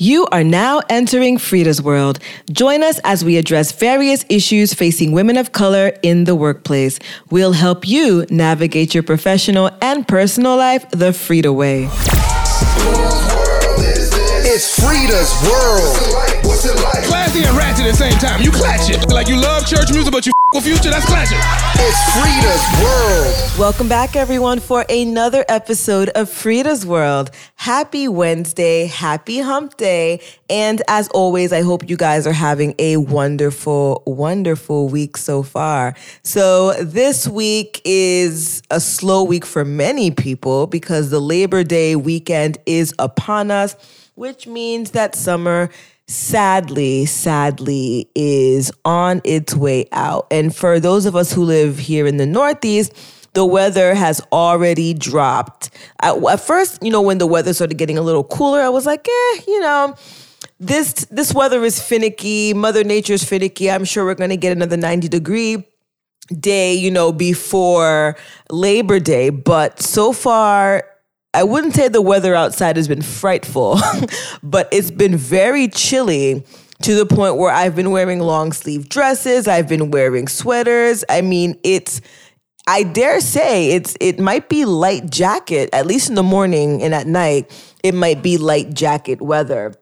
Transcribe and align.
You 0.00 0.26
are 0.26 0.44
now 0.44 0.80
entering 0.88 1.38
FREEda's 1.38 1.82
world. 1.82 2.20
Join 2.52 2.84
us 2.84 3.00
as 3.02 3.24
we 3.24 3.36
address 3.36 3.72
various 3.72 4.24
issues 4.28 4.72
facing 4.72 5.10
women 5.10 5.36
of 5.36 5.50
color 5.50 5.90
in 6.04 6.22
the 6.22 6.36
workplace. 6.36 7.00
We'll 7.30 7.50
help 7.50 7.88
you 7.88 8.24
navigate 8.30 8.94
your 8.94 9.02
professional 9.02 9.70
and 9.82 10.06
personal 10.06 10.56
life 10.56 10.88
the 10.90 11.10
FREEda 11.10 11.52
way. 11.52 11.88
It's 14.46 14.78
FREEda's 14.78 15.34
world. 15.42 16.46
What's 16.46 16.64
it 16.64 16.76
like? 16.76 17.02
Classy 17.02 17.42
and 17.42 17.56
ratchet 17.56 17.86
at 17.86 17.90
the 17.90 17.96
same 17.96 18.18
time. 18.20 18.40
You 18.40 18.52
clatch 18.52 18.88
it. 18.90 19.10
Like 19.12 19.26
you 19.26 19.34
love 19.34 19.66
church 19.66 19.90
music, 19.90 20.12
but 20.12 20.26
you 20.26 20.32
f- 20.54 20.62
future, 20.62 20.90
that's 20.90 21.04
clatching. 21.04 21.38
It's 21.74 21.98
FREEda's 22.14 22.82
world. 22.82 23.58
Welcome 23.58 23.88
back, 23.88 24.16
everyone, 24.16 24.60
for 24.60 24.84
another 24.88 25.44
episode 25.48 26.08
of 26.10 26.30
FREEda's 26.30 26.86
World. 26.86 27.30
Happy 27.56 28.08
Wednesday, 28.08 28.86
happy 28.86 29.40
hump 29.40 29.76
day. 29.76 30.20
And 30.48 30.82
as 30.88 31.08
always, 31.08 31.52
I 31.52 31.62
hope 31.62 31.88
you 31.88 31.96
guys 31.96 32.26
are 32.26 32.32
having 32.32 32.74
a 32.78 32.96
wonderful, 32.96 34.02
wonderful 34.06 34.88
week 34.88 35.16
so 35.16 35.42
far. 35.42 35.94
So, 36.22 36.72
this 36.82 37.28
week 37.28 37.80
is 37.84 38.62
a 38.70 38.80
slow 38.80 39.24
week 39.24 39.44
for 39.44 39.64
many 39.64 40.10
people 40.10 40.66
because 40.66 41.10
the 41.10 41.20
Labor 41.20 41.62
Day 41.64 41.94
weekend 41.96 42.58
is 42.66 42.94
upon 42.98 43.50
us, 43.50 43.76
which 44.14 44.46
means 44.46 44.92
that 44.92 45.14
summer 45.14 45.70
sadly, 46.08 47.06
sadly, 47.06 48.10
is 48.14 48.72
on 48.84 49.20
its 49.24 49.54
way 49.54 49.86
out. 49.92 50.26
And 50.30 50.54
for 50.54 50.80
those 50.80 51.06
of 51.06 51.14
us 51.14 51.32
who 51.32 51.44
live 51.44 51.78
here 51.78 52.06
in 52.06 52.16
the 52.16 52.26
Northeast, 52.26 52.92
the 53.34 53.44
weather 53.44 53.94
has 53.94 54.20
already 54.32 54.94
dropped. 54.94 55.70
At, 56.00 56.16
at 56.24 56.40
first, 56.40 56.82
you 56.82 56.90
know, 56.90 57.02
when 57.02 57.18
the 57.18 57.26
weather 57.26 57.52
started 57.52 57.78
getting 57.78 57.98
a 57.98 58.02
little 58.02 58.24
cooler, 58.24 58.60
I 58.60 58.70
was 58.70 58.86
like, 58.86 59.06
eh, 59.06 59.40
you 59.46 59.60
know, 59.60 59.94
this 60.58 60.92
this 61.10 61.32
weather 61.32 61.62
is 61.64 61.80
finicky. 61.80 62.52
Mother 62.54 62.82
Nature's 62.82 63.22
finicky. 63.22 63.70
I'm 63.70 63.84
sure 63.84 64.04
we're 64.04 64.14
going 64.14 64.30
to 64.30 64.36
get 64.36 64.52
another 64.52 64.76
90 64.76 65.08
degree 65.08 65.64
day, 66.40 66.74
you 66.74 66.90
know, 66.90 67.12
before 67.12 68.16
Labor 68.50 68.98
Day. 68.98 69.30
But 69.30 69.80
so 69.80 70.12
far, 70.12 70.84
I 71.38 71.44
wouldn't 71.44 71.76
say 71.76 71.86
the 71.86 72.02
weather 72.02 72.34
outside 72.34 72.74
has 72.74 72.88
been 72.88 73.00
frightful, 73.00 73.78
but 74.42 74.68
it's 74.72 74.90
been 74.90 75.16
very 75.16 75.68
chilly 75.68 76.44
to 76.82 76.96
the 76.96 77.06
point 77.06 77.36
where 77.36 77.52
I've 77.52 77.76
been 77.76 77.92
wearing 77.92 78.18
long 78.18 78.50
sleeve 78.50 78.88
dresses, 78.88 79.46
I've 79.46 79.68
been 79.68 79.92
wearing 79.92 80.26
sweaters. 80.26 81.04
I 81.08 81.20
mean, 81.20 81.56
it's 81.62 82.00
I 82.66 82.82
dare 82.82 83.20
say 83.20 83.70
it's 83.70 83.96
it 84.00 84.18
might 84.18 84.48
be 84.48 84.64
light 84.64 85.10
jacket 85.10 85.70
at 85.72 85.86
least 85.86 86.08
in 86.08 86.16
the 86.16 86.24
morning 86.24 86.82
and 86.82 86.92
at 86.92 87.06
night. 87.06 87.52
It 87.84 87.94
might 87.94 88.20
be 88.20 88.36
light 88.36 88.74
jacket 88.74 89.22
weather. 89.22 89.74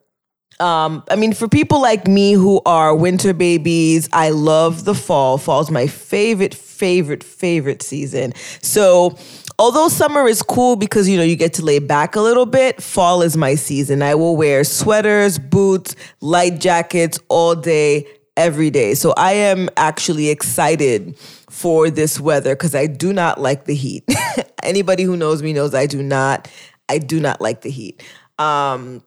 Um, 0.61 1.05
I 1.11 1.17
mean, 1.17 1.33
for 1.33 1.49
people 1.49 1.81
like 1.81 2.07
me 2.07 2.35
who 2.35 2.61
are 2.67 2.95
winter 2.95 3.33
babies, 3.33 4.11
I 4.13 4.29
love 4.29 4.85
the 4.85 4.95
fall. 4.95 5.39
Fall's 5.39 5.71
my 5.71 5.87
favorite, 5.87 6.55
favorite, 6.55 7.25
favorite 7.25 7.83
season. 7.83 8.35
So 8.61 9.17
although 9.59 9.89
summer 9.89 10.27
is 10.27 10.43
cool 10.43 10.77
because 10.77 11.09
you 11.09 11.17
know 11.17 11.23
you 11.23 11.37
get 11.37 11.55
to 11.55 11.65
lay 11.65 11.79
back 11.79 12.17
a 12.17 12.21
little 12.21 12.47
bit 12.47 12.83
fall 12.83 13.23
is 13.23 13.37
my 13.37 13.55
season. 13.55 14.03
I 14.03 14.15
will 14.15 14.37
wear 14.37 14.65
sweaters 14.65 15.39
boots 15.39 15.97
light 16.21 16.61
jackets 16.61 17.19
all 17.29 17.55
day 17.55 18.07
every 18.37 18.71
day. 18.71 18.95
So 18.95 19.15
i 19.17 19.33
am 19.33 19.69
actually 19.77 20.29
excited 20.29 21.17
for 21.49 21.91
this 21.91 22.21
weather 22.21 22.55
because 22.55 22.75
i 22.75 22.87
do 22.87 23.13
not 23.13 23.41
like 23.41 23.65
the 23.65 23.75
heat. 23.75 24.05
Anybody 24.63 25.05
who 25.05 25.17
knows 25.17 25.43
me 25.43 25.53
knows 25.53 25.75
i 25.75 25.87
do 25.87 26.03
not 26.03 26.51
i 26.89 26.99
do 26.99 27.21
not 27.21 27.41
like 27.41 27.63
the 27.63 27.71
heat. 27.71 28.03
Um 28.39 29.03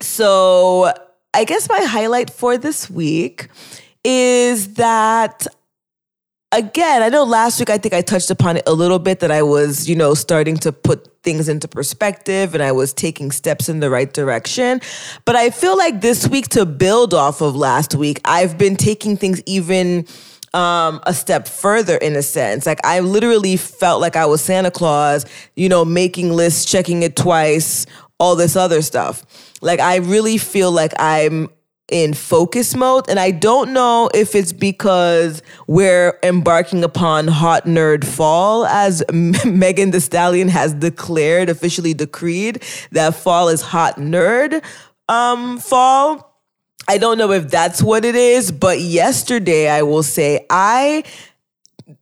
so 0.00 0.92
i 1.34 1.44
guess 1.44 1.68
my 1.68 1.80
highlight 1.80 2.30
for 2.30 2.56
this 2.56 2.88
week 2.88 3.48
is 4.04 4.74
that 4.74 5.46
again, 6.52 7.02
I 7.02 7.08
know 7.08 7.24
last 7.24 7.58
week 7.60 7.70
I 7.70 7.78
think 7.78 7.94
I 7.94 8.02
touched 8.02 8.30
upon 8.30 8.56
it 8.56 8.64
a 8.66 8.72
little 8.72 8.98
bit 8.98 9.20
that 9.20 9.30
I 9.30 9.42
was, 9.42 9.88
you 9.88 9.94
know, 9.94 10.14
starting 10.14 10.56
to 10.58 10.72
put 10.72 11.08
things 11.22 11.48
into 11.48 11.68
perspective 11.68 12.54
and 12.54 12.62
I 12.62 12.72
was 12.72 12.92
taking 12.92 13.30
steps 13.30 13.68
in 13.68 13.80
the 13.80 13.90
right 13.90 14.12
direction. 14.12 14.80
But 15.24 15.36
I 15.36 15.50
feel 15.50 15.76
like 15.76 16.00
this 16.00 16.26
week 16.26 16.48
to 16.48 16.66
build 16.66 17.14
off 17.14 17.40
of 17.40 17.54
last 17.54 17.94
week, 17.94 18.20
I've 18.24 18.58
been 18.58 18.76
taking 18.76 19.16
things 19.16 19.42
even 19.46 20.06
um, 20.52 21.00
a 21.04 21.14
step 21.14 21.46
further 21.46 21.96
in 21.96 22.16
a 22.16 22.22
sense. 22.22 22.66
Like 22.66 22.84
I 22.84 23.00
literally 23.00 23.56
felt 23.56 24.00
like 24.00 24.16
I 24.16 24.26
was 24.26 24.40
Santa 24.40 24.70
Claus, 24.70 25.26
you 25.54 25.68
know, 25.68 25.84
making 25.84 26.32
lists, 26.32 26.64
checking 26.64 27.02
it 27.02 27.14
twice, 27.14 27.86
all 28.18 28.34
this 28.34 28.56
other 28.56 28.82
stuff. 28.82 29.24
Like 29.60 29.78
I 29.78 29.96
really 29.96 30.38
feel 30.38 30.72
like 30.72 30.92
I'm 30.98 31.48
in 31.90 32.14
focus 32.14 32.74
mode. 32.74 33.08
And 33.08 33.18
I 33.18 33.30
don't 33.30 33.72
know 33.72 34.10
if 34.14 34.34
it's 34.34 34.52
because 34.52 35.42
we're 35.66 36.18
embarking 36.22 36.84
upon 36.84 37.28
hot 37.28 37.64
nerd 37.64 38.04
fall, 38.04 38.66
as 38.66 39.02
Megan 39.12 39.90
Thee 39.90 40.00
Stallion 40.00 40.48
has 40.48 40.74
declared, 40.74 41.48
officially 41.48 41.94
decreed 41.94 42.62
that 42.92 43.14
fall 43.14 43.48
is 43.48 43.60
hot 43.60 43.96
nerd 43.96 44.62
um, 45.08 45.58
fall. 45.58 46.30
I 46.88 46.98
don't 46.98 47.18
know 47.18 47.30
if 47.32 47.48
that's 47.48 47.82
what 47.82 48.04
it 48.04 48.14
is, 48.14 48.50
but 48.50 48.80
yesterday 48.80 49.68
I 49.68 49.82
will 49.82 50.02
say 50.02 50.46
I 50.50 51.04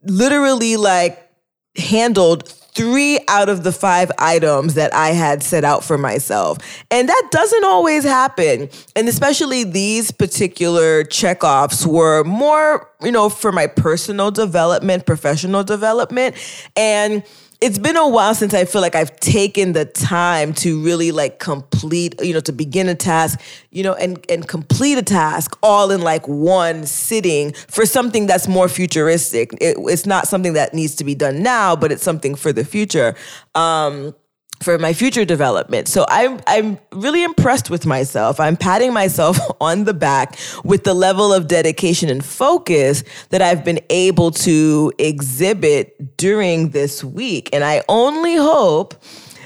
literally 0.03 0.77
like 0.77 1.28
handled 1.77 2.47
three 2.47 3.19
out 3.27 3.49
of 3.49 3.63
the 3.63 3.71
five 3.71 4.11
items 4.19 4.75
that 4.75 4.93
I 4.93 5.09
had 5.09 5.43
set 5.43 5.63
out 5.63 5.83
for 5.83 5.97
myself. 5.97 6.59
And 6.89 7.09
that 7.09 7.27
doesn't 7.31 7.65
always 7.65 8.03
happen. 8.03 8.69
And 8.95 9.07
especially 9.07 9.63
these 9.63 10.11
particular 10.11 11.03
checkoffs 11.03 11.85
were 11.85 12.23
more, 12.23 12.89
you 13.01 13.11
know, 13.11 13.29
for 13.29 13.51
my 13.51 13.67
personal 13.67 14.31
development, 14.31 15.05
professional 15.05 15.63
development. 15.63 16.35
And 16.75 17.23
it's 17.61 17.77
been 17.77 17.97
a 17.97 18.07
while 18.07 18.33
since 18.33 18.53
I 18.53 18.63
feel 18.63 18.81
like 18.81 18.95
I've 18.95 19.19
taken 19.19 19.73
the 19.73 19.83
time 19.83 20.53
to 20.55 20.81
really 20.81 21.11
like 21.11 21.39
complete, 21.39 22.15
you 22.21 22.33
know, 22.33 22.39
to 22.41 22.53
begin 22.53 22.87
a 22.87 22.95
task, 22.95 23.39
you 23.69 23.83
know, 23.83 23.93
and 23.95 24.25
and 24.29 24.47
complete 24.47 24.97
a 24.97 25.01
task 25.01 25.57
all 25.61 25.91
in 25.91 26.01
like 26.01 26.25
one 26.27 26.85
sitting 26.85 27.51
for 27.67 27.85
something 27.85 28.27
that's 28.27 28.47
more 28.47 28.69
futuristic. 28.69 29.51
It, 29.59 29.75
it's 29.77 30.05
not 30.05 30.27
something 30.27 30.53
that 30.53 30.73
needs 30.73 30.95
to 30.95 31.03
be 31.03 31.15
done 31.15 31.43
now, 31.43 31.75
but 31.75 31.91
it's 31.91 32.03
something 32.03 32.35
for 32.35 32.53
the 32.53 32.63
future. 32.63 33.13
Um, 33.55 34.15
for 34.61 34.77
my 34.77 34.93
future 34.93 35.25
development. 35.25 35.87
So 35.87 36.05
I'm 36.09 36.39
I'm 36.47 36.79
really 36.91 37.23
impressed 37.23 37.69
with 37.69 37.85
myself. 37.85 38.39
I'm 38.39 38.57
patting 38.57 38.93
myself 38.93 39.39
on 39.61 39.85
the 39.85 39.93
back 39.93 40.37
with 40.63 40.83
the 40.83 40.93
level 40.93 41.33
of 41.33 41.47
dedication 41.47 42.09
and 42.09 42.23
focus 42.23 43.03
that 43.29 43.41
I've 43.41 43.63
been 43.63 43.79
able 43.89 44.31
to 44.31 44.91
exhibit 44.97 46.17
during 46.17 46.69
this 46.69 47.03
week. 47.03 47.49
And 47.53 47.63
I 47.63 47.83
only 47.87 48.35
hope 48.35 48.95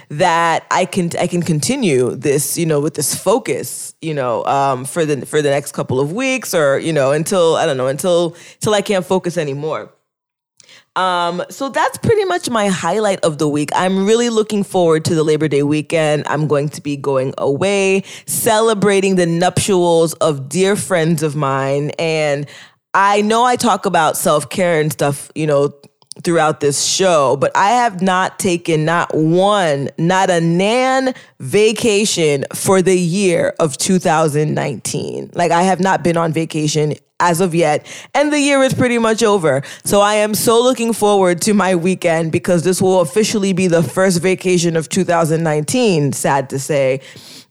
that 0.09 0.65
I 0.69 0.85
can 0.85 1.09
I 1.19 1.27
can 1.27 1.41
continue 1.41 2.15
this, 2.15 2.57
you 2.57 2.65
know, 2.65 2.79
with 2.79 2.95
this 2.95 3.15
focus, 3.15 3.93
you 4.01 4.13
know, 4.13 4.45
um, 4.45 4.85
for 4.85 5.05
the 5.05 5.25
for 5.25 5.41
the 5.41 5.49
next 5.49 5.71
couple 5.73 5.99
of 5.99 6.11
weeks 6.11 6.53
or, 6.53 6.79
you 6.79 6.93
know, 6.93 7.11
until 7.11 7.55
I 7.55 7.65
don't 7.65 7.77
know, 7.77 7.87
until 7.87 8.35
until 8.55 8.73
I 8.73 8.81
can't 8.81 9.05
focus 9.05 9.37
anymore. 9.37 9.91
Um, 10.95 11.43
so 11.49 11.69
that's 11.69 11.97
pretty 11.97 12.25
much 12.25 12.49
my 12.49 12.67
highlight 12.67 13.19
of 13.21 13.39
the 13.39 13.47
week. 13.47 13.69
I'm 13.75 14.05
really 14.05 14.29
looking 14.29 14.63
forward 14.63 15.05
to 15.05 15.15
the 15.15 15.23
Labor 15.23 15.47
Day 15.47 15.63
weekend. 15.63 16.23
I'm 16.27 16.47
going 16.47 16.69
to 16.69 16.81
be 16.81 16.95
going 16.95 17.33
away, 17.37 18.03
celebrating 18.25 19.15
the 19.15 19.25
nuptials 19.25 20.13
of 20.15 20.49
dear 20.49 20.75
friends 20.75 21.23
of 21.23 21.35
mine. 21.35 21.91
And 21.97 22.47
I 22.93 23.21
know 23.21 23.43
I 23.43 23.55
talk 23.55 23.85
about 23.85 24.17
self 24.17 24.49
care 24.49 24.79
and 24.79 24.91
stuff, 24.91 25.31
you 25.33 25.47
know, 25.47 25.73
throughout 26.23 26.59
this 26.59 26.83
show, 26.85 27.37
but 27.37 27.51
I 27.55 27.69
have 27.69 28.01
not 28.01 28.37
taken 28.37 28.85
not 28.85 29.15
one, 29.15 29.89
not 29.97 30.29
a 30.29 30.39
nan 30.39 31.15
vacation 31.39 32.45
for 32.53 32.83
the 32.83 32.97
year 32.97 33.55
of 33.59 33.77
2019. 33.77 35.31
Like 35.33 35.51
I 35.51 35.63
have 35.63 35.79
not 35.79 36.03
been 36.03 36.17
on 36.17 36.31
vacation 36.31 36.93
as 37.23 37.39
of 37.41 37.55
yet. 37.55 37.87
And 38.13 38.31
the 38.31 38.39
year 38.39 38.61
is 38.61 38.73
pretty 38.73 38.97
much 38.97 39.23
over. 39.23 39.63
So 39.85 40.01
I 40.01 40.15
am 40.15 40.35
so 40.35 40.61
looking 40.61 40.93
forward 40.93 41.41
to 41.43 41.53
my 41.53 41.75
weekend 41.75 42.31
because 42.31 42.63
this 42.63 42.81
will 42.81 42.99
officially 43.01 43.53
be 43.53 43.67
the 43.67 43.81
first 43.81 44.21
vacation 44.21 44.75
of 44.75 44.89
2019, 44.89 46.13
sad 46.13 46.49
to 46.49 46.59
say. 46.59 46.99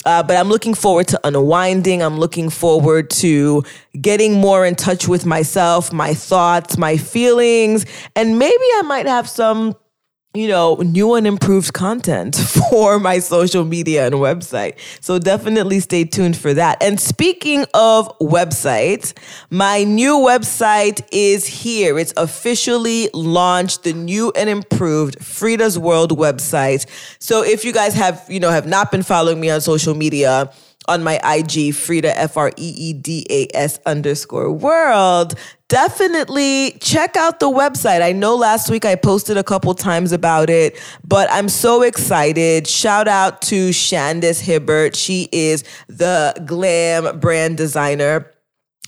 Uh, 0.05 0.23
but 0.23 0.37
I'm 0.37 0.49
looking 0.49 0.75
forward 0.75 1.09
to 1.09 1.21
unwinding. 1.25 2.03
I'm 2.03 2.19
looking 2.19 2.51
forward 2.51 3.09
to 3.23 3.63
getting 4.01 4.35
more 4.35 4.67
in 4.67 4.75
touch 4.75 5.09
with 5.09 5.25
myself, 5.25 5.93
my 5.93 6.13
thoughts, 6.13 6.77
my 6.77 6.97
feelings, 6.97 7.87
and 8.17 8.39
maybe 8.39 8.65
I 8.77 8.83
might 8.85 9.07
have 9.07 9.29
some 9.29 9.77
you 10.35 10.49
know, 10.49 10.77
new 10.77 11.15
and 11.15 11.27
improved 11.27 11.75
content 11.75 12.35
for 12.71 12.99
my 12.99 13.19
social 13.19 13.65
media 13.65 14.07
and 14.07 14.15
website. 14.15 14.79
So 15.01 15.19
definitely 15.19 15.81
stay 15.81 16.05
tuned 16.05 16.39
for 16.39 16.55
that. 16.55 16.83
And 16.83 16.99
speaking 16.99 17.67
of 17.75 18.19
websites, 18.19 19.13
my 19.51 19.85
new 19.85 20.17
website 20.17 21.07
is 21.13 21.47
here. 21.47 21.99
It's 21.99 22.15
officially 22.17 23.11
launched, 23.13 23.83
the 23.83 23.93
new 23.93 24.33
and 24.35 24.49
improved 24.49 25.19
FREEda's 25.19 25.79
World 25.79 26.17
website. 26.17 26.87
So 27.19 27.45
if 27.45 27.65
you 27.65 27.73
guys 27.73 27.95
have, 27.95 28.25
you 28.29 28.41
know, 28.41 28.51
have 28.51 28.67
not 28.67 28.91
been 28.91 29.03
following 29.03 29.41
me 29.41 29.51
on 29.51 29.61
social 29.61 29.95
media, 29.95 30.51
on 30.89 31.03
my 31.03 31.17
IG, 31.17 31.75
FREEda, 31.75 32.13
F 32.15 32.37
R 32.37 32.51
E 32.57 32.75
E 32.77 32.93
D 32.93 33.27
A 33.31 33.49
S 33.55 33.79
underscore 33.87 34.53
world. 34.53 35.35
Definitely 35.69 36.73
check 36.81 37.17
out 37.17 37.41
the 37.41 37.51
website. 37.51 38.03
I 38.03 38.13
know 38.13 38.37
last 38.37 38.69
week 38.71 38.85
I 38.85 38.95
posted 38.95 39.39
a 39.39 39.45
couple 39.45 39.73
times 39.75 40.13
about 40.13 40.51
it, 40.51 40.79
but 41.03 41.31
I'm 41.31 41.49
so 41.49 41.83
excited. 41.83 42.67
Shout 42.67 43.09
out 43.09 43.41
to 43.43 43.71
Shandis 43.71 44.41
Hibbert. 44.41 44.95
She 44.95 45.29
is 45.33 45.65
the 45.89 46.35
glam 46.45 47.21
brand 47.21 47.57
designer 47.57 48.31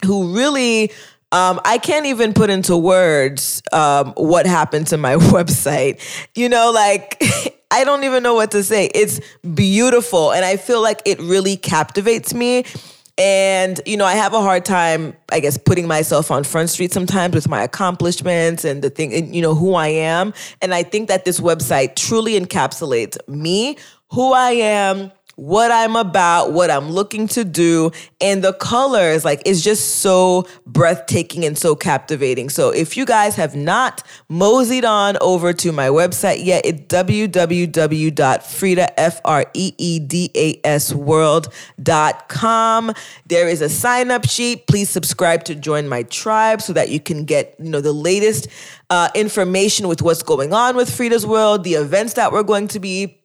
who 0.04 0.34
really 0.34 0.92
um, 1.34 1.60
I 1.64 1.78
can't 1.78 2.06
even 2.06 2.32
put 2.32 2.48
into 2.48 2.76
words 2.76 3.60
um, 3.72 4.12
what 4.16 4.46
happened 4.46 4.86
to 4.88 4.96
my 4.96 5.16
website. 5.34 6.00
You 6.36 6.48
know, 6.48 6.70
like 6.70 7.20
I 7.72 7.82
don't 7.82 8.04
even 8.04 8.22
know 8.22 8.34
what 8.34 8.52
to 8.52 8.62
say. 8.62 8.88
It's 8.94 9.20
beautiful. 9.54 10.32
And 10.32 10.44
I 10.44 10.56
feel 10.56 10.80
like 10.80 11.02
it 11.04 11.18
really 11.18 11.56
captivates 11.56 12.32
me. 12.32 12.64
And, 13.18 13.80
you 13.84 13.96
know, 13.96 14.04
I 14.04 14.14
have 14.14 14.32
a 14.32 14.40
hard 14.40 14.64
time, 14.64 15.16
I 15.32 15.40
guess, 15.40 15.58
putting 15.58 15.88
myself 15.88 16.30
on 16.30 16.44
Front 16.44 16.70
Street 16.70 16.92
sometimes 16.92 17.34
with 17.34 17.48
my 17.48 17.62
accomplishments 17.62 18.64
and 18.64 18.82
the 18.82 18.90
thing, 18.90 19.12
and, 19.12 19.34
you 19.34 19.42
know, 19.42 19.54
who 19.56 19.74
I 19.74 19.88
am. 19.88 20.34
And 20.62 20.72
I 20.72 20.84
think 20.84 21.08
that 21.08 21.24
this 21.24 21.40
website 21.40 21.96
truly 21.96 22.38
encapsulates 22.38 23.16
me, 23.28 23.76
who 24.10 24.32
I 24.32 24.52
am, 24.52 25.12
what 25.36 25.70
I'm 25.70 25.96
about, 25.96 26.52
what 26.52 26.70
I'm 26.70 26.90
looking 26.90 27.28
to 27.28 27.44
do, 27.44 27.90
and 28.20 28.42
the 28.42 28.52
colors, 28.54 29.24
like, 29.24 29.42
is 29.46 29.62
just 29.62 29.96
so 29.96 30.46
breathtaking 30.66 31.44
and 31.44 31.58
so 31.58 31.74
captivating. 31.74 32.48
So 32.48 32.70
if 32.70 32.96
you 32.96 33.04
guys 33.04 33.36
have 33.36 33.54
not 33.54 34.02
moseyed 34.28 34.84
on 34.84 35.16
over 35.20 35.52
to 35.52 35.72
my 35.72 35.88
website 35.88 36.44
yet, 36.44 36.64
it's 36.64 36.84
world.com. 40.94 42.92
There 43.26 43.48
is 43.48 43.60
a 43.60 43.68
sign 43.68 44.10
up 44.10 44.28
sheet. 44.28 44.66
Please 44.66 44.90
subscribe 44.90 45.44
to 45.44 45.54
join 45.54 45.88
my 45.88 46.02
tribe 46.04 46.62
so 46.62 46.72
that 46.72 46.88
you 46.88 47.00
can 47.00 47.24
get, 47.24 47.54
you 47.58 47.70
know, 47.70 47.80
the 47.80 47.92
latest 47.92 48.48
uh, 48.90 49.08
information 49.14 49.88
with 49.88 50.02
what's 50.02 50.22
going 50.22 50.52
on 50.52 50.76
with 50.76 50.90
FREEda's 50.90 51.26
World, 51.26 51.64
the 51.64 51.74
events 51.74 52.14
that 52.14 52.32
we're 52.32 52.42
going 52.42 52.68
to 52.68 52.80
be 52.80 53.20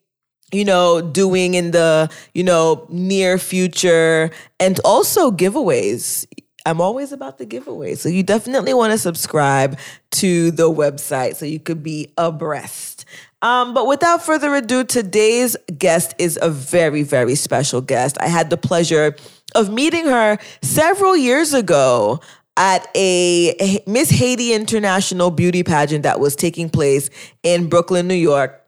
you 0.52 0.64
know, 0.64 1.00
doing 1.00 1.54
in 1.54 1.70
the, 1.70 2.10
you 2.34 2.42
know, 2.42 2.86
near 2.88 3.38
future 3.38 4.30
and 4.58 4.80
also 4.84 5.30
giveaways. 5.30 6.26
I'm 6.66 6.80
always 6.80 7.12
about 7.12 7.38
the 7.38 7.46
giveaways. 7.46 7.98
So 7.98 8.08
you 8.08 8.22
definitely 8.22 8.74
want 8.74 8.92
to 8.92 8.98
subscribe 8.98 9.78
to 10.12 10.50
the 10.50 10.70
website 10.70 11.36
so 11.36 11.46
you 11.46 11.58
could 11.58 11.82
be 11.82 12.12
abreast. 12.18 13.04
Um, 13.42 13.72
but 13.72 13.86
without 13.86 14.22
further 14.22 14.54
ado, 14.54 14.84
today's 14.84 15.56
guest 15.78 16.14
is 16.18 16.38
a 16.42 16.50
very, 16.50 17.02
very 17.02 17.34
special 17.34 17.80
guest. 17.80 18.18
I 18.20 18.28
had 18.28 18.50
the 18.50 18.58
pleasure 18.58 19.16
of 19.54 19.72
meeting 19.72 20.04
her 20.04 20.38
several 20.62 21.16
years 21.16 21.54
ago 21.54 22.20
at 22.56 22.86
a 22.94 23.82
Miss 23.86 24.10
Haiti 24.10 24.52
International 24.52 25.30
beauty 25.30 25.62
pageant 25.62 26.02
that 26.02 26.20
was 26.20 26.36
taking 26.36 26.68
place 26.68 27.08
in 27.42 27.68
Brooklyn, 27.68 28.06
New 28.06 28.14
York. 28.14 28.62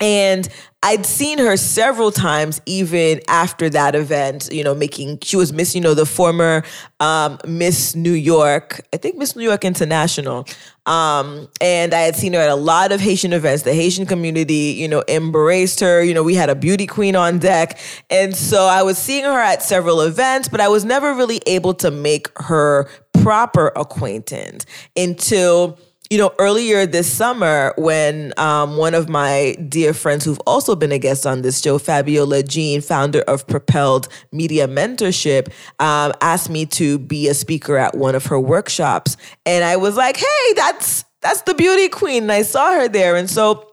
And 0.00 0.48
I'd 0.80 1.04
seen 1.04 1.38
her 1.38 1.56
several 1.56 2.12
times, 2.12 2.60
even 2.64 3.20
after 3.26 3.68
that 3.70 3.96
event, 3.96 4.48
you 4.52 4.62
know, 4.62 4.74
making, 4.74 5.18
she 5.22 5.36
was 5.36 5.52
Miss, 5.52 5.74
you 5.74 5.80
know, 5.80 5.94
the 5.94 6.06
former 6.06 6.62
um, 7.00 7.38
Miss 7.44 7.96
New 7.96 8.12
York, 8.12 8.80
I 8.92 8.96
think 8.96 9.16
Miss 9.16 9.34
New 9.34 9.42
York 9.42 9.64
International. 9.64 10.46
Um, 10.86 11.48
and 11.60 11.92
I 11.92 12.02
had 12.02 12.14
seen 12.14 12.32
her 12.32 12.40
at 12.40 12.48
a 12.48 12.54
lot 12.54 12.92
of 12.92 13.00
Haitian 13.00 13.32
events. 13.32 13.64
The 13.64 13.74
Haitian 13.74 14.06
community, 14.06 14.76
you 14.78 14.86
know, 14.86 15.02
embraced 15.08 15.80
her. 15.80 16.02
You 16.02 16.14
know, 16.14 16.22
we 16.22 16.36
had 16.36 16.48
a 16.48 16.54
beauty 16.54 16.86
queen 16.86 17.16
on 17.16 17.38
deck. 17.38 17.78
And 18.08 18.36
so 18.36 18.66
I 18.66 18.82
was 18.82 18.98
seeing 18.98 19.24
her 19.24 19.40
at 19.40 19.62
several 19.62 20.00
events, 20.02 20.48
but 20.48 20.60
I 20.60 20.68
was 20.68 20.84
never 20.84 21.12
really 21.12 21.40
able 21.46 21.74
to 21.74 21.90
make 21.90 22.30
her 22.36 22.88
proper 23.12 23.72
acquaintance 23.74 24.64
until 24.96 25.78
you 26.10 26.16
know, 26.16 26.32
earlier 26.38 26.86
this 26.86 27.12
summer, 27.12 27.74
when 27.76 28.32
um, 28.38 28.76
one 28.76 28.94
of 28.94 29.08
my 29.08 29.56
dear 29.68 29.92
friends 29.92 30.24
who've 30.24 30.40
also 30.46 30.74
been 30.74 30.92
a 30.92 30.98
guest 30.98 31.26
on 31.26 31.42
this 31.42 31.60
show, 31.60 31.78
Fabiola 31.78 32.42
Jean, 32.42 32.80
founder 32.80 33.20
of 33.22 33.46
Propelled 33.46 34.08
Media 34.32 34.66
Mentorship, 34.66 35.48
um, 35.80 36.12
asked 36.22 36.48
me 36.48 36.64
to 36.66 36.98
be 36.98 37.28
a 37.28 37.34
speaker 37.34 37.76
at 37.76 37.94
one 37.94 38.14
of 38.14 38.26
her 38.26 38.40
workshops, 38.40 39.16
and 39.44 39.64
I 39.64 39.76
was 39.76 39.96
like, 39.96 40.16
"Hey, 40.16 40.52
that's 40.56 41.04
that's 41.20 41.42
the 41.42 41.54
beauty 41.54 41.88
queen." 41.88 42.24
And 42.24 42.32
I 42.32 42.42
saw 42.42 42.72
her 42.72 42.88
there, 42.88 43.16
and 43.16 43.28
so 43.28 43.68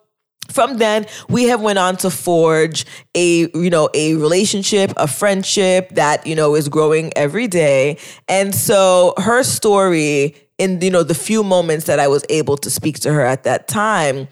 from 0.50 0.78
then 0.78 1.06
we 1.30 1.46
have 1.46 1.62
went 1.62 1.80
on 1.80 1.96
to 1.98 2.10
forge 2.10 2.86
a 3.16 3.50
you 3.54 3.70
know 3.70 3.90
a 3.94 4.16
relationship 4.16 4.94
a 4.98 5.08
friendship 5.08 5.90
that 5.96 6.26
you 6.28 6.36
know 6.36 6.56
is 6.56 6.70
growing 6.70 7.12
every 7.16 7.48
day. 7.48 7.98
And 8.28 8.54
so 8.54 9.14
her 9.18 9.44
story 9.44 10.36
in 10.58 10.82
you 10.82 10.92
know 10.92 11.04
the 11.04 11.16
few 11.16 11.44
moments 11.44 11.86
that 11.86 12.00
I 12.00 12.08
was 12.08 12.24
able 12.30 12.58
to 12.58 12.70
speak 12.70 13.00
to 13.02 13.14
her 13.14 13.22
at 13.22 13.44
that 13.44 13.68
time 13.68 14.28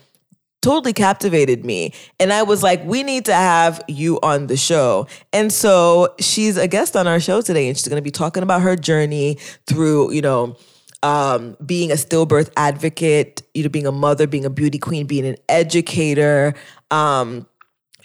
totally 0.61 0.93
captivated 0.93 1.65
me 1.65 1.93
and 2.19 2.31
I 2.31 2.43
was 2.43 2.63
like 2.63 2.83
we 2.85 3.03
need 3.03 3.25
to 3.25 3.33
have 3.33 3.83
you 3.87 4.19
on 4.23 4.47
the 4.47 4.55
show. 4.57 5.07
And 5.33 5.51
so 5.51 6.15
she's 6.19 6.55
a 6.57 6.67
guest 6.67 6.95
on 6.95 7.05
our 7.05 7.19
show 7.19 7.41
today 7.41 7.67
and 7.67 7.77
she's 7.77 7.87
going 7.87 7.97
to 7.97 8.03
be 8.03 8.11
talking 8.11 8.43
about 8.43 8.61
her 8.61 8.77
journey 8.77 9.37
through, 9.67 10.13
you 10.13 10.21
know, 10.21 10.55
um, 11.03 11.57
being 11.65 11.91
a 11.91 11.95
stillbirth 11.95 12.49
advocate, 12.55 13.41
you 13.53 13.63
know, 13.63 13.69
being 13.69 13.85
a 13.85 13.91
mother, 13.91 14.25
being 14.25 14.45
a 14.45 14.49
beauty 14.49 14.79
queen, 14.79 15.05
being 15.05 15.25
an 15.25 15.35
educator, 15.49 16.53
um, 16.91 17.45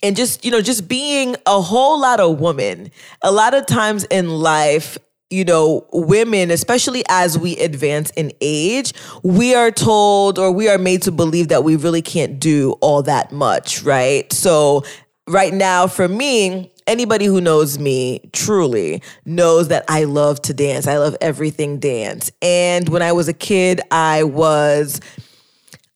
and 0.02 0.16
just 0.16 0.44
you 0.44 0.50
know 0.50 0.60
just 0.60 0.88
being 0.88 1.36
a 1.46 1.60
whole 1.60 2.00
lot 2.00 2.20
of 2.20 2.40
woman 2.40 2.90
a 3.22 3.32
lot 3.32 3.54
of 3.54 3.66
times 3.66 4.04
in 4.04 4.28
life 4.28 4.98
you 5.30 5.44
know, 5.44 5.86
women, 5.92 6.50
especially 6.50 7.04
as 7.08 7.38
we 7.38 7.56
advance 7.58 8.10
in 8.10 8.32
age, 8.40 8.94
we 9.22 9.54
are 9.54 9.70
told 9.70 10.38
or 10.38 10.50
we 10.50 10.68
are 10.68 10.78
made 10.78 11.02
to 11.02 11.12
believe 11.12 11.48
that 11.48 11.64
we 11.64 11.76
really 11.76 12.02
can't 12.02 12.40
do 12.40 12.72
all 12.80 13.02
that 13.02 13.30
much, 13.30 13.82
right? 13.82 14.32
So, 14.32 14.84
right 15.26 15.52
now, 15.52 15.86
for 15.86 16.08
me, 16.08 16.72
anybody 16.86 17.26
who 17.26 17.40
knows 17.40 17.78
me 17.78 18.30
truly 18.32 19.02
knows 19.26 19.68
that 19.68 19.84
I 19.88 20.04
love 20.04 20.40
to 20.42 20.54
dance. 20.54 20.86
I 20.86 20.96
love 20.96 21.16
everything 21.20 21.78
dance. 21.78 22.30
And 22.40 22.88
when 22.88 23.02
I 23.02 23.12
was 23.12 23.28
a 23.28 23.34
kid, 23.34 23.80
I 23.90 24.24
was 24.24 25.00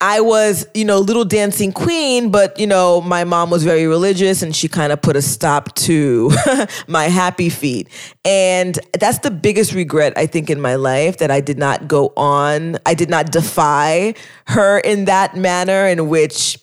I 0.02 0.20
was, 0.20 0.66
you 0.74 0.84
know, 0.84 0.98
little 0.98 1.24
dancing 1.24 1.70
queen, 1.70 2.32
but 2.32 2.58
you 2.58 2.66
know, 2.66 3.00
my 3.00 3.22
mom 3.22 3.50
was 3.50 3.62
very 3.62 3.86
religious 3.86 4.42
and 4.42 4.54
she 4.54 4.66
kind 4.66 4.92
of 4.92 5.00
put 5.00 5.14
a 5.14 5.22
stop 5.22 5.72
to 5.76 6.32
my 6.88 7.04
happy 7.04 7.48
feet. 7.48 7.88
And 8.24 8.76
that's 8.98 9.18
the 9.18 9.30
biggest 9.30 9.72
regret 9.72 10.12
I 10.16 10.26
think 10.26 10.50
in 10.50 10.60
my 10.60 10.74
life 10.74 11.18
that 11.18 11.30
I 11.30 11.40
did 11.40 11.56
not 11.56 11.86
go 11.86 12.12
on. 12.16 12.78
I 12.84 12.94
did 12.94 13.10
not 13.10 13.30
defy 13.30 14.14
her 14.48 14.80
in 14.80 15.04
that 15.04 15.36
manner 15.36 15.86
in 15.86 16.08
which 16.08 16.58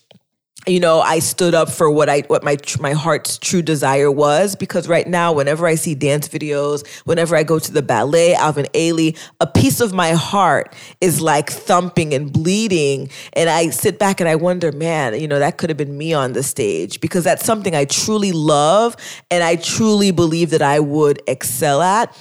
you 0.69 0.79
know, 0.79 1.01
I 1.01 1.19
stood 1.19 1.55
up 1.55 1.69
for 1.69 1.89
what 1.89 2.09
I 2.09 2.21
what 2.27 2.43
my 2.43 2.57
my 2.79 2.93
heart's 2.93 3.37
true 3.37 3.61
desire 3.61 4.11
was 4.11 4.55
because 4.55 4.87
right 4.87 5.07
now 5.07 5.33
whenever 5.33 5.65
I 5.65 5.75
see 5.75 5.95
dance 5.95 6.27
videos, 6.27 6.87
whenever 7.05 7.35
I 7.35 7.43
go 7.43 7.59
to 7.59 7.71
the 7.71 7.81
ballet, 7.81 8.35
Alvin 8.35 8.67
Ailey, 8.73 9.17
a 9.39 9.47
piece 9.47 9.81
of 9.81 9.93
my 9.93 10.11
heart 10.11 10.73
is 11.01 11.21
like 11.21 11.49
thumping 11.49 12.13
and 12.13 12.31
bleeding 12.31 13.09
and 13.33 13.49
I 13.49 13.69
sit 13.69 13.97
back 13.97 14.19
and 14.19 14.29
I 14.29 14.35
wonder, 14.35 14.71
man, 14.71 15.19
you 15.19 15.27
know, 15.27 15.39
that 15.39 15.57
could 15.57 15.69
have 15.69 15.77
been 15.77 15.97
me 15.97 16.13
on 16.13 16.33
the 16.33 16.43
stage 16.43 17.01
because 17.01 17.23
that's 17.23 17.43
something 17.43 17.75
I 17.75 17.85
truly 17.85 18.31
love 18.31 18.95
and 19.31 19.43
I 19.43 19.55
truly 19.55 20.11
believe 20.11 20.51
that 20.51 20.61
I 20.61 20.79
would 20.79 21.21
excel 21.27 21.81
at. 21.81 22.15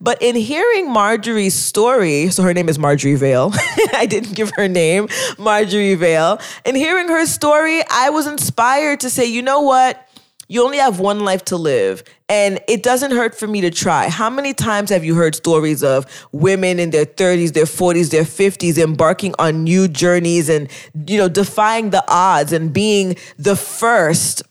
But 0.00 0.22
in 0.22 0.34
hearing 0.34 0.90
Marjorie's 0.90 1.54
story, 1.54 2.30
so 2.30 2.42
her 2.42 2.54
name 2.54 2.68
is 2.68 2.78
Marjorie 2.78 3.16
Vail. 3.16 3.52
I 3.94 4.06
didn't 4.06 4.34
give 4.34 4.50
her 4.56 4.66
name, 4.66 5.08
Marjorie 5.38 5.94
Vail. 5.94 6.40
In 6.64 6.74
hearing 6.74 7.08
her 7.08 7.26
story, 7.26 7.82
I 7.90 8.08
was 8.08 8.26
inspired 8.26 9.00
to 9.00 9.10
say, 9.10 9.26
you 9.26 9.42
know 9.42 9.60
what? 9.60 10.06
You 10.48 10.64
only 10.64 10.78
have 10.78 10.98
one 10.98 11.20
life 11.20 11.44
to 11.44 11.56
live, 11.56 12.02
and 12.28 12.58
it 12.66 12.82
doesn't 12.82 13.12
hurt 13.12 13.38
for 13.38 13.46
me 13.46 13.60
to 13.60 13.70
try. 13.70 14.08
How 14.08 14.28
many 14.28 14.52
times 14.52 14.90
have 14.90 15.04
you 15.04 15.14
heard 15.14 15.36
stories 15.36 15.84
of 15.84 16.06
women 16.32 16.80
in 16.80 16.90
their 16.90 17.06
30s, 17.06 17.52
their 17.52 17.66
40s, 17.66 18.10
their 18.10 18.24
50s 18.24 18.76
embarking 18.76 19.32
on 19.38 19.62
new 19.62 19.86
journeys 19.86 20.48
and, 20.48 20.68
you 21.06 21.18
know, 21.18 21.28
defying 21.28 21.90
the 21.90 22.02
odds 22.08 22.52
and 22.52 22.72
being 22.72 23.14
the 23.38 23.54
first 23.54 24.42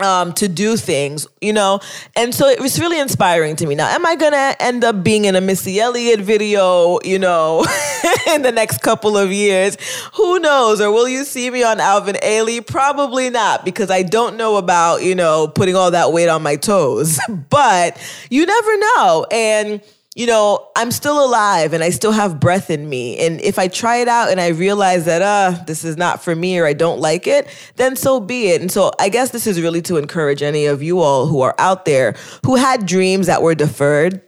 um, 0.00 0.32
to 0.34 0.48
do 0.48 0.76
things, 0.76 1.26
you 1.40 1.52
know? 1.52 1.80
And 2.16 2.34
so 2.34 2.48
it 2.48 2.60
was 2.60 2.80
really 2.80 2.98
inspiring 2.98 3.56
to 3.56 3.66
me. 3.66 3.74
Now, 3.74 3.88
am 3.88 4.04
I 4.04 4.16
gonna 4.16 4.56
end 4.58 4.84
up 4.84 5.04
being 5.04 5.24
in 5.24 5.36
a 5.36 5.40
Missy 5.40 5.78
Elliott 5.78 6.20
video, 6.20 6.98
you 7.04 7.18
know, 7.18 7.60
in 8.28 8.42
the 8.42 8.52
next 8.52 8.82
couple 8.82 9.16
of 9.16 9.32
years? 9.32 9.76
Who 10.14 10.40
knows? 10.40 10.80
Or 10.80 10.90
will 10.90 11.08
you 11.08 11.24
see 11.24 11.50
me 11.50 11.62
on 11.62 11.80
Alvin 11.80 12.16
Ailey? 12.16 12.66
Probably 12.66 13.30
not, 13.30 13.64
because 13.64 13.90
I 13.90 14.02
don't 14.02 14.36
know 14.36 14.56
about, 14.56 15.02
you 15.02 15.14
know, 15.14 15.46
putting 15.48 15.76
all 15.76 15.90
that 15.92 16.12
weight 16.12 16.28
on 16.28 16.42
my 16.42 16.56
toes. 16.56 17.20
but 17.50 17.96
you 18.30 18.46
never 18.46 18.78
know. 18.78 19.26
And 19.30 19.80
you 20.14 20.26
know, 20.26 20.68
I'm 20.76 20.92
still 20.92 21.24
alive 21.24 21.72
and 21.72 21.82
I 21.82 21.90
still 21.90 22.12
have 22.12 22.38
breath 22.38 22.70
in 22.70 22.88
me. 22.88 23.18
And 23.18 23.40
if 23.40 23.58
I 23.58 23.66
try 23.66 23.96
it 23.96 24.06
out 24.06 24.30
and 24.30 24.40
I 24.40 24.48
realize 24.48 25.06
that, 25.06 25.22
uh, 25.22 25.62
this 25.66 25.84
is 25.84 25.96
not 25.96 26.22
for 26.22 26.36
me 26.36 26.58
or 26.58 26.66
I 26.66 26.72
don't 26.72 27.00
like 27.00 27.26
it, 27.26 27.48
then 27.76 27.96
so 27.96 28.20
be 28.20 28.48
it. 28.48 28.60
And 28.60 28.70
so 28.70 28.92
I 29.00 29.08
guess 29.08 29.30
this 29.30 29.46
is 29.46 29.60
really 29.60 29.82
to 29.82 29.96
encourage 29.96 30.42
any 30.42 30.66
of 30.66 30.82
you 30.82 31.00
all 31.00 31.26
who 31.26 31.40
are 31.40 31.54
out 31.58 31.84
there 31.84 32.14
who 32.46 32.54
had 32.54 32.86
dreams 32.86 33.26
that 33.26 33.42
were 33.42 33.56
deferred 33.56 34.22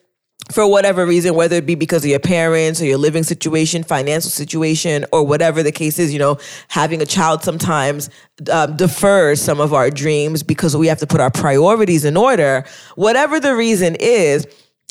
for 0.51 0.69
whatever 0.69 1.05
reason, 1.07 1.35
whether 1.35 1.57
it 1.57 1.67
be 1.67 1.75
because 1.75 2.05
of 2.05 2.11
your 2.11 2.21
parents 2.21 2.81
or 2.81 2.85
your 2.85 2.99
living 2.99 3.25
situation, 3.25 3.83
financial 3.83 4.31
situation, 4.31 5.05
or 5.13 5.25
whatever 5.25 5.63
the 5.63 5.73
case 5.73 5.99
is, 5.99 6.13
you 6.13 6.19
know, 6.19 6.39
having 6.69 7.03
a 7.03 7.07
child 7.07 7.43
sometimes 7.43 8.11
um, 8.53 8.77
defers 8.77 9.41
some 9.43 9.61
of 9.61 9.75
our 9.75 9.91
dreams 9.91 10.43
because 10.43 10.77
we 10.77 10.87
have 10.87 10.99
to 10.99 11.07
put 11.07 11.21
our 11.21 11.31
priorities 11.31 12.05
in 12.05 12.17
order. 12.17 12.65
Whatever 12.95 13.41
the 13.41 13.57
reason 13.57 13.97
is, 13.99 14.47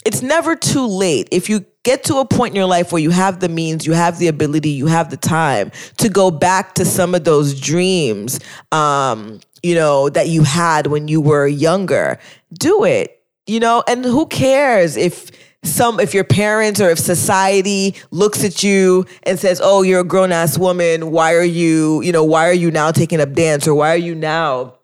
it's 0.05 0.21
never 0.21 0.55
too 0.55 0.85
late. 0.85 1.27
If 1.31 1.49
you 1.49 1.65
get 1.83 2.03
to 2.05 2.17
a 2.17 2.25
point 2.25 2.53
in 2.53 2.55
your 2.55 2.67
life 2.67 2.91
where 2.91 3.01
you 3.01 3.09
have 3.09 3.39
the 3.39 3.49
means, 3.49 3.85
you 3.85 3.93
have 3.93 4.19
the 4.19 4.27
ability, 4.27 4.69
you 4.69 4.85
have 4.85 5.09
the 5.09 5.17
time 5.17 5.71
to 5.97 6.09
go 6.09 6.31
back 6.31 6.75
to 6.75 6.85
some 6.85 7.15
of 7.15 7.23
those 7.23 7.59
dreams, 7.59 8.39
um, 8.71 9.39
you 9.63 9.75
know, 9.75 10.09
that 10.09 10.29
you 10.29 10.43
had 10.43 10.87
when 10.87 11.07
you 11.07 11.19
were 11.19 11.47
younger, 11.47 12.19
do 12.53 12.83
it. 12.83 13.11
You 13.47 13.59
know, 13.59 13.83
and 13.87 14.03
who 14.03 14.25
cares 14.25 14.97
if 14.97 15.29
some 15.61 15.99
if 15.99 16.13
your 16.13 16.23
parents 16.23 16.81
or 16.81 16.89
if 16.89 16.97
society 16.99 17.95
looks 18.09 18.43
at 18.43 18.63
you 18.63 19.05
and 19.23 19.39
says, 19.39 19.61
"Oh, 19.63 19.83
you're 19.83 19.99
a 19.99 20.03
grown 20.03 20.31
ass 20.31 20.57
woman. 20.57 21.11
Why 21.11 21.33
are 21.35 21.43
you, 21.43 22.01
you 22.01 22.11
know, 22.11 22.23
why 22.23 22.47
are 22.47 22.53
you 22.53 22.71
now 22.71 22.91
taking 22.91 23.21
up 23.21 23.33
dance 23.33 23.67
or 23.67 23.75
why 23.75 23.93
are 23.93 23.97
you 23.97 24.15
now 24.15 24.75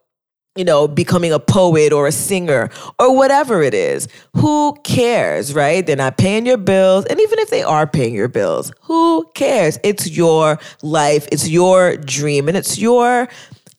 you 0.55 0.65
know, 0.65 0.87
becoming 0.87 1.31
a 1.31 1.39
poet 1.39 1.93
or 1.93 2.07
a 2.07 2.11
singer 2.11 2.69
or 2.99 3.15
whatever 3.15 3.61
it 3.61 3.73
is. 3.73 4.07
Who 4.35 4.75
cares, 4.83 5.53
right? 5.53 5.85
They're 5.85 5.95
not 5.95 6.17
paying 6.17 6.45
your 6.45 6.57
bills. 6.57 7.05
And 7.05 7.19
even 7.21 7.39
if 7.39 7.49
they 7.49 7.63
are 7.63 7.87
paying 7.87 8.13
your 8.13 8.27
bills, 8.27 8.71
who 8.81 9.29
cares? 9.33 9.79
It's 9.83 10.09
your 10.09 10.59
life, 10.81 11.27
it's 11.31 11.47
your 11.47 11.95
dream, 11.97 12.47
and 12.47 12.57
it's 12.57 12.77
your 12.77 13.29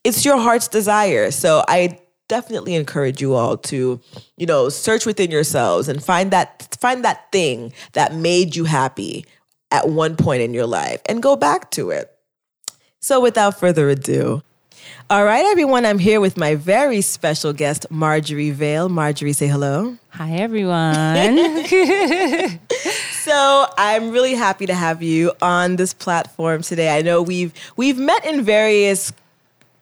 it's 0.05 0.25
your 0.25 0.39
heart's 0.39 0.69
desire. 0.69 1.31
So 1.31 1.63
I 1.69 2.01
definitely 2.29 2.75
encourage 2.75 3.21
you 3.21 3.35
all 3.35 3.59
to, 3.59 4.01
you 4.37 4.47
know, 4.47 4.69
search 4.69 5.05
within 5.05 5.31
yourselves 5.31 5.89
and 5.89 6.03
find 6.03 6.31
that 6.31 6.77
find 6.81 7.05
that 7.05 7.31
thing 7.31 7.73
that 7.93 8.15
made 8.15 8.57
you 8.57 8.65
happy 8.65 9.27
at 9.71 9.89
one 9.89 10.17
point 10.17 10.43
in 10.43 10.55
your 10.55 10.67
life 10.67 11.01
and 11.07 11.23
go 11.23 11.37
back 11.37 11.71
to 11.73 11.91
it. 11.91 12.11
So 13.01 13.21
without 13.21 13.59
further 13.59 13.91
ado, 13.91 14.43
all 15.11 15.25
right, 15.25 15.45
everyone, 15.45 15.85
I'm 15.85 15.99
here 15.99 16.21
with 16.21 16.37
my 16.37 16.55
very 16.55 17.01
special 17.01 17.53
guest, 17.53 17.87
Marjorie 17.91 18.51
Vail. 18.51 18.89
Marjorie, 18.89 19.33
say 19.33 19.47
hello. 19.47 19.97
Hi, 20.11 20.33
everyone. 20.37 21.67
so 23.13 23.67
I'm 23.77 24.11
really 24.11 24.35
happy 24.35 24.67
to 24.67 24.75
have 24.75 25.03
you 25.03 25.33
on 25.43 25.77
this 25.77 25.93
platform 25.93 26.63
today. 26.63 26.97
I 26.97 27.03
know 27.03 27.23
we've 27.23 27.53
we've 27.77 27.99
met 27.99 28.25
in 28.25 28.43
various 28.43 29.13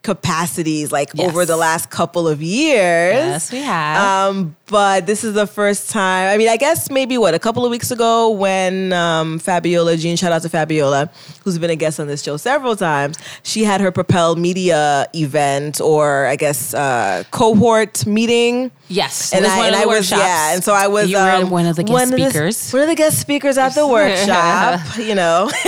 capacities 0.03 0.91
like 0.93 1.11
Yes. 1.15 1.29
over 1.29 1.45
the 1.45 1.57
last 1.57 1.91
couple 1.91 2.27
of 2.29 2.43
years. 2.43 3.15
Yes, 3.15 3.53
we 3.53 3.59
have. 3.59 4.31
Um, 4.31 4.57
but 4.67 5.07
this 5.07 5.25
is 5.25 5.35
the 5.35 5.47
first 5.47 5.91
time. 5.91 6.29
I 6.33 6.37
mean, 6.39 6.49
I 6.49 6.57
guess 6.57 6.91
maybe 6.91 7.19
what 7.19 7.35
a 7.35 7.39
couple 7.39 7.65
of 7.65 7.71
weeks 7.71 7.91
ago 7.91 8.31
when 8.31 8.93
um, 8.93 9.39
Fabiola 9.41 9.97
Jean, 9.97 10.17
shout 10.17 10.33
out 10.33 10.43
to 10.43 10.49
Fabiola, 10.49 11.11
who's 11.45 11.59
been 11.59 11.71
a 11.71 11.77
guest 11.77 11.99
on 12.01 12.07
this 12.07 12.23
show 12.23 12.37
several 12.37 12.77
times. 12.77 13.19
She 13.43 13.65
had 13.65 13.81
her 13.81 13.91
Propel 13.91 14.37
Media 14.37 15.07
event, 15.15 15.81
or 15.81 16.27
I 16.27 16.37
guess 16.37 16.73
uh, 16.73 17.25
cohort 17.33 18.07
meeting. 18.07 18.71
yes, 18.89 19.35
And 19.35 19.45
I, 19.45 19.57
one 19.57 19.67
and 19.67 19.75
of 19.75 19.81
I 19.81 19.85
the 19.85 19.89
was 19.91 20.11
yeah, 20.11 20.55
and 20.55 20.63
so 20.65 20.73
I 20.73 20.87
was 20.87 21.11
You 21.11 21.17
were 21.17 21.31
um, 21.45 21.51
one 21.51 21.67
of 21.67 21.75
the 21.77 21.83
guest 21.85 22.13
speakers. 22.13 22.73
one 22.73 22.83
of 22.83 22.89
the 22.89 22.95
guest 22.95 23.19
speakers 23.19 23.59
at 23.59 23.75
the 23.75 23.87
workshop, 23.97 24.81
you 24.99 25.15
know. 25.17 25.51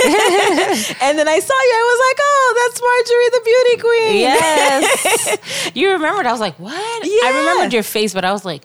and 1.01 1.19
then 1.19 1.27
I 1.27 1.39
saw 1.39 1.53
you. 1.53 1.73
I 1.75 1.85
was 1.91 1.99
like, 2.07 2.19
oh, 2.21 2.47
that's 2.59 2.81
Marjorie, 2.81 3.29
the 3.31 3.41
beauty 3.43 3.81
queen. 3.81 4.22
Yes, 4.23 5.71
you 5.73 5.91
remembered. 5.91 6.25
I 6.25 6.31
was 6.31 6.41
like, 6.41 6.55
what? 6.55 7.05
Yeah. 7.05 7.11
I 7.23 7.39
remembered 7.39 7.73
your 7.73 7.83
face, 7.83 8.13
but 8.13 8.25
I 8.25 8.31
was 8.31 8.45
like, 8.45 8.63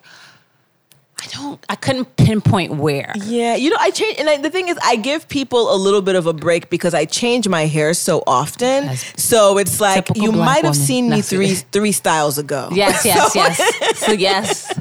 I 1.20 1.26
don't. 1.32 1.64
I 1.68 1.74
couldn't 1.74 2.16
pinpoint 2.16 2.74
where. 2.74 3.12
Yeah, 3.24 3.56
you 3.56 3.70
know, 3.70 3.76
I 3.80 3.90
change, 3.90 4.18
and 4.20 4.28
I, 4.28 4.36
the 4.36 4.50
thing 4.50 4.68
is, 4.68 4.78
I 4.82 4.94
give 4.96 5.28
people 5.28 5.74
a 5.74 5.76
little 5.76 6.00
bit 6.00 6.14
of 6.14 6.26
a 6.26 6.32
break 6.32 6.70
because 6.70 6.94
I 6.94 7.06
change 7.06 7.48
my 7.48 7.66
hair 7.66 7.92
so 7.92 8.22
often. 8.26 8.94
So 9.16 9.58
it's 9.58 9.80
like 9.80 10.08
you 10.14 10.30
might 10.30 10.64
have 10.64 10.64
woman. 10.64 10.74
seen 10.74 11.10
me 11.10 11.22
three 11.22 11.54
three 11.54 11.92
styles 11.92 12.38
ago. 12.38 12.68
Yes, 12.72 13.04
yes, 13.04 13.34
yes. 13.36 13.98
So 13.98 14.12
yes, 14.12 14.72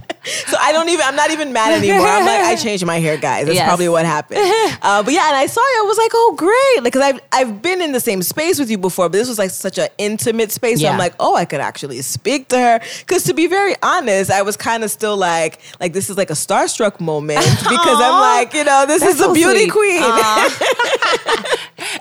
So 0.47 0.57
I 0.59 0.71
don't 0.71 0.89
even. 0.89 1.05
I'm 1.05 1.15
not 1.15 1.31
even 1.31 1.53
mad 1.53 1.73
anymore. 1.77 2.05
I'm 2.07 2.25
like, 2.25 2.41
I 2.41 2.55
changed 2.61 2.85
my 2.85 2.99
hair, 2.99 3.17
guys. 3.17 3.45
That's 3.45 3.55
Yes. 3.55 3.67
probably 3.67 3.89
what 3.89 4.05
happened. 4.05 4.39
Uh, 4.79 5.01
but 5.03 5.11
yeah, 5.13 5.27
and 5.27 5.35
I 5.35 5.47
saw 5.47 5.59
you. 5.61 5.81
I 5.83 5.85
was 5.87 5.97
like, 5.97 6.11
oh, 6.13 6.33
great. 6.37 6.83
Like, 6.83 6.93
cause 6.93 7.01
I've 7.01 7.19
I've 7.31 7.61
been 7.61 7.81
in 7.81 7.91
the 7.93 7.99
same 7.99 8.21
space 8.21 8.59
with 8.59 8.69
you 8.69 8.77
before, 8.77 9.09
but 9.09 9.13
this 9.13 9.27
was 9.27 9.39
like 9.39 9.49
such 9.49 9.77
an 9.77 9.87
intimate 9.97 10.51
space. 10.51 10.81
So 10.81 10.87
I'm 10.87 10.97
like, 10.99 11.13
oh, 11.19 11.35
I 11.35 11.45
could 11.45 11.59
actually 11.61 12.01
speak 12.03 12.49
to 12.49 12.57
her. 12.59 12.79
Cause 13.07 13.23
to 13.23 13.33
be 13.33 13.47
very 13.47 13.75
honest, 13.81 14.29
I 14.31 14.43
was 14.43 14.55
kind 14.55 14.83
of 14.83 14.91
still 14.91 15.17
like, 15.17 15.59
like 15.79 15.93
this 15.93 16.09
is 16.09 16.17
like 16.17 16.29
a 16.29 16.33
starstruck 16.33 16.99
moment 16.99 17.39
because 17.59 17.99
I'm 18.01 18.21
like, 18.21 18.53
you 18.53 18.63
know, 18.63 18.85
this 18.87 19.01
That's 19.01 19.13
is 19.13 19.17
the 19.19 19.25
so 19.25 19.33
beauty 19.33 19.69
sweet. 19.69 19.71
queen. 19.71 20.03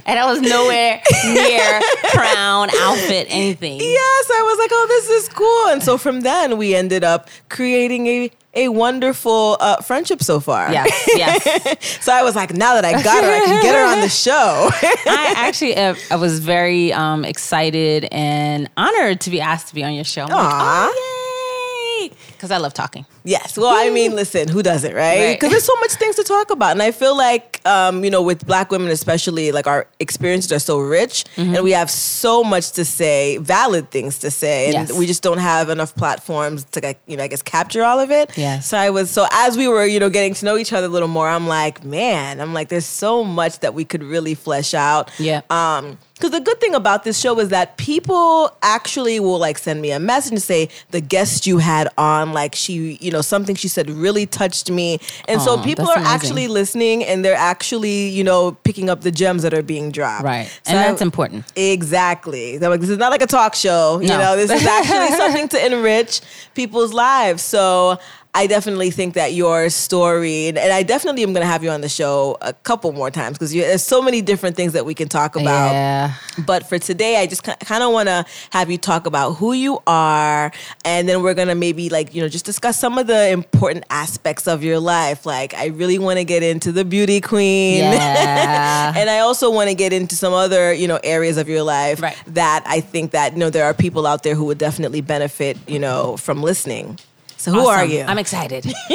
And 0.05 0.19
I 0.19 0.26
was 0.26 0.41
nowhere 0.41 1.00
near 1.25 1.81
crown 2.11 2.69
outfit 2.81 3.26
anything. 3.31 3.81
Yes, 3.81 4.31
I 4.31 4.43
was 4.43 4.59
like, 4.59 4.71
oh, 4.73 4.87
this 4.88 5.11
is 5.11 5.29
cool. 5.29 5.69
And 5.69 5.83
so 5.83 5.99
from 5.99 6.21
then, 6.21 6.59
we 6.59 6.75
ended 6.75 7.05
up 7.05 7.29
creating 7.49 8.07
a, 8.07 8.31
a 8.55 8.69
wonderful 8.69 9.57
uh, 9.61 9.81
friendship 9.83 10.23
so 10.23 10.41
far. 10.41 10.73
Yes, 10.73 11.09
yes. 11.15 12.00
so 12.05 12.12
I 12.12 12.23
was 12.23 12.37
like, 12.37 12.53
now 12.53 12.75
that 12.75 12.85
I 12.85 13.03
got 13.03 13.25
her, 13.25 13.31
I 13.31 13.41
can 13.41 13.62
get 13.62 13.75
her 13.75 13.85
on 13.85 14.00
the 14.00 14.09
show. 14.09 14.71
I 15.07 15.35
actually, 15.37 15.76
uh, 15.76 15.95
I 16.11 16.17
was 16.17 16.41
very 16.41 16.93
um, 16.93 17.25
excited 17.25 18.09
and 18.12 18.69
honored 18.76 19.21
to 19.23 19.31
be 19.31 19.41
asked 19.41 19.69
to 19.69 19.75
be 19.75 19.85
on 19.85 19.95
your 19.95 20.05
show. 20.05 20.25
I'm 20.25 20.31
like, 20.31 20.91
oh, 20.95 22.09
yay! 22.11 22.17
Because 22.33 22.50
I 22.50 22.59
love 22.59 22.75
talking. 22.75 23.07
Yes. 23.26 23.59
Well, 23.59 23.68
I 23.75 23.90
mean, 23.90 24.14
listen, 24.14 24.49
who 24.49 24.62
doesn't, 24.62 24.95
right? 24.95 25.18
Right. 25.18 25.35
Because 25.37 25.50
there's 25.50 25.64
so 25.64 25.75
much 25.80 25.92
things 25.92 26.16
to 26.16 26.25
talk 26.25 26.50
about. 26.50 26.71
And 26.73 26.83
I 26.83 26.92
feel 26.92 27.14
like, 27.16 27.61
um, 27.66 28.02
you 28.04 28.11
know, 28.11 28.23
with 28.23 28.47
black 28.47 28.71
women 28.71 28.90
especially, 28.90 29.52
like 29.52 29.66
our 29.66 29.87
experiences 30.00 30.52
are 30.52 30.59
so 30.59 30.78
rich 30.78 31.25
Mm-hmm. 31.37 31.54
and 31.56 31.64
we 31.64 31.73
have 31.73 31.90
so 31.90 32.42
much 32.42 32.73
to 32.73 32.85
say, 32.85 33.37
valid 33.38 33.90
things 33.90 34.18
to 34.21 34.30
say. 34.30 34.66
And 34.66 34.88
Yes. 34.88 34.92
we 34.99 35.06
just 35.06 35.23
don't 35.23 35.38
have 35.38 35.68
enough 35.68 35.95
platforms 35.95 36.64
to, 36.73 36.95
you 37.06 37.16
know, 37.18 37.25
I 37.25 37.28
guess 37.28 37.42
capture 37.42 37.83
all 37.85 37.99
of 38.00 38.11
it. 38.11 38.30
Yes. 38.38 38.68
So 38.68 38.78
I 38.78 38.88
was, 38.90 39.11
so 39.11 39.26
as 39.33 39.56
we 39.59 39.68
were, 39.68 39.85
you 39.85 40.00
know, 40.00 40.09
getting 40.09 40.33
to 40.35 40.45
know 40.45 40.56
each 40.56 40.73
other 40.73 40.87
a 40.87 40.90
little 40.90 41.09
more, 41.09 41.28
I'm 41.28 41.47
like, 41.47 41.85
man, 41.85 42.40
I'm 42.40 42.54
like, 42.54 42.68
there's 42.68 42.87
so 42.87 43.25
much 43.25 43.59
that 43.61 43.75
we 43.75 43.85
could 43.85 44.02
really 44.02 44.35
flesh 44.35 44.73
out. 44.73 45.11
Yeah. 45.18 45.42
Um, 45.50 45.99
because 46.17 46.31
the 46.31 46.41
good 46.41 46.59
thing 46.61 46.75
about 46.75 47.05
this 47.05 47.21
show 47.21 47.39
is 47.41 47.51
that 47.51 47.77
people 47.77 48.51
actually 48.63 49.21
will 49.21 49.39
like 49.39 49.59
send 49.59 49.83
me 49.83 49.91
a 49.93 50.01
message 50.01 50.33
and 50.33 50.43
say 50.43 50.69
the 50.91 51.01
guest 51.03 51.47
you 51.47 51.59
had 51.59 51.89
on, 51.99 52.33
like 52.33 52.55
she, 52.55 52.97
you 53.03 53.11
know, 53.11 53.21
something 53.21 53.55
she 53.55 53.69
said 53.69 53.91
really 53.91 54.25
touched 54.25 54.71
me, 54.71 54.99
and 55.29 55.43
so 55.43 55.63
people 55.63 55.87
are 55.89 55.97
amazing. 55.99 56.15
actually 56.15 56.49
listening 56.49 57.05
and 57.05 57.23
they're 57.25 57.37
actually, 57.37 58.09
you 58.09 58.25
know, 58.25 58.53
picking 58.65 58.89
up 58.89 59.03
the 59.03 59.11
gems 59.11 59.43
that 59.43 59.53
are 59.53 59.63
being 59.63 59.91
dropped. 59.91 60.25
Right. 60.25 60.47
So 60.65 60.71
and 60.73 60.79
I- 60.79 60.89
that's 60.89 61.03
important. 61.03 61.45
Exactly. 61.55 62.59
They're 62.59 62.71
like, 62.71 62.81
this 62.81 62.91
is 62.91 62.99
not 62.99 63.11
like 63.13 63.23
a 63.23 63.27
talk 63.27 63.55
show. 63.55 64.01
You 64.01 64.09
No. 64.09 64.19
know, 64.19 64.37
this 64.37 64.51
is 64.51 64.65
actually 64.67 65.17
something 65.17 65.49
to 65.49 65.67
enrich 65.67 66.21
people's 66.55 66.93
lives. 66.95 67.43
So 67.43 67.99
I 68.37 68.47
definitely 68.47 68.90
think 68.90 69.14
that 69.14 69.33
your 69.33 69.71
story, 69.71 70.49
and 70.49 70.59
and 70.59 70.71
I 70.71 70.83
definitely 70.83 71.23
am 71.23 71.33
going 71.33 71.40
to 71.43 71.50
have 71.50 71.64
you 71.64 71.71
on 71.71 71.81
the 71.81 71.88
show 71.88 72.37
a 72.43 72.52
couple 72.52 72.93
more 72.93 73.11
times 73.11 73.38
because 73.38 73.50
there's 73.52 73.83
so 73.83 74.02
many 74.02 74.21
different 74.21 74.57
things 74.57 74.75
that 74.75 74.85
we 74.85 74.93
can 74.93 75.09
talk 75.09 75.37
about. 75.37 75.73
Yeah. 75.73 76.12
But 76.45 76.69
for 76.69 76.78
today, 76.78 77.16
I 77.19 77.26
just 77.26 77.43
kind 77.43 77.83
of 77.83 77.93
want 77.93 78.09
to 78.11 78.26
have 78.50 78.71
you 78.71 78.76
talk 78.76 79.07
about 79.07 79.33
who 79.37 79.55
you 79.55 79.78
are, 79.87 80.52
and 80.85 81.09
then 81.09 81.23
we're 81.23 81.33
gonna 81.33 81.55
maybe 81.55 81.88
like 81.88 82.14
you 82.14 82.21
know 82.21 82.28
just 82.28 82.45
discuss 82.45 82.78
some 82.78 82.99
of 82.99 83.07
the 83.07 83.31
important 83.31 83.87
aspects 83.88 84.47
of 84.47 84.62
your 84.62 84.81
life. 84.81 85.25
Like 85.25 85.55
I 85.55 85.66
really 85.69 85.99
want 85.99 86.19
to 86.19 86.25
get 86.25 86.43
into 86.43 86.73
the 86.73 86.85
beauty 86.85 87.23
queen, 87.23 87.78
Yeah. 87.85 88.93
and 88.95 89.09
I 89.09 89.21
also 89.21 89.50
want 89.50 89.71
to 89.71 89.75
get 89.75 89.95
into 89.95 90.14
some 90.14 90.35
other 90.35 90.75
you 90.75 90.88
know 90.88 91.00
areas 91.02 91.38
of 91.38 91.49
your 91.49 91.62
life 91.62 92.02
Right. 92.02 92.16
that 92.35 92.64
I 92.66 92.81
think 92.81 93.12
that 93.12 93.33
you 93.33 93.38
know 93.38 93.49
there 93.49 93.64
are 93.64 93.73
people 93.73 94.07
out 94.07 94.25
there 94.25 94.35
who 94.35 94.45
would 94.45 94.59
definitely 94.59 95.00
benefit 95.00 95.57
you 95.66 95.78
know 95.78 96.19
from 96.19 96.43
listening. 96.43 96.99
So 97.37 97.52
who 97.52 97.66
are 97.66 97.85
you? 97.85 98.02
I'm 98.02 98.19
excited. 98.19 98.64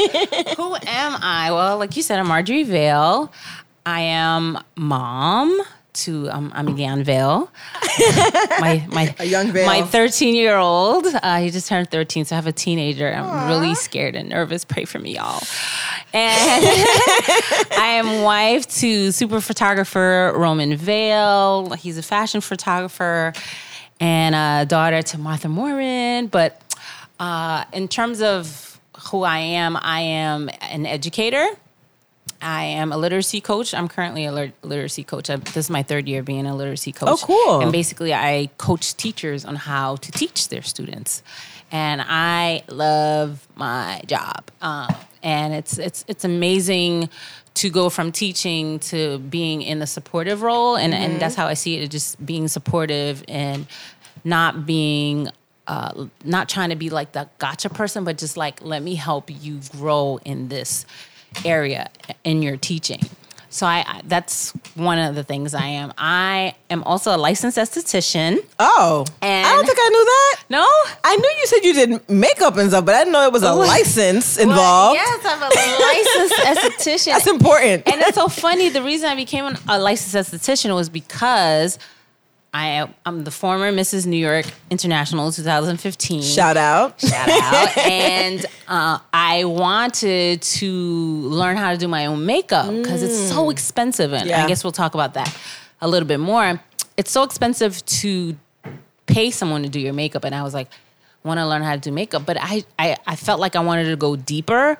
Who 0.57 0.75
am 0.75 1.15
I? 1.21 1.49
Well, 1.51 1.77
like 1.77 1.95
you 1.95 2.01
said, 2.01 2.19
I'm 2.19 2.27
Marjorie 2.27 2.63
Vail. 2.63 3.31
I 3.85 4.01
am 4.01 4.57
mom 4.75 5.61
to 5.93 6.29
um, 6.29 6.51
I'm 6.55 6.77
Yan 6.77 7.03
Vail. 7.03 7.51
my 8.59 8.85
my 8.89 9.13
A 9.19 9.25
young 9.25 9.51
Vail. 9.51 9.65
My 9.65 9.81
13 9.83 10.35
year 10.35 10.57
old. 10.57 11.05
Uh, 11.05 11.39
he 11.39 11.49
just 11.49 11.67
turned 11.67 11.91
13, 11.91 12.25
so 12.25 12.35
I 12.35 12.37
have 12.37 12.47
a 12.47 12.51
teenager. 12.51 13.11
I'm 13.11 13.49
really 13.49 13.75
scared 13.75 14.15
and 14.15 14.29
nervous. 14.29 14.65
Pray 14.65 14.85
for 14.85 14.99
me, 14.99 15.15
y'all. 15.15 15.41
And 16.13 16.55
I 17.77 18.01
am 18.03 18.23
wife 18.23 18.67
to 18.79 19.11
super 19.11 19.41
photographer 19.41 20.33
Roman 20.35 20.75
Vail. 20.75 21.71
He's 21.71 21.97
a 21.97 22.03
fashion 22.03 22.41
photographer, 22.41 23.33
and 23.99 24.35
a 24.35 24.65
daughter 24.65 25.01
to 25.01 25.17
Martha 25.17 25.49
Morin. 25.49 26.27
But 26.27 26.60
uh, 27.21 27.65
in 27.71 27.87
terms 27.87 28.19
of 28.19 28.81
who 29.11 29.21
I 29.21 29.37
am, 29.37 29.77
I 29.79 30.01
am 30.01 30.49
an 30.59 30.87
educator. 30.87 31.47
I 32.41 32.63
am 32.63 32.91
a 32.91 32.97
literacy 32.97 33.41
coach. 33.41 33.75
I'm 33.75 33.87
currently 33.87 34.25
a 34.25 34.31
literacy 34.63 35.03
coach. 35.03 35.29
I, 35.29 35.35
this 35.35 35.55
is 35.55 35.69
my 35.69 35.83
third 35.83 36.07
year 36.07 36.23
being 36.23 36.47
a 36.47 36.55
literacy 36.55 36.91
coach. 36.91 37.09
Oh, 37.09 37.17
cool. 37.17 37.61
And 37.61 37.71
basically, 37.71 38.11
I 38.11 38.49
coach 38.57 38.97
teachers 38.97 39.45
on 39.45 39.55
how 39.55 39.97
to 39.97 40.11
teach 40.11 40.49
their 40.49 40.63
students, 40.63 41.21
and 41.71 42.01
I 42.03 42.63
love 42.67 43.47
my 43.53 44.01
job. 44.07 44.49
Um, 44.59 44.87
and 45.21 45.53
it's 45.53 45.77
it's 45.77 46.03
it's 46.07 46.23
amazing 46.25 47.09
to 47.53 47.69
go 47.69 47.91
from 47.91 48.11
teaching 48.11 48.79
to 48.79 49.19
being 49.19 49.61
in 49.61 49.77
the 49.77 49.87
supportive 49.87 50.41
role, 50.41 50.75
and 50.75 50.91
and 50.95 51.21
that's 51.21 51.35
how 51.35 51.45
I 51.45 51.53
see 51.53 51.77
it. 51.77 51.91
Just 51.91 52.25
being 52.25 52.47
supportive 52.47 53.23
and 53.27 53.67
not 54.23 54.65
being 54.65 55.29
uh, 55.67 56.05
not 56.23 56.49
trying 56.49 56.69
to 56.69 56.75
be 56.75 56.89
like 56.89 57.11
the 57.13 57.29
gotcha 57.39 57.69
person, 57.69 58.03
but 58.03 58.17
just 58.17 58.35
like 58.37 58.61
let 58.63 58.81
me 58.81 58.95
help 58.95 59.29
you 59.29 59.59
grow 59.77 60.19
in 60.25 60.47
this 60.49 60.85
area 61.45 61.89
in 62.23 62.41
your 62.41 62.57
teaching. 62.57 62.99
So 63.53 63.65
I, 63.67 63.83
I 63.85 64.01
that's 64.05 64.51
one 64.75 64.97
of 64.97 65.13
the 65.15 65.23
things 65.25 65.53
I 65.53 65.65
am. 65.65 65.91
I 65.97 66.55
am 66.69 66.83
also 66.83 67.13
a 67.13 67.17
licensed 67.17 67.57
esthetician. 67.57 68.37
Oh, 68.59 69.05
And- 69.21 69.45
I 69.45 69.53
don't 69.55 69.65
think 69.65 69.77
I 69.79 69.89
knew 69.89 70.05
that. 70.05 70.35
No, 70.49 70.67
I 71.03 71.15
knew 71.17 71.29
you 71.39 71.47
said 71.47 71.59
you 71.65 71.73
did 71.73 72.09
makeup 72.09 72.55
and 72.57 72.69
stuff, 72.69 72.85
but 72.85 72.95
I 72.95 72.99
didn't 72.99 73.11
know 73.13 73.25
it 73.25 73.33
was 73.33 73.43
a 73.43 73.47
Well, 73.47 73.57
license 73.59 74.37
involved. 74.37 74.95
Yes, 74.95 75.19
I'm 75.25 75.41
a 75.41 75.49
licensed 75.83 76.79
esthetician. 76.85 77.11
That's 77.13 77.27
important. 77.27 77.87
and 77.87 78.01
it's 78.01 78.15
so 78.15 78.29
funny. 78.29 78.69
The 78.69 78.81
reason 78.83 79.09
I 79.09 79.15
became 79.15 79.45
an- 79.45 79.57
a 79.67 79.77
licensed 79.77 80.31
esthetician 80.31 80.73
was 80.73 80.89
because 80.89 81.77
I 82.53 82.89
am 83.05 83.23
the 83.23 83.31
former 83.31 83.71
Mrs. 83.71 84.05
New 84.05 84.17
York 84.17 84.45
International 84.69 85.31
2015. 85.31 86.21
Shout 86.21 86.57
out. 86.57 86.99
Shout 86.99 87.29
out. 87.29 87.77
and 87.89 88.45
uh, 88.67 88.99
I 89.13 89.45
wanted 89.45 90.41
to 90.41 90.71
learn 90.73 91.55
how 91.55 91.71
to 91.71 91.77
do 91.77 91.87
my 91.87 92.07
own 92.07 92.25
makeup 92.25 92.67
because 92.73 93.03
it's 93.03 93.29
so 93.29 93.49
expensive. 93.51 94.11
And 94.11 94.27
Yeah. 94.27 94.43
I 94.43 94.47
guess 94.49 94.65
we'll 94.65 94.73
talk 94.73 94.93
about 94.95 95.13
that 95.13 95.33
a 95.79 95.87
little 95.87 96.07
bit 96.07 96.19
more. 96.19 96.59
It's 96.97 97.11
so 97.11 97.23
expensive 97.23 97.85
to 97.85 98.35
pay 99.05 99.31
someone 99.31 99.63
to 99.63 99.69
do 99.69 99.79
your 99.79 99.93
makeup. 99.93 100.25
And 100.25 100.35
I 100.35 100.43
was 100.43 100.53
like, 100.53 100.67
want 101.23 101.39
to 101.39 101.47
learn 101.47 101.61
how 101.61 101.73
to 101.75 101.79
do 101.79 101.91
makeup, 101.91 102.25
but 102.25 102.35
I, 102.39 102.63
I, 102.79 102.97
I 103.05 103.15
felt 103.15 103.39
like 103.39 103.55
I 103.55 103.59
wanted 103.61 103.85
to 103.89 103.95
go 103.95 104.15
deeper. 104.15 104.77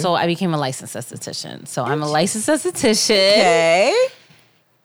So 0.00 0.14
I 0.14 0.26
became 0.26 0.54
a 0.54 0.58
licensed 0.58 0.96
esthetician. 0.96 1.68
So 1.68 1.84
I'm 1.84 2.02
a 2.02 2.08
licensed 2.08 2.48
esthetician. 2.48 3.32
Okay. 3.32 4.06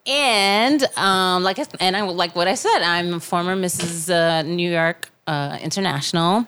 And 0.08 0.84
um, 0.98 1.44
like 1.44 1.60
I, 1.60 1.66
and 1.80 1.98
I 1.98 2.02
like 2.02 2.36
what 2.36 2.48
I 2.48 2.56
said, 2.56 2.82
I'm 2.82 3.16
a 3.16 3.20
former 3.20 3.56
Mrs. 3.56 4.10
Uh, 4.10 4.42
New 4.44 4.72
York 4.72 5.10
uh, 5.28 5.58
International. 5.62 6.48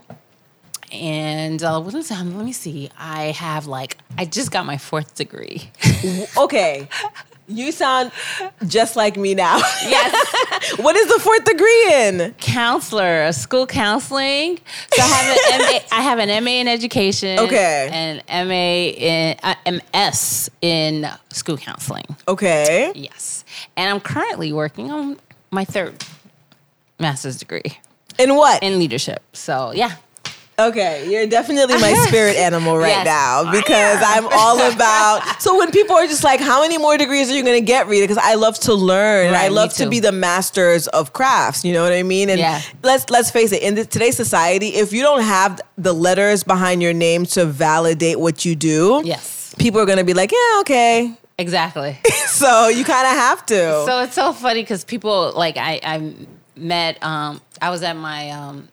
And 0.92 1.62
uh, 1.62 1.80
what 1.82 1.94
is 1.94 2.10
that? 2.10 2.26
Let 2.26 2.46
me 2.46 2.54
see. 2.54 2.90
I 2.98 3.26
have 3.26 3.68
like 3.68 3.98
I 4.18 4.26
just 4.26 4.52
got 4.52 4.66
my 4.66 4.78
fourth 4.78 5.16
degree. 5.16 5.70
Okay. 6.38 6.88
You 7.50 7.72
sound 7.72 8.12
just 8.68 8.96
like 8.96 9.18
me 9.18 9.34
now. 9.34 9.58
yes, 9.58 10.78
what 10.78 10.96
is 10.96 11.08
the 11.12 11.20
fourth 11.20 11.44
degree 11.46 11.94
in? 11.94 12.36
counselor, 12.36 13.32
school 13.32 13.66
counseling. 13.66 14.60
So 14.94 15.02
I 15.02 15.08
have 15.08 15.38
an 15.38 15.60
MA. 15.60 15.80
I 15.92 16.02
have 16.02 16.20
an 16.20 16.44
MA 16.44 16.52
in 16.52 16.68
education. 16.68 17.40
Okay. 17.40 17.90
And 17.92 18.48
MA 18.48 18.54
in 18.54 19.38
uh, 19.42 19.56
MS 19.66 20.52
in 20.62 21.10
school 21.30 21.58
counseling. 21.58 22.06
Okay. 22.28 22.92
Yes. 22.94 23.39
And 23.78 23.90
I'm 23.90 24.00
currently 24.00 24.52
working 24.54 24.92
on 24.92 25.18
my 25.52 25.66
third 25.66 26.04
master's 27.00 27.38
degree. 27.38 27.78
In 28.18 28.36
what? 28.36 28.62
in 28.64 28.80
leadership. 28.80 29.24
So 29.34 29.72
yeah. 29.74 29.96
Okay, 30.58 31.10
you're 31.10 31.26
definitely 31.26 31.76
my 31.76 31.94
spirit 32.10 32.36
animal 32.36 32.78
right 32.78 32.90
Yes. 32.90 33.06
now 33.06 33.44
oh, 33.48 33.52
because 33.54 34.00
I'm 34.06 34.28
all 34.30 34.62
about. 34.74 35.42
So 35.42 35.58
when 35.58 35.72
people 35.72 35.96
are 35.96 36.06
just 36.06 36.22
like, 36.26 36.42
"How 36.42 36.60
many 36.62 36.78
more 36.78 36.98
degrees 36.98 37.32
are 37.32 37.34
you 37.34 37.44
going 37.44 37.62
to 37.62 37.66
get, 37.66 37.88
Rita?" 37.88 38.04
Because 38.04 38.18
I 38.22 38.34
love 38.34 38.60
to 38.62 38.74
learn. 38.74 39.28
and 39.28 39.38
I 39.38 39.48
love 39.48 39.74
to 39.76 39.90
be 39.90 40.02
the 40.02 40.12
masters 40.12 40.90
of 40.90 41.14
crafts. 41.14 41.64
You 41.64 41.72
know 41.72 41.82
what 41.82 41.94
I 41.94 42.04
mean? 42.04 42.30
And 42.30 42.40
Yeah. 42.40 42.60
let's 42.84 43.10
let's 43.10 43.32
face 43.32 43.54
it. 43.54 43.62
In 43.64 43.76
this, 43.76 43.88
today's 43.88 44.18
society, 44.18 44.76
if 44.76 44.92
you 44.92 45.02
don't 45.02 45.22
have 45.24 45.62
the 45.78 45.94
letters 45.94 46.44
behind 46.44 46.82
your 46.84 46.92
name 46.94 47.26
to 47.28 47.46
validate 47.46 48.20
what 48.20 48.44
you 48.44 48.54
do, 48.54 49.02
Yes. 49.06 49.56
people 49.60 49.80
are 49.80 49.86
going 49.86 49.98
to 50.00 50.04
be 50.04 50.14
like, 50.14 50.34
"Yeah, 50.34 50.60
okay." 50.60 51.14
Exactly. 51.40 51.98
So 52.30 52.68
you 52.70 52.86
kind 52.86 53.06
of 53.06 53.14
have 53.14 53.46
to. 53.48 53.56
so 53.86 54.02
it's 54.04 54.14
so 54.14 54.32
funny 54.34 54.62
because 54.62 54.84
people 54.86 55.34
like 55.36 55.58
I 55.58 55.80
I 55.84 56.14
met 56.56 57.02
um 57.04 57.42
I 57.62 57.70
was 57.70 57.82
at 57.84 57.98
my 57.98 58.30
um 58.30 58.70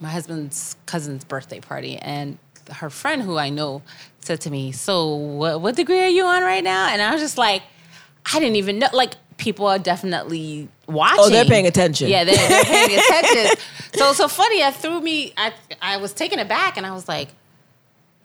my 0.00 0.08
husband's 0.08 0.74
cousin's 0.86 1.22
birthday 1.24 1.60
party 1.60 1.96
and 1.98 2.38
her 2.72 2.90
friend 2.90 3.22
who 3.22 3.36
I 3.38 3.50
know 3.50 3.82
said 4.20 4.40
to 4.42 4.50
me, 4.50 4.72
"So 4.72 5.14
what 5.14 5.60
what 5.60 5.76
degree 5.76 6.00
are 6.02 6.08
you 6.08 6.24
on 6.24 6.42
right 6.42 6.64
now?" 6.64 6.88
And 6.88 7.00
I 7.00 7.12
was 7.12 7.20
just 7.20 7.38
like, 7.38 7.62
I 8.32 8.40
didn't 8.40 8.56
even 8.56 8.78
know. 8.80 8.88
Like 8.92 9.14
people 9.36 9.66
are 9.66 9.78
definitely 9.78 10.68
watching. 10.88 11.18
Oh, 11.20 11.28
they're 11.30 11.44
paying 11.44 11.66
attention. 11.66 12.08
Yeah, 12.08 12.24
they're, 12.24 12.34
they're 12.36 12.64
paying 12.64 12.98
attention. 13.06 13.56
So 13.94 14.12
so 14.12 14.26
funny. 14.28 14.62
I 14.64 14.70
threw 14.72 15.00
me. 15.00 15.32
I 15.36 15.52
I 15.80 15.98
was 15.98 16.12
taken 16.12 16.38
aback 16.40 16.76
and 16.78 16.84
I 16.86 16.92
was 16.92 17.06
like. 17.08 17.28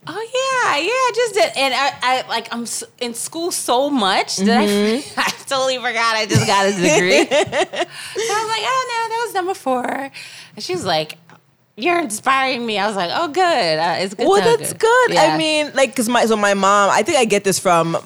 Oh 0.05 0.11
yeah, 0.13 0.77
yeah, 0.77 0.89
I 0.89 1.11
just 1.15 1.33
did, 1.33 1.51
and 1.57 1.73
I, 1.73 1.93
I 2.01 2.27
like 2.27 2.53
I'm 2.53 2.65
in 2.99 3.13
school 3.13 3.51
so 3.51 3.89
much 3.89 4.37
that 4.37 4.67
Mm-hmm. 4.67 5.19
I, 5.19 5.23
I 5.27 5.29
totally 5.47 5.77
forgot 5.77 6.15
I 6.15 6.25
just 6.25 6.45
got 6.45 6.65
a 6.65 6.71
degree. 6.71 7.25
so 7.25 7.33
I 7.35 8.39
was 8.41 8.49
like, 8.49 8.63
oh 8.65 8.83
no, 8.89 9.09
that 9.09 9.23
was 9.25 9.33
number 9.33 9.53
four, 9.53 9.85
and 10.55 10.63
she 10.63 10.73
was 10.73 10.83
like, 10.85 11.17
"You're 11.77 11.99
inspiring 12.01 12.65
me." 12.65 12.77
I 12.79 12.87
was 12.87 12.95
like, 12.95 13.11
"Oh 13.13 13.27
good, 13.29 13.43
uh, 13.79 13.95
it's 13.99 14.13
good." 14.13 14.27
Well, 14.27 14.41
that's 14.41 14.73
good. 14.73 15.13
Yeah. 15.13 15.33
I 15.33 15.37
mean, 15.37 15.71
like, 15.73 15.95
cause 15.95 16.09
my 16.09 16.25
so 16.25 16.35
my 16.35 16.53
mom. 16.53 16.89
I 16.91 17.03
think 17.03 17.17
I 17.17 17.25
get 17.25 17.43
this 17.43 17.59
from, 17.59 17.97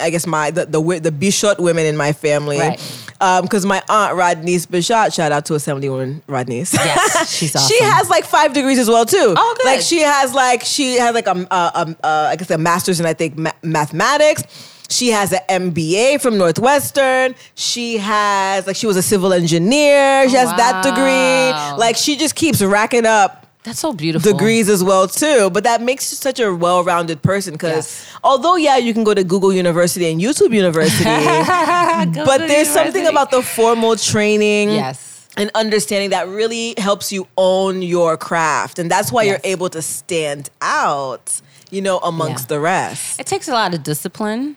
I 0.00 0.10
guess 0.10 0.26
my 0.26 0.50
the 0.50 0.66
the, 0.66 0.80
the 1.00 1.12
Bichotte 1.12 1.58
women 1.60 1.86
in 1.86 1.96
my 1.96 2.12
family. 2.12 2.58
Right. 2.58 2.80
Um, 3.20 3.48
cause 3.48 3.66
my 3.66 3.82
aunt 3.88 4.16
Rodneyse 4.16 4.66
Bichotte, 4.66 5.12
shout 5.12 5.32
out 5.32 5.44
to 5.46 5.54
Assembly 5.54 5.88
Woman 5.88 6.22
Rodneyse. 6.28 6.72
Yes, 6.74 7.32
she's 7.36 7.54
awesome. 7.56 7.68
She 7.68 7.82
has 7.82 8.08
like 8.08 8.24
five 8.24 8.52
degrees 8.52 8.78
as 8.78 8.88
well 8.88 9.04
too. 9.04 9.34
Oh, 9.36 9.54
good. 9.58 9.66
Like 9.66 9.80
she 9.80 10.00
has 10.00 10.34
like 10.34 10.62
she 10.62 10.96
has 10.98 11.14
like 11.14 11.26
a, 11.26 11.46
a, 11.50 11.54
a, 11.74 11.96
a 12.04 12.08
I 12.30 12.36
guess 12.36 12.50
a 12.50 12.58
master's 12.58 13.00
in 13.00 13.06
I 13.06 13.14
think 13.14 13.36
ma- 13.36 13.50
mathematics. 13.62 14.44
She 14.90 15.08
has 15.08 15.32
an 15.32 15.40
MBA 15.72 16.20
from 16.22 16.38
Northwestern. 16.38 17.34
She 17.54 17.98
has 17.98 18.66
like 18.66 18.76
she 18.76 18.86
was 18.86 18.96
a 18.96 19.02
civil 19.02 19.32
engineer. 19.32 20.28
She 20.28 20.36
has 20.36 20.48
that 20.56 20.82
degree. 20.84 21.78
Like 21.78 21.96
she 21.96 22.16
just 22.16 22.34
keeps 22.36 22.62
racking 22.62 23.04
up 23.04 23.47
that's 23.64 23.80
so 23.80 23.92
beautiful. 23.92 24.32
degrees 24.32 24.68
as 24.68 24.82
well 24.84 25.08
too. 25.08 25.50
But 25.50 25.64
that 25.64 25.82
makes 25.82 26.10
you 26.12 26.16
such 26.16 26.40
a 26.40 26.54
well-rounded 26.54 27.22
person 27.22 27.52
because 27.54 27.74
Yes. 27.86 28.06
although 28.24 28.56
yeah, 28.56 28.76
you 28.76 28.94
can 28.94 29.04
go 29.04 29.14
to 29.14 29.24
Google 29.24 29.52
University 29.52 30.10
and 30.10 30.20
YouTube 30.20 30.54
University, 30.54 31.04
but 32.24 32.38
there's 32.46 32.68
something 32.68 33.06
about 33.06 33.30
the 33.30 33.42
formal 33.42 33.96
training. 33.96 34.70
yes. 34.70 35.06
And 35.36 35.52
understanding 35.54 36.10
that 36.10 36.26
really 36.26 36.74
helps 36.78 37.12
you 37.12 37.28
own 37.36 37.80
your 37.80 38.16
craft. 38.16 38.80
And 38.80 38.90
that's 38.90 39.12
why 39.12 39.22
Yes. 39.22 39.30
you're 39.44 39.52
able 39.52 39.68
to 39.70 39.80
stand 39.82 40.50
out, 40.60 41.40
you 41.70 41.80
know, 41.80 41.98
amongst 41.98 42.44
Yeah. 42.50 42.56
the 42.56 42.60
rest. 42.60 43.20
It 43.20 43.26
takes 43.26 43.46
a 43.46 43.52
lot 43.52 43.72
of 43.72 43.84
discipline. 43.84 44.56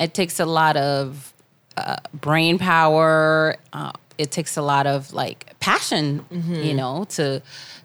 It 0.00 0.14
takes 0.14 0.40
a 0.40 0.46
lot 0.46 0.76
of 0.78 1.34
uh, 1.76 1.96
brain 2.14 2.56
power. 2.58 3.56
Uh, 3.74 3.92
it 4.16 4.30
takes 4.30 4.56
a 4.56 4.62
lot 4.62 4.86
of 4.86 5.12
like 5.12 5.52
passion, 5.60 6.24
you 6.30 6.72
know, 6.72 7.04
to 7.16 7.42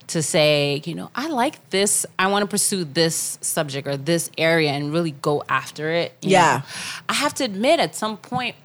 to 0.09 0.21
say, 0.23 0.81
you 0.85 0.95
know, 0.95 1.09
I 1.15 1.27
like 1.27 1.69
this. 1.69 2.05
I 2.17 2.27
want 2.27 2.43
to 2.43 2.47
pursue 2.47 2.83
this 2.83 3.37
subject 3.41 3.87
or 3.87 3.97
this 3.97 4.29
area 4.37 4.71
and 4.71 4.91
really 4.91 5.11
go 5.11 5.43
after 5.47 5.89
it. 5.91 6.13
Yeah. 6.21 6.57
know. 6.57 6.63
I 7.09 7.13
have 7.13 7.33
to 7.35 7.43
admit, 7.43 7.79
at 7.79 7.95
some 7.95 8.17
point, 8.17 8.55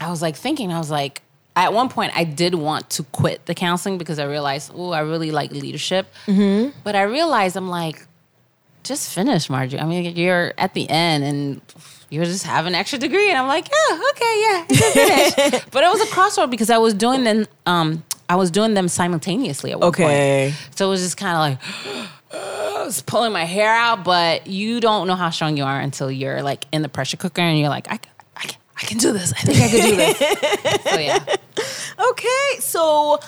I 0.00 0.10
was 0.10 0.22
like 0.22 0.36
thinking, 0.36 0.72
I 0.72 0.78
was 0.78 0.90
like, 0.90 1.22
at 1.54 1.72
one 1.72 1.88
point, 1.88 2.12
I 2.16 2.24
did 2.24 2.54
want 2.54 2.90
to 2.90 3.02
quit 3.04 3.44
the 3.46 3.54
counseling 3.54 3.98
because 3.98 4.18
I 4.18 4.24
realized, 4.24 4.72
oh, 4.74 4.90
I 4.90 5.00
really 5.00 5.30
like 5.30 5.50
leadership. 5.52 6.06
But 6.82 6.96
I 6.96 7.02
realized 7.02 7.56
I'm 7.56 7.68
like, 7.68 8.06
just 8.84 9.12
finish, 9.12 9.50
Marjorie. 9.50 9.80
I 9.80 9.84
mean, 9.84 10.16
you're 10.16 10.54
at 10.58 10.74
the 10.74 10.88
end 10.88 11.24
and 11.24 11.60
you 12.08 12.22
just 12.24 12.44
have 12.44 12.66
an 12.66 12.74
extra 12.74 12.98
degree. 12.98 13.30
And 13.30 13.38
I'm 13.38 13.48
like, 13.48 13.68
yeah, 13.68 14.00
okay, 14.10 14.42
yeah, 14.42 14.66
just 14.68 14.92
finish. 14.94 15.64
but 15.70 15.84
it 15.84 15.88
was 15.88 16.00
a 16.00 16.12
crossroad 16.12 16.50
because 16.50 16.70
I 16.70 16.78
was 16.78 16.94
doing 16.94 17.24
them, 17.24 17.46
um, 17.66 18.02
I 18.32 18.36
was 18.36 18.50
doing 18.50 18.72
them 18.74 18.88
simultaneously 18.88 19.72
at 19.72 19.78
one 19.80 19.88
Okay. 19.90 20.52
point. 20.54 20.76
So 20.76 20.86
it 20.86 20.90
was 20.90 21.02
just 21.02 21.16
kind 21.18 21.34
of 21.36 21.40
like, 21.46 22.08
I 22.80 22.84
was 22.84 23.02
pulling 23.02 23.32
my 23.32 23.44
hair 23.44 23.72
out, 23.74 24.04
but 24.04 24.46
you 24.46 24.80
don't 24.80 25.06
know 25.06 25.14
how 25.16 25.30
strong 25.30 25.56
you 25.58 25.64
are 25.64 25.78
until 25.78 26.10
you're 26.10 26.42
like 26.42 26.64
in 26.72 26.80
the 26.82 26.88
pressure 26.88 27.18
cooker 27.18 27.42
and 27.42 27.58
you're 27.58 27.68
like, 27.68 27.88
I, 27.90 27.98
I, 28.36 28.44
can- 28.46 28.60
I 28.78 28.84
can 28.88 28.98
do 28.98 29.12
this. 29.12 29.32
I 29.34 29.40
think 29.46 29.58
I 29.60 29.68
can 29.68 29.90
do 29.90 29.96
this. 29.96 30.82
so 30.92 30.98
yeah. 30.98 31.36
Okay, 32.10 32.60
so 32.60 33.18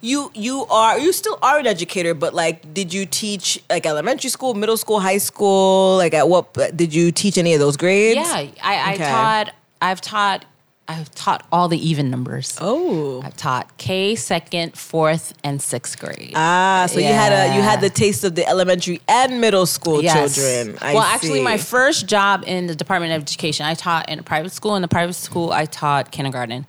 you 0.00 0.30
you 0.34 0.64
are 0.66 0.98
you 0.98 1.12
still 1.12 1.38
are 1.42 1.58
an 1.58 1.66
educator, 1.66 2.14
but 2.14 2.32
like, 2.34 2.72
did 2.74 2.92
you 2.92 3.04
teach 3.06 3.62
like 3.70 3.84
elementary 3.86 4.30
school, 4.30 4.54
middle 4.54 4.76
school, 4.78 4.98
high 5.00 5.18
school? 5.18 5.96
Like, 5.98 6.14
at 6.14 6.28
what 6.28 6.52
did 6.74 6.92
you 6.94 7.12
teach 7.12 7.36
any 7.38 7.52
of 7.54 7.60
those 7.60 7.76
grades? 7.76 8.16
Yeah, 8.16 8.48
I, 8.62 8.92
I 8.92 8.96
taught. 8.96 9.54
I've 9.82 10.00
taught 10.00 10.44
I've 10.86 11.10
taught 11.14 11.46
all 11.50 11.68
the 11.68 11.78
even 11.88 12.10
numbers. 12.10 12.58
Oh. 12.60 13.22
I've 13.24 13.36
taught 13.36 13.74
K, 13.78 14.14
second, 14.16 14.76
fourth, 14.76 15.32
and 15.42 15.62
sixth 15.62 15.98
grade. 15.98 16.32
Ah, 16.34 16.86
so 16.90 16.98
you 17.00 17.06
had 17.06 17.32
a 17.32 17.56
you 17.56 17.62
had 17.62 17.80
the 17.80 17.88
taste 17.88 18.22
of 18.22 18.34
the 18.34 18.46
elementary 18.46 19.00
and 19.08 19.40
middle 19.40 19.64
school 19.64 20.02
Yes. 20.02 20.34
children. 20.34 20.76
I 20.82 20.92
well, 20.92 21.02
actually, 21.02 21.40
my 21.40 21.56
first 21.56 22.06
job 22.06 22.44
in 22.46 22.66
the 22.66 22.74
Department 22.74 23.14
of 23.14 23.22
Education, 23.22 23.64
I 23.64 23.72
taught 23.74 24.10
in 24.10 24.18
a 24.18 24.22
private 24.22 24.52
school. 24.52 24.76
In 24.76 24.82
the 24.82 24.88
private 24.88 25.14
school, 25.14 25.52
I 25.52 25.64
taught 25.64 26.10
kindergarten. 26.10 26.66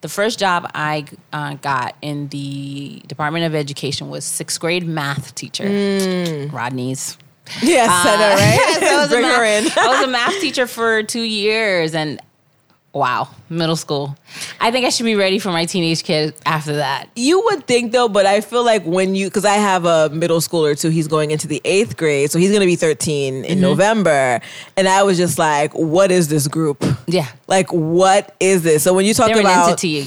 The 0.00 0.08
first 0.08 0.38
job 0.40 0.68
I 0.74 1.06
uh, 1.32 1.54
got 1.54 1.96
in 2.02 2.28
the 2.28 3.02
Department 3.06 3.44
of 3.46 3.54
Education 3.54 4.10
was 4.10 4.24
sixth 4.24 4.58
grade 4.60 4.84
math 4.86 5.34
teacher, 5.36 5.64
Rodneyse. 5.64 7.16
yes, 7.62 7.88
I 7.90 8.16
know, 8.16 8.34
right? 8.80 8.80
So 8.80 8.96
I, 8.96 9.00
was 9.00 9.06
a 9.06 9.14
Bring 9.14 9.24
her 9.24 9.44
in. 9.44 9.64
I 9.76 9.86
was 9.88 10.02
a 10.02 10.10
math 10.10 10.40
teacher 10.40 10.66
for 10.66 11.02
two 11.04 11.22
years, 11.22 11.94
and 11.94 12.20
wow, 12.94 13.28
middle 13.50 13.76
school. 13.76 14.16
I 14.60 14.70
think 14.70 14.86
I 14.86 14.88
should 14.88 15.04
be 15.04 15.16
ready 15.16 15.38
for 15.38 15.50
my 15.50 15.64
teenage 15.66 16.04
kid 16.04 16.32
after 16.46 16.76
that. 16.76 17.08
You 17.16 17.42
would 17.46 17.66
think 17.66 17.92
though, 17.92 18.08
but 18.08 18.24
I 18.24 18.40
feel 18.40 18.64
like 18.64 18.84
when 18.84 19.14
you, 19.14 19.26
because 19.26 19.44
I 19.44 19.54
have 19.54 19.84
a 19.84 20.08
middle 20.10 20.38
schooler 20.38 20.78
too, 20.80 20.88
he's 20.90 21.08
going 21.08 21.30
into 21.32 21.46
the 21.48 21.60
eighth 21.64 21.96
grade, 21.96 22.30
so 22.30 22.38
he's 22.38 22.50
going 22.50 22.60
to 22.60 22.66
be 22.66 22.76
13 22.76 23.34
Mm-hmm. 23.34 23.44
in 23.44 23.60
November. 23.60 24.40
And 24.76 24.88
I 24.88 25.02
was 25.02 25.16
just 25.16 25.38
like, 25.38 25.72
what 25.72 26.10
is 26.10 26.28
this 26.28 26.46
group? 26.48 26.84
Yeah, 27.06 27.26
Like, 27.48 27.70
what 27.72 28.34
is 28.40 28.62
this? 28.62 28.82
So 28.84 28.94
when 28.94 29.04
you 29.06 29.12
talk 29.14 29.26
they're 29.28 29.38
an 29.38 29.44
about 29.44 29.68
entity. 29.70 30.06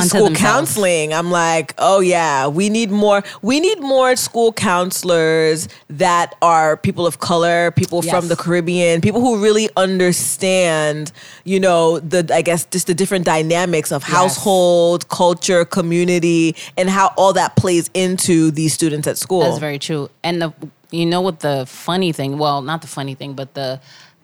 School 0.00 0.24
themselves. 0.24 0.40
counseling, 0.40 1.12
I'm 1.12 1.30
like, 1.30 1.74
oh 1.78 2.00
yeah, 2.00 2.46
we 2.46 2.70
need 2.70 2.90
more. 2.90 3.22
We 3.42 3.60
need 3.60 3.80
more 3.80 4.16
school 4.16 4.52
counselors 4.52 5.68
that 5.88 6.34
are 6.40 6.78
people 6.78 7.06
of 7.06 7.18
color, 7.18 7.70
people 7.72 8.00
from 8.00 8.28
the 8.28 8.36
Caribbean, 8.36 9.02
people 9.02 9.20
who 9.20 9.42
really 9.42 9.68
understand, 9.76 11.12
you 11.44 11.60
know, 11.60 11.98
the 11.98 12.28
I 12.32 12.40
guess 12.40 12.64
just 12.64 12.86
the 12.86 12.94
different 12.94 13.26
dynamics 13.26 13.92
of 13.92 14.02
household, 14.02 15.08
culture, 15.08 15.64
community, 15.66 16.56
and 16.78 16.88
how 16.88 17.12
all 17.18 17.34
that 17.34 17.56
plays 17.56 17.90
into 17.92 18.50
these 18.50 18.72
students 18.72 19.06
at 19.06 19.18
school. 19.18 19.40
That's 19.40 19.58
very 19.58 19.78
true. 19.78 20.08
And 20.24 20.40
the 20.40 20.54
you 20.90 21.04
know 21.04 21.20
what 21.20 21.40
the 21.40 21.66
funny 21.66 22.12
thing? 22.12 22.38
Well, 22.38 22.62
not 22.62 22.80
the 22.80 22.88
funny 22.88 23.14
thing, 23.14 23.34
but 23.34 23.52
the 23.52 23.80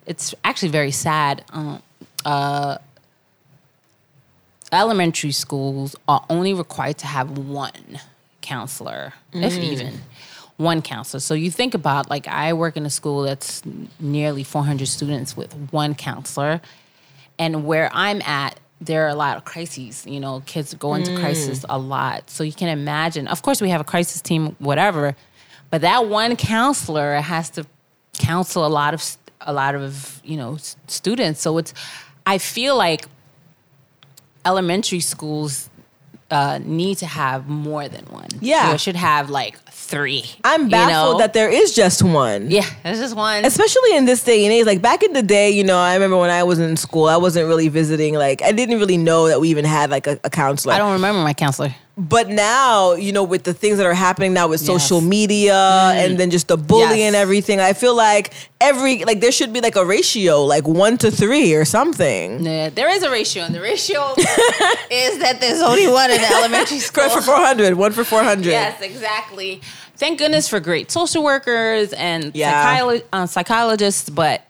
it's 0.06 0.34
actually 0.44 0.70
very 0.70 0.92
sad. 0.92 1.44
Um, 1.50 1.82
uh, 2.24 2.78
elementary 4.72 5.32
schools 5.32 5.96
are 6.06 6.24
only 6.28 6.54
required 6.54 6.98
to 6.98 7.06
have 7.06 7.38
one 7.38 8.00
counselor, 8.40 9.14
if 9.32 9.54
mm. 9.54 9.62
even 9.62 10.00
one 10.56 10.82
counselor. 10.82 11.20
So 11.20 11.34
you 11.34 11.50
think 11.50 11.74
about 11.74 12.10
like 12.10 12.28
I 12.28 12.52
work 12.52 12.76
in 12.76 12.84
a 12.86 12.90
school 12.90 13.22
that's 13.22 13.62
nearly 14.00 14.42
400 14.42 14.86
students 14.86 15.36
with 15.36 15.54
one 15.70 15.94
counselor, 15.94 16.60
and 17.38 17.64
where 17.66 17.90
I'm 17.92 18.22
at. 18.22 18.58
There 18.80 19.04
are 19.06 19.08
a 19.08 19.16
lot 19.16 19.36
of 19.36 19.44
crises, 19.44 20.06
you 20.06 20.20
know, 20.20 20.40
kids 20.46 20.72
go 20.74 20.94
into 20.94 21.10
mm. 21.10 21.18
crisis 21.18 21.64
a 21.68 21.76
lot. 21.76 22.30
So 22.30 22.44
you 22.44 22.52
can 22.52 22.68
imagine, 22.68 23.26
of 23.26 23.42
course, 23.42 23.60
we 23.60 23.70
have 23.70 23.80
a 23.80 23.84
crisis 23.84 24.20
team, 24.20 24.54
whatever, 24.60 25.16
but 25.68 25.80
that 25.80 26.06
one 26.06 26.36
counselor 26.36 27.16
has 27.16 27.50
to 27.50 27.66
counsel 28.18 28.64
a 28.64 28.68
lot 28.68 28.94
of 28.94 29.02
a 29.40 29.52
lot 29.52 29.74
of 29.74 30.20
you 30.24 30.36
know 30.36 30.58
students. 30.86 31.40
So 31.40 31.58
it's 31.58 31.74
I 32.26 32.38
feel 32.38 32.76
like 32.76 33.06
elementary 34.48 35.00
schools 35.00 35.68
uh, 36.30 36.58
need 36.62 36.96
to 36.98 37.06
have 37.06 37.48
more 37.48 37.88
than 37.88 38.04
one. 38.06 38.28
Yeah. 38.40 38.72
you 38.72 38.78
should 38.78 38.96
have 38.96 39.28
like 39.30 39.56
three. 39.78 40.24
I'm 40.44 40.64
you 40.64 40.70
baffled 40.70 41.14
know? 41.14 41.18
that 41.18 41.32
there 41.32 41.48
is 41.48 41.74
just 41.74 42.02
one. 42.02 42.50
yeah, 42.50 42.66
there's 42.82 42.98
just 42.98 43.14
one. 43.16 43.44
especially 43.44 43.96
in 43.96 44.04
this 44.04 44.22
day 44.24 44.44
and 44.44 44.52
age 44.52 44.66
like 44.66 44.82
back 44.82 45.02
in 45.02 45.12
the 45.12 45.22
day 45.22 45.50
you 45.50 45.64
know 45.64 45.78
i 45.78 45.94
remember 45.94 46.18
when 46.18 46.30
i 46.30 46.42
was 46.42 46.58
in 46.58 46.76
school 46.76 47.06
i 47.06 47.16
wasn't 47.16 47.46
really 47.46 47.68
visiting 47.68 48.14
like 48.14 48.42
i 48.42 48.52
didn't 48.52 48.78
really 48.78 48.96
know 48.98 49.28
that 49.28 49.40
we 49.40 49.48
even 49.48 49.64
had 49.64 49.88
like 49.90 50.06
a, 50.06 50.18
a 50.24 50.30
counselor 50.30 50.74
I 50.74 50.78
don't 50.78 50.92
remember 50.92 51.22
my 51.22 51.32
counselor. 51.32 51.74
but 51.96 52.28
now 52.28 52.92
you 52.94 53.12
know 53.12 53.22
with 53.24 53.44
the 53.44 53.54
things 53.54 53.78
that 53.78 53.86
are 53.86 53.94
happening 53.94 54.32
now 54.34 54.46
with 54.48 54.60
social 54.60 54.98
Yes. 54.98 55.06
Mm. 55.06 55.08
media 55.08 55.58
and 56.02 56.18
then 56.18 56.30
just 56.30 56.48
the 56.48 56.56
bullying 56.58 57.02
and 57.02 57.16
everything 57.16 57.58
i 57.60 57.72
feel 57.72 57.94
like 57.96 58.32
every 58.60 59.04
like 59.04 59.20
there 59.20 59.32
should 59.32 59.52
be 59.52 59.60
like 59.60 59.76
a 59.76 59.84
ratio 59.84 60.44
like 60.44 60.66
one 60.68 60.98
to 60.98 61.10
three 61.10 61.54
or 61.54 61.64
something 61.64 62.44
Yeah, 62.44 62.68
there 62.70 62.90
is 62.90 63.02
a 63.02 63.10
ratio, 63.10 63.44
and 63.44 63.54
the 63.54 63.60
ratio 63.72 64.00
is 64.90 65.18
that 65.24 65.38
there's 65.40 65.62
only 65.62 65.86
one 65.88 66.10
in 66.10 66.20
the 66.20 66.30
elementary 66.38 66.78
school. 66.80 67.08
One 67.08 67.16
for 67.18 67.22
400 67.22 67.74
one 67.74 67.92
for 67.92 68.04
400 68.04 68.46
Yes, 68.50 68.80
exactly. 68.82 69.60
Thank 69.98 70.18
goodness 70.20 70.48
for 70.48 70.60
great 70.60 70.90
social 70.90 71.24
workers 71.24 71.92
and 71.92 72.30
Yeah. 72.34 72.78
psycholo- 72.78 73.02
uh, 73.12 73.26
psychologists, 73.26 74.08
but 74.08 74.42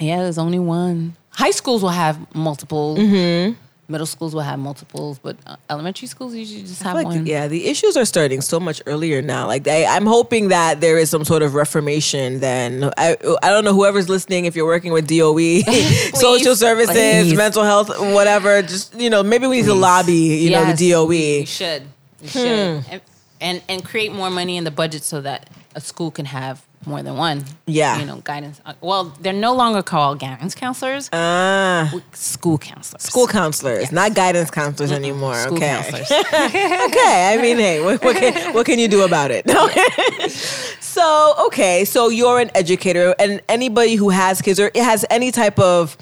yeah, 0.00 0.22
there's 0.22 0.38
only 0.38 0.58
one. 0.58 1.14
High 1.30 1.50
schools 1.50 1.82
will 1.82 1.90
have 1.90 2.18
multiple. 2.34 2.96
Mm-hmm. 2.96 3.54
Middle 3.88 4.06
schools 4.06 4.34
will 4.34 4.40
have 4.42 4.58
multiples, 4.58 5.20
but 5.20 5.36
uh, 5.46 5.54
elementary 5.70 6.08
schools 6.08 6.34
usually 6.34 6.62
just 6.62 6.82
have 6.82 6.94
like, 6.96 7.06
one. 7.06 7.24
yeah, 7.24 7.46
the 7.46 7.66
issues 7.66 7.96
are 7.96 8.04
starting 8.04 8.40
so 8.40 8.58
much 8.58 8.82
earlier 8.86 9.22
now. 9.22 9.46
Like, 9.46 9.68
I, 9.68 9.84
I'm 9.84 10.06
hoping 10.06 10.48
that 10.48 10.80
there 10.80 10.98
is 10.98 11.08
some 11.08 11.24
sort 11.24 11.42
of 11.42 11.54
reformation. 11.54 12.40
Then 12.40 12.90
I, 12.96 13.16
I 13.44 13.48
don't 13.50 13.64
know 13.64 13.74
whoever's 13.74 14.08
listening. 14.08 14.46
If 14.46 14.56
you're 14.56 14.66
working 14.66 14.92
with 14.92 15.06
DOE, 15.06 15.60
social 16.14 16.56
services, 16.56 16.96
Please. 17.28 17.34
mental 17.36 17.62
health, 17.62 17.90
whatever, 18.12 18.60
just 18.62 18.92
you 18.98 19.08
know, 19.08 19.22
maybe 19.22 19.46
we 19.46 19.58
need 19.60 19.66
to 19.66 19.74
lobby. 19.74 20.14
You 20.14 20.50
know, 20.50 20.64
the 20.72 20.90
DOE. 20.90 21.10
You 21.12 21.46
should. 21.46 21.82
You 22.22 22.28
should. 22.28 22.82
Hmm. 22.82 22.90
And, 22.92 23.00
and 23.40 23.62
and 23.68 23.84
create 23.84 24.12
more 24.12 24.30
money 24.30 24.56
in 24.56 24.64
the 24.64 24.70
budget 24.70 25.02
so 25.02 25.20
that 25.20 25.50
a 25.74 25.80
school 25.80 26.10
can 26.10 26.26
have 26.26 26.64
more 26.86 27.02
than 27.02 27.16
one. 27.16 27.44
Yeah. 27.66 27.98
You 27.98 28.06
know, 28.06 28.16
guidance. 28.22 28.60
uh, 28.64 28.74
Well, 28.80 29.12
they're 29.20 29.32
no 29.32 29.54
longer 29.54 29.82
called 29.82 30.20
guidance 30.20 30.54
counselors. 30.54 31.10
Ah, 31.12 31.92
school 32.12 32.58
counselors. 32.58 33.02
school 33.02 33.26
counselors, 33.26 33.90
not 33.90 34.14
guidance 34.14 34.50
counselors 34.50 34.92
anymore. 34.92 35.34
School 35.34 35.56
okay. 35.56 35.68
counselors. 35.68 36.10
okay. 36.10 37.34
I 37.34 37.38
mean, 37.42 37.56
hey, 37.58 37.82
what, 37.82 38.02
what, 38.04 38.16
can, 38.16 38.54
what 38.54 38.66
can 38.66 38.78
you 38.78 38.88
do 38.88 39.02
about 39.02 39.30
it? 39.32 39.50
so, 40.80 41.34
okay. 41.46 41.84
So 41.84 42.08
you're 42.08 42.38
an 42.40 42.50
educator, 42.54 43.14
and 43.18 43.40
anybody 43.48 43.96
who 43.96 44.10
has 44.10 44.40
kids 44.40 44.60
or 44.60 44.70
has 44.76 45.04
any 45.10 45.32
type 45.32 45.58
of 45.58 45.96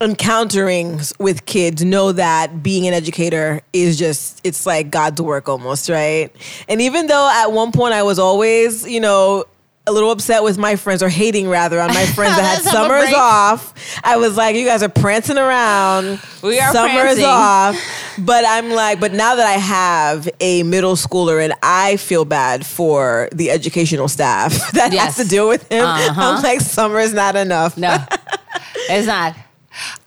encounterings 0.00 1.12
with 1.18 1.44
kids 1.46 1.84
know 1.84 2.12
that 2.12 2.62
being 2.62 2.86
an 2.86 2.94
educator 2.94 3.60
is 3.72 3.98
just 3.98 4.40
it's 4.44 4.66
like 4.66 4.90
God's 4.90 5.20
work 5.20 5.48
almost, 5.48 5.88
right? 5.88 6.30
And 6.68 6.80
even 6.80 7.06
though 7.06 7.30
at 7.32 7.52
one 7.52 7.72
point 7.72 7.94
I 7.94 8.02
was 8.02 8.18
always, 8.18 8.88
you 8.88 9.00
know, 9.00 9.44
a 9.86 9.92
little 9.92 10.10
upset 10.10 10.42
with 10.44 10.56
my 10.58 10.76
friends 10.76 11.02
or 11.02 11.08
hating 11.08 11.48
rather 11.48 11.80
on 11.80 11.88
my 11.88 12.04
friends 12.06 12.36
that 12.36 12.42
had 12.58 12.64
Let's 12.64 12.70
have 12.70 12.84
a 12.84 12.88
summers 12.88 13.14
off. 13.14 13.74
I 14.04 14.18
was 14.18 14.36
like, 14.36 14.54
you 14.54 14.64
guys 14.66 14.82
are 14.82 14.88
prancing 14.90 15.38
around. 15.38 16.20
We 16.42 16.60
are 16.60 16.72
summers 16.72 17.18
prancing. 17.18 17.24
off. 17.24 17.76
But 18.18 18.44
I'm 18.46 18.70
like, 18.70 19.00
but 19.00 19.12
now 19.12 19.34
that 19.34 19.46
I 19.46 19.52
have 19.58 20.28
a 20.38 20.62
middle 20.62 20.94
schooler 20.96 21.42
and 21.42 21.54
I 21.62 21.96
feel 21.96 22.24
bad 22.24 22.64
for 22.66 23.28
the 23.32 23.50
educational 23.50 24.06
staff 24.08 24.52
that 24.72 24.92
Yes. 24.92 25.16
has 25.16 25.24
to 25.26 25.28
deal 25.30 25.48
with 25.48 25.66
him, 25.72 25.84
Uh-huh. 25.84 26.20
I'm 26.36 26.42
like, 26.42 26.60
summer 26.60 27.00
is 27.00 27.14
not 27.14 27.34
enough. 27.34 27.76
No, 27.78 27.96
it's 28.88 29.06
not. 29.06 29.34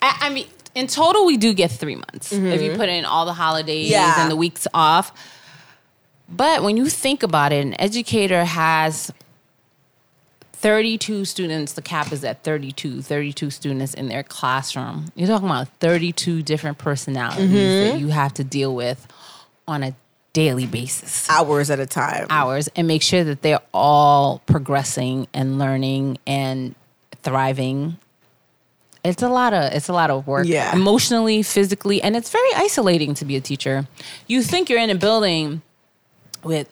I, 0.01 0.17
I 0.21 0.29
mean, 0.29 0.47
in 0.75 0.87
total, 0.87 1.25
we 1.25 1.37
do 1.37 1.53
get 1.53 1.71
three 1.71 1.95
months 1.95 2.31
if 2.31 2.61
you 2.61 2.75
put 2.75 2.89
in 2.89 3.05
all 3.05 3.25
the 3.25 3.33
holidays 3.33 3.85
Mm-hmm. 3.85 3.91
Yeah. 3.93 4.21
and 4.23 4.31
the 4.31 4.35
weeks 4.35 4.67
off. 4.73 5.11
But 6.29 6.63
when 6.63 6.77
you 6.77 6.89
think 6.89 7.21
about 7.21 7.51
it, 7.53 7.63
an 7.65 7.79
educator 7.79 8.43
has 8.45 9.11
32 10.53 11.25
students. 11.25 11.73
The 11.73 11.81
cap 11.81 12.11
is 12.11 12.23
at 12.23 12.43
32, 12.43 13.01
32 13.01 13.49
students 13.51 13.93
in 13.93 14.07
their 14.07 14.23
classroom. 14.23 15.11
You're 15.15 15.27
talking 15.27 15.47
about 15.49 15.67
32 15.79 16.41
different 16.43 16.77
personalities 16.77 17.49
Mm-hmm. 17.49 17.91
that 17.93 17.99
you 17.99 18.07
have 18.09 18.33
to 18.35 18.43
deal 18.43 18.73
with 18.73 19.05
on 19.67 19.83
a 19.83 19.95
daily 20.33 20.65
basis 20.65 21.29
Hours 21.29 21.69
at 21.69 21.79
a 21.79 21.85
time. 21.85 22.25
hours 22.29 22.67
and 22.75 22.87
make 22.87 23.03
sure 23.03 23.23
that 23.23 23.43
they're 23.43 23.61
all 23.73 24.41
progressing 24.47 25.27
and 25.33 25.59
learning 25.59 26.17
and 26.25 26.73
thriving. 27.21 27.97
It's 29.03 29.21
a 29.21 29.27
lot 29.29 29.53
of 29.53 29.73
it's 29.73 29.89
a 29.89 29.93
lot 29.93 30.09
of 30.09 30.25
work 30.27 30.47
Yeah. 30.47 30.73
emotionally, 30.73 31.43
physically, 31.43 32.01
and 32.01 32.15
it's 32.15 32.29
very 32.29 32.53
isolating 32.55 33.13
to 33.15 33.25
be 33.25 33.35
a 33.35 33.41
teacher. 33.41 33.87
You 34.27 34.41
think 34.41 34.69
you're 34.69 34.79
in 34.79 34.89
a 34.89 34.95
building 34.95 35.61
with 36.43 36.67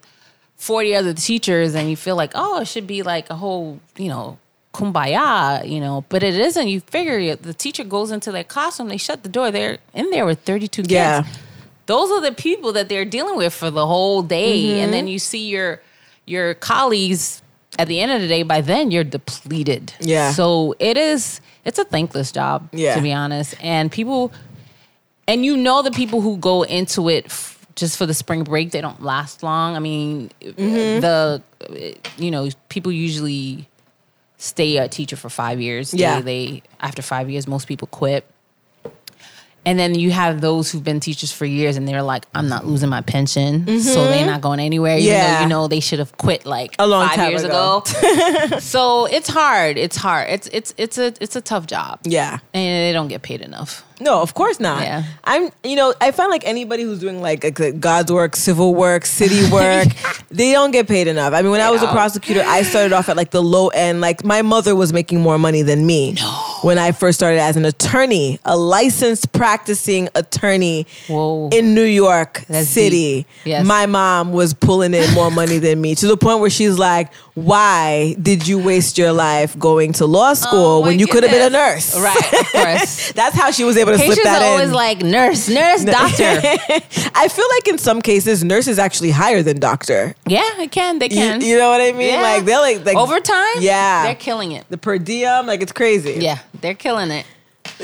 40 0.56 0.96
other 0.96 1.14
teachers 1.14 1.76
and 1.76 1.90
you 1.90 1.98
feel 1.98 2.16
like, 2.16 2.32
"Oh, 2.36 2.62
it 2.62 2.68
should 2.68 2.88
be 2.88 3.02
like 3.04 3.30
a 3.30 3.36
whole, 3.36 3.80
you 3.98 4.08
know, 4.10 4.38
kumbaya, 4.74 5.68
you 5.68 5.80
know, 5.82 6.06
but 6.08 6.24
it 6.24 6.36
isn't. 6.36 6.68
You 6.68 6.80
figure 6.80 7.20
it- 7.20 7.44
the 7.44 7.54
teacher 7.54 7.84
goes 7.84 8.12
into 8.12 8.32
their 8.32 8.44
classroom, 8.46 8.88
they 8.88 8.98
shut 8.98 9.24
the 9.24 9.30
door, 9.30 9.52
they're 9.52 9.80
in 9.94 10.10
there 10.12 10.26
with 10.26 10.40
32 10.46 10.84
kids 10.84 10.92
Yeah. 10.94 11.24
those 11.88 12.10
are 12.12 12.22
the 12.22 12.32
people 12.32 12.72
that 12.72 12.88
they're 12.88 13.04
dealing 13.04 13.36
with 13.36 13.54
for 13.54 13.70
the 13.70 13.86
whole 13.86 14.22
day 14.22 14.80
and 14.80 14.84
mm-hmm. 14.84 14.92
then 14.92 15.08
you 15.10 15.20
see 15.20 15.46
your 15.50 15.82
your 16.26 16.54
colleagues 16.54 17.42
at 17.80 17.88
the 17.88 18.00
end 18.00 18.12
of 18.12 18.22
the 18.22 18.28
day 18.28 18.44
by 18.44 18.62
then 18.62 18.92
you're 18.92 19.04
depleted 19.04 19.94
Yeah. 20.00 20.32
so 20.32 20.76
it 20.80 20.98
is 20.98 21.40
it's 21.66 21.80
a 21.80 21.86
thankless 21.86 22.32
job 22.32 22.68
Yeah. 22.72 22.96
to 22.96 23.02
be 23.02 23.14
honest 23.14 23.56
and 23.62 23.92
people 23.92 24.32
and 25.28 25.46
you 25.46 25.56
know 25.56 25.82
the 25.82 25.92
people 25.92 26.22
who 26.22 26.38
go 26.38 26.64
into 26.64 27.10
it 27.10 27.26
f- 27.26 27.66
just 27.76 27.98
for 27.98 28.06
the 28.06 28.14
spring 28.14 28.44
break 28.44 28.72
they 28.72 28.82
don't 28.82 29.02
last 29.02 29.44
long 29.44 29.76
i 29.76 29.80
mean 29.80 30.30
mm-hmm. 30.42 31.00
the 31.00 31.42
you 32.18 32.30
know 32.32 32.50
people 32.70 32.92
usually 32.92 33.68
stay 34.38 34.78
a 34.78 34.88
teacher 34.88 35.16
for 35.16 35.30
five 35.30 35.62
years 35.62 35.94
Yeah. 35.94 36.20
they, 36.20 36.22
they 36.52 36.64
after 36.82 37.02
five 37.02 37.30
years 37.30 37.48
most 37.48 37.68
people 37.68 37.88
quit 37.88 38.26
and 39.66 39.78
then 39.78 39.96
you 39.96 40.12
have 40.12 40.42
those 40.42 40.72
who've 40.72 40.84
been 40.84 41.00
teachers 41.00 41.32
for 41.32 41.46
years 41.46 41.78
and 41.78 41.88
they're 41.88 42.02
like, 42.02 42.26
I'm 42.34 42.48
not 42.48 42.66
losing 42.66 42.90
my 42.90 43.02
pension. 43.02 43.66
So 43.82 44.06
they're 44.06 44.18
mm-hmm. 44.18 44.26
not 44.28 44.42
going 44.42 44.60
anywhere. 44.60 44.98
Even 44.98 45.08
Yeah. 45.08 45.36
though 45.36 45.42
you 45.44 45.50
know 45.50 45.68
they 45.68 45.80
should 45.80 46.00
have 46.00 46.18
quit 46.18 46.46
like 46.46 46.76
A 46.80 46.88
long 46.88 47.08
five 47.08 47.16
time 47.16 47.30
years 47.30 47.44
ago. 47.44 47.84
ago. 47.86 48.60
so 48.60 49.06
it's 49.06 49.30
hard. 49.30 49.78
It's 49.78 49.98
hard. 49.98 50.30
It's 50.30 50.48
it's 50.52 50.74
it's 50.78 50.98
a 50.98 51.14
it's 51.22 51.36
a 51.36 51.42
tough 51.42 51.68
job. 51.68 52.00
Yeah. 52.04 52.40
And 52.54 52.88
they 52.88 52.92
don't 52.94 53.08
get 53.08 53.22
paid 53.22 53.42
enough. 53.42 53.86
No, 54.02 54.22
of 54.22 54.34
course 54.34 54.60
not. 54.60 54.82
Yeah. 54.82 55.04
I'm, 55.24 55.52
you 55.64 55.76
know, 55.76 55.94
I 56.02 56.12
find 56.12 56.32
like 56.32 56.46
anybody 56.46 56.82
who's 56.84 57.00
doing 57.00 57.22
like, 57.22 57.44
like, 57.60 57.80
God's 57.80 58.12
work, 58.12 58.36
civil 58.36 58.74
work, 58.74 59.06
city 59.06 59.50
work, 59.52 59.88
they 60.30 60.52
don't 60.52 60.72
get 60.72 60.88
paid 60.88 61.08
enough. 61.08 61.34
I 61.34 61.44
mean, 61.44 61.52
when 61.52 61.62
I 61.62 61.70
was 61.70 61.82
a 61.82 61.86
don't. 61.86 61.94
prosecutor, 61.94 62.44
I 62.46 62.64
started 62.64 62.94
off 62.94 63.10
at 63.10 63.16
like 63.16 63.30
the 63.30 63.44
low 63.44 63.68
end. 63.70 64.02
Like 64.02 64.26
my 64.26 64.42
mother 64.42 64.76
was 64.76 64.92
making 64.92 65.22
more 65.22 65.38
money 65.38 65.62
than 65.62 65.86
me 65.86 66.18
when 66.64 66.80
I 66.80 66.92
first 66.92 67.20
started 67.20 67.40
as 67.40 67.58
an 67.58 67.66
attorney, 67.66 68.40
a 68.44 68.58
licensed 68.58 69.32
practicing 69.34 70.10
attorney 70.16 70.88
Whoa. 71.08 71.50
in 71.50 71.76
New 71.76 71.84
York 71.84 72.44
That's 72.48 72.68
City. 72.68 73.28
Yes. 73.46 73.66
My 73.66 73.86
mom 73.86 74.34
was 74.34 74.54
pulling 74.56 74.96
in 74.96 75.14
more 75.14 75.30
money 75.30 75.60
than 75.60 75.80
me 75.80 75.94
to 75.96 76.08
the 76.08 76.18
point 76.18 76.40
where 76.40 76.50
she's 76.50 76.80
like, 76.80 77.14
"Why 77.34 78.16
did 78.22 78.48
you 78.48 78.60
waste 78.60 78.98
your 78.98 79.12
life 79.12 79.58
going 79.58 79.94
to 79.94 80.06
law 80.06 80.34
school 80.34 80.78
Oh, 80.78 80.82
when 80.82 81.00
you 81.00 81.08
could 81.08 81.24
have 81.24 81.32
been 81.32 81.48
a 81.48 81.50
nurse?" 81.50 81.98
Right, 82.00 82.34
of 82.34 82.52
course. 82.52 83.12
That's 83.14 83.36
how 83.36 83.52
she 83.52 83.64
was 83.64 83.78
able 83.78 83.94
to 83.94 83.98
slip 84.00 84.18
that 84.24 84.42
are 84.42 84.46
in. 84.46 84.52
always 84.52 84.72
like 84.72 85.02
nurse, 85.02 85.48
nurse, 85.50 85.84
doctor. 85.86 86.24
I 87.16 87.28
feel 87.28 87.46
like 87.56 87.68
in 87.68 87.78
some 87.78 88.02
cases, 88.02 88.44
nurse 88.44 88.68
is 88.68 88.80
actually 88.80 89.12
higher 89.12 89.42
than 89.44 89.60
doctor. 89.60 90.16
yeah, 90.28 90.62
it 90.62 90.72
can. 90.72 91.00
They 91.00 91.06
You, 91.08 91.16
can. 91.16 91.42
you 91.42 91.58
know 91.58 91.70
what 91.70 91.82
I 91.82 91.92
mean? 91.92 92.10
Yeah. 92.14 92.22
Like 92.22 92.46
they're 92.46 92.60
like, 92.60 92.86
like 92.86 92.98
Overtime? 92.98 93.58
Yeah. 93.60 94.04
They're 94.04 94.16
killing 94.16 94.52
it. 94.54 94.66
the 94.70 94.78
per 94.78 94.98
diem, 94.98 95.46
like 95.48 95.62
it's 95.62 95.72
crazy. 95.72 96.18
Yeah, 96.20 96.40
they're 96.62 96.74
killing 96.76 97.12
it. 97.12 97.26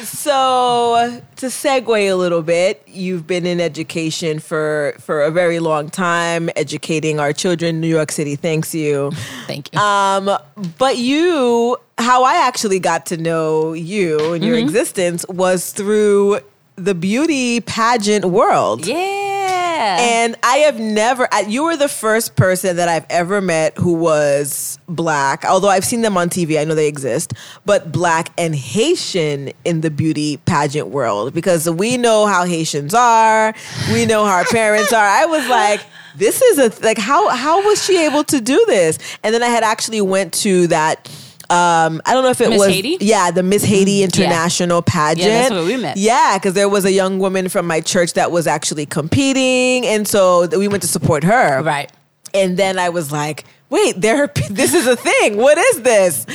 So 0.04 1.22
to 1.38 1.46
segue 1.48 2.10
a 2.12 2.14
little 2.14 2.42
bit, 2.44 2.84
you've 2.88 3.26
been 3.26 3.46
in 3.46 3.60
education 3.60 4.40
for 4.40 4.94
for 5.00 5.22
a 5.24 5.32
very 5.32 5.60
long 5.60 5.90
time, 5.90 6.50
educating 6.56 7.20
our 7.20 7.34
children. 7.34 7.82
New 7.82 7.88
York 7.88 8.12
City 8.12 8.36
thanks 8.36 8.74
you. 8.76 9.12
Thank 9.48 9.74
you. 9.74 9.80
Um, 9.80 10.30
but 10.78 10.98
you, 10.98 11.78
how 11.98 12.24
I 12.24 12.36
actually 12.48 12.80
got 12.80 13.06
to 13.08 13.18
know 13.18 13.74
you 13.74 14.34
and 14.34 14.44
your 14.44 14.56
Mm-hmm. 14.58 14.68
existence 14.68 15.26
was 15.30 15.72
through 15.72 16.40
the 16.78 16.96
beauty 16.96 17.60
pageant 17.60 18.26
world. 18.26 18.86
yeah. 18.86 19.98
And 20.00 20.36
I 20.44 20.58
have 20.58 20.80
never, 20.80 21.28
you 21.48 21.64
were 21.64 21.78
the 21.78 21.88
first 21.88 22.36
person 22.36 22.78
that 22.78 22.90
I've 22.90 23.06
ever 23.10 23.42
met 23.42 23.78
who 23.78 23.94
was 23.94 24.80
black, 24.90 25.46
although 25.46 25.70
I've 25.70 25.86
seen 25.86 26.02
them 26.02 26.18
on 26.18 26.30
TV, 26.30 26.60
I 26.60 26.64
know 26.64 26.74
they 26.74 26.88
exist, 26.88 27.34
but 27.66 27.92
black 27.92 28.30
and 28.38 28.56
Haitian 28.56 29.52
in 29.66 29.82
the 29.82 29.92
beauty 29.92 30.38
pageant 30.46 30.88
world 30.88 31.34
because 31.34 31.70
we 31.70 31.96
know 31.98 32.26
how 32.26 32.46
Haitians 32.46 32.94
are, 32.94 33.54
we 33.92 34.06
know 34.06 34.26
how 34.26 34.38
our 34.38 34.46
parents 34.46 34.92
are. 34.94 35.06
I 35.06 35.26
was 35.26 35.48
like, 35.48 35.82
this 36.16 36.42
is 36.42 36.58
a, 36.58 36.84
like, 36.84 36.98
how, 36.98 37.30
how 37.30 37.64
was 37.64 37.84
she 37.84 38.04
able 38.04 38.24
to 38.26 38.42
do 38.42 38.64
this? 38.68 38.98
And 39.24 39.34
then 39.34 39.44
I 39.44 39.48
had 39.48 39.64
actually 39.64 40.02
went 40.02 40.34
to 40.36 40.68
that. 40.68 41.08
Um, 41.50 42.02
I 42.06 42.14
don't 42.14 42.24
know 42.24 42.30
if 42.30 42.42
it 42.42 42.50
Miss 42.50 42.60
was 42.60 42.68
Haiti? 42.68 42.98
yeah 43.00 43.32
the 43.32 43.44
Miss 43.44 43.64
Haiti 43.64 44.04
International 44.04 44.82
pageant. 44.82 45.30
that's 45.30 45.52
where 45.52 45.64
we 45.64 45.78
met. 45.78 45.96
Yeah, 45.98 46.38
because 46.38 46.54
there 46.54 46.68
was 46.70 46.84
a 46.86 46.92
young 46.92 47.20
woman 47.20 47.48
from 47.50 47.66
my 47.68 47.80
church 47.82 48.14
that 48.14 48.32
was 48.32 48.48
actually 48.48 48.86
competing, 48.86 49.86
and 49.86 50.08
so 50.08 50.48
we 50.48 50.68
went 50.68 50.82
to 50.84 50.88
support 50.90 51.24
her. 51.24 51.62
right. 51.64 51.92
And 52.34 52.58
then 52.58 52.78
I 52.78 52.90
was 52.90 53.12
like, 53.12 53.46
wait, 53.70 54.00
there. 54.02 54.28
This 54.50 54.74
is 54.74 54.86
a 54.88 54.96
thing. 54.98 55.38
What 55.38 55.58
is 55.58 55.82
this? 55.82 56.26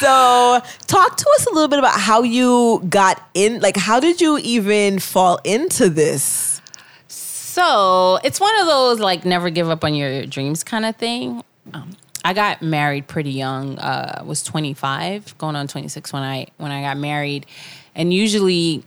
So, 0.00 0.60
talk 0.86 1.16
to 1.16 1.26
us 1.36 1.46
a 1.46 1.52
little 1.54 1.68
bit 1.68 1.78
about 1.78 1.98
how 1.98 2.22
you 2.22 2.84
got 2.88 3.22
in. 3.34 3.60
Like, 3.60 3.76
how 3.76 4.00
did 4.00 4.20
you 4.20 4.38
even 4.38 4.98
fall 4.98 5.38
into 5.44 5.88
this? 5.88 6.60
So 7.08 8.18
it's 8.22 8.38
one 8.40 8.58
of 8.60 8.66
those 8.66 9.00
like 9.00 9.24
never 9.24 9.48
give 9.48 9.70
up 9.70 9.82
on 9.84 9.94
your 9.94 10.26
dreams 10.26 10.62
kind 10.62 10.84
of 10.84 10.96
thing. 10.96 11.42
Um, 11.72 11.96
I 12.26 12.32
got 12.32 12.60
married 12.60 13.06
pretty 13.06 13.30
young. 13.30 13.78
Uh, 13.78 14.24
was 14.26 14.42
25, 14.42 15.38
going 15.38 15.54
on 15.54 15.68
26 15.68 16.12
when 16.12 16.24
I 16.24 16.48
when 16.56 16.72
I 16.72 16.82
got 16.82 16.96
married, 16.96 17.46
and 17.94 18.12
usually 18.12 18.82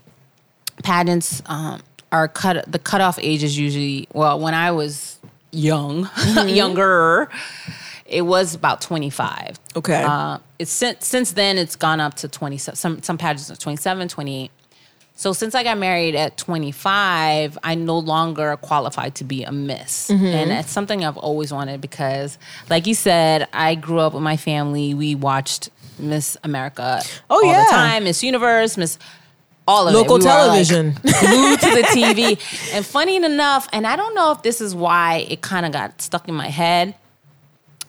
pageants 0.83 1.41
um, 1.45 1.81
are 2.11 2.27
cut. 2.27 2.69
The 2.69 2.79
cutoff 2.79 3.17
age 3.21 3.41
is 3.41 3.57
usually 3.57 4.09
well 4.13 4.41
when 4.41 4.53
I 4.53 4.71
was 4.71 5.19
young, 5.53 6.09
younger. 6.47 7.29
It 8.05 8.23
was 8.23 8.55
about 8.55 8.81
25. 8.81 9.57
Okay. 9.77 10.03
Uh, 10.03 10.39
it's 10.57 10.71
since 10.71 11.07
since 11.07 11.31
then 11.31 11.57
it's 11.57 11.77
gone 11.77 12.01
up 12.01 12.15
to 12.15 12.27
27. 12.27 12.75
Some 12.75 13.01
some 13.01 13.17
pageants 13.17 13.49
are 13.49 13.55
27, 13.55 14.09
28. 14.09 14.51
So 15.19 15.33
since 15.33 15.53
I 15.53 15.63
got 15.63 15.77
married 15.77 16.15
at 16.15 16.37
25, 16.37 17.57
I 17.61 17.75
no 17.75 17.99
longer 17.99 18.55
qualified 18.61 19.15
to 19.15 19.25
be 19.25 19.43
a 19.43 19.51
miss. 19.51 20.09
Mm-hmm. 20.09 20.25
And 20.25 20.49
that's 20.49 20.71
something 20.71 21.03
I've 21.03 21.17
always 21.17 21.51
wanted 21.51 21.81
because 21.81 22.37
like 22.69 22.87
you 22.87 22.93
said, 22.93 23.45
I 23.51 23.75
grew 23.75 23.99
up 23.99 24.13
with 24.13 24.23
my 24.23 24.37
family. 24.37 24.93
We 24.93 25.15
watched 25.15 25.71
Miss 25.99 26.37
America 26.45 27.01
Oh, 27.29 27.35
all 27.43 27.51
yeah. 27.51 27.65
the 27.65 27.69
time, 27.69 28.05
Miss 28.05 28.23
Universe, 28.23 28.77
Miss 28.77 28.97
all 29.67 29.89
of 29.89 29.93
Local 29.93 30.15
it. 30.15 30.19
We 30.19 30.25
were, 30.25 30.31
like, 30.31 30.39
television. 30.45 30.91
glued 31.01 31.59
to 31.59 31.69
the 31.69 31.87
TV. 31.91 32.73
and 32.73 32.85
funny 32.85 33.17
enough, 33.17 33.67
and 33.73 33.85
I 33.85 33.97
don't 33.97 34.15
know 34.15 34.31
if 34.31 34.41
this 34.41 34.61
is 34.61 34.73
why 34.73 35.25
it 35.29 35.41
kind 35.41 35.65
of 35.65 35.73
got 35.73 36.01
stuck 36.01 36.29
in 36.29 36.33
my 36.33 36.47
head. 36.47 36.95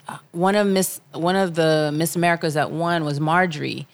uh, 0.09 0.19
One 0.33 0.57
of 0.57 0.67
Miss, 0.67 1.01
one 1.13 1.37
of 1.37 1.55
the 1.55 1.93
Miss 1.95 2.17
Americas 2.17 2.55
that 2.55 2.73
won 2.73 3.05
was 3.05 3.21
Marjorie 3.21 3.87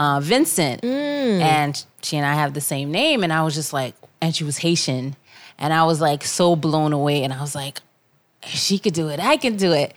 uh, 0.00 0.18
Vincent, 0.18 0.80
mm. 0.80 1.40
and 1.40 1.84
she 2.00 2.16
and 2.16 2.24
I 2.24 2.32
have 2.32 2.54
the 2.54 2.60
same 2.62 2.90
name. 2.90 3.22
And 3.22 3.32
I 3.32 3.42
was 3.42 3.54
just 3.54 3.74
like, 3.74 3.94
and 4.22 4.34
she 4.34 4.44
was 4.44 4.56
Haitian, 4.58 5.14
and 5.58 5.74
I 5.74 5.84
was 5.84 6.00
like 6.00 6.24
so 6.24 6.56
blown 6.56 6.94
away. 6.94 7.22
And 7.22 7.34
I 7.34 7.40
was 7.40 7.54
like, 7.54 7.80
if 8.42 8.48
she 8.48 8.78
could 8.78 8.94
do 8.94 9.08
it, 9.08 9.20
I 9.20 9.36
can 9.36 9.56
do 9.56 9.72
it. 9.72 9.92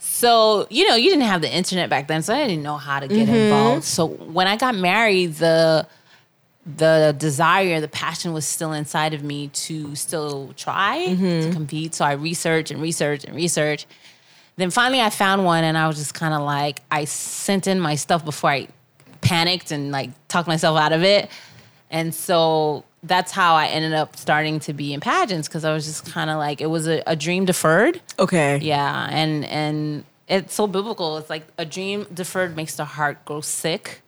So, 0.00 0.66
you 0.70 0.88
know, 0.88 0.96
you 0.96 1.10
didn't 1.10 1.26
have 1.26 1.42
the 1.42 1.54
internet 1.54 1.90
back 1.90 2.08
then, 2.08 2.22
so 2.22 2.32
I 2.32 2.46
didn't 2.46 2.62
know 2.62 2.78
how 2.78 3.00
to 3.00 3.08
get 3.08 3.28
mm-hmm. 3.28 3.34
involved. 3.34 3.84
So 3.84 4.06
when 4.06 4.46
I 4.46 4.56
got 4.56 4.74
married, 4.74 5.34
the 5.34 5.86
the 6.64 7.14
desire, 7.16 7.80
the 7.80 7.88
passion 7.88 8.32
was 8.32 8.46
still 8.46 8.72
inside 8.72 9.12
of 9.12 9.22
me 9.22 9.48
to 9.48 9.94
still 9.94 10.54
try 10.56 11.04
to 11.04 11.14
mm-hmm. 11.14 11.52
compete. 11.52 11.94
So 11.94 12.04
I 12.04 12.12
researched 12.12 12.70
and 12.70 12.80
researched 12.80 13.24
and 13.24 13.36
researched. 13.36 13.86
Then 14.56 14.70
finally 14.70 15.00
I 15.00 15.10
found 15.10 15.44
one 15.44 15.62
and 15.62 15.76
I 15.78 15.86
was 15.86 15.96
just 15.96 16.14
kind 16.14 16.34
of 16.34 16.40
like, 16.40 16.82
I 16.90 17.04
sent 17.04 17.66
in 17.66 17.78
my 17.78 17.94
stuff 17.94 18.24
before 18.24 18.50
I 18.50 18.68
panicked 19.26 19.70
and 19.70 19.92
like 19.92 20.10
talked 20.28 20.48
myself 20.48 20.78
out 20.78 20.92
of 20.92 21.02
it. 21.02 21.30
And 21.90 22.14
so 22.14 22.84
that's 23.02 23.30
how 23.30 23.54
I 23.54 23.66
ended 23.66 23.92
up 23.92 24.16
starting 24.16 24.58
to 24.60 24.72
be 24.72 24.92
in 24.92 25.00
pageants 25.00 25.48
because 25.48 25.64
I 25.64 25.72
was 25.72 25.84
just 25.84 26.10
kind 26.12 26.30
of 26.30 26.38
like, 26.38 26.60
it 26.60 26.66
was 26.66 26.88
a, 26.88 27.02
a 27.06 27.14
dream 27.14 27.44
deferred. 27.44 28.00
Okay. 28.18 28.58
Yeah, 28.58 29.08
and 29.10 29.44
and 29.44 30.04
it's 30.28 30.54
so 30.54 30.66
biblical. 30.66 31.18
It's 31.18 31.30
like 31.30 31.46
a 31.58 31.64
dream 31.64 32.06
deferred 32.12 32.56
makes 32.56 32.74
the 32.76 32.84
heart 32.84 33.24
grow 33.24 33.40
sick, 33.40 34.02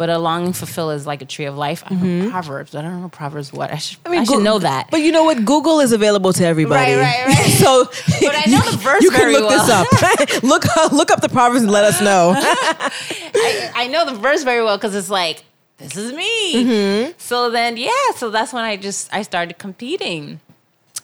but 0.00 0.08
a 0.08 0.16
longing 0.16 0.54
fulfilled 0.54 0.94
is 0.94 1.06
like 1.06 1.20
a 1.20 1.26
tree 1.26 1.44
of 1.44 1.58
life. 1.58 1.82
I 1.84 1.90
don't 1.90 2.00
know 2.00 2.06
mm-hmm. 2.06 2.30
Proverbs. 2.30 2.74
I 2.74 2.80
don't 2.80 3.02
know 3.02 3.10
Proverbs. 3.10 3.52
What 3.52 3.70
I 3.70 3.76
should 3.76 3.98
I, 4.06 4.24
should 4.24 4.36
Goo- 4.36 4.42
know 4.42 4.58
that. 4.58 4.90
But 4.90 5.02
you 5.02 5.12
know 5.12 5.24
what? 5.24 5.44
Google 5.44 5.80
is 5.80 5.92
available 5.92 6.32
to 6.32 6.42
everybody. 6.42 6.94
Right, 6.94 7.26
right, 7.26 7.36
right. 7.36 7.50
so, 7.50 7.84
But 8.22 8.34
I 8.34 8.50
know 8.50 8.62
the 8.70 8.78
verse 8.78 9.02
You 9.02 9.10
can 9.10 9.30
look 9.30 9.50
this 9.50 9.68
up. 9.68 10.42
look, 10.42 10.64
look 10.90 11.10
up 11.10 11.20
the 11.20 11.28
proverbs 11.28 11.60
and 11.60 11.70
let 11.70 11.84
us 11.84 12.00
know. 12.00 12.32
I, 12.34 13.72
I 13.74 13.88
know 13.88 14.06
the 14.06 14.14
verse 14.14 14.42
very 14.42 14.64
well 14.64 14.78
because 14.78 14.94
it's 14.94 15.10
like 15.10 15.44
this 15.76 15.94
is 15.94 16.14
me. 16.14 16.54
Mm-hmm. 16.54 17.12
So 17.18 17.50
then 17.50 17.76
yeah, 17.76 17.90
so 18.16 18.30
that's 18.30 18.54
when 18.54 18.64
I 18.64 18.78
just 18.78 19.12
I 19.12 19.20
started 19.20 19.58
competing. 19.58 20.40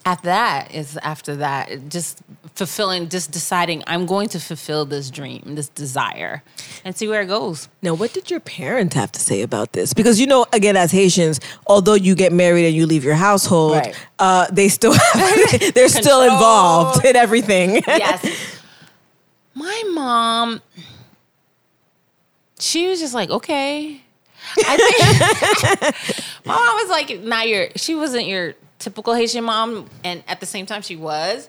After 0.06 0.26
that 0.26 0.72
is 0.72 0.96
after 1.02 1.34
that 1.36 1.88
just 1.88 2.20
fulfilling, 2.54 3.08
just 3.08 3.32
deciding 3.32 3.82
I'm 3.88 4.06
going 4.06 4.28
to 4.30 4.38
fulfill 4.38 4.84
this 4.84 5.10
dream, 5.10 5.56
this 5.56 5.68
desire, 5.68 6.44
and 6.84 6.96
see 6.96 7.08
where 7.08 7.22
it 7.22 7.26
goes. 7.26 7.68
Now, 7.82 7.92
what 7.94 8.12
did 8.12 8.30
your 8.30 8.38
parents 8.38 8.94
have 8.94 9.10
to 9.12 9.20
say 9.20 9.42
about 9.42 9.72
this? 9.72 9.92
Because 9.92 10.20
you 10.20 10.28
know, 10.28 10.46
again, 10.52 10.76
as 10.76 10.92
Haitians, 10.92 11.40
although 11.66 11.94
you 11.94 12.14
get 12.14 12.32
married 12.32 12.66
and 12.66 12.74
you 12.76 12.86
leave 12.86 13.02
your 13.02 13.16
household, 13.16 13.72
Right. 13.72 13.96
uh, 14.20 14.46
they 14.52 14.68
still 14.68 14.94
they're 15.74 15.88
still 15.88 16.22
involved 16.22 17.04
in 17.04 17.16
everything. 17.16 17.82
yes. 17.88 18.24
My 19.54 19.82
mom, 19.92 20.62
she 22.60 22.86
was 22.86 23.00
just 23.00 23.12
like, 23.12 23.30
okay. 23.30 24.00
I 24.58 24.76
think 24.76 26.46
my 26.46 26.54
mom 26.54 26.76
was 26.76 26.88
like, 26.90 27.20
not 27.22 27.48
your, 27.48 27.68
she 27.74 27.94
wasn't 27.96 28.26
your 28.26 28.54
typical 28.78 29.14
Haitian 29.14 29.44
mom. 29.44 29.88
And 30.04 30.22
at 30.28 30.40
the 30.40 30.46
same 30.46 30.66
time, 30.66 30.82
she 30.82 30.96
was. 30.96 31.48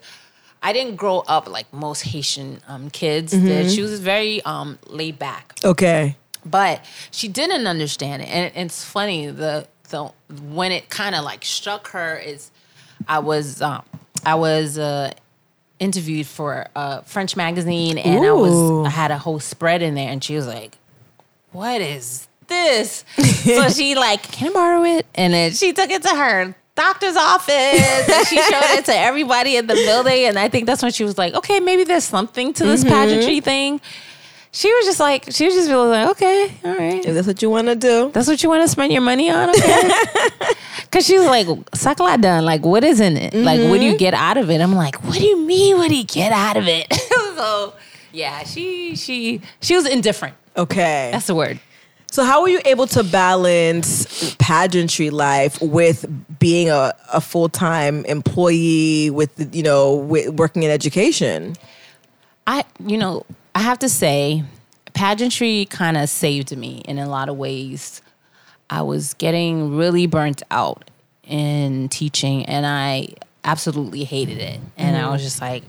I 0.61 0.73
didn't 0.73 0.95
grow 0.95 1.19
up 1.27 1.47
like 1.49 1.71
most 1.71 2.01
Haitian 2.01 2.59
um, 2.67 2.89
kids 2.89 3.31
did. 3.31 3.71
She 3.71 3.81
was 3.81 3.99
very 3.99 4.41
um, 4.41 4.79
laid 4.87 5.19
back 5.19 5.59
okay. 5.63 6.15
but 6.45 6.83
she 7.11 7.27
didn't 7.27 7.67
understand 7.67 8.23
it 8.23 8.29
and 8.29 8.51
it's 8.55 8.83
funny 8.83 9.27
the 9.27 9.67
the 9.89 10.05
when 10.51 10.71
it 10.71 10.89
kind 10.89 11.15
of 11.15 11.23
like 11.23 11.45
struck 11.45 11.89
her 11.89 12.17
is 12.17 12.51
i 13.07 13.19
was 13.19 13.61
um 13.61 13.83
i 14.25 14.35
was 14.35 14.77
uh 14.77 15.11
interviewed 15.79 16.25
for 16.25 16.67
a 16.75 17.03
french 17.03 17.35
magazine 17.35 17.97
and 17.97 18.25
i 18.25 18.31
was 18.31 18.87
i 18.87 18.89
had 18.89 19.11
a 19.11 19.17
whole 19.17 19.39
spread 19.39 19.81
in 19.81 19.95
there 19.95 20.09
and 20.09 20.23
she 20.23 20.35
was 20.35 20.47
like 20.47 20.77
what 21.51 21.81
is 21.81 22.27
this? 22.47 23.03
so 23.43 23.69
she 23.69 23.95
like, 23.95 24.23
can 24.23 24.51
I 24.51 24.53
borrow 24.53 24.83
it? 24.83 25.05
And 25.15 25.33
then 25.33 25.51
she 25.51 25.73
took 25.73 25.89
it 25.89 26.03
to 26.03 26.09
her 26.09 26.55
doctor's 26.77 27.17
office 27.17 27.53
and 27.53 28.27
she 28.27 28.37
showed 28.37 28.77
it 28.77 28.85
to 28.85 28.95
everybody 29.09 29.57
in 29.57 29.67
the 29.67 29.73
building. 29.73 30.25
And 30.25 30.39
I 30.39 30.47
think 30.47 30.65
that's 30.65 30.81
when 30.81 30.91
she 30.93 31.03
was 31.03 31.17
like, 31.17 31.33
okay, 31.33 31.59
maybe 31.59 31.83
there's 31.83 32.05
something 32.05 32.53
to 32.53 32.63
this 32.63 32.83
mm-hmm. 32.83 32.93
pageantry 32.93 33.41
thing. 33.41 33.81
She 34.51 34.73
was 34.73 34.85
just 34.85 34.99
like, 34.99 35.25
she 35.31 35.45
was 35.45 35.53
just 35.53 35.69
really 35.69 35.89
like, 35.89 36.09
okay, 36.11 36.53
all 36.63 36.75
right. 36.75 37.05
If 37.05 37.13
that's 37.13 37.27
what 37.27 37.41
you 37.41 37.49
want 37.49 37.67
to 37.67 37.75
do. 37.75 38.11
That's 38.13 38.27
what 38.27 38.41
you 38.41 38.49
want 38.49 38.63
to 38.63 38.67
spend 38.69 38.93
your 38.93 39.01
money 39.01 39.29
on, 39.29 39.49
okay? 39.49 39.91
Because 40.89 41.05
she 41.05 41.17
was 41.17 41.27
like, 41.27 41.47
"Sakala 41.71 42.19
done. 42.19 42.45
Like, 42.45 42.65
what 42.65 42.83
is 42.83 43.01
in 43.01 43.17
it? 43.17 43.33
Like, 43.33 43.59
what 43.59 43.79
do 43.79 43.85
you 43.85 43.91
mm-hmm. 43.91 43.97
get 43.97 44.13
out 44.13 44.37
of 44.37 44.49
it?" 44.49 44.61
I'm 44.61 44.73
like, 44.73 45.03
"What 45.03 45.17
do 45.17 45.23
you 45.23 45.37
mean? 45.37 45.77
What 45.77 45.89
do 45.89 45.95
you 45.95 46.05
get 46.05 46.31
out 46.31 46.55
of 46.55 46.65
it?" 46.67 46.91
so, 47.35 47.73
yeah, 48.13 48.43
she 48.43 48.95
she 48.95 49.41
she 49.61 49.75
was 49.75 49.85
indifferent. 49.85 50.35
Okay. 50.55 51.09
That's 51.11 51.27
the 51.27 51.35
word. 51.35 51.59
So 52.11 52.23
how 52.23 52.41
were 52.41 52.49
you 52.49 52.61
able 52.65 52.87
to 52.87 53.03
balance 53.03 54.35
pageantry 54.39 55.09
life 55.09 55.61
with 55.61 56.05
being 56.39 56.69
a, 56.69 56.93
a 57.13 57.21
full 57.21 57.49
time 57.49 58.05
employee 58.05 59.09
with 59.09 59.53
you 59.53 59.63
know 59.63 59.95
with 59.95 60.29
working 60.29 60.63
in 60.63 60.71
education? 60.71 61.55
I, 62.47 62.63
you 62.79 62.97
know, 62.97 63.25
I 63.53 63.59
have 63.59 63.79
to 63.79 63.89
say, 63.89 64.43
pageantry 64.93 65.65
kind 65.65 65.97
of 65.97 66.09
saved 66.09 66.55
me 66.55 66.81
in 66.85 66.97
a 66.97 67.09
lot 67.09 67.27
of 67.27 67.37
ways. 67.37 68.01
I 68.69 68.81
was 68.81 69.13
getting 69.15 69.75
really 69.75 70.07
burnt 70.07 70.43
out 70.49 70.89
in 71.23 71.89
teaching, 71.89 72.45
and 72.45 72.65
I 72.65 73.09
absolutely 73.43 74.05
hated 74.05 74.37
it. 74.37 74.59
And 74.77 74.95
I 74.95 75.09
was 75.09 75.19
mm-hmm. 75.19 75.25
just 75.25 75.41
like, 75.41 75.63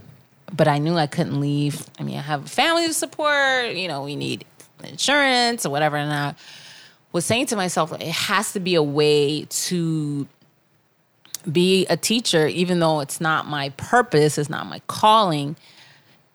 but 0.53 0.69
I 0.69 0.79
knew 0.79 0.97
I 0.97 1.09
couldn't 1.09 1.41
leave. 1.41 1.85
I 1.99 2.05
mean, 2.05 2.17
I 2.17 2.23
have 2.23 2.45
a 2.45 2.49
family 2.49 2.87
to 2.87 2.95
support. 2.95 3.75
You 3.75 3.89
know, 3.89 4.05
we 4.05 4.15
need 4.15 4.45
insurance 4.85 5.65
or 5.67 5.71
whatever. 5.71 5.97
And 5.97 6.13
I 6.13 6.35
was 7.13 7.25
saying 7.25 7.47
to 7.47 7.57
myself, 7.57 7.93
it 7.93 8.03
has 8.03 8.53
to 8.53 8.61
be 8.61 8.75
a 8.75 8.83
way 8.83 9.45
to 9.45 10.27
be 11.51 11.87
a 11.87 11.97
teacher, 11.97 12.47
even 12.47 12.81
though 12.81 13.01
it's 13.01 13.21
not 13.21 13.47
my 13.47 13.71
purpose, 13.71 14.39
it's 14.39 14.51
not 14.51 14.67
my 14.67 14.81
calling, 14.87 15.57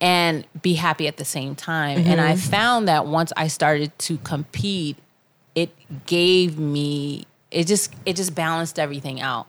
and 0.02 0.46
be 0.62 0.74
happy 0.74 1.08
at 1.08 1.18
the 1.18 1.26
same 1.26 1.56
time. 1.56 2.00
And 2.00 2.20
I 2.20 2.34
mm-hmm. 2.34 2.52
found 2.52 2.88
that 2.88 3.06
once 3.06 3.32
I 3.38 3.48
started 3.48 3.98
to 4.00 4.18
compete, 4.20 4.98
it 5.56 5.70
gave 6.06 6.58
me 6.58 7.26
it 7.54 7.68
just 7.68 7.94
it 8.06 8.16
just 8.16 8.36
balanced 8.36 8.80
everything 8.80 9.22
out. 9.22 9.48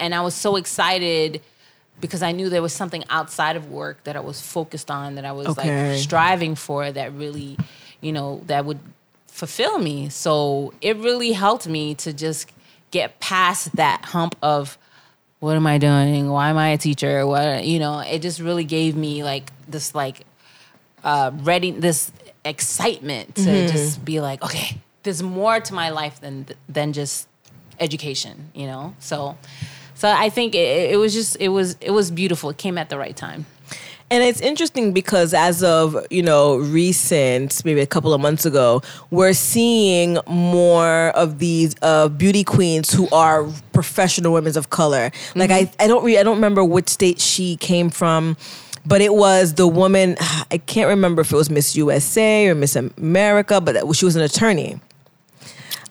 And 0.00 0.14
I 0.14 0.22
was 0.22 0.34
so 0.34 0.56
excited 0.56 1.42
because 2.00 2.22
I 2.22 2.32
knew 2.32 2.48
there 2.48 2.62
was 2.62 2.72
something 2.72 3.04
outside 3.10 3.56
of 3.56 3.70
work 3.70 4.02
that 4.04 4.16
I 4.16 4.20
was 4.20 4.40
focused 4.40 4.90
on 4.90 5.14
that 5.14 5.24
I 5.24 5.32
was 5.32 5.46
Okay. 5.48 5.92
like 5.92 6.00
striving 6.00 6.54
for 6.54 6.90
that 6.90 7.12
really, 7.12 7.56
you 8.04 8.12
know, 8.12 8.42
that 8.46 8.64
would 8.64 8.80
fulfill 9.26 9.78
me. 9.78 10.08
So 10.10 10.72
it 10.80 10.96
really 10.98 11.32
helped 11.32 11.66
me 11.66 11.94
to 11.96 12.12
just 12.12 12.50
get 12.90 13.18
past 13.18 13.74
that 13.76 14.04
hump 14.04 14.36
of 14.42 14.78
what 15.40 15.56
am 15.56 15.66
I 15.66 15.78
doing? 15.78 16.30
Why 16.30 16.48
am 16.50 16.56
I 16.56 16.68
a 16.68 16.78
teacher? 16.78 17.26
What 17.26 17.64
you 17.64 17.78
know, 17.78 17.98
it 17.98 18.22
just 18.22 18.40
really 18.40 18.64
gave 18.64 18.96
me 18.96 19.24
like 19.24 19.50
this 19.68 19.94
like 19.94 20.20
uh 21.02 21.32
ready 21.34 21.70
this 21.72 22.12
excitement 22.44 23.34
to 23.36 23.66
just 23.66 24.04
be 24.04 24.20
like, 24.20 24.42
okay, 24.42 24.78
there's 25.02 25.22
more 25.22 25.60
to 25.60 25.74
my 25.74 25.90
life 25.90 26.20
than 26.20 26.46
than 26.68 26.92
just 26.92 27.28
education, 27.80 28.50
you 28.54 28.66
know? 28.66 28.94
So 29.00 29.36
so 29.94 30.08
I 30.10 30.28
think 30.30 30.54
it, 30.54 30.92
it 30.92 30.96
was 30.96 31.12
just 31.12 31.36
it 31.40 31.48
was 31.48 31.76
it 31.80 31.90
was 31.90 32.10
beautiful. 32.10 32.50
It 32.50 32.58
came 32.58 32.78
at 32.78 32.88
the 32.88 32.98
right 32.98 33.16
time. 33.16 33.46
And 34.14 34.22
it's 34.22 34.40
interesting 34.40 34.92
because 34.92 35.34
as 35.34 35.64
of, 35.64 36.06
you 36.08 36.22
know, 36.22 36.58
recent, 36.58 37.64
maybe 37.64 37.80
a 37.80 37.86
couple 37.86 38.14
of 38.14 38.20
months 38.20 38.46
ago, 38.46 38.80
we're 39.10 39.32
seeing 39.32 40.18
more 40.28 41.08
of 41.16 41.40
these 41.40 41.74
uh, 41.82 42.06
beauty 42.06 42.44
queens 42.44 42.92
who 42.92 43.08
are 43.10 43.44
professional 43.72 44.32
women 44.32 44.56
of 44.56 44.70
color. 44.70 45.10
Like 45.34 45.50
I, 45.50 45.68
I 45.80 45.88
don't 45.88 46.04
re- 46.04 46.16
I 46.16 46.22
don't 46.22 46.36
remember 46.36 46.62
which 46.62 46.90
state 46.90 47.20
she 47.20 47.56
came 47.56 47.90
from, 47.90 48.36
but 48.86 49.00
it 49.00 49.14
was 49.14 49.54
the 49.54 49.66
woman, 49.66 50.14
I 50.20 50.58
can't 50.58 50.88
remember 50.88 51.22
if 51.22 51.32
it 51.32 51.36
was 51.36 51.50
Miss 51.50 51.74
USA 51.74 52.46
or 52.46 52.54
Miss 52.54 52.76
America, 52.76 53.60
but 53.60 53.96
she 53.96 54.04
was 54.04 54.14
an 54.14 54.22
attorney. 54.22 54.78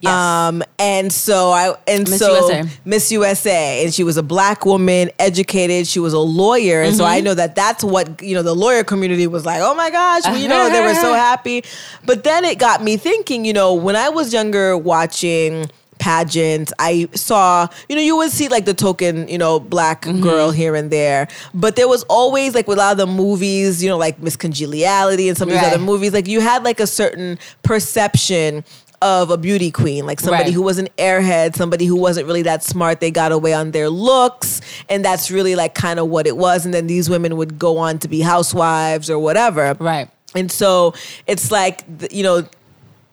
Yes. 0.04 0.12
Um, 0.14 0.62
and 0.80 1.12
so 1.14 1.52
I 1.52 1.76
and 1.88 2.10
Miss 2.10 2.20
so 2.20 2.34
USA. 2.34 2.64
Miss 2.84 3.12
USA, 3.12 3.84
and 3.86 3.94
she 3.94 4.04
was 4.04 4.18
a 4.18 4.24
black 4.24 4.66
woman, 4.66 5.10
educated. 5.18 5.88
She 5.88 6.00
was 6.00 6.12
a 6.14 6.20
lawyer, 6.20 6.82
and 6.82 6.94
so 6.96 7.06
I 7.06 7.18
Mm-hmm. 7.18 7.26
know 7.26 7.34
that 7.36 7.56
that's 7.56 7.84
what 7.84 8.22
you 8.22 8.36
know. 8.36 8.44
The 8.44 8.54
lawyer 8.54 8.84
community 8.84 9.28
was 9.28 9.46
like, 9.46 9.62
"Oh 9.62 9.74
my 9.76 9.90
gosh," 9.90 10.26
you 10.42 10.48
know, 10.50 10.70
they 10.70 10.82
were 10.82 10.94
so 10.94 11.14
happy. 11.30 11.64
But 12.06 12.24
then 12.26 12.44
it 12.44 12.60
got 12.60 12.84
me 12.84 12.98
thinking. 12.98 13.46
You 13.46 13.54
know, 13.54 13.74
when 13.74 13.96
I 13.96 14.10
was 14.10 14.34
younger, 14.34 14.78
watching 14.78 15.70
pageants 16.00 16.74
i 16.80 17.08
saw 17.14 17.66
you 17.88 17.96
know 17.96 18.02
you 18.02 18.18
would 18.18 18.32
see 18.32 18.50
like 18.50 18.66
the 18.66 18.74
token 18.74 19.26
you 19.30 19.38
know 19.38 19.58
black 19.60 20.02
Mm-hmm. 20.02 20.22
girl 20.22 20.52
here 20.52 20.76
and 20.76 20.92
there 20.92 21.30
but 21.54 21.78
there 21.78 21.88
was 21.88 22.04
always 22.10 22.54
like 22.56 22.68
with 22.68 22.78
a 22.78 22.82
lot 22.82 22.92
of 22.94 22.98
the 22.98 23.06
movies 23.08 23.82
you 23.82 23.88
know 23.90 23.98
like 23.98 24.20
miss 24.20 24.36
congeniality 24.36 25.30
and 25.30 25.38
some 25.38 25.48
of 25.48 25.54
these 25.54 25.62
Right. 25.62 25.74
other 25.76 25.82
movies 25.84 26.12
like 26.12 26.28
you 26.28 26.42
had 26.42 26.64
like 26.66 26.82
a 26.82 26.88
certain 26.88 27.38
perception 27.62 28.66
of 29.04 29.30
a 29.30 29.38
beauty 29.38 29.70
queen, 29.70 30.06
like 30.06 30.20
somebody 30.22 30.46
Right. 30.46 30.54
who 30.54 30.62
was 30.62 30.78
an 30.80 30.88
airhead, 30.98 31.56
somebody 31.56 31.86
who 31.86 31.96
wasn't 31.98 32.26
really 32.26 32.42
that 32.44 32.64
smart. 32.64 33.02
They 33.02 33.12
got 33.12 33.32
away 33.34 33.54
on 33.54 33.72
their 33.72 33.90
looks, 33.90 34.62
and 34.90 35.04
that's 35.06 35.30
really 35.30 35.56
like 35.56 35.76
kind 35.76 36.00
of 36.00 36.08
what 36.08 36.26
it 36.26 36.38
was. 36.38 36.66
And 36.66 36.74
then 36.74 36.88
these 36.88 37.10
women 37.10 37.36
would 37.38 37.60
go 37.60 37.78
on 37.78 38.00
to 38.00 38.08
be 38.08 38.22
housewives 38.22 39.10
or 39.10 39.20
whatever. 39.20 39.76
Right. 39.80 40.10
And 40.34 40.52
so 40.52 40.94
it's 41.28 41.52
like 41.52 41.84
you 42.12 42.24
know 42.24 42.48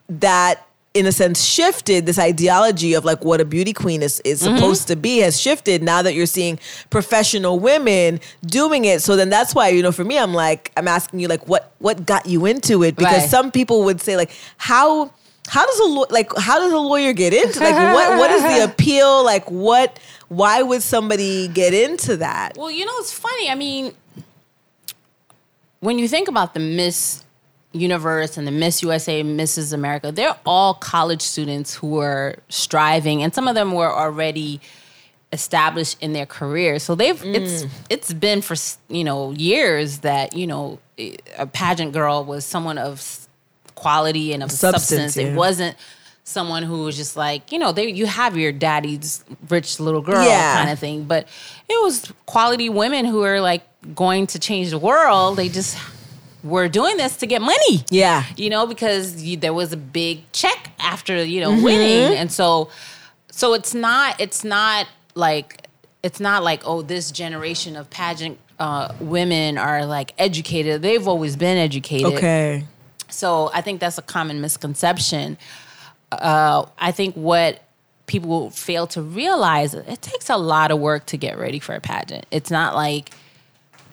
that 0.09 0.67
in 0.93 1.07
a 1.07 1.13
sense 1.13 1.45
shifted 1.45 2.05
this 2.05 2.19
ideology 2.19 2.95
of 2.95 3.05
like 3.05 3.25
what 3.25 3.41
a 3.41 3.45
beauty 3.45 3.73
queen 3.73 4.03
is 4.03 4.21
is 4.25 4.43
Mm-hmm. 4.43 4.57
supposed 4.57 4.89
to 4.89 4.97
be 4.97 5.19
has 5.19 5.41
shifted 5.41 5.83
now 5.85 6.03
that 6.03 6.15
you're 6.15 6.27
seeing 6.27 6.59
professional 6.91 7.61
women 7.61 8.19
doing 8.45 8.85
it 8.87 9.01
so 9.01 9.15
then 9.15 9.31
that's 9.31 9.55
why 9.55 9.69
you 9.69 9.83
know 9.85 9.93
for 9.93 10.03
me 10.03 10.19
I'm 10.19 10.35
like 10.35 10.73
I'm 10.77 10.89
asking 10.89 11.21
you 11.21 11.29
like 11.29 11.47
what 11.47 11.71
what 11.79 12.05
got 12.07 12.27
you 12.27 12.45
into 12.45 12.83
it 12.83 12.97
because 12.97 13.21
Right. 13.21 13.31
some 13.31 13.53
people 13.53 13.85
would 13.85 14.01
say 14.01 14.17
like 14.17 14.33
how 14.57 15.13
how 15.51 15.67
does 15.67 15.79
a 15.81 15.85
law- 15.85 16.07
like 16.11 16.31
how 16.39 16.59
does 16.59 16.73
a 16.73 16.79
lawyer 16.79 17.13
get 17.13 17.35
into 17.35 17.59
like 17.61 17.75
what 17.75 18.19
what 18.19 18.31
is 18.31 18.43
the 18.43 18.65
appeal 18.71 19.25
like 19.25 19.51
what 19.51 19.99
why 20.31 20.63
would 20.63 20.81
somebody 20.81 21.49
get 21.49 21.75
into 21.75 22.17
that 22.19 22.57
Well, 22.57 22.71
you 22.71 22.87
know, 22.87 22.93
it's 22.99 23.13
funny. 23.13 23.51
I 23.51 23.57
mean, 23.57 23.93
when 25.81 25.99
you 25.99 26.07
think 26.07 26.29
about 26.29 26.55
the 26.55 26.61
Miss 26.61 27.25
Universe 27.73 28.37
and 28.39 28.47
the 28.47 28.53
Miss 28.53 28.81
USA, 28.81 29.25
Mrs. 29.25 29.73
America, 29.73 30.13
they're 30.13 30.37
all 30.47 30.75
college 30.75 31.21
students 31.21 31.75
who 31.75 31.99
are 31.99 32.37
striving, 32.49 33.25
and 33.25 33.35
some 33.35 33.49
of 33.49 33.57
them 33.57 33.73
were 33.73 33.93
already 33.93 34.61
established 35.33 36.01
in 36.01 36.13
their 36.13 36.27
career. 36.27 36.79
So 36.79 36.95
they've 36.95 37.21
mm. 37.21 37.35
it's 37.35 37.65
it's 37.89 38.13
been 38.13 38.41
for 38.41 38.55
you 38.89 39.03
know 39.03 39.33
years 39.33 39.99
that 39.99 40.37
you 40.37 40.47
know 40.47 40.79
a 41.39 41.47
pageant 41.47 41.93
girl 41.93 42.25
was 42.25 42.45
someone 42.45 42.79
of 42.79 43.20
quality 43.81 44.33
and 44.35 44.43
of 44.43 44.51
Substance, 44.51 44.83
substance. 44.89 45.17
yeah. 45.17 45.33
It 45.33 45.37
wasn't 45.37 45.77
someone 46.25 46.63
who 46.63 46.85
was 46.85 46.97
just 46.97 47.17
like 47.17 47.51
you 47.53 47.59
know 47.59 47.73
they 47.73 47.87
you 48.01 48.07
have 48.07 48.37
your 48.37 48.53
daddy's 48.53 49.25
rich 49.49 49.81
little 49.81 50.03
girl 50.03 50.25
Yeah. 50.25 50.55
kind 50.59 50.71
of 50.71 50.79
thing, 50.79 51.05
but 51.05 51.23
it 51.69 51.83
was 51.83 52.13
quality 52.27 52.69
women 52.69 53.05
who 53.05 53.23
are 53.25 53.41
like 53.41 53.63
going 53.95 54.27
to 54.29 54.39
change 54.39 54.71
the 54.71 54.79
world. 54.79 55.37
They 55.37 55.49
just 55.49 55.77
were 56.43 56.69
doing 56.69 56.97
this 56.97 57.17
to 57.19 57.27
get 57.27 57.43
money 57.43 57.85
yeah 57.91 58.25
you 58.35 58.49
know, 58.49 58.67
because 58.67 59.23
you, 59.23 59.37
there 59.37 59.53
was 59.53 59.73
a 59.75 59.77
big 59.77 60.17
check 60.33 60.71
after 60.79 61.15
you 61.25 61.41
know 61.41 61.51
winning, 61.63 62.17
and 62.21 62.31
so 62.33 62.69
so 63.31 63.53
it's 63.55 63.75
not 63.75 64.19
it's 64.21 64.43
not 64.45 64.87
like 65.15 65.67
it's 66.03 66.21
not 66.21 66.43
like 66.43 66.61
oh 66.65 66.81
this 66.83 67.11
generation 67.11 67.77
of 67.77 67.85
pageant 67.91 68.39
uh, 68.59 68.93
women 69.01 69.57
are 69.59 69.85
like 69.87 70.13
educated. 70.19 70.83
They've 70.83 71.07
always 71.09 71.35
been 71.37 71.57
educated. 71.59 72.13
okay 72.15 72.65
So 73.11 73.51
I 73.53 73.61
think 73.61 73.81
that's 73.81 73.99
a 73.99 74.03
common 74.03 74.41
misconception. 74.41 75.39
Uh, 76.13 76.67
I 76.79 76.93
think 76.93 77.15
what 77.15 77.63
people 78.07 78.51
fail 78.51 78.87
to 78.89 79.01
realize 79.03 79.73
it 79.73 80.03
takes 80.03 80.29
a 80.29 80.37
lot 80.37 80.71
of 80.71 80.81
work 80.81 81.07
to 81.07 81.17
get 81.17 81.39
ready 81.39 81.61
for 81.61 81.75
a 81.75 81.81
pageant. 81.81 82.27
It's 82.31 82.51
not 82.51 82.75
like 82.75 83.11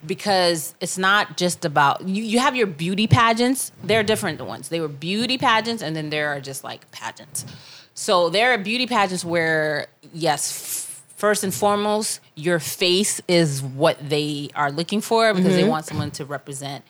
because 0.06 0.74
it's 0.80 0.98
not 0.98 1.38
just 1.38 1.66
about 1.66 2.08
you, 2.08 2.24
you 2.24 2.40
have 2.40 2.56
your 2.56 2.68
beauty 2.68 3.08
pageants 3.08 3.72
they're 3.84 4.04
different 4.04 4.40
ones 4.40 4.70
they 4.70 4.80
were 4.80 4.88
beauty 4.88 5.38
pageants 5.38 5.82
and 5.82 5.96
then 5.96 6.10
there 6.10 6.30
are 6.30 6.40
just 6.40 6.64
like 6.64 6.90
pageants 6.92 7.46
so 7.94 8.30
there 8.30 8.54
are 8.54 8.58
beauty 8.58 8.86
pageants 8.86 9.26
where 9.26 9.88
yes 10.14 11.02
first 11.16 11.44
and 11.44 11.54
foremost 11.54 12.20
your 12.36 12.60
face 12.60 13.20
is 13.28 13.62
what 13.62 13.98
they 14.08 14.50
are 14.56 14.72
looking 14.72 15.02
for 15.02 15.34
because 15.34 15.56
they 15.56 15.68
want 15.68 15.86
someone 15.86 16.12
to 16.12 16.24
represent 16.26 16.84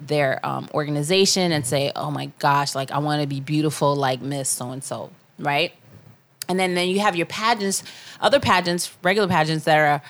their 0.00 0.44
um, 0.44 0.68
organization 0.74 1.52
and 1.52 1.66
say 1.66 1.92
oh 1.96 2.10
my 2.10 2.26
gosh 2.38 2.74
like 2.74 2.90
i 2.90 2.98
want 2.98 3.20
to 3.20 3.26
be 3.26 3.40
beautiful 3.40 3.94
like 3.94 4.20
miss 4.20 4.48
so 4.48 4.70
and 4.70 4.84
so 4.84 5.10
right? 5.38 5.72
And 6.48 6.58
then 6.58 6.74
then 6.74 6.88
you 6.88 7.00
have 7.00 7.16
your 7.16 7.26
pageants 7.26 7.82
other 8.20 8.40
pageants 8.40 8.94
regular 9.02 9.28
pageants 9.28 9.64
that 9.64 9.78
are 9.78 10.02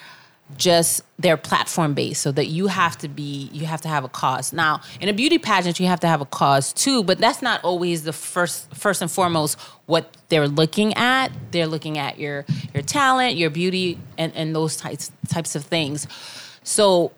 just 0.56 1.02
they're 1.18 1.38
platform 1.38 1.94
based 1.94 2.20
so 2.20 2.30
that 2.30 2.46
you 2.46 2.66
have 2.66 2.98
to 2.98 3.08
be 3.08 3.48
you 3.52 3.66
have 3.66 3.80
to 3.82 3.88
have 3.88 4.04
a 4.04 4.08
cause. 4.08 4.52
Now 4.52 4.80
in 5.00 5.08
a 5.08 5.12
beauty 5.12 5.38
pageant 5.38 5.78
you 5.78 5.86
have 5.86 6.00
to 6.00 6.08
have 6.08 6.20
a 6.20 6.26
cause 6.26 6.72
too 6.72 7.04
but 7.04 7.18
that's 7.18 7.40
not 7.40 7.62
always 7.62 8.02
the 8.02 8.12
first 8.12 8.74
first 8.74 9.00
and 9.00 9.10
foremost 9.10 9.58
what 9.86 10.16
they're 10.28 10.48
looking 10.48 10.92
at. 10.94 11.30
They're 11.52 11.68
looking 11.68 11.98
at 11.98 12.18
your 12.18 12.44
your 12.74 12.82
talent 12.82 13.36
your 13.36 13.50
beauty 13.50 13.98
and 14.18 14.32
and 14.34 14.54
those 14.54 14.76
types 14.76 15.12
types 15.28 15.54
of 15.54 15.64
things. 15.64 16.08
So 16.64 17.12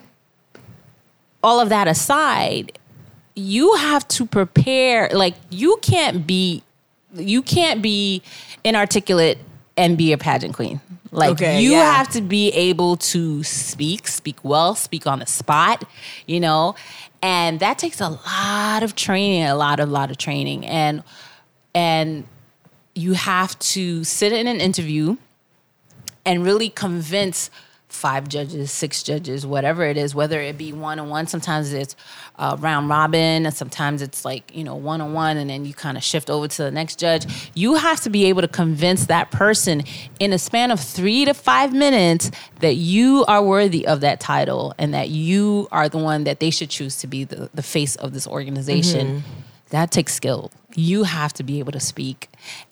all 1.47 1.61
of 1.61 1.69
that 1.69 1.87
aside 1.89 2.79
you 3.37 3.75
have 3.75 4.07
to 4.09 4.27
prepare 4.27 5.09
like 5.13 5.35
you 5.51 5.79
can't 5.83 6.27
be 6.27 6.63
you 7.15 7.43
can't 7.43 7.83
be 7.83 8.23
inarticulate 8.65 9.39
and 9.77 9.97
be 9.99 10.13
a 10.13 10.19
pageant 10.19 10.55
queen. 10.55 10.81
Like 11.13 11.33
Okay, 11.33 11.61
you 11.63 11.73
yeah. 11.73 11.97
have 11.97 12.09
to 12.11 12.21
be 12.21 12.49
able 12.51 12.97
to 12.97 13.43
speak, 13.43 14.09
speak 14.09 14.43
well, 14.43 14.75
speak 14.75 15.07
on 15.07 15.21
the 15.21 15.27
spot, 15.27 15.85
you 16.27 16.41
know, 16.41 16.75
and 17.23 17.61
that 17.61 17.79
takes 17.79 18.01
a 18.01 18.09
lot 18.09 18.83
of 18.83 18.97
training, 18.97 19.45
a 19.45 19.55
lot 19.55 19.81
of 19.81 19.89
lot 19.89 20.11
of 20.11 20.19
training, 20.19 20.67
and 20.67 21.03
and 21.75 22.27
you 22.95 23.13
have 23.13 23.59
to 23.59 24.03
sit 24.05 24.33
in 24.33 24.47
an 24.47 24.61
interview 24.61 25.17
and 26.25 26.45
really 26.45 26.71
convince 26.71 27.51
five 27.89 28.29
judges, 28.29 28.71
six 28.73 29.03
judges, 29.03 29.47
whatever 29.47 29.85
it 29.85 29.97
is, 29.97 30.15
whether 30.15 30.41
it 30.41 30.59
be 30.59 30.73
one 30.73 30.99
on 30.99 31.09
one. 31.09 31.27
Sometimes 31.27 31.73
it's 31.73 31.95
uh, 32.37 32.57
round 32.59 32.89
robin, 32.89 33.47
and 33.47 33.55
sometimes 33.55 34.03
it's 34.03 34.25
like 34.25 34.55
you 34.55 34.65
know 34.65 34.75
one 34.75 35.01
on 35.01 35.13
one, 35.13 35.37
and 35.37 35.49
then 35.49 35.65
you 35.65 35.73
kind 35.73 35.97
of 35.97 36.03
shift 36.03 36.29
over 36.29 36.49
to 36.49 36.63
the 36.65 36.71
next 36.71 36.99
judge. 36.99 37.51
You 37.55 37.75
have 37.75 38.01
to 38.03 38.11
be 38.11 38.27
able 38.27 38.43
to 38.43 38.49
convince 38.49 39.07
that 39.07 39.31
person 39.31 39.85
in 40.19 40.33
a 40.33 40.39
span 40.39 40.71
of 40.71 40.81
three 40.81 41.25
to 41.25 41.35
five 41.35 41.73
minutes 41.73 42.31
that 42.61 42.75
you 42.75 43.25
are 43.29 43.43
worthy 43.43 43.87
of 43.87 44.01
that 44.01 44.21
title 44.21 44.75
and 44.79 44.93
that 44.93 45.09
you 45.09 45.69
are 45.71 45.89
the 45.89 45.99
one 45.99 46.25
that 46.25 46.41
they 46.41 46.51
should 46.51 46.71
choose 46.71 46.97
to 46.99 47.07
be 47.07 47.25
the, 47.25 47.51
the 47.55 47.63
face 47.63 47.97
of 47.97 48.13
this 48.13 48.27
organization. 48.27 49.23
That 49.71 49.91
takes 49.91 50.15
skill. 50.15 50.53
You 50.75 51.05
have 51.05 51.33
to 51.35 51.43
be 51.43 51.59
able 51.59 51.73
to 51.73 51.81
speak, 51.81 52.29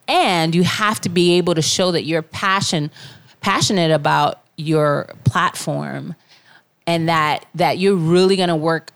and 0.06 0.54
you 0.54 0.64
have 0.64 1.00
to 1.02 1.08
be 1.08 1.34
able 1.38 1.54
to 1.54 1.62
show 1.62 1.92
that 1.92 2.04
you're 2.04 2.22
passion 2.22 2.90
passionate 3.40 3.90
about 3.90 4.43
your 4.56 5.08
platform 5.24 6.14
and 6.86 7.08
that 7.08 7.46
that 7.54 7.78
you're 7.78 7.96
really 7.96 8.36
going 8.36 8.48
to 8.48 8.56
work 8.56 8.90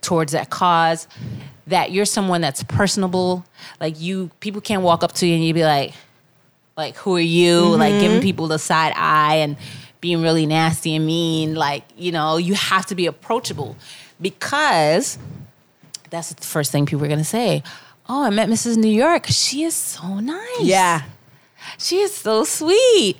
towards 0.00 0.32
that 0.32 0.50
cause 0.50 1.08
that 1.66 1.92
you're 1.92 2.04
someone 2.04 2.40
that's 2.40 2.62
personable 2.64 3.44
like 3.80 4.00
you 4.00 4.30
people 4.40 4.60
can't 4.60 4.82
walk 4.82 5.02
up 5.02 5.12
to 5.12 5.26
you 5.26 5.34
and 5.34 5.44
you'd 5.44 5.54
be 5.54 5.64
like 5.64 5.94
like 6.76 6.96
who 6.96 7.16
are 7.16 7.20
you? 7.20 7.60
Mm-hmm. 7.60 7.80
Like 7.80 8.00
giving 8.00 8.20
people 8.20 8.48
the 8.48 8.58
side 8.58 8.92
eye 8.96 9.36
and 9.36 9.56
being 10.00 10.22
really 10.22 10.46
nasty 10.46 10.94
and 10.94 11.06
mean 11.06 11.54
like 11.54 11.84
you 11.96 12.12
know 12.12 12.36
you 12.36 12.54
have 12.54 12.86
to 12.86 12.94
be 12.94 13.06
approachable 13.06 13.76
because 14.20 15.18
that's 16.10 16.32
the 16.32 16.42
first 16.42 16.72
thing 16.72 16.86
people 16.86 17.04
are 17.04 17.08
going 17.08 17.18
to 17.18 17.24
say. 17.24 17.62
Oh 18.08 18.24
i 18.24 18.30
met 18.30 18.48
mrs 18.48 18.76
new 18.76 18.88
york. 18.88 19.26
She 19.26 19.62
is 19.62 19.74
so 19.74 20.20
nice. 20.20 20.60
Yeah. 20.60 21.02
she 21.78 22.00
is 22.00 22.14
so 22.14 22.44
sweet. 22.44 23.16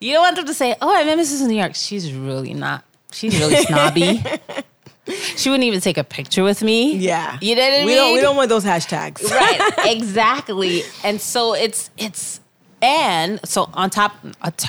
You 0.00 0.12
don't 0.12 0.22
want 0.22 0.36
them 0.36 0.46
to 0.46 0.54
say, 0.54 0.74
"Oh, 0.82 0.94
I 0.94 1.04
met 1.04 1.18
Mrs. 1.18 1.46
New 1.46 1.56
York." 1.56 1.74
She's 1.74 2.12
really 2.12 2.54
not. 2.54 2.84
She's 3.12 3.38
really 3.38 3.56
snobby. 3.64 4.22
she 5.36 5.50
wouldn't 5.50 5.64
even 5.64 5.80
take 5.80 5.98
a 5.98 6.04
picture 6.04 6.42
with 6.42 6.62
me. 6.62 6.94
Yeah. 6.96 7.38
you 7.40 7.54
know 7.54 7.62
what 7.62 7.72
I 7.72 7.80
we 7.80 7.86
mean. 7.86 7.96
don't 7.96 8.14
we 8.14 8.20
don't 8.20 8.36
want 8.36 8.48
those 8.48 8.64
hashtags. 8.64 9.22
right, 9.30 9.72
exactly. 9.86 10.82
And 11.04 11.20
so 11.20 11.54
it's 11.54 11.90
it's 11.96 12.40
and 12.84 13.40
so 13.48 13.70
on 13.72 13.88
top 13.88 14.14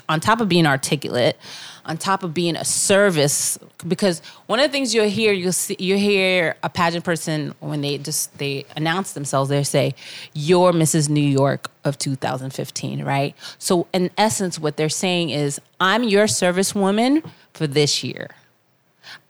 on 0.07 0.21
top 0.21 0.39
of 0.39 0.47
being 0.47 0.65
articulate, 0.65 1.37
on 1.85 1.97
top 1.97 2.23
of 2.23 2.33
being 2.33 2.55
a 2.55 2.63
service, 2.63 3.59
because 3.85 4.21
one 4.47 4.57
of 4.57 4.63
the 4.63 4.71
things 4.71 4.95
you'll 4.95 5.09
hear 5.09 5.33
you'll 5.33 5.51
see 5.51 5.75
you 5.79 5.97
hear 5.97 6.55
a 6.63 6.69
pageant 6.69 7.03
person 7.03 7.53
when 7.59 7.81
they 7.81 7.97
just 7.97 8.37
they 8.37 8.65
announce 8.77 9.11
themselves, 9.11 9.49
they 9.49 9.63
say, 9.63 9.93
"You're 10.33 10.71
Mrs. 10.71 11.09
New 11.09 11.19
York 11.19 11.69
of 11.83 11.97
2015," 11.97 13.03
right? 13.03 13.35
So 13.59 13.85
in 13.91 14.09
essence, 14.17 14.57
what 14.57 14.77
they're 14.77 14.87
saying 14.87 15.31
is, 15.31 15.59
"I'm 15.81 16.03
your 16.03 16.27
service 16.27 16.73
woman 16.73 17.21
for 17.53 17.67
this 17.67 18.01
year." 18.01 18.29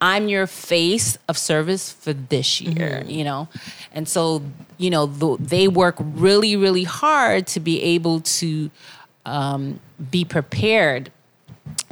I'm 0.01 0.27
your 0.27 0.47
face 0.47 1.17
of 1.27 1.37
service 1.37 1.91
for 1.91 2.13
this 2.13 2.61
year, 2.61 3.03
you 3.07 3.23
know? 3.23 3.47
And 3.91 4.07
so, 4.07 4.43
you 4.77 4.89
know, 4.89 5.07
th- 5.07 5.39
they 5.39 5.67
work 5.67 5.95
really, 5.99 6.55
really 6.55 6.83
hard 6.83 7.47
to 7.47 7.59
be 7.59 7.81
able 7.81 8.21
to 8.21 8.69
um, 9.25 9.79
be 10.11 10.25
prepared 10.25 11.11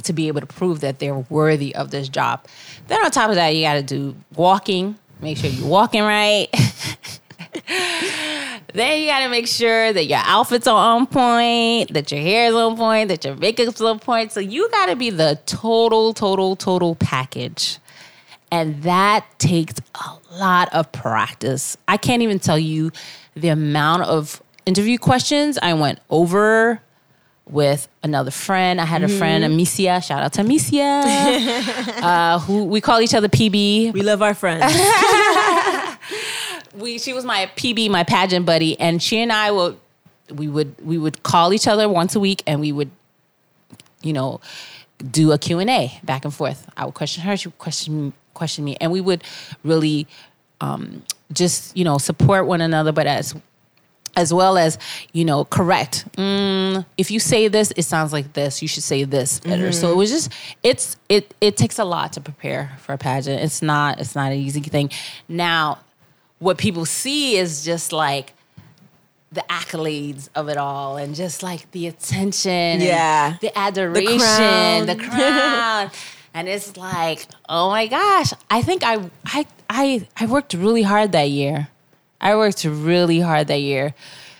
to 0.04 0.12
be 0.12 0.28
able 0.28 0.40
to 0.40 0.46
prove 0.46 0.80
that 0.80 0.98
they're 0.98 1.18
worthy 1.30 1.74
of 1.74 1.90
this 1.90 2.08
job. 2.08 2.46
Then 2.88 3.04
on 3.04 3.10
top 3.10 3.30
of 3.30 3.36
that, 3.36 3.48
you 3.50 3.62
got 3.62 3.74
to 3.74 3.82
do 3.82 4.14
walking, 4.36 4.96
make 5.20 5.38
sure 5.38 5.50
you're 5.50 5.66
walking 5.66 6.02
right. 6.02 6.48
then 8.74 9.00
you 9.00 9.06
got 9.06 9.20
to 9.20 9.28
make 9.28 9.48
sure 9.48 9.92
that 9.92 10.06
your 10.06 10.20
outfits 10.22 10.66
are 10.66 10.96
on 10.96 11.06
point, 11.06 11.92
that 11.92 12.10
your 12.12 12.20
hair 12.20 12.48
is 12.48 12.54
on 12.54 12.76
point, 12.76 13.08
that 13.08 13.24
your 13.24 13.36
makeup's 13.36 13.80
on 13.80 13.98
point. 13.98 14.32
So 14.32 14.40
you 14.40 14.68
got 14.70 14.86
to 14.86 14.96
be 14.96 15.10
the 15.10 15.38
total, 15.46 16.12
total, 16.12 16.56
total 16.56 16.94
package. 16.96 17.78
And 18.54 18.84
that 18.84 19.26
takes 19.40 19.74
a 19.96 20.16
lot 20.38 20.72
of 20.72 20.92
practice. 20.92 21.76
I 21.88 21.96
can't 21.96 22.22
even 22.22 22.38
tell 22.38 22.56
you 22.56 22.92
the 23.34 23.48
amount 23.48 24.04
of 24.04 24.40
interview 24.64 24.96
questions 24.96 25.58
I 25.60 25.74
went 25.74 25.98
over 26.08 26.80
with 27.50 27.88
another 28.04 28.30
friend. 28.30 28.80
I 28.80 28.84
had 28.84 29.02
a 29.02 29.08
friend, 29.08 29.42
Amicia. 29.42 30.00
Shout 30.00 30.22
out 30.22 30.34
to 30.34 30.42
Amicia, 30.42 31.02
uh, 32.00 32.38
who 32.38 32.66
we 32.66 32.80
call 32.80 33.00
each 33.00 33.12
other 33.12 33.26
PB. 33.26 33.92
We 33.92 34.02
love 34.02 34.22
our 34.22 34.34
friends. 34.34 34.64
We 36.76 36.98
she 36.98 37.12
was 37.12 37.24
my 37.24 37.48
PB, 37.54 37.88
my 37.88 38.02
pageant 38.02 38.44
buddy, 38.46 38.78
and 38.80 39.00
she 39.00 39.18
and 39.18 39.32
I 39.32 39.52
would 39.52 39.78
we 40.32 40.48
would 40.48 40.74
we 40.84 40.98
would 40.98 41.22
call 41.22 41.52
each 41.52 41.68
other 41.68 41.88
once 41.88 42.16
a 42.16 42.20
week, 42.20 42.42
and 42.48 42.60
we 42.60 42.72
would, 42.72 42.90
you 44.02 44.12
know, 44.12 44.40
do 45.08 45.30
a 45.30 45.38
Q 45.38 45.60
and 45.60 45.70
A 45.70 46.00
back 46.02 46.24
and 46.24 46.34
forth. 46.34 46.68
I 46.76 46.84
would 46.84 46.94
question 46.94 47.22
her, 47.22 47.36
she 47.36 47.46
would 47.46 47.58
question 47.58 48.12
question 48.34 48.64
me, 48.64 48.76
and 48.80 48.90
we 48.92 49.00
would 49.00 49.22
really 49.62 50.06
um, 50.60 51.02
just 51.32 51.76
you 51.76 51.84
know 51.84 51.98
support 51.98 52.46
one 52.46 52.60
another, 52.60 52.92
but 52.92 53.06
as 53.06 53.34
as 54.16 54.32
well 54.32 54.56
as 54.56 54.78
you 55.12 55.24
know 55.24 55.44
correct. 55.44 56.04
Mm, 56.16 56.84
if 56.96 57.10
you 57.10 57.18
say 57.18 57.48
this 57.48 57.72
it 57.76 57.82
sounds 57.84 58.12
like 58.12 58.32
this. 58.34 58.62
You 58.62 58.68
should 58.68 58.84
say 58.84 59.04
this 59.04 59.40
better. 59.40 59.72
So 59.72 59.90
it 59.90 59.96
was 59.96 60.10
just 60.10 60.30
it's 60.62 60.96
it 61.08 61.34
it 61.40 61.56
takes 61.56 61.78
a 61.78 61.84
lot 61.84 62.12
to 62.12 62.20
prepare 62.20 62.76
for 62.80 62.92
a 62.92 62.98
pageant. 62.98 63.42
It's 63.42 63.60
not 63.62 64.00
it's 64.00 64.14
not 64.14 64.30
an 64.32 64.38
easy 64.38 64.60
thing. 64.60 64.90
Now 65.28 65.78
what 66.38 66.58
people 66.58 66.84
see 66.84 67.36
is 67.36 67.64
just 67.64 67.92
like 67.92 68.34
the 69.32 69.44
accolades 69.50 70.28
of 70.36 70.48
it 70.48 70.56
all 70.56 70.96
and 70.96 71.16
just 71.16 71.42
like 71.42 71.68
the 71.72 71.88
attention 71.88 72.80
Yeah. 72.80 73.36
the 73.40 73.56
adoration 73.58 74.18
crown. 74.18 74.86
the 74.86 74.94
crown 74.96 75.90
and 76.34 76.48
it's 76.48 76.76
like 76.76 77.26
oh 77.48 77.70
my 77.70 77.86
gosh 77.86 78.32
i 78.50 78.60
think 78.60 78.82
i 78.84 78.96
i 79.26 79.46
i, 79.70 80.06
I 80.18 80.26
worked 80.26 80.52
really 80.54 80.82
hard 80.82 81.12
that 81.12 81.30
year 81.30 81.68
I 82.20 82.36
worked 82.36 82.64
really 82.64 83.20
hard 83.20 83.48
that 83.48 83.60
year 83.60 83.92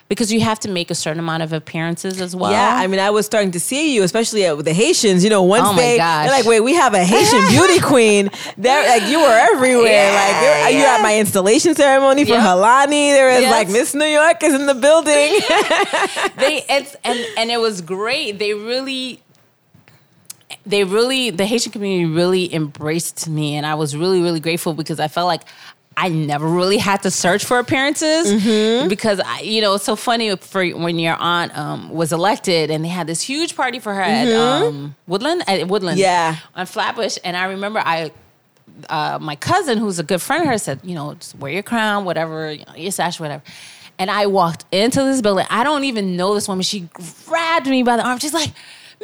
because 0.09 0.31
you 0.33 0.41
have 0.41 0.59
to 0.61 0.69
make 0.69 0.89
a 0.89 0.95
certain 0.95 1.19
amount 1.19 1.43
of 1.43 1.53
appearances 1.53 2.19
as 2.19 2.35
well. 2.35 2.51
Yeah, 2.51 2.75
I 2.81 2.87
mean, 2.87 2.99
I 2.99 3.11
was 3.11 3.27
starting 3.27 3.51
to 3.51 3.59
see 3.59 3.93
you, 3.93 4.01
especially 4.01 4.41
with 4.53 4.65
the 4.65 4.73
Haitians. 4.73 5.23
You 5.23 5.29
know, 5.29 5.43
once 5.43 5.67
Oh 5.67 5.75
they 5.75 5.97
gosh. 5.97 6.25
they're 6.27 6.35
like, 6.39 6.45
"Wait, 6.47 6.61
we 6.61 6.73
have 6.73 6.95
a 6.95 7.03
Haitian 7.03 7.45
beauty 7.49 7.79
queen." 7.79 8.31
There, 8.57 8.81
like 8.89 9.07
you 9.11 9.19
were 9.19 9.37
everywhere. 9.53 9.91
Yeah, 9.91 10.23
like 10.23 10.41
you're, 10.71 10.79
you 10.79 10.83
yeah. 10.83 10.95
at 10.95 11.01
my 11.03 11.19
installation 11.19 11.75
ceremony 11.75 12.23
for 12.25 12.31
Yep. 12.31 12.41
Halani. 12.41 13.11
There 13.13 13.27
was 13.33 13.41
Yes. 13.41 13.51
like 13.51 13.69
Miss 13.69 13.93
New 13.93 14.05
York 14.19 14.41
is 14.41 14.53
in 14.55 14.65
the 14.65 14.73
building. 14.73 15.13
they 16.37 16.63
it's 16.69 16.95
and 17.03 17.19
and 17.37 17.51
it 17.51 17.59
was 17.59 17.81
great. 17.81 18.39
They 18.39 18.53
really 18.55 19.19
they 20.65 20.83
really 20.83 21.29
the 21.29 21.45
Haitian 21.45 21.71
community 21.71 22.05
really 22.05 22.53
embraced 22.53 23.27
me 23.29 23.55
and 23.55 23.65
I 23.65 23.75
was 23.75 23.95
really 23.95 24.21
really 24.21 24.39
grateful 24.39 24.73
because 24.73 24.99
I 24.99 25.07
felt 25.07 25.27
like 25.27 25.43
I 25.97 26.09
never 26.09 26.45
really 26.47 26.77
had 26.77 27.03
to 27.03 27.11
search 27.11 27.45
for 27.45 27.57
appearances 27.59 28.27
Mm-hmm. 28.31 28.89
because 28.89 29.21
I, 29.23 29.41
you 29.41 29.61
know 29.61 29.75
it's 29.75 29.85
so 29.85 29.95
funny 29.95 30.35
for 30.35 30.65
when 30.71 30.99
your 30.99 31.15
aunt 31.15 31.57
um, 31.57 31.89
was 31.89 32.11
elected 32.11 32.69
and 32.71 32.83
they 32.83 32.89
had 32.89 33.07
this 33.07 33.21
huge 33.21 33.55
party 33.55 33.79
for 33.79 33.93
her 33.93 34.01
at 34.01 34.27
um, 34.33 34.95
Woodland 35.07 35.43
at 35.47 35.67
Woodland 35.67 35.97
Mm-hmm. 35.99 36.01
Yeah. 36.01 36.37
on 36.55 36.65
Flatbush 36.65 37.17
and 37.23 37.37
I 37.37 37.45
remember 37.45 37.79
I 37.79 38.11
uh, 38.89 39.17
my 39.21 39.35
cousin, 39.37 39.77
who's 39.77 39.99
a 39.99 40.03
good 40.03 40.21
friend 40.21 40.41
of 40.43 40.49
hers, 40.49 40.63
said, 40.63 40.79
you 40.83 40.95
know, 40.95 41.13
just 41.13 41.35
wear 41.37 41.49
your 41.51 41.63
crown, 41.63 42.03
whatever, 42.03 42.51
you 42.51 42.65
know, 42.65 42.75
your 42.75 42.91
sash, 42.91 43.19
whatever. 43.21 43.41
And 43.97 44.11
I 44.11 44.25
walked 44.25 44.65
into 44.73 45.01
this 45.03 45.21
building. 45.21 45.45
I 45.49 45.63
don't 45.63 45.85
even 45.85 46.17
know 46.17 46.33
this 46.35 46.49
woman. 46.49 46.63
She 46.63 46.89
grabbed 47.25 47.67
me 47.67 47.83
by 47.83 47.95
the 47.95 48.05
arm. 48.05 48.19
She's 48.19 48.33
like, 48.33 48.51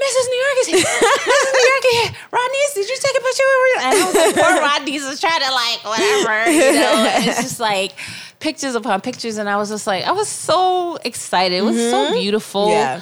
Mrs. 0.02 0.26
New 0.30 0.42
York 0.46 0.58
is 0.62 0.68
here. 0.68 0.80
Mrs. 0.82 1.54
New 1.54 1.68
York 1.72 1.86
is 1.86 2.00
here. 2.00 2.12
Rodneyse, 2.32 2.74
did 2.74 2.90
you 2.90 2.98
take 3.00 3.18
a 3.18 3.22
picture 3.22 3.44
with 3.48 3.62
her? 3.62 3.82
And 3.82 3.86
I 3.86 4.06
was 4.06 4.16
like, 4.16 4.36
poor 4.36 4.54
Rodneyse 4.68 5.12
is 5.12 5.20
trying 5.22 5.42
to 5.42 5.52
like, 5.52 5.84
whatever, 5.86 6.52
you 6.52 6.74
know. 6.74 6.94
And 7.16 7.26
it's 7.28 7.42
just 7.42 7.60
like 7.60 7.94
pictures 8.40 8.76
upon 8.76 9.02
pictures. 9.02 9.38
And 9.38 9.48
I 9.48 9.58
was 9.58 9.70
just 9.70 9.86
like, 9.86 10.06
I 10.06 10.12
was 10.12 10.28
so 10.28 10.98
excited. 11.06 11.56
It 11.56 11.64
was 11.64 11.78
so 11.78 12.14
beautiful 12.14 12.70
yeah, 12.70 13.02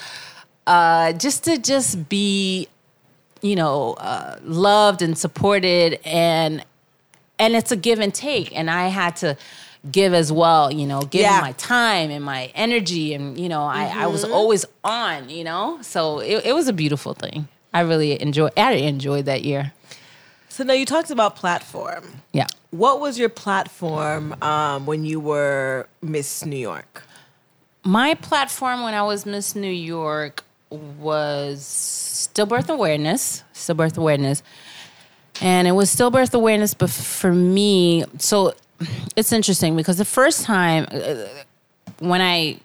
uh, 0.67 1.13
just 1.13 1.45
to 1.45 1.57
just 1.57 2.09
be 2.09 2.67
you 3.41 3.55
know, 3.55 3.93
uh, 3.93 4.37
loved 4.43 5.01
and 5.01 5.17
supported, 5.17 5.99
and 6.05 6.63
and 7.37 7.55
it's 7.55 7.71
a 7.71 7.75
give 7.75 7.99
and 7.99 8.13
take. 8.13 8.55
And 8.57 8.69
I 8.69 8.87
had 8.87 9.15
to 9.17 9.37
give 9.91 10.13
as 10.13 10.31
well, 10.31 10.71
you 10.71 10.85
know, 10.85 11.01
give 11.01 11.21
Yeah. 11.21 11.41
my 11.41 11.51
time 11.53 12.11
and 12.11 12.23
my 12.23 12.51
energy, 12.55 13.13
and 13.13 13.37
you 13.39 13.49
know, 13.49 13.63
I, 13.63 13.85
I 14.03 14.07
was 14.07 14.23
Mm-hmm. 14.23 14.33
always 14.33 14.65
on, 14.83 15.29
you 15.29 15.43
know. 15.43 15.79
So 15.81 16.19
it, 16.19 16.45
it 16.45 16.53
was 16.53 16.67
a 16.67 16.73
beautiful 16.73 17.13
thing. 17.13 17.47
I 17.73 17.81
really 17.81 18.19
enjoyed. 18.21 18.51
I 18.57 18.73
enjoyed 18.73 19.25
that 19.25 19.43
year. 19.43 19.73
So 20.49 20.63
now 20.63 20.73
you 20.73 20.85
talked 20.85 21.11
about 21.11 21.35
platform. 21.35 22.21
Yeah. 22.33 22.47
What 22.71 22.99
was 22.99 23.17
your 23.17 23.29
platform 23.29 24.35
um, 24.43 24.85
when 24.85 25.05
you 25.05 25.19
were 25.19 25.87
Miss 26.01 26.45
New 26.45 26.57
York? 26.57 27.03
My 27.83 28.13
platform 28.15 28.81
when 28.83 28.93
I 28.93 29.03
was 29.03 29.25
Miss 29.25 29.55
New 29.55 29.71
York 29.71 30.43
was 30.69 31.61
stillbirth 32.33 32.69
awareness, 32.69 33.43
stillbirth 33.53 33.97
awareness. 33.97 34.43
And 35.41 35.67
it 35.67 35.71
was 35.71 35.95
stillbirth 35.95 36.33
awareness, 36.33 36.73
but 36.73 36.89
for 36.89 37.33
me, 37.33 38.03
so 38.17 38.53
it's 39.15 39.32
interesting 39.32 39.75
because 39.75 39.97
the 39.97 40.05
first 40.05 40.43
time 40.43 40.88
uh, 40.91 41.25
when 41.99 42.21
I, 42.21 42.59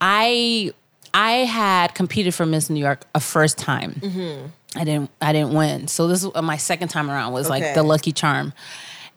I, 0.00 0.72
I 1.14 1.32
had 1.44 1.94
competed 1.94 2.34
for 2.34 2.44
Miss 2.46 2.68
New 2.70 2.80
York 2.80 3.04
a 3.14 3.20
first 3.20 3.58
time. 3.58 4.50
I 4.74 4.84
didn't, 4.84 5.10
I 5.20 5.32
didn't 5.32 5.54
win. 5.54 5.88
So 5.88 6.06
this 6.06 6.24
was 6.24 6.42
my 6.42 6.56
second 6.58 6.88
time 6.88 7.10
around 7.10 7.32
was 7.32 7.48
like 7.48 7.62
the 7.74 7.82
lucky 7.82 8.12
charm, 8.12 8.52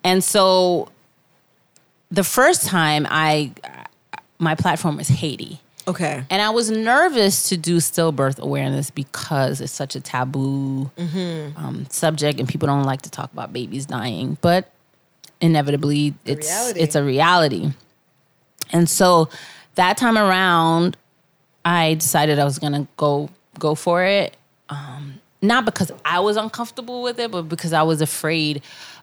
and 0.03 0.23
so 0.23 0.87
the 2.11 2.23
first 2.23 2.65
time 2.65 3.05
I 3.09 3.51
my 4.37 4.55
platform 4.55 4.95
was 4.95 5.09
Haiti. 5.09 5.59
Okay. 5.89 6.23
And 6.29 6.41
I 6.41 6.49
was 6.51 6.69
nervous 6.69 7.49
to 7.49 7.57
do 7.57 7.77
stillbirth 7.77 8.39
awareness 8.39 8.91
because 8.91 9.59
it's 9.61 9.71
such 9.73 9.95
a 9.95 9.99
taboo 9.99 10.91
um, 10.97 11.87
subject 11.89 12.39
and 12.39 12.47
people 12.47 12.67
don't 12.67 12.83
like 12.83 13.01
to 13.03 13.09
talk 13.09 13.31
about 13.33 13.51
babies 13.51 13.85
dying. 13.85 14.37
But 14.41 14.71
inevitably, 15.41 16.13
it's 16.25 16.47
reality. 16.47 16.79
it's 16.79 16.95
a 16.95 17.03
reality. 17.03 17.71
And 18.71 18.89
so 18.89 19.29
that 19.75 19.97
time 19.97 20.17
around, 20.17 20.95
I 21.65 21.95
decided 21.95 22.39
I 22.39 22.43
was 22.45 22.59
gonna 22.59 22.87
go 22.97 23.29
go 23.57 23.75
for 23.75 24.03
it. 24.03 24.35
Um, 24.69 25.19
not 25.41 25.65
because 25.65 25.91
I 26.05 26.19
was 26.19 26.37
uncomfortable 26.37 27.01
with 27.01 27.19
it, 27.19 27.31
but 27.31 27.43
because 27.43 27.73
I 27.73 27.81
was 27.83 28.01
afraid 28.01 28.61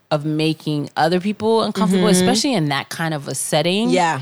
of 0.09 0.23
making 0.25 0.89
other 0.95 1.19
people 1.19 1.63
uncomfortable, 1.63 2.07
especially 2.07 2.53
in 2.53 2.69
that 2.69 2.87
kind 2.89 3.13
of 3.13 3.27
a 3.27 3.35
setting. 3.35 3.89
Yeah. 3.89 4.21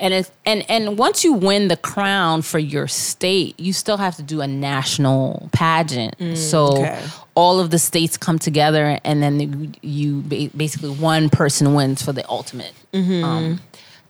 And 0.00 0.14
it's 0.14 0.30
and 0.46 0.64
and 0.70 0.96
once 0.96 1.24
you 1.24 1.32
win 1.32 1.68
the 1.68 1.76
crown 1.76 2.42
for 2.42 2.58
your 2.58 2.86
state, 2.86 3.58
you 3.58 3.72
still 3.72 3.96
have 3.96 4.16
to 4.16 4.22
do 4.22 4.40
a 4.40 4.46
national 4.46 5.48
pageant. 5.52 6.16
so 6.38 6.78
okay. 6.78 7.02
all 7.34 7.58
of 7.58 7.70
the 7.70 7.78
states 7.78 8.16
come 8.16 8.38
together, 8.38 9.00
and 9.04 9.22
then 9.22 9.74
you 9.82 10.20
basically 10.56 10.90
one 10.90 11.28
person 11.28 11.74
wins 11.74 12.02
for 12.02 12.12
the 12.12 12.28
ultimate 12.28 12.72
um, 12.94 13.60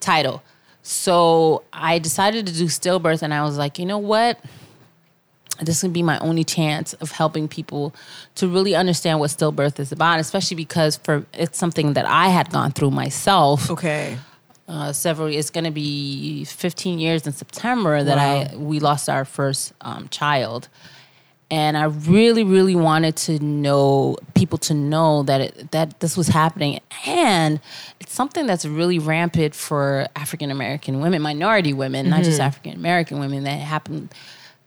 title. 0.01 0.43
So 0.82 1.64
I 1.72 1.99
decided 1.99 2.47
to 2.47 2.53
do 2.55 2.64
stillbirth, 2.64 3.22
and 3.22 3.34
I 3.34 3.43
was 3.43 3.59
like, 3.59 3.78
you 3.78 3.84
know 3.84 3.99
what? 3.99 4.39
This 5.61 5.82
would 5.82 5.93
be 5.93 6.03
my 6.03 6.18
only 6.20 6.45
chance 6.45 6.93
of 6.95 7.11
helping 7.11 7.49
people 7.49 7.95
to 8.36 8.47
really 8.47 8.74
understand 8.74 9.20
what 9.20 9.30
stillbirth 9.30 9.80
is 9.80 9.91
about, 9.93 10.20
especially 10.20 10.55
because 10.55 10.97
for 10.97 11.26
it's 11.34 11.59
something 11.59 11.95
that 11.95 12.07
I 12.07 12.28
had 12.28 12.51
gone 12.51 12.70
through 12.72 12.93
myself 12.93 13.70
Okay. 13.70 14.18
Uh, 14.68 14.92
several. 14.92 15.28
It's 15.28 15.50
going 15.50 15.64
to 15.64 15.70
be 15.70 16.44
15 16.44 16.98
years 16.98 17.26
in 17.26 17.32
September 17.32 18.04
that 18.04 18.18
I 18.18 18.54
we 18.56 18.80
lost 18.80 19.08
our 19.08 19.24
first 19.24 19.72
um, 19.80 20.08
child, 20.08 20.68
and 21.50 21.76
I 21.76 21.84
really, 21.84 22.44
really 22.44 22.76
wanted 22.76 23.16
to 23.16 23.38
know 23.38 24.18
people 24.34 24.58
to 24.58 24.74
know 24.74 25.22
that 25.22 25.40
it, 25.40 25.70
that 25.72 26.00
this 26.00 26.16
was 26.16 26.28
happening, 26.28 26.80
and 27.06 27.60
it's 27.98 28.12
something 28.12 28.46
that's 28.46 28.66
really 28.66 28.98
rampant 28.98 29.54
for 29.54 30.06
African 30.14 30.50
American 30.50 31.00
women, 31.00 31.22
minority 31.22 31.72
women, 31.72 32.10
not 32.10 32.22
just 32.22 32.38
African 32.38 32.74
American 32.74 33.18
women 33.20 33.44
that 33.44 33.58
happen 33.58 34.10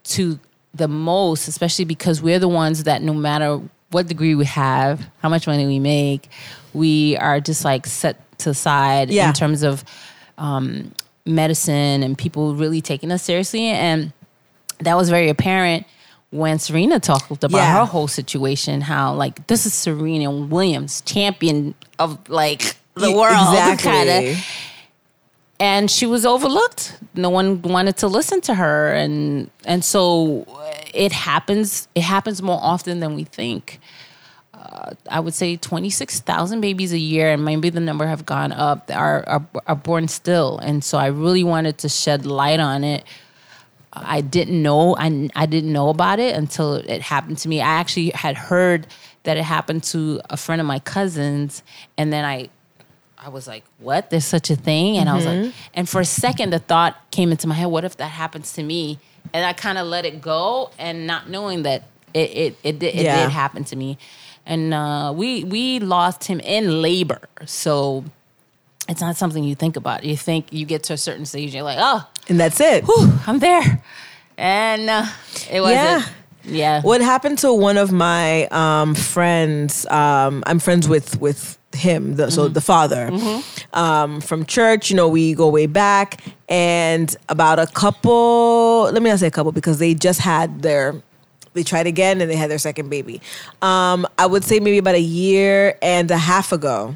to 0.04 0.40
the 0.74 0.88
most, 0.88 1.48
especially 1.48 1.86
because 1.86 2.22
we're 2.22 2.40
the 2.40 2.48
ones 2.48 2.86
that 2.86 3.02
no 3.02 3.14
matter 3.14 3.62
what 3.92 4.08
degree 4.08 4.36
we 4.36 4.46
have, 4.46 5.06
how 5.22 5.30
much 5.30 5.48
money 5.48 5.66
we 5.66 5.80
make, 5.80 6.30
we 6.74 7.18
are 7.18 7.40
just 7.40 7.64
like 7.66 7.86
set 7.86 8.18
to 8.40 8.54
side 8.54 9.10
Yeah. 9.10 9.28
in 9.28 9.34
terms 9.34 9.64
of 9.64 9.84
um, 10.38 10.94
medicine 11.26 12.02
and 12.04 12.18
people 12.18 12.56
really 12.56 12.82
taking 12.82 13.12
us 13.12 13.22
seriously. 13.24 13.66
And 13.68 14.12
that 14.80 14.96
was 14.98 15.10
very 15.10 15.30
apparent 15.30 15.86
when 16.32 16.58
Serena 16.60 17.00
talked 17.00 17.30
about 17.44 17.52
Yeah. 17.52 17.80
her 17.80 17.86
whole 17.86 18.08
situation, 18.08 18.82
how 18.82 19.14
like 19.14 19.46
this 19.48 19.66
is 19.66 19.74
Serena 19.74 20.32
Williams, 20.32 21.02
champion 21.02 21.76
of 22.00 22.18
like 22.30 22.76
the 22.96 23.12
world, 23.12 23.34
Exactly. 23.54 23.92
kind 23.92 24.10
of 24.10 24.46
and 25.62 25.92
she 25.92 26.08
was 26.08 26.26
overlooked. 26.26 26.98
No 27.14 27.30
one 27.30 27.62
wanted 27.62 27.96
to 27.98 28.08
listen 28.08 28.42
to 28.42 28.56
her, 28.56 28.92
and 28.94 29.50
and 29.64 29.86
so 29.86 30.44
uh, 30.50 30.74
it 30.92 31.12
happens. 31.12 31.88
It 31.94 32.02
happens 32.02 32.42
more 32.42 32.60
often 32.60 33.00
than 33.00 33.16
we 33.16 33.26
think. 33.26 33.80
Uh, 34.56 34.94
I 35.08 35.20
would 35.20 35.36
say 35.36 35.58
twenty 35.58 35.92
six 35.92 36.20
thousand 36.20 36.62
babies 36.62 36.94
a 36.94 36.98
year, 36.98 37.32
and 37.32 37.46
maybe 37.46 37.70
the 37.70 37.80
number 37.80 38.08
have 38.08 38.26
gone 38.26 38.52
up. 38.52 38.90
Are, 38.92 39.24
are 39.30 39.46
are 39.68 39.76
born 39.76 40.08
still, 40.08 40.58
and 40.58 40.84
so 40.84 40.98
I 40.98 41.08
really 41.08 41.44
wanted 41.44 41.78
to 41.80 41.90
shed 41.90 42.26
light 42.26 42.60
on 42.60 42.84
it. 42.84 43.04
I 43.94 44.22
didn't 44.22 44.64
know 44.64 44.96
I, 44.98 45.30
I 45.36 45.46
didn't 45.46 45.72
know 45.72 45.90
about 45.90 46.18
it 46.18 46.36
until 46.36 46.76
it 46.76 47.02
happened 47.04 47.38
to 47.40 47.50
me. 47.50 47.62
I 47.62 47.74
actually 47.74 48.10
had 48.16 48.36
heard 48.36 48.88
that 49.24 49.38
it 49.38 49.44
happened 49.44 49.84
to 49.84 50.22
a 50.28 50.38
friend 50.38 50.60
of 50.60 50.66
my 50.66 50.80
cousins, 50.80 51.62
and 52.00 52.12
then 52.12 52.26
I 52.26 52.50
I 53.24 53.30
was 53.30 53.48
like, 53.48 53.64
"What? 53.78 54.10
There's 54.10 54.26
such 54.26 54.50
a 54.50 54.56
thing?" 54.56 54.98
And 54.98 55.08
I 55.10 55.16
was 55.16 55.26
like, 55.26 55.54
and 55.76 55.88
for 55.88 56.02
a 56.02 56.06
second, 56.06 56.52
the 56.52 56.60
thought 56.60 56.96
came 57.12 57.32
into 57.32 57.48
my 57.48 57.54
head, 57.56 57.68
"What 57.68 57.84
if 57.86 57.98
that 57.98 58.08
happens 58.12 58.54
to 58.54 58.64
me?" 58.64 58.98
And 59.34 59.46
I 59.46 59.54
kind 59.54 59.78
of 59.78 59.86
let 59.88 60.06
it 60.06 60.22
go, 60.22 60.72
and 60.80 61.06
not 61.06 61.30
knowing 61.30 61.64
that 61.64 61.84
it 62.14 62.30
it 62.32 62.58
it, 62.64 62.80
did, 62.80 62.96
it 62.96 63.04
Yeah. 63.04 63.24
did 63.24 63.32
happen 63.32 63.64
to 63.66 63.76
me. 63.76 63.98
And 64.46 64.74
uh, 64.74 65.14
we 65.16 65.44
we 65.44 65.80
lost 65.80 66.24
him 66.26 66.40
in 66.40 66.82
labor, 66.82 67.22
so 67.46 68.04
it's 68.90 69.02
not 69.02 69.16
something 69.18 69.44
you 69.44 69.54
think 69.56 69.76
about. 69.78 70.04
You 70.04 70.18
think 70.18 70.48
you 70.52 70.66
get 70.66 70.82
to 70.84 70.94
a 70.94 70.98
certain 70.98 71.26
stage, 71.28 71.54
you're 71.54 71.64
like, 71.64 71.78
"Oh, 71.80 72.08
And 72.28 72.40
that's 72.40 72.60
it. 72.60 72.84
whew, 72.86 73.14
I'm 73.28 73.38
there," 73.40 73.84
and 74.38 74.90
uh, 74.90 75.06
it 75.52 75.62
wasn't. 75.62 75.78
Yeah. 75.80 76.06
Yeah. 76.44 76.82
What 76.82 77.02
happened 77.02 77.38
to 77.40 77.54
one 77.54 77.78
of 77.78 77.92
my 77.92 78.48
um, 78.48 78.96
friends? 78.96 79.86
Um, 79.92 80.42
I'm 80.48 80.58
friends 80.58 80.88
with 80.90 81.22
with 81.22 81.56
him, 81.74 82.16
the, 82.16 82.30
so 82.32 82.48
the 82.48 82.62
father 82.62 83.10
um, 83.74 84.22
from 84.22 84.46
church. 84.46 84.90
You 84.90 84.96
know, 84.96 85.08
we 85.08 85.34
go 85.34 85.50
way 85.50 85.66
back, 85.68 86.24
and 86.50 87.16
about 87.30 87.60
a 87.60 87.68
couple. 87.68 88.90
Let 88.92 89.02
me 89.02 89.10
not 89.10 89.20
say 89.20 89.28
a 89.28 89.32
couple 89.32 89.52
because 89.52 89.80
they 89.80 89.94
just 89.94 90.20
had 90.20 90.62
their. 90.62 91.02
They 91.54 91.64
tried 91.64 91.86
again 91.86 92.22
and 92.22 92.32
they 92.32 92.38
had 92.38 92.50
their 92.50 92.58
second 92.58 92.90
baby. 92.90 93.22
Um, 93.62 94.08
I 94.18 94.26
would 94.26 94.46
say 94.46 94.62
maybe 94.62 94.78
about 94.78 94.96
a 94.96 95.02
year 95.02 95.78
and 95.82 96.10
a 96.10 96.18
half 96.18 96.54
ago 96.54 96.96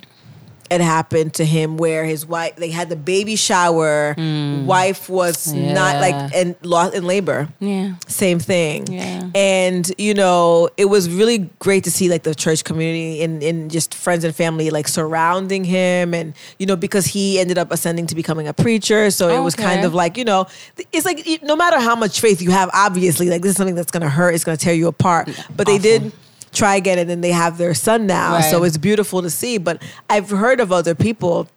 it 0.71 0.81
happened 0.81 1.33
to 1.35 1.45
him 1.45 1.77
where 1.77 2.05
his 2.05 2.25
wife 2.25 2.55
they 2.55 2.69
had 2.69 2.89
the 2.89 2.95
baby 2.95 3.35
shower. 3.35 4.15
Mm. 4.17 4.65
Wife 4.65 5.09
was 5.09 5.53
not 5.53 6.01
like 6.01 6.33
and 6.35 6.55
lost 6.63 6.95
in 6.95 7.05
labor. 7.05 7.49
Yeah. 7.59 7.95
same 8.07 8.39
thing. 8.39 8.87
Yeah. 8.87 9.29
and 9.35 9.91
you 9.97 10.13
know 10.13 10.69
it 10.77 10.85
was 10.85 11.09
really 11.09 11.49
great 11.59 11.83
to 11.83 11.91
see 11.91 12.09
like 12.09 12.23
the 12.23 12.33
church 12.33 12.63
community 12.63 13.21
and, 13.21 13.43
and 13.43 13.69
just 13.69 13.93
friends 13.93 14.23
and 14.23 14.35
family 14.35 14.69
like 14.69 14.87
surrounding 14.87 15.63
him 15.63 16.13
and 16.13 16.33
you 16.57 16.65
know 16.65 16.75
because 16.75 17.05
he 17.05 17.39
ended 17.39 17.57
up 17.57 17.71
ascending 17.71 18.07
to 18.07 18.15
becoming 18.15 18.47
a 18.47 18.53
preacher. 18.53 19.11
So 19.11 19.29
it 19.29 19.43
was 19.43 19.55
kind 19.55 19.85
of 19.85 19.93
like 19.93 20.17
you 20.17 20.25
know 20.25 20.47
it's 20.91 21.05
like 21.05 21.27
no 21.43 21.55
matter 21.55 21.79
how 21.79 21.95
much 21.95 22.19
faith 22.19 22.41
you 22.41 22.51
have 22.51 22.69
obviously 22.73 23.29
like 23.29 23.41
this 23.41 23.51
is 23.51 23.57
something 23.57 23.75
that's 23.75 23.91
gonna 23.91 24.09
hurt 24.09 24.33
it's 24.33 24.43
gonna 24.43 24.57
tear 24.57 24.73
you 24.73 24.87
apart. 24.87 25.29
But 25.55 25.67
they 25.67 25.77
did 25.77 26.11
try 26.55 26.75
again 26.75 26.97
and 26.97 27.09
then 27.09 27.21
they 27.21 27.31
have 27.31 27.57
their 27.57 27.73
son 27.73 28.07
now. 28.07 28.41
So 28.41 28.63
it's 28.63 28.77
beautiful 28.77 29.21
to 29.21 29.29
see. 29.29 29.57
But 29.57 29.81
i've 30.09 30.29
heard 30.29 30.59
of 30.59 30.71
other 30.71 30.95
people. 30.95 31.47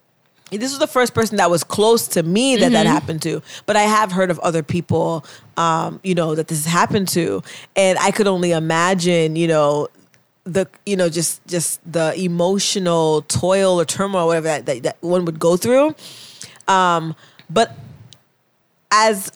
This 0.51 0.71
was 0.71 0.79
the 0.79 0.87
first 0.87 1.13
person 1.13 1.37
that 1.37 1.51
was 1.51 1.63
close 1.63 2.09
to 2.09 2.23
me 2.23 2.57
that 2.57 2.73
that 2.73 2.87
happened 2.87 3.23
to. 3.23 3.43
But 3.67 3.77
i 3.77 3.83
have 3.83 4.13
heard 4.13 4.31
of 4.31 4.39
other 4.41 4.63
people 4.63 5.25
um, 5.57 6.01
you 6.03 6.15
know 6.15 6.35
that 6.35 6.49
this 6.49 6.65
has 6.65 6.73
happened 6.73 7.09
to. 7.09 7.43
And 7.77 7.99
i 7.99 8.11
could 8.11 8.27
only 8.27 8.53
imagine 8.53 9.37
you 9.37 9.49
know 9.49 9.89
the 10.45 10.67
you 10.87 10.97
know 10.97 11.09
just 11.09 11.47
just 11.47 11.81
the 11.91 12.15
emotional 12.19 13.23
toil 13.23 13.79
or 13.79 13.85
turmoil 13.85 14.27
whatever 14.27 14.47
that, 14.47 14.67
that, 14.67 14.83
that 14.83 14.97
one 15.01 15.25
would 15.25 15.39
go 15.39 15.57
through. 15.57 15.95
Um, 16.67 17.15
but 17.51 17.77
as 18.91 19.33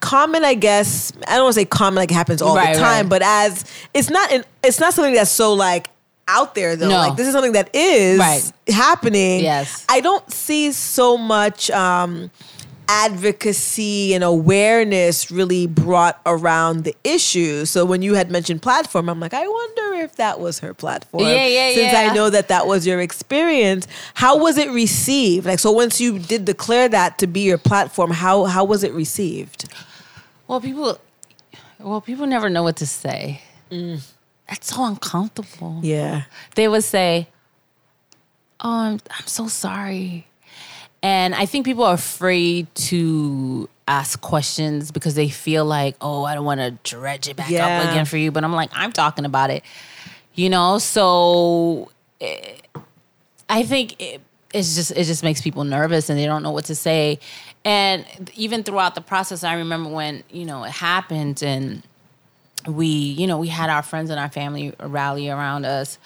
common 0.00 0.44
i 0.44 0.54
guess 0.54 1.12
i 1.26 1.32
don't 1.36 1.44
want 1.44 1.54
to 1.54 1.60
say 1.60 1.64
common 1.64 1.96
like 1.96 2.10
it 2.10 2.14
happens 2.14 2.40
all 2.42 2.54
Right, 2.56 2.74
the 2.74 2.80
time 2.80 3.04
right. 3.04 3.10
but 3.10 3.22
as 3.22 3.64
it's 3.94 4.10
not 4.10 4.32
an, 4.32 4.44
it's 4.62 4.80
not 4.80 4.94
something 4.94 5.14
that's 5.14 5.30
so 5.30 5.54
like 5.54 5.90
out 6.28 6.54
there 6.54 6.76
though 6.76 6.88
No. 6.88 6.96
like 6.98 7.16
this 7.16 7.26
is 7.26 7.32
something 7.32 7.52
that 7.52 7.74
is 7.74 8.18
Right. 8.18 8.52
happening 8.68 9.40
Yes. 9.40 9.84
i 9.88 10.00
don't 10.00 10.30
see 10.32 10.72
so 10.72 11.16
much 11.16 11.70
um 11.70 12.30
advocacy 12.90 14.14
and 14.14 14.24
awareness 14.24 15.30
really 15.30 15.66
brought 15.66 16.18
around 16.24 16.84
the 16.84 16.96
issue. 17.04 17.66
So 17.66 17.84
when 17.84 18.00
you 18.00 18.14
had 18.14 18.30
mentioned 18.30 18.62
platform, 18.62 19.10
I'm 19.10 19.20
like, 19.20 19.34
I 19.34 19.46
wonder 19.46 19.94
if 20.02 20.16
that 20.16 20.40
was 20.40 20.60
her 20.60 20.72
platform. 20.72 21.24
Yeah, 21.24 21.46
yeah, 21.46 21.74
Since 21.74 21.92
yeah. 21.92 22.00
I 22.10 22.14
know 22.14 22.30
that 22.30 22.48
that 22.48 22.66
was 22.66 22.86
your 22.86 23.00
experience, 23.00 23.86
how 24.14 24.38
was 24.38 24.56
it 24.56 24.70
received? 24.70 25.44
Like, 25.44 25.58
so 25.58 25.70
once 25.70 26.00
you 26.00 26.18
did 26.18 26.46
declare 26.46 26.88
that 26.88 27.18
to 27.18 27.26
be 27.26 27.40
your 27.40 27.58
platform, 27.58 28.10
how 28.10 28.44
how 28.44 28.64
was 28.64 28.82
it 28.82 28.92
received? 28.94 29.70
Well, 30.48 30.60
people, 30.60 30.98
well, 31.78 32.00
people 32.00 32.26
never 32.26 32.48
know 32.50 32.62
what 32.62 32.76
to 32.76 32.86
say. 32.86 33.42
That's 33.70 34.74
so 34.74 34.84
uncomfortable. 34.84 35.80
Yeah. 35.82 36.22
They 36.54 36.66
would 36.68 36.84
say, 36.84 37.28
"Oh, 38.60 38.70
I'm, 38.70 39.00
I'm 39.10 39.26
so 39.26 39.46
sorry," 39.48 40.26
and 41.02 41.34
I 41.34 41.44
think 41.46 41.66
people 41.66 41.84
are 41.84 41.94
afraid 41.94 42.66
to 42.90 43.68
ask 43.86 44.20
questions 44.20 44.90
because 44.90 45.14
they 45.14 45.28
feel 45.28 45.66
like, 45.66 45.96
"Oh, 46.00 46.24
I 46.24 46.34
don't 46.34 46.46
want 46.46 46.60
to 46.60 46.70
dredge 46.82 47.28
it 47.28 47.36
back 47.36 47.50
Yeah. 47.50 47.66
up 47.66 47.90
again 47.90 48.06
for 48.06 48.16
you." 48.16 48.30
But 48.30 48.42
I'm 48.42 48.54
like, 48.54 48.70
I'm 48.72 48.90
talking 48.92 49.26
about 49.26 49.50
it, 49.50 49.62
you 50.34 50.48
know. 50.48 50.78
So 50.78 51.90
eh, 52.22 52.56
I 53.50 53.64
think 53.64 54.00
it, 54.00 54.22
it's 54.54 54.74
just 54.76 54.92
it 54.92 55.04
just 55.04 55.22
makes 55.22 55.42
people 55.42 55.64
nervous 55.64 56.08
and 56.08 56.18
they 56.18 56.24
don't 56.24 56.42
know 56.42 56.52
what 56.52 56.64
to 56.66 56.74
say. 56.74 57.18
And 57.68 58.30
even 58.34 58.62
throughout 58.62 58.94
the 58.94 59.02
process, 59.02 59.44
I 59.44 59.56
remember 59.56 59.90
when 59.90 60.24
you 60.30 60.46
know 60.46 60.64
it 60.64 60.70
happened 60.70 61.42
and 61.42 61.82
we 62.66 62.86
you 62.86 63.26
know 63.26 63.36
we 63.36 63.48
had 63.48 63.68
our 63.68 63.82
friends 63.82 64.08
and 64.08 64.18
our 64.18 64.30
family 64.30 64.72
rally 64.80 65.28
around 65.28 65.66
us, 65.66 65.98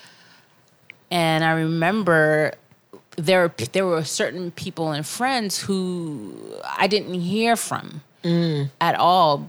and 1.08 1.44
I 1.44 1.52
remember 1.52 2.54
there 3.14 3.54
there 3.70 3.86
were 3.86 4.02
certain 4.02 4.50
people 4.50 4.90
and 4.90 5.06
friends 5.06 5.60
who 5.60 6.34
I 6.64 6.88
didn't 6.88 7.14
hear 7.20 7.54
from 7.54 8.02
mm. 8.24 8.68
at 8.80 8.96
all. 8.96 9.48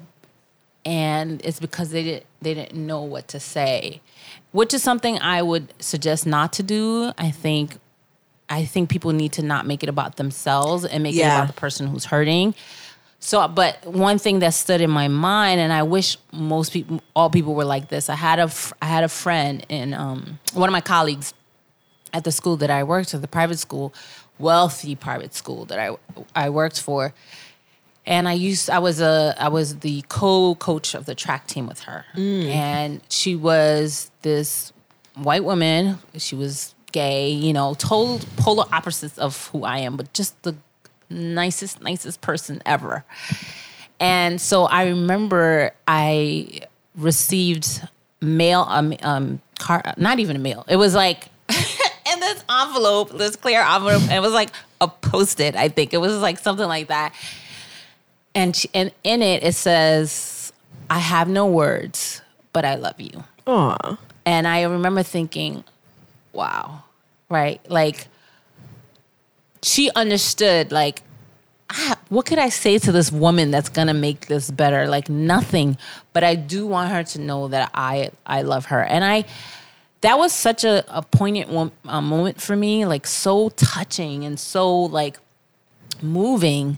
And 0.86 1.44
it's 1.44 1.60
because 1.60 1.90
they 1.90 2.04
didn't 2.04 2.26
they 2.44 2.54
didn't 2.54 2.76
know 2.76 3.02
what 3.02 3.28
to 3.30 3.40
say 3.40 4.02
which 4.52 4.74
is 4.74 4.84
something 4.84 5.18
i 5.20 5.42
would 5.42 5.74
suggest 5.80 6.26
not 6.26 6.54
to 6.54 6.62
do. 6.62 7.12
I 7.18 7.32
think 7.32 7.78
i 8.58 8.66
think 8.72 8.90
people 8.90 9.12
need 9.22 9.32
to 9.32 9.42
not 9.42 9.66
make 9.66 9.82
it 9.86 9.90
about 9.90 10.16
themselves 10.22 10.86
and 10.86 11.04
make 11.04 11.16
it 11.16 11.22
about 11.38 11.48
the 11.48 11.60
person 11.66 11.88
who's 11.88 12.06
hurting 12.06 12.54
so 13.20 13.48
but 13.48 13.74
one 13.86 14.18
thing 14.18 14.40
that 14.40 14.54
stood 14.54 14.82
in 14.82 14.90
my 15.02 15.08
mind 15.08 15.58
and 15.64 15.72
i 15.72 15.84
wish 15.96 16.18
most 16.32 16.74
people 16.74 17.02
all 17.16 17.30
people 17.30 17.54
were 17.60 17.70
like 17.76 17.86
this 17.90 18.10
i 18.10 18.16
had 18.16 18.40
a 18.40 18.50
i 18.82 18.86
had 18.96 19.04
a 19.04 19.10
friend 19.10 19.66
in 19.70 19.94
um, 19.94 20.40
one 20.54 20.70
of 20.70 20.74
my 20.74 20.82
colleagues 20.96 21.34
at 22.14 22.24
the 22.24 22.32
school 22.32 22.56
that 22.58 22.70
I 22.70 22.84
worked 22.84 23.14
at, 23.14 23.22
the 23.22 23.28
private 23.28 23.60
school, 23.60 23.94
wealthy 24.40 24.96
private 24.96 25.34
school 25.34 25.66
that 25.66 25.80
I 25.80 25.98
I 26.36 26.50
worked 26.50 26.80
for. 26.80 27.14
And 28.06 28.28
I 28.28 28.34
used 28.34 28.70
I 28.70 28.80
was 28.80 29.02
a 29.02 29.36
I 29.40 29.50
was 29.50 29.80
the 29.80 30.04
co-coach 30.10 30.94
of 30.94 31.06
the 31.06 31.16
track 31.16 31.48
team 31.48 31.66
with 31.68 31.82
her. 31.82 32.06
And 32.50 33.02
she 33.10 33.36
was 33.36 34.12
this 34.22 34.72
white 35.16 35.44
woman. 35.44 35.98
She 36.18 36.36
was 36.36 36.73
gay, 36.94 37.30
you 37.30 37.52
know, 37.52 37.74
total 37.74 38.22
polar 38.38 38.66
opposites 38.72 39.18
of 39.18 39.48
who 39.48 39.66
I 39.66 39.80
am, 39.80 39.98
but 39.98 40.14
just 40.14 40.42
the 40.44 40.56
nicest, 41.10 41.82
nicest 41.82 42.22
person 42.22 42.62
ever. 42.66 43.04
And 44.00 44.40
so 44.40 44.64
I 44.64 44.88
remember 44.88 45.72
I 45.88 46.62
received 46.96 47.86
mail, 48.22 48.66
um, 48.70 48.94
um, 49.04 49.42
car, 49.60 49.84
not 49.98 50.20
even 50.20 50.36
a 50.36 50.40
mail. 50.40 50.66
It 50.68 50.78
was 50.78 50.96
like 50.96 51.28
in 51.50 52.20
this 52.20 52.44
envelope, 52.50 53.18
this 53.18 53.36
clear 53.36 53.62
envelope. 53.62 54.10
It 54.10 54.22
was 54.22 54.34
like 54.34 54.50
a 54.80 54.88
post-it. 54.88 55.56
I 55.56 55.70
think 55.70 55.94
it 55.94 55.98
was 55.98 56.18
like 56.20 56.40
something 56.40 56.68
like 56.68 56.88
that. 56.88 57.14
And 58.36 58.56
she, 58.56 58.70
and 58.74 58.92
in 59.04 59.22
it 59.22 59.44
it 59.44 59.54
says, 59.54 60.52
"I 60.90 60.98
have 61.00 61.30
no 61.30 61.46
words, 61.46 62.22
but 62.52 62.66
I 62.66 62.76
love 62.76 63.00
you." 63.00 63.24
Aw. 63.46 63.98
And 64.26 64.48
I 64.48 64.64
remember 64.64 65.04
thinking, 65.04 65.64
wow, 66.34 66.84
right? 67.30 67.62
Like, 67.70 68.08
she 69.62 69.90
understood, 69.96 70.72
like, 70.72 71.02
ah, 71.70 71.98
what 72.10 72.26
could 72.26 72.40
I 72.40 72.50
say 72.50 72.78
to 72.80 72.92
this 72.92 73.12
woman 73.12 73.52
that's 73.52 73.70
gonna 73.70 73.94
make 73.94 74.28
this 74.28 74.52
better? 74.52 74.88
Like, 74.88 75.10
nothing. 75.10 75.78
But 76.12 76.24
I 76.24 76.36
do 76.36 76.68
want 76.68 76.92
her 76.92 77.04
to 77.04 77.22
know 77.22 77.48
that 77.48 77.72
I 77.74 78.12
I 78.26 78.42
love 78.42 78.66
her. 78.66 78.84
And 78.84 79.06
I, 79.06 79.26
that 80.02 80.18
was 80.18 80.34
such 80.34 80.64
a, 80.66 80.84
a 80.90 81.02
poignant 81.02 81.50
wo- 81.50 81.72
uh, 81.86 82.02
moment 82.02 82.42
for 82.42 82.56
me, 82.56 82.86
like, 82.86 83.08
so 83.08 83.50
touching 83.50 84.26
and 84.26 84.38
so, 84.40 84.70
like, 84.82 85.18
moving 86.02 86.78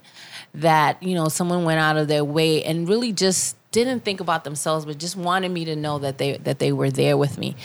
that 0.54 1.02
you 1.04 1.16
know 1.16 1.28
someone 1.28 1.64
went 1.66 1.80
out 1.80 1.98
of 1.98 2.08
their 2.08 2.24
way 2.24 2.64
and 2.64 2.88
really 2.88 3.12
just 3.12 3.56
didn't 3.72 4.02
think 4.02 4.20
about 4.22 4.44
themselves 4.44 4.86
but 4.86 4.98
just 4.98 5.18
wanted 5.18 5.50
me 5.50 5.66
to 5.66 5.76
know 5.76 6.00
that 6.00 6.18
they 6.18 6.38
that 6.38 6.60
they 6.60 6.72
were 6.72 6.90
there 6.90 7.18
with 7.18 7.38
me 7.38 7.56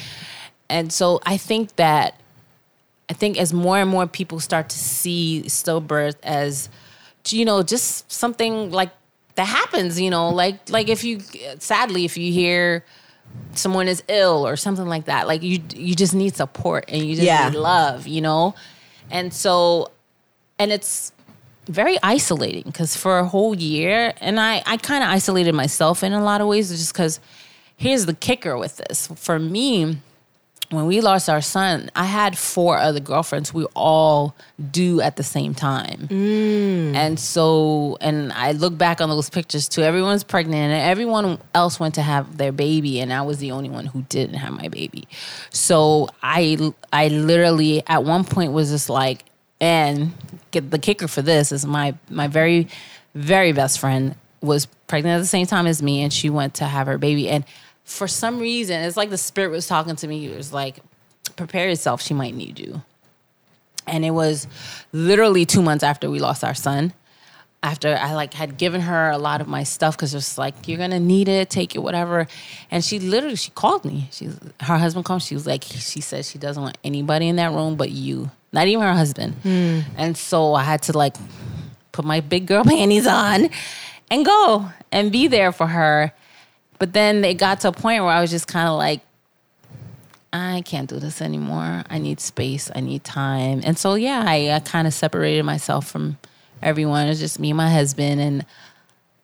and 0.70 0.92
so 0.92 1.20
i 1.26 1.36
think 1.36 1.74
that 1.76 2.14
i 3.08 3.12
think 3.12 3.38
as 3.38 3.52
more 3.52 3.78
and 3.78 3.90
more 3.90 4.06
people 4.06 4.40
start 4.40 4.68
to 4.70 4.78
see 4.78 5.42
stillbirth 5.46 6.16
as 6.22 6.68
you 7.28 7.44
know 7.44 7.62
just 7.62 8.10
something 8.10 8.70
like 8.70 8.90
that 9.34 9.44
happens 9.46 10.00
you 10.00 10.10
know 10.10 10.30
like 10.30 10.56
like 10.70 10.88
if 10.88 11.04
you 11.04 11.20
sadly 11.58 12.04
if 12.04 12.16
you 12.16 12.32
hear 12.32 12.84
someone 13.54 13.86
is 13.88 14.02
ill 14.08 14.46
or 14.46 14.56
something 14.56 14.86
like 14.86 15.04
that 15.04 15.26
like 15.26 15.42
you 15.42 15.60
you 15.74 15.94
just 15.94 16.14
need 16.14 16.34
support 16.34 16.84
and 16.88 17.02
you 17.04 17.14
just 17.14 17.26
Yeah. 17.26 17.48
need 17.48 17.56
love 17.58 18.06
you 18.06 18.20
know 18.20 18.54
and 19.10 19.32
so 19.32 19.90
and 20.58 20.72
it's 20.72 21.12
very 21.66 21.96
isolating 22.02 22.64
because 22.64 22.96
for 22.96 23.18
a 23.20 23.24
whole 23.24 23.54
year 23.54 24.12
and 24.20 24.40
i 24.40 24.62
i 24.66 24.76
kind 24.76 25.04
of 25.04 25.10
isolated 25.10 25.52
myself 25.54 26.02
in 26.02 26.12
a 26.12 26.22
lot 26.24 26.40
of 26.40 26.48
ways 26.48 26.70
just 26.70 26.92
because 26.92 27.20
here's 27.76 28.06
the 28.06 28.14
kicker 28.14 28.58
with 28.58 28.76
this 28.78 29.06
for 29.14 29.38
me 29.38 29.98
when 30.70 30.86
we 30.86 31.00
lost 31.00 31.28
our 31.28 31.40
son 31.40 31.90
i 31.96 32.04
had 32.04 32.38
four 32.38 32.78
other 32.78 33.00
girlfriends 33.00 33.52
we 33.52 33.64
all 33.74 34.34
do 34.70 35.00
at 35.00 35.16
the 35.16 35.22
same 35.22 35.54
time. 35.54 36.08
Mm. 36.08 36.94
And 36.94 37.18
so 37.18 37.96
and 38.00 38.32
i 38.32 38.52
look 38.52 38.76
back 38.76 39.00
on 39.00 39.08
those 39.08 39.30
pictures 39.30 39.68
too 39.68 39.82
everyone's 39.82 40.24
pregnant 40.24 40.72
and 40.72 40.90
everyone 40.90 41.38
else 41.54 41.80
went 41.80 41.94
to 41.96 42.02
have 42.02 42.36
their 42.36 42.52
baby 42.52 43.00
and 43.00 43.12
i 43.12 43.22
was 43.22 43.38
the 43.38 43.52
only 43.52 43.70
one 43.70 43.86
who 43.86 44.02
didn't 44.02 44.36
have 44.36 44.52
my 44.52 44.68
baby. 44.68 45.08
So 45.50 46.08
i 46.22 46.72
i 46.92 47.08
literally 47.08 47.82
at 47.86 48.04
one 48.04 48.24
point 48.24 48.52
was 48.52 48.70
just 48.70 48.88
like 48.88 49.24
and 49.60 50.12
get 50.50 50.70
the 50.70 50.78
kicker 50.78 51.08
for 51.08 51.22
this 51.22 51.52
is 51.52 51.66
my 51.66 51.94
my 52.08 52.26
very 52.26 52.68
very 53.14 53.52
best 53.52 53.78
friend 53.78 54.14
was 54.40 54.66
pregnant 54.86 55.16
at 55.16 55.20
the 55.20 55.26
same 55.26 55.46
time 55.46 55.66
as 55.66 55.82
me 55.82 56.02
and 56.02 56.12
she 56.12 56.30
went 56.30 56.54
to 56.54 56.64
have 56.64 56.86
her 56.86 56.98
baby 56.98 57.28
and 57.28 57.44
for 57.90 58.06
some 58.06 58.38
reason 58.38 58.80
it's 58.82 58.96
like 58.96 59.10
the 59.10 59.18
spirit 59.18 59.50
was 59.50 59.66
talking 59.66 59.96
to 59.96 60.06
me. 60.06 60.26
It 60.26 60.36
was 60.36 60.52
like 60.52 60.78
prepare 61.36 61.68
yourself 61.68 62.00
she 62.00 62.14
might 62.14 62.34
need 62.34 62.58
you. 62.58 62.82
And 63.86 64.04
it 64.04 64.12
was 64.12 64.46
literally 64.92 65.44
two 65.44 65.62
months 65.62 65.82
after 65.82 66.08
we 66.08 66.20
lost 66.20 66.44
our 66.44 66.54
son 66.54 66.92
after 67.62 67.94
i 68.00 68.14
like 68.14 68.32
had 68.32 68.56
given 68.56 68.80
her 68.80 69.10
a 69.10 69.18
lot 69.18 69.42
of 69.42 69.46
my 69.46 69.62
stuff 69.64 69.94
because 69.94 70.14
it's 70.14 70.38
like 70.38 70.66
you're 70.66 70.78
gonna 70.78 70.98
need 70.98 71.28
it 71.28 71.50
take 71.50 71.74
it 71.74 71.80
whatever. 71.80 72.26
And 72.70 72.84
she 72.84 73.00
literally 73.00 73.36
she 73.36 73.50
called 73.50 73.84
me. 73.84 74.08
She's 74.12 74.38
her 74.60 74.78
husband 74.78 75.04
called 75.04 75.22
she 75.22 75.34
was 75.34 75.46
like 75.46 75.64
she 75.64 76.00
said 76.00 76.24
she 76.24 76.38
doesn't 76.38 76.62
want 76.62 76.78
anybody 76.84 77.28
in 77.28 77.36
that 77.36 77.52
room 77.52 77.76
but 77.76 77.90
you 77.90 78.30
not 78.52 78.68
even 78.68 78.82
her 78.84 78.94
husband. 78.94 79.34
Hmm. 79.42 79.80
And 79.96 80.16
so 80.16 80.54
i 80.54 80.62
had 80.62 80.82
to 80.82 80.96
like 80.96 81.16
put 81.90 82.04
my 82.04 82.20
big 82.20 82.46
girl 82.46 82.64
panties 82.72 83.08
on 83.08 83.50
and 84.10 84.24
go 84.24 84.70
and 84.92 85.10
be 85.10 85.26
there 85.26 85.50
for 85.50 85.66
her 85.66 86.12
but 86.80 86.92
then 86.92 87.24
it 87.24 87.34
got 87.34 87.60
to 87.60 87.68
a 87.68 87.72
point 87.72 88.02
where 88.02 88.12
i 88.12 88.20
was 88.20 88.32
just 88.32 88.48
kind 88.48 88.66
of 88.66 88.76
like 88.76 89.02
I 90.32 90.62
can't 90.64 90.88
do 90.88 91.00
this 91.00 91.20
anymore. 91.20 91.82
I 91.90 91.98
need 91.98 92.20
space. 92.20 92.70
I 92.74 92.80
need 92.80 93.02
time. 93.02 93.62
And 93.64 93.76
so, 93.76 93.94
yeah, 93.94 94.22
I, 94.24 94.52
I 94.52 94.60
kind 94.60 94.86
of 94.86 94.94
separated 94.94 95.42
myself 95.42 95.88
from 95.88 96.18
everyone. 96.62 97.06
It 97.06 97.10
was 97.10 97.20
just 97.20 97.40
me 97.40 97.50
and 97.50 97.56
my 97.56 97.70
husband, 97.70 98.20
and 98.20 98.46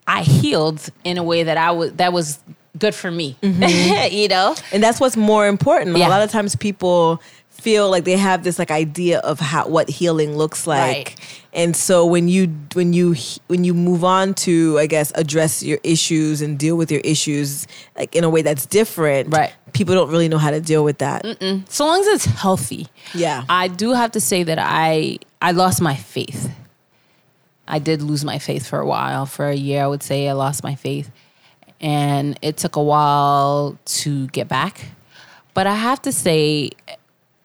I 0.07 0.23
healed 0.23 0.89
in 1.05 1.19
a 1.19 1.23
way 1.23 1.45
that 1.45 1.57
I 1.57 1.71
was 1.71 1.93
that 1.95 2.13
was 2.13 2.41
good 2.79 2.95
for 2.95 3.11
me. 3.11 3.37
Mm-hmm. 3.43 4.15
you 4.17 4.29
know, 4.29 4.57
And 4.73 4.83
that's 4.83 5.01
what's 5.01 5.17
more 5.17 5.47
important. 5.47 5.97
Yeah. 5.97 6.09
A 6.09 6.11
lot 6.11 6.23
of 6.23 6.31
times 6.31 6.57
people 6.57 7.23
feel 7.61 7.91
like 7.91 8.05
they 8.05 8.17
have 8.17 8.45
this 8.45 8.59
like 8.59 8.71
idea 8.71 9.19
of 9.21 9.41
how 9.41 9.67
what 9.69 9.89
healing 9.89 10.37
looks 10.37 10.67
like. 10.67 11.09
Right. 11.09 11.41
And 11.53 11.75
so 11.77 12.05
when 12.07 12.29
you 12.29 12.49
when 12.75 12.93
you 12.93 13.15
when 13.49 13.65
you 13.65 13.75
move 13.75 14.05
on 14.05 14.35
to 14.35 14.79
I 14.79 14.87
guess 14.87 15.11
address 15.15 15.63
your 15.63 15.79
issues 15.83 16.43
and 16.43 16.59
deal 16.59 16.77
with 16.77 16.91
your 16.93 17.01
issues 17.01 17.67
like 17.97 18.15
in 18.15 18.25
a 18.25 18.31
way 18.31 18.43
that's 18.43 18.67
different, 18.67 19.33
Right. 19.33 19.53
People 19.73 19.95
don't 19.95 20.11
really 20.11 20.29
know 20.29 20.39
how 20.39 20.51
to 20.51 20.61
deal 20.61 20.85
with 20.85 20.99
that. 20.99 21.25
so 21.69 21.87
long 21.87 22.01
as 22.01 22.07
it's 22.07 22.25
healthy. 22.25 22.87
Yeah. 23.15 23.45
I 23.49 23.69
do 23.69 23.93
have 23.93 24.13
to 24.13 24.21
say 24.21 24.43
that 24.43 24.59
I 24.61 25.19
I 25.43 25.53
lost 25.53 25.81
my 25.83 25.97
faith. 25.97 26.51
I 27.69 27.79
did 27.81 28.01
lose 28.03 28.25
my 28.25 28.39
faith 28.39 28.67
for 28.67 28.79
a 28.79 28.87
while. 28.87 29.27
For 29.27 29.49
a 29.49 29.55
year, 29.55 29.83
I 29.83 29.87
would 29.87 30.03
say 30.03 30.29
I 30.29 30.33
lost 30.33 30.63
my 30.63 30.77
faith. 30.77 31.11
And 31.81 32.39
it 32.41 32.57
took 32.57 32.77
a 32.77 32.83
while 32.83 33.77
to 34.01 34.29
get 34.29 34.49
back. 34.49 34.87
But 35.53 35.67
I 35.67 35.75
have 35.75 36.01
to 36.03 36.13
say, 36.13 36.71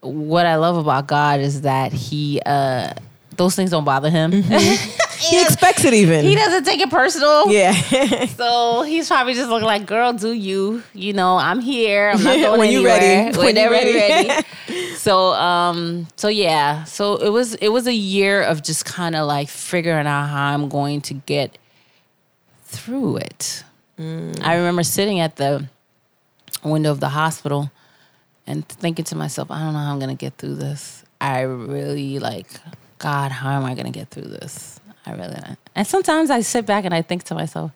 what 0.02 0.46
I 0.46 0.56
love 0.56 0.78
about 0.78 1.08
God 1.08 1.40
is 1.40 1.62
that 1.62 1.94
He, 1.94 2.42
uh, 2.46 2.94
those 3.38 3.56
things 3.56 3.70
don't 3.72 3.84
bother 3.86 4.10
Him. 4.10 4.32
he 5.22 5.42
expects 5.42 5.86
it 5.86 5.94
even. 5.94 6.24
He 6.26 6.36
doesn't 6.36 6.64
take 6.66 6.80
it 6.82 6.90
personal. 6.90 7.52
yeah. 7.52 7.72
So 8.42 8.82
he's 8.84 9.08
probably 9.08 9.34
just 9.36 9.50
looking 9.50 9.68
like, 9.68 9.86
"Girl, 9.86 10.14
do 10.14 10.32
you? 10.32 10.82
You 10.94 11.14
know, 11.14 11.38
I'm 11.38 11.60
here. 11.62 12.10
I'm 12.10 12.24
not 12.24 12.36
going 12.42 12.60
When 12.60 12.72
you 12.72 12.88
anywhere. 12.88 12.98
ready. 13.26 13.38
When 13.38 13.56
you 13.56 13.62
Whenever 13.64 13.76
you're 13.76 13.94
ready." 13.96 14.30
ready." 14.68 14.96
so, 14.96 15.34
um, 15.34 16.08
so 16.16 16.28
yeah. 16.28 16.84
So 16.86 17.16
it 17.18 17.30
was 17.30 17.54
it 17.56 17.70
was 17.70 17.86
a 17.88 17.94
year 17.94 18.42
of 18.42 18.64
just 18.64 18.86
kind 18.86 19.16
of 19.16 19.28
like 19.28 19.48
figuring 19.50 20.08
out 20.08 20.28
how 20.28 20.54
I'm 20.54 20.70
going 20.70 21.02
to 21.02 21.14
get 21.14 21.58
through 22.66 23.18
it. 23.18 23.64
Mm. 24.00 24.42
I 24.44 24.56
remember 24.56 24.84
sitting 24.84 25.20
at 25.20 25.36
the 25.36 25.68
window 26.64 26.92
of 26.92 27.00
the 27.00 27.10
hospital 27.10 27.70
and 28.52 28.68
thinking 28.68 29.06
to 29.06 29.16
myself, 29.16 29.50
I 29.50 29.60
don't 29.60 29.74
know 29.74 29.80
how 29.80 29.94
I'm 29.94 30.00
gonna 30.00 30.16
get 30.16 30.38
through 30.38 30.56
this. 30.56 31.04
I 31.20 31.42
really 31.42 32.20
like, 32.20 32.48
God, 33.00 33.32
how 33.32 33.52
am 33.52 33.64
I 33.64 33.74
gonna 33.76 33.92
get 33.92 34.10
through 34.10 34.30
this? 34.30 34.80
I 35.06 35.12
really 35.14 35.34
don't. 35.46 35.58
And 35.76 35.88
sometimes 35.88 36.30
I 36.30 36.42
sit 36.42 36.66
back 36.66 36.86
and 36.86 36.94
I 36.94 37.02
think 37.02 37.24
to 37.26 37.34
myself, 37.36 37.72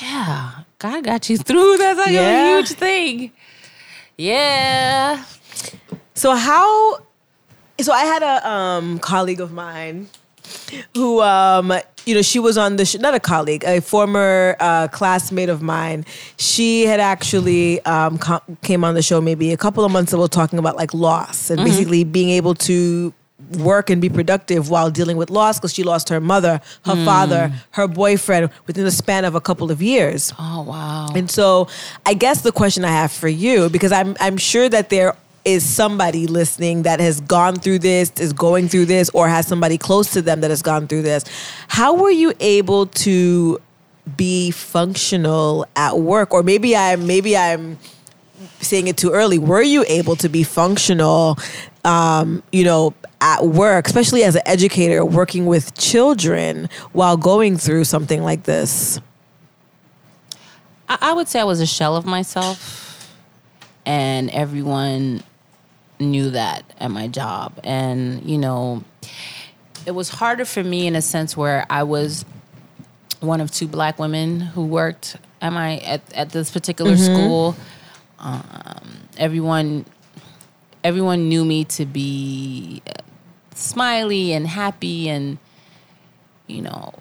yeah, 0.00 0.60
God 0.78 1.04
got 1.04 1.28
you 1.28 1.36
through. 1.48 1.76
That's 1.78 1.98
like 1.98 2.12
Yeah. 2.12 2.56
a 2.56 2.56
huge 2.56 2.68
thing. 2.70 3.32
Yeah. 4.16 5.24
So 6.14 6.34
how? 6.34 6.98
So 7.80 7.92
I 7.92 8.04
had 8.04 8.22
a 8.22 8.48
um, 8.48 8.98
colleague 8.98 9.40
of 9.40 9.52
mine 9.52 10.08
who, 10.94 11.20
um, 11.22 11.72
you 12.08 12.14
know, 12.14 12.22
she 12.22 12.38
was 12.38 12.56
on 12.56 12.76
the 12.76 12.86
sh- 12.86 12.96
not 12.98 13.14
a 13.14 13.20
colleague, 13.20 13.62
a 13.64 13.80
former 13.80 14.56
uh, 14.60 14.88
classmate 14.88 15.50
of 15.50 15.60
mine. 15.60 16.06
She 16.38 16.86
had 16.86 17.00
actually 17.00 17.84
um, 17.84 18.16
co- 18.18 18.40
came 18.62 18.82
on 18.82 18.94
the 18.94 19.02
show 19.02 19.20
maybe 19.20 19.52
a 19.52 19.56
couple 19.58 19.84
of 19.84 19.92
months 19.92 20.12
ago 20.14 20.26
talking 20.26 20.58
about 20.58 20.74
like 20.76 20.94
loss 20.94 21.50
and 21.50 21.62
basically 21.62 22.04
being 22.04 22.30
able 22.30 22.54
to 22.54 23.12
work 23.58 23.88
and 23.90 24.00
be 24.00 24.08
productive 24.08 24.68
while 24.68 24.90
dealing 24.90 25.16
with 25.16 25.30
loss 25.30 25.58
because 25.58 25.72
she 25.72 25.82
lost 25.82 26.08
her 26.08 26.20
mother, 26.20 26.60
her 26.86 26.96
father, 27.04 27.52
her 27.72 27.86
boyfriend 27.86 28.50
within 28.66 28.84
the 28.84 28.90
span 28.90 29.24
of 29.24 29.34
a 29.34 29.40
couple 29.40 29.70
of 29.70 29.80
years. 29.82 30.32
Oh 30.38 30.62
wow. 30.62 31.08
And 31.14 31.30
so 31.30 31.68
I 32.06 32.14
guess 32.14 32.40
the 32.40 32.52
question 32.52 32.84
I 32.84 32.90
have 32.90 33.12
for 33.12 33.28
you, 33.28 33.68
because 33.68 33.92
I'm 33.92 34.16
I'm 34.18 34.38
sure 34.38 34.68
that 34.70 34.88
there 34.88 35.14
is 35.48 35.64
somebody 35.64 36.26
listening 36.26 36.82
that 36.82 37.00
has 37.00 37.22
gone 37.22 37.56
through 37.56 37.78
this, 37.78 38.12
is 38.20 38.34
going 38.34 38.68
through 38.68 38.84
this, 38.84 39.08
or 39.10 39.28
has 39.28 39.46
somebody 39.46 39.78
close 39.78 40.12
to 40.12 40.20
them 40.20 40.42
that 40.42 40.50
has 40.50 40.60
gone 40.60 40.86
through 40.86 41.02
this. 41.02 41.24
How 41.68 41.94
were 41.94 42.10
you 42.10 42.34
able 42.38 42.86
to 42.86 43.58
be 44.14 44.50
functional 44.50 45.66
at 45.74 45.98
work? 45.98 46.34
Or 46.34 46.42
maybe 46.42 46.76
I'm 46.76 47.06
maybe 47.06 47.34
I'm 47.34 47.78
saying 48.60 48.88
it 48.88 48.98
too 48.98 49.10
early. 49.10 49.38
Were 49.38 49.62
you 49.62 49.86
able 49.88 50.16
to 50.16 50.28
be 50.28 50.42
functional 50.42 51.38
um, 51.84 52.42
you 52.52 52.64
know, 52.64 52.92
at 53.22 53.46
work, 53.46 53.86
especially 53.86 54.22
as 54.22 54.36
an 54.36 54.42
educator 54.44 55.02
working 55.02 55.46
with 55.46 55.74
children 55.78 56.68
while 56.92 57.16
going 57.16 57.56
through 57.56 57.84
something 57.84 58.22
like 58.22 58.42
this? 58.42 59.00
I, 60.90 60.98
I 61.00 61.12
would 61.14 61.26
say 61.26 61.40
I 61.40 61.44
was 61.44 61.60
a 61.60 61.66
shell 61.66 61.96
of 61.96 62.04
myself, 62.04 63.10
and 63.86 64.28
everyone 64.30 65.22
knew 66.00 66.30
that 66.30 66.64
at 66.78 66.90
my 66.90 67.08
job. 67.08 67.58
And, 67.64 68.22
you 68.28 68.38
know, 68.38 68.84
it 69.86 69.92
was 69.92 70.08
harder 70.08 70.44
for 70.44 70.62
me 70.62 70.86
in 70.86 70.96
a 70.96 71.02
sense 71.02 71.36
where 71.36 71.66
I 71.70 71.82
was 71.82 72.24
one 73.20 73.40
of 73.40 73.50
two 73.50 73.66
black 73.66 73.98
women 73.98 74.40
who 74.40 74.64
worked 74.64 75.16
at 75.40 75.52
my 75.52 75.78
at, 75.78 76.12
at 76.14 76.30
this 76.30 76.50
particular 76.50 76.96
school. 76.96 77.56
Um, 78.18 79.08
everyone 79.16 79.84
everyone 80.84 81.28
knew 81.28 81.44
me 81.44 81.64
to 81.64 81.86
be 81.86 82.82
uh, 82.86 82.92
smiley 83.54 84.32
and 84.32 84.46
happy 84.46 85.08
and 85.08 85.38
you 86.46 86.62
know 86.62 86.94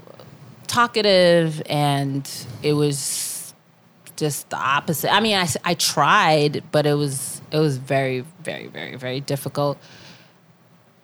talkative 0.66 1.62
and 1.68 2.30
it 2.64 2.74
was 2.74 3.54
just 4.16 4.50
the 4.50 4.58
opposite 4.58 5.14
i 5.14 5.20
mean 5.20 5.38
I, 5.38 5.48
I 5.64 5.74
tried 5.76 6.64
but 6.72 6.86
it 6.86 6.96
was 6.96 7.37
it 7.52 7.60
was 7.60 7.78
very 7.78 8.22
very 8.44 8.68
very 8.68 8.96
very 8.96 9.20
difficult. 9.20 9.78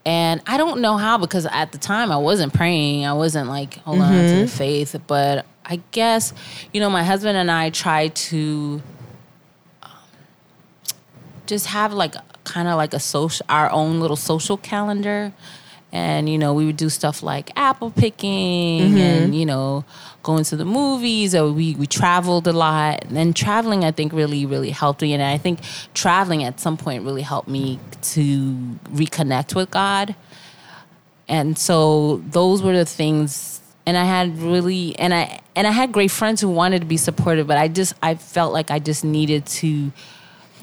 And 0.06 0.42
i 0.46 0.58
don't 0.58 0.82
know 0.82 0.98
how 0.98 1.18
because 1.18 1.46
at 1.46 1.72
the 1.72 1.78
time 1.78 2.12
i 2.12 2.18
wasn't 2.18 2.54
praying. 2.54 3.06
I 3.06 3.14
wasn't 3.14 3.48
like 3.50 3.76
holding 3.76 4.04
on 4.04 4.12
to 4.12 4.36
the 4.42 4.48
faith. 4.48 4.96
But 5.08 5.46
i 5.66 5.80
guess 5.92 6.34
you 6.74 6.82
know 6.82 6.90
my 6.90 7.04
husband 7.04 7.38
and 7.38 7.50
i 7.50 7.70
tried 7.70 8.14
to 8.16 8.82
um, 9.82 9.92
just 11.46 11.68
have 11.68 11.94
like 11.94 12.16
kind 12.44 12.68
of 12.68 12.76
like 12.76 12.94
a 12.94 13.00
social 13.00 13.46
our 13.50 13.70
own 13.72 14.00
little 14.00 14.18
social 14.18 14.58
calendar. 14.58 15.32
And 15.94 16.28
you 16.28 16.40
know 16.40 16.54
we 16.54 16.66
would 16.66 16.78
do 16.78 16.90
stuff 16.90 17.22
like 17.22 17.52
apple 17.56 17.92
picking 17.92 19.00
and 19.00 19.36
you 19.36 19.46
know 19.46 19.86
going 20.24 20.44
to 20.46 20.56
the 20.56 20.66
movies 20.66 21.36
or 21.36 21.52
we 21.52 21.76
we 21.76 21.86
traveled 21.86 22.48
a 22.48 22.54
lot. 22.54 23.06
And 23.12 23.36
traveling 23.36 23.84
i 23.84 23.92
think 23.92 24.14
really 24.14 24.46
really 24.46 24.72
helped 24.72 25.02
me. 25.02 25.14
And 25.14 25.22
i 25.22 25.38
think 25.38 25.60
traveling 25.94 26.44
at 26.44 26.60
some 26.60 26.78
point 26.78 27.04
really 27.04 27.22
helped 27.22 27.48
me 27.48 27.80
to 28.14 28.56
reconnect 28.92 29.56
with 29.56 29.70
god. 29.72 30.16
And 31.28 31.58
so 31.58 32.18
those 32.30 32.62
were 32.62 32.76
the 32.76 32.86
things 32.86 33.62
and 33.86 33.98
i 33.98 34.06
had 34.06 34.38
really 34.40 34.98
and 34.98 35.14
i 35.14 35.40
and 35.56 35.68
i 35.68 35.72
had 35.72 35.92
great 35.92 36.12
friends 36.12 36.40
who 36.40 36.50
wanted 36.50 36.80
to 36.80 36.86
be 36.86 36.96
supportive 36.96 37.48
but 37.48 37.58
i 37.58 37.68
just 37.68 37.94
i 38.02 38.16
felt 38.16 38.54
like 38.54 38.72
i 38.72 38.80
just 38.80 39.04
needed 39.04 39.46
to 39.46 39.92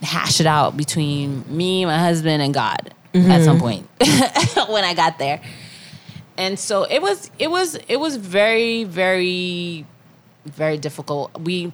hash 0.03 0.41
it 0.41 0.47
out 0.47 0.77
between 0.77 1.45
me, 1.55 1.85
my 1.85 1.99
husband, 1.99 2.43
and 2.43 2.55
God 2.55 2.95
at 3.13 3.43
some 3.43 3.59
mm-hmm. 3.59 3.61
point 3.61 3.89
when 4.71 4.85
I 4.85 4.95
got 4.95 5.19
there. 5.19 5.41
And 6.41 6.59
so 6.59 6.85
it 6.85 7.01
was 7.03 7.31
it 7.39 7.51
was 7.51 7.77
it 7.87 7.99
was 8.01 8.17
very, 8.17 8.85
very, 8.85 9.85
very 10.47 10.79
difficult. 10.79 11.39
We 11.39 11.73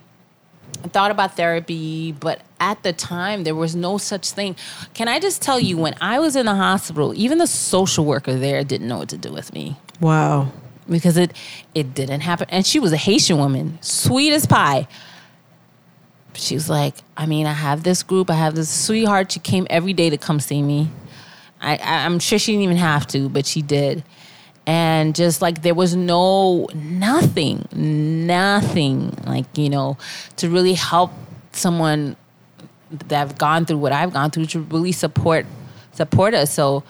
thought 0.92 1.12
about 1.12 1.36
therapy, 1.36 2.10
but 2.12 2.40
at 2.58 2.82
the 2.82 2.92
time 2.92 3.44
there 3.44 3.54
was 3.54 3.76
no 3.76 3.96
such 3.96 4.30
thing. 4.32 4.56
Can 4.92 5.06
I 5.06 5.20
just 5.20 5.40
tell 5.40 5.60
you 5.60 5.76
when 5.78 5.94
I 6.00 6.18
was 6.18 6.34
in 6.34 6.46
the 6.46 6.54
hospital, 6.56 7.14
even 7.14 7.38
the 7.38 7.46
social 7.46 8.04
worker 8.04 8.34
there 8.34 8.64
didn't 8.64 8.88
know 8.88 8.98
what 8.98 9.08
to 9.10 9.16
do 9.16 9.32
with 9.32 9.52
me 9.54 9.76
Wow. 10.00 10.50
because 10.90 11.16
it 11.16 11.30
it 11.74 11.94
didn't 11.94 12.22
happen. 12.22 12.48
And 12.50 12.66
she 12.66 12.80
was 12.80 12.92
a 12.92 12.96
Haitian 12.96 13.38
woman, 13.38 13.78
sweet 13.82 14.32
as 14.32 14.46
pie. 14.46 14.88
She 16.34 16.54
was 16.54 16.68
like, 16.68 16.96
I 17.16 17.24
mean, 17.26 17.46
I 17.46 17.52
have 17.52 17.84
this 17.84 18.02
group. 18.02 18.30
I 18.30 18.34
have 18.34 18.54
this 18.56 18.68
sweetheart. 18.68 19.30
She 19.32 19.40
came 19.40 19.66
every 19.70 19.92
day 19.94 20.10
to 20.10 20.18
come 20.18 20.40
see 20.40 20.60
me. 20.60 20.90
I, 21.60 21.76
I 21.76 22.04
I'm 22.04 22.18
sure 22.18 22.38
she 22.38 22.52
didn't 22.52 22.64
even 22.64 22.76
have 22.78 23.06
to, 23.14 23.28
but 23.28 23.46
she 23.46 23.62
did. 23.62 24.02
And 24.66 25.14
just 25.14 25.40
like 25.42 25.62
there 25.62 25.74
was 25.74 25.94
no 25.94 26.68
nothing, 26.74 27.68
nothing 27.72 29.16
like 29.24 29.46
you 29.56 29.70
know 29.70 29.96
to 30.36 30.50
really 30.50 30.74
help 30.74 31.12
someone 31.52 32.16
that 32.90 33.16
have 33.16 33.38
gone 33.38 33.64
through 33.66 33.78
what 33.78 33.92
I've 33.92 34.12
gone 34.12 34.30
through 34.30 34.46
to 34.46 34.60
really 34.60 34.92
support 34.92 35.46
support 35.92 36.34
us. 36.34 36.52
So 36.52 36.84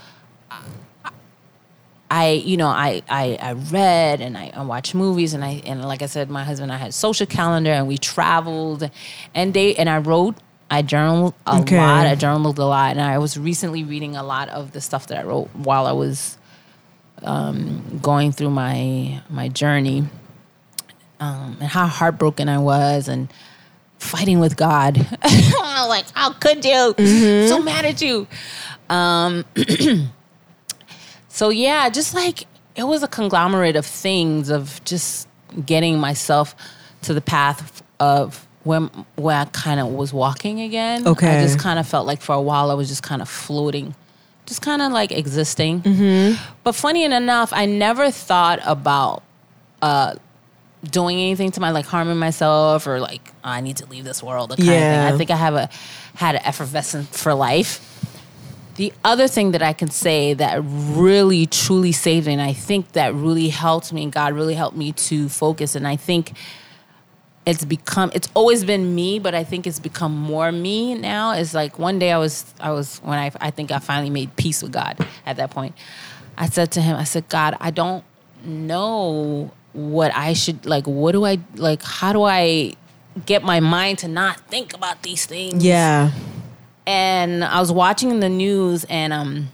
I, 2.10 2.30
you 2.44 2.56
know, 2.56 2.68
I, 2.68 3.02
I, 3.08 3.36
I 3.40 3.52
read 3.52 4.20
and 4.20 4.38
I, 4.38 4.52
I 4.54 4.62
watched 4.62 4.94
movies 4.94 5.34
and 5.34 5.44
I, 5.44 5.60
and 5.66 5.84
like 5.84 6.02
I 6.02 6.06
said, 6.06 6.30
my 6.30 6.44
husband 6.44 6.70
and 6.70 6.80
I 6.80 6.82
had 6.82 6.94
social 6.94 7.26
calendar 7.26 7.70
and 7.72 7.88
we 7.88 7.98
traveled 7.98 8.88
and 9.34 9.52
they, 9.54 9.74
and 9.74 9.88
I 9.90 9.98
wrote, 9.98 10.36
I 10.70 10.82
journaled 10.82 11.34
a 11.46 11.60
Okay. 11.60 11.76
lot, 11.76 12.06
I 12.06 12.14
journaled 12.14 12.58
a 12.58 12.64
lot. 12.64 12.92
And 12.92 13.00
I 13.00 13.18
was 13.18 13.36
recently 13.38 13.84
reading 13.84 14.16
a 14.16 14.22
lot 14.22 14.48
of 14.50 14.72
the 14.72 14.80
stuff 14.80 15.08
that 15.08 15.18
I 15.18 15.24
wrote 15.24 15.48
while 15.54 15.86
I 15.86 15.92
was 15.92 16.35
um, 17.22 17.98
going 18.02 18.32
through 18.32 18.50
my, 18.50 19.20
my 19.28 19.48
journey 19.48 20.04
um, 21.20 21.56
and 21.60 21.68
how 21.68 21.86
heartbroken 21.86 22.48
I 22.48 22.58
was 22.58 23.08
and 23.08 23.32
fighting 23.98 24.38
with 24.38 24.56
God. 24.56 25.06
Like, 25.76 26.06
how 26.14 26.32
could 26.32 26.64
you? 26.64 26.94
So 27.48 27.62
mad 27.62 27.84
at 27.84 28.00
you. 28.00 28.26
Um, 28.88 29.44
so 31.28 31.50
yeah, 31.50 31.88
just 31.90 32.14
like 32.14 32.46
it 32.74 32.84
was 32.84 33.02
a 33.02 33.08
conglomerate 33.08 33.76
of 33.76 33.86
things 33.86 34.48
of 34.48 34.82
just 34.84 35.28
getting 35.64 35.98
myself 35.98 36.56
to 37.02 37.14
the 37.14 37.20
path 37.20 37.82
of 38.00 38.46
when 38.64 38.88
where 39.16 39.36
I 39.36 39.44
kind 39.46 39.80
of 39.80 39.88
was 39.88 40.12
walking 40.12 40.60
again. 40.60 41.06
Okay. 41.06 41.38
I 41.38 41.42
just 41.42 41.58
kind 41.58 41.78
of 41.78 41.86
felt 41.86 42.06
like 42.06 42.20
for 42.20 42.34
a 42.34 42.40
while 42.40 42.70
I 42.70 42.74
was 42.74 42.88
just 42.88 43.02
kind 43.02 43.22
of 43.22 43.28
floating, 43.28 43.94
just 44.46 44.62
kind 44.62 44.80
of 44.82 44.92
like 44.92 45.12
existing. 45.12 46.36
But 46.64 46.74
funny 46.74 47.04
enough, 47.04 47.52
I 47.52 47.66
never 47.66 48.10
thought 48.10 48.60
about 48.64 49.22
uh, 49.82 50.14
doing 50.90 51.18
anything 51.18 51.50
to 51.52 51.60
my 51.60 51.70
like 51.70 51.86
harming 51.86 52.16
myself 52.18 52.86
or 52.86 53.00
like 53.00 53.32
"Oh, 53.44 53.50
I 53.50 53.60
need 53.60 53.76
to 53.78 53.86
leave 53.86 54.04
this 54.04 54.22
world. 54.22 54.50
Kind 54.50 54.64
Yeah. 54.64 54.74
of 54.74 54.80
thing. 55.08 55.14
I 55.14 55.18
think 55.18 55.30
I 55.30 55.36
have 55.36 55.54
a 55.54 55.68
had 56.14 56.36
an 56.36 56.42
effervescence 56.44 57.20
for 57.20 57.34
life. 57.34 57.80
The 58.76 58.92
other 59.04 59.26
thing 59.26 59.52
that 59.52 59.62
I 59.62 59.72
can 59.72 59.90
say 59.90 60.34
that 60.34 60.60
really 60.62 61.46
truly 61.46 61.92
saved 61.92 62.26
me, 62.26 62.34
and 62.34 62.42
I 62.42 62.52
think 62.52 62.92
that 62.92 63.14
really 63.14 63.48
helped 63.48 63.92
me, 63.92 64.02
and 64.02 64.12
God 64.12 64.34
really 64.34 64.54
helped 64.54 64.76
me 64.76 64.92
to 64.92 65.28
focus, 65.30 65.74
and 65.74 65.88
I 65.88 65.96
think 65.96 66.32
it's 67.46 67.64
become 67.64 68.10
it's 68.12 68.28
always 68.34 68.64
been 68.64 68.94
me, 68.94 69.18
but 69.20 69.34
I 69.34 69.44
think 69.44 69.66
it's 69.66 69.78
become 69.78 70.14
more 70.14 70.50
me 70.50 70.94
now. 70.94 71.32
it's 71.32 71.54
like 71.54 71.78
one 71.78 71.98
day 72.00 72.10
I 72.12 72.18
was 72.18 72.44
I 72.60 72.72
was 72.72 72.98
when 72.98 73.18
I 73.18 73.30
I 73.40 73.50
think 73.52 73.70
I 73.70 73.78
finally 73.78 74.10
made 74.10 74.34
peace 74.36 74.62
with 74.62 74.72
God 74.72 74.98
at 75.24 75.36
that 75.36 75.50
point. 75.50 75.74
I 76.36 76.48
said 76.48 76.72
to 76.72 76.82
him, 76.82 76.96
I 76.96 77.04
said, 77.04 77.28
God, 77.28 77.56
I 77.60 77.70
don't 77.70 78.04
know 78.44 79.50
what 79.72 80.14
I 80.14 80.32
should 80.34 80.66
like. 80.66 80.86
What 80.86 81.12
do 81.12 81.24
I 81.24 81.38
like? 81.54 81.82
How 81.82 82.12
do 82.12 82.24
I 82.24 82.74
get 83.24 83.42
my 83.42 83.60
mind 83.60 83.98
to 84.00 84.08
not 84.08 84.40
think 84.40 84.74
about 84.74 85.02
these 85.02 85.24
things? 85.24 85.64
Yeah. 85.64 86.10
and 86.86 87.42
I 87.44 87.58
was 87.60 87.72
watching 87.72 88.20
the 88.20 88.28
news 88.28 88.84
and 88.84 89.12
um 89.12 89.48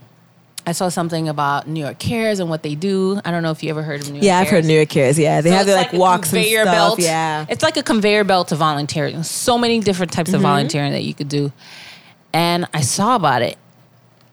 I 0.67 0.73
saw 0.73 0.89
something 0.89 1.29
about 1.29 1.67
New 1.67 1.81
York 1.81 1.99
Cares 1.99 2.39
and 2.39 2.49
what 2.49 2.63
they 2.63 2.75
do. 2.77 3.21
I 3.25 3.31
don't 3.33 3.43
know 3.43 3.51
if 3.51 3.63
you 3.65 3.71
ever 3.71 3.83
heard 3.83 4.01
of 4.03 4.07
New 4.09 4.15
York 4.15 4.23
Cares. 4.23 4.27
Yeah, 4.27 4.39
I've 4.39 4.47
Cares. 4.47 4.63
heard 4.63 4.69
New 4.69 4.75
York 4.77 4.89
Cares. 4.89 5.19
Yeah, 5.19 5.41
they 5.41 5.51
So 5.51 5.57
have 5.57 5.67
their 5.67 5.77
like, 5.77 5.93
a 5.93 5.97
walks 5.99 6.33
and 6.33 6.45
stuff. 6.45 6.65
belt. 6.67 6.99
Yeah. 7.01 7.47
It's 7.49 7.63
like 7.65 7.77
a 7.77 7.83
conveyor 7.83 8.23
belt 8.25 8.49
to 8.49 8.55
volunteering. 8.57 9.23
So 9.25 9.59
many 9.59 9.81
different 9.81 10.13
types 10.13 10.29
Mm-hmm. 10.31 10.37
of 10.37 10.43
volunteering 10.43 10.93
that 10.93 11.03
you 11.03 11.15
could 11.15 11.29
do. 11.29 11.51
And 12.33 12.67
I 12.73 12.81
saw 12.83 13.17
about 13.17 13.43
it. 13.43 13.59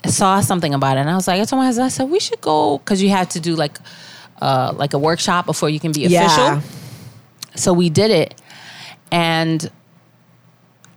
I 0.04 0.10
saw 0.10 0.40
something 0.42 0.74
about 0.74 0.98
it 0.98 1.02
and 1.02 1.10
I 1.10 1.16
was 1.16 1.28
like, 1.28 1.42
I 1.42 1.46
told 1.46 1.60
my 1.62 1.66
husband, 1.66 1.86
I 1.86 1.90
said, 1.90 2.10
we 2.10 2.20
should 2.20 2.40
go 2.42 2.78
because 2.78 3.02
you 3.02 3.10
have 3.10 3.28
to 3.30 3.40
do 3.40 3.56
like 3.56 3.78
uh 4.42 4.72
like 4.78 4.94
a 4.94 4.98
workshop 5.00 5.46
before 5.46 5.70
you 5.70 5.80
can 5.80 5.92
be 5.92 6.02
Yeah. 6.02 6.26
official. 6.26 6.70
So 7.56 7.74
we 7.74 7.90
did 7.90 8.12
it. 8.12 8.40
And 9.12 9.70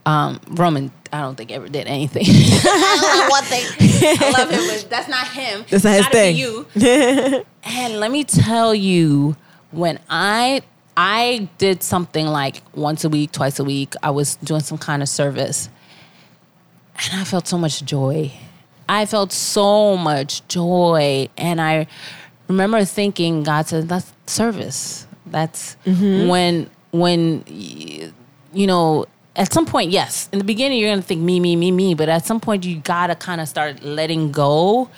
um, 0.05 0.39
Roman, 0.51 0.91
I 1.13 1.21
don't 1.21 1.35
think 1.35 1.51
ever 1.51 1.69
did 1.69 1.85
anything. 1.85 2.23
I 2.25 3.27
one 3.29 3.43
thing. 3.43 3.63
I 4.19 4.31
love 4.31 4.49
him, 4.49 4.67
but 4.67 4.89
that's 4.89 5.07
not 5.07 5.27
him. 5.27 5.63
That's 5.69 5.83
not 5.83 5.95
his 5.95 6.07
thing. 6.07 6.35
You. 6.35 6.65
and 7.63 7.99
let 7.99 8.09
me 8.09 8.23
tell 8.23 8.73
you, 8.73 9.35
when 9.69 9.99
I 10.09 10.63
I 10.97 11.49
did 11.59 11.83
something 11.83 12.25
like 12.25 12.63
once 12.73 13.03
a 13.03 13.09
week, 13.09 13.31
twice 13.31 13.59
a 13.59 13.63
week, 13.63 13.93
I 14.01 14.09
was 14.09 14.37
doing 14.37 14.61
some 14.61 14.79
kind 14.79 15.03
of 15.03 15.09
service, 15.09 15.69
and 16.95 17.21
I 17.21 17.25
felt 17.25 17.47
so 17.47 17.59
much 17.59 17.85
joy. 17.85 18.31
I 18.89 19.05
felt 19.05 19.31
so 19.31 19.95
much 19.95 20.47
joy, 20.47 21.29
and 21.37 21.61
I 21.61 21.85
remember 22.47 22.83
thinking, 22.85 23.43
God 23.43 23.67
said, 23.67 23.87
"That's 23.87 24.11
service. 24.25 25.05
That's 25.27 25.77
mm-hmm. 25.85 26.27
when 26.27 26.71
when 26.89 27.43
y- 27.47 28.11
you 28.51 28.65
know." 28.65 29.05
At 29.35 29.51
some 29.51 29.65
point, 29.65 29.89
yes. 29.91 30.29
In 30.31 30.37
the 30.39 30.45
beginning, 30.45 30.77
you're 30.79 30.91
gonna 30.91 31.01
think 31.01 31.21
me, 31.21 31.39
me, 31.39 31.55
me, 31.55 31.71
me. 31.71 31.95
But 31.95 32.07
at 32.09 32.25
some 32.25 32.39
point, 32.39 32.65
you 32.65 32.77
gotta 32.77 33.15
kind 33.15 33.41
of 33.41 33.47
start 33.47 33.83
letting 33.83 34.31
go, 34.31 34.89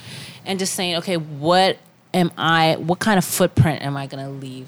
and 0.45 0.59
just 0.59 0.73
saying, 0.73 0.97
okay, 0.97 1.17
what 1.17 1.77
am 2.13 2.31
I? 2.37 2.75
What 2.77 2.99
kind 2.99 3.17
of 3.17 3.23
footprint 3.25 3.81
am 3.81 3.95
I 3.95 4.07
gonna 4.07 4.29
leave? 4.29 4.67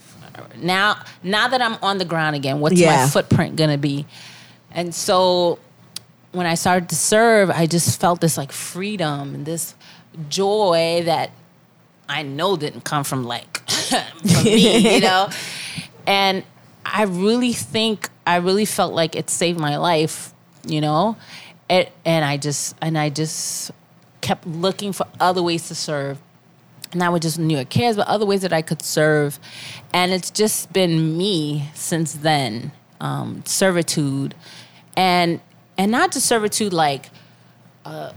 Now, 0.62 0.98
now 1.24 1.48
that 1.48 1.62
I'm 1.62 1.78
on 1.82 1.98
the 1.98 2.06
ground 2.06 2.36
again, 2.36 2.60
what's 2.60 2.80
Yeah. 2.80 3.04
my 3.04 3.10
footprint 3.10 3.56
gonna 3.58 3.78
be? 3.78 4.06
And 4.72 4.94
so, 4.96 5.60
when 6.32 6.46
I 6.46 6.54
started 6.56 6.90
to 6.90 6.96
serve, 6.96 7.50
I 7.50 7.66
just 7.66 8.00
felt 8.00 8.22
this 8.22 8.38
like 8.38 8.52
freedom 8.52 9.34
and 9.36 9.46
this 9.46 9.76
joy 10.30 11.02
that 11.06 11.32
I 12.08 12.24
know 12.24 12.56
didn't 12.56 12.84
come 12.86 13.04
from 13.04 13.26
like 13.26 13.68
from 13.70 14.44
me, 14.46 14.96
you 14.96 15.00
know. 15.08 15.30
And 16.06 16.44
I 16.94 17.04
really 17.04 17.54
think 17.54 18.10
I 18.26 18.38
really 18.38 18.66
felt 18.66 18.94
like 18.94 19.16
it 19.16 19.30
saved 19.30 19.60
my 19.60 19.78
life, 19.78 20.34
you 20.66 20.82
know. 20.82 21.18
It, 21.70 21.92
and 22.06 22.24
I 22.24 22.38
just 22.38 22.76
and 22.82 22.98
I 22.98 23.10
just 23.10 23.72
kept 24.22 24.48
looking 24.48 24.94
for 24.94 25.06
other 25.20 25.44
ways 25.44 25.68
to 25.68 25.76
serve. 25.76 26.18
Not 26.96 27.12
with 27.12 27.24
just 27.24 27.38
New 27.38 27.56
York 27.56 27.70
Cares, 27.70 27.98
but 27.98 28.08
other 28.08 28.26
ways 28.26 28.42
that 28.44 28.54
I 28.54 28.62
could 28.62 28.82
serve. 28.82 29.40
And 29.94 30.14
it's 30.14 30.32
just 30.32 30.72
been 30.72 31.18
me 31.18 31.70
since 31.74 32.14
then. 32.14 32.72
Um, 33.02 33.44
servitude. 33.46 34.34
And 34.96 35.42
and 35.78 35.92
not 35.92 36.12
just 36.14 36.26
servitude 36.26 36.72
like 36.74 37.10
uh, 37.86 38.12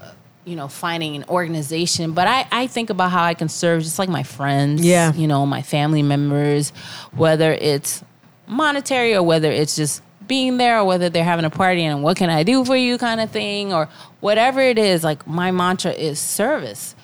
you 0.44 0.56
know, 0.56 0.68
finding 0.68 1.16
an 1.16 1.24
organization, 1.28 2.12
but 2.12 2.26
I, 2.26 2.46
I 2.50 2.66
think 2.66 2.90
about 2.90 3.10
how 3.10 3.22
I 3.24 3.34
can 3.34 3.48
serve 3.48 3.82
just 3.82 3.98
like 3.98 4.08
my 4.08 4.22
friends, 4.22 4.80
Yeah. 4.84 5.12
you 5.12 5.26
know, 5.28 5.44
my 5.46 5.62
family 5.62 6.02
members, 6.02 6.70
whether 7.12 7.52
it's 7.52 8.02
monetary 8.51 9.14
or 9.14 9.22
whether 9.22 9.51
it's 9.51 9.76
just 9.76 10.03
being 10.26 10.59
there 10.59 10.78
or 10.80 10.84
whether 10.84 11.09
they're 11.09 11.24
having 11.24 11.44
a 11.44 11.51
party 11.51 11.82
and 11.82 12.03
what 12.03 12.16
can 12.16 12.30
I 12.30 12.42
do 12.42 12.64
for 12.64 12.76
you 12.76 12.98
kind 12.98 13.20
of 13.20 13.30
thing 13.30 13.72
or 13.72 13.88
whatever 14.20 14.61
it 14.61 14.78
is. 14.78 15.03
Like 15.03 15.26
my 15.26 15.51
mantra 15.51 15.92
is 15.92 16.18
service 16.18 16.94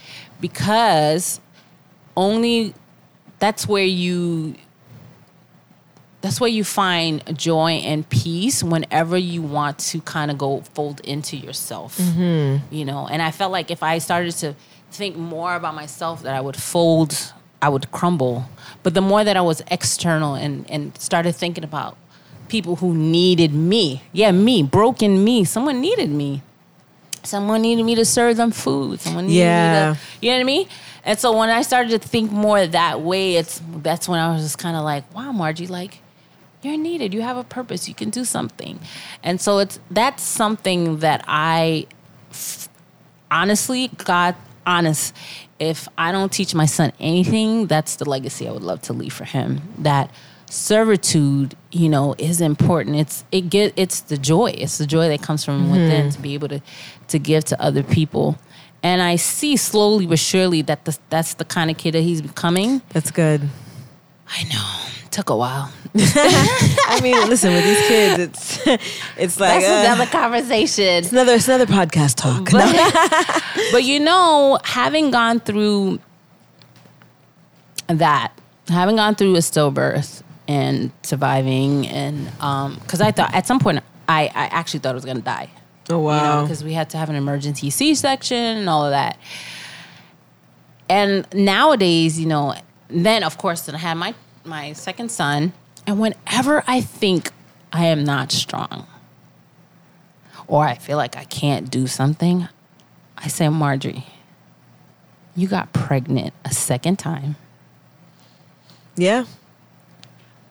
because 0.41 1.41
only 2.17 2.75
that's 3.39 3.67
where 3.67 3.85
you 3.85 4.55
that's 6.23 6.41
where 6.41 6.51
you 6.51 6.65
find 6.65 7.39
joy 7.39 7.73
and 7.73 8.09
peace 8.09 8.63
whenever 8.63 9.17
you 9.17 9.43
want 9.43 9.79
to 9.79 10.01
kind 10.01 10.31
of 10.31 10.39
go 10.39 10.61
fold 10.75 11.01
into 11.01 11.37
yourself 11.37 11.99
mm-hmm. 11.99 12.75
you 12.75 12.85
know 12.85 13.07
and 13.07 13.23
i 13.23 13.31
felt 13.31 13.53
like 13.53 13.71
if 13.71 13.83
i 13.83 13.99
started 13.99 14.33
to 14.33 14.55
think 14.91 15.17
more 15.17 15.55
about 15.55 15.75
myself 15.75 16.23
that 16.23 16.35
i 16.35 16.41
would 16.41 16.57
fold 16.57 17.33
i 17.63 17.69
would 17.69 17.91
crumble. 17.93 18.47
But 18.83 18.95
the 18.95 19.01
more 19.01 19.25
that 19.25 19.37
i 19.37 19.41
was 19.41 19.63
external 19.71 20.35
and 20.35 20.69
and 20.71 20.97
started 20.99 21.35
thinking 21.35 21.65
about 21.65 21.97
people 22.49 22.77
who 22.77 22.95
needed 22.95 23.53
me 23.53 24.03
yeah 24.13 24.31
me 24.31 24.63
broken 24.63 25.25
me 25.25 25.45
someone 25.45 25.81
needed 25.81 26.11
me. 26.11 26.43
Someone 27.25 27.61
needed 27.63 27.83
me 27.85 27.97
to 27.97 28.05
serve 28.05 28.37
them 28.37 28.53
food. 28.53 29.01
Someone 29.01 29.27
needed 29.27 29.39
Yeah. 29.41 29.91
me 29.91 29.95
to 29.97 30.01
you 30.27 30.31
know 30.31 30.37
what 30.37 30.41
i 30.43 30.45
mean? 30.45 30.69
And 31.05 31.19
so 31.19 31.37
when 31.37 31.51
i 31.51 31.63
started 31.63 31.91
to 32.01 32.09
think 32.09 32.31
more 32.31 32.67
that 32.67 33.01
way 33.01 33.35
it's 33.37 33.61
that's 33.83 34.09
when 34.09 34.21
i 34.21 34.33
was 34.33 34.43
just 34.43 34.59
kind 34.59 34.77
of 34.77 34.85
like 34.85 35.03
wow 35.15 35.33
margie 35.33 35.67
like 35.67 36.01
you're 36.63 36.77
needed. 36.79 37.15
You 37.15 37.23
have 37.23 37.37
a 37.37 37.45
purpose. 37.45 37.87
You 37.89 37.95
can 37.95 38.11
do 38.11 38.25
something. 38.25 38.81
And 39.23 39.41
so 39.41 39.59
it's 39.59 39.79
that's 39.91 40.23
something 40.23 40.99
that 40.99 41.25
i 41.29 41.87
f- 42.31 42.69
honestly 43.31 43.89
god 44.05 44.35
honest 44.67 45.15
if 45.59 45.89
i 45.97 46.13
don't 46.13 46.33
teach 46.33 46.55
my 46.55 46.67
son 46.67 46.93
anything 47.01 47.67
that's 47.67 47.97
the 47.97 48.09
legacy 48.09 48.47
i 48.49 48.51
would 48.51 48.63
love 48.63 48.81
to 48.83 48.93
leave 48.93 49.13
for 49.13 49.25
him. 49.25 49.61
That 49.79 50.11
servitude 50.49 51.57
you 51.73 51.89
know 51.89 52.15
is 52.19 52.41
important. 52.41 52.97
It's 52.97 53.25
it 53.33 53.51
get 53.51 53.73
it's 53.77 54.01
the 54.01 54.17
joy. 54.17 54.53
It's 54.57 54.79
the 54.79 54.87
joy 54.87 55.09
that 55.09 55.23
comes 55.23 55.45
from 55.45 55.65
mm-hmm. 55.65 55.73
within 55.73 56.11
to 56.11 56.21
be 56.21 56.35
able 56.35 56.49
to 56.49 56.61
to 57.09 57.19
give 57.19 57.45
to 57.47 57.61
other 57.61 57.83
people. 57.83 58.39
And 58.83 59.03
i 59.03 59.17
see 59.17 59.57
slowly 59.57 60.07
but 60.07 60.19
surely 60.19 60.63
that 60.63 60.85
the, 60.85 60.97
that's 61.11 61.35
the 61.35 61.45
kind 61.45 61.71
of 61.71 61.77
kid 61.77 61.95
that 61.95 62.03
he's 62.03 62.23
becoming. 62.23 62.83
That's 62.91 63.11
good. 63.11 63.49
I 64.29 64.43
know 64.45 64.83
took 65.11 65.31
a 65.31 65.37
while 65.37 65.73
I 65.99 67.01
mean, 67.03 67.17
listen, 67.29 67.53
with 67.55 67.65
these 67.65 67.89
kids, 67.89 68.19
it's 68.19 68.67
it's 69.17 69.41
like 69.41 69.63
that's 69.63 69.67
uh, 69.67 69.95
another 69.95 70.11
conversation 70.11 70.85
it's 70.85 71.13
another 71.13 71.35
it's 71.35 71.49
another 71.49 71.67
podcast 71.67 72.17
talk. 72.17 72.53
No. 72.53 72.71
but 73.73 73.85
you 73.85 74.01
know, 74.01 74.59
having 74.65 75.11
gone 75.11 75.41
through 75.41 76.01
that, 77.87 78.33
having 78.69 78.97
gone 78.97 79.15
through 79.15 79.37
a 79.37 79.39
stillbirth 79.39 80.23
and 80.49 80.93
surviving, 81.03 81.87
and 81.87 82.27
because 82.81 83.01
I 83.01 83.11
thought 83.11 83.35
at 83.35 83.47
some 83.47 83.59
point 83.59 83.83
I, 84.09 84.25
I 84.25 84.47
actually 84.47 84.81
thought 84.81 84.91
I 84.91 84.95
was 84.95 85.05
going 85.05 85.19
to 85.19 85.23
die. 85.23 85.51
Oh 85.89 86.01
wow. 86.01 86.43
because 86.43 86.65
we 86.65 86.73
had 86.73 86.91
to 86.91 86.99
have 86.99 87.09
an 87.09 87.17
emergency 87.17 87.71
C 87.71 87.95
section 87.95 88.37
and 88.37 88.69
all 88.69 88.85
of 88.85 88.91
that. 88.91 89.19
And 90.89 91.27
nowadays, 91.33 92.19
you 92.21 92.27
know, 92.27 92.55
then 92.89 93.23
of 93.23 93.39
course, 93.39 93.63
then 93.63 93.75
I 93.75 93.79
had 93.79 93.95
my 93.95 94.15
my 94.45 94.73
second 94.73 95.11
son, 95.11 95.53
and 95.87 95.99
whenever 95.99 96.63
I 96.67 96.81
think 96.81 97.33
I 97.73 97.87
am 97.87 98.05
not 98.05 98.33
strong, 98.33 98.87
or 100.47 100.65
I 100.65 100.75
feel 100.77 100.97
like 100.97 101.17
I 101.17 101.25
can't 101.25 101.71
do 101.71 101.87
something, 101.87 102.49
I 103.19 103.29
say, 103.29 103.49
Marjorie, 103.49 104.07
you 105.35 105.49
got 105.49 105.73
pregnant 105.73 106.33
a 106.45 106.53
second 106.53 106.99
time, 106.99 107.37
yeah. 108.97 109.25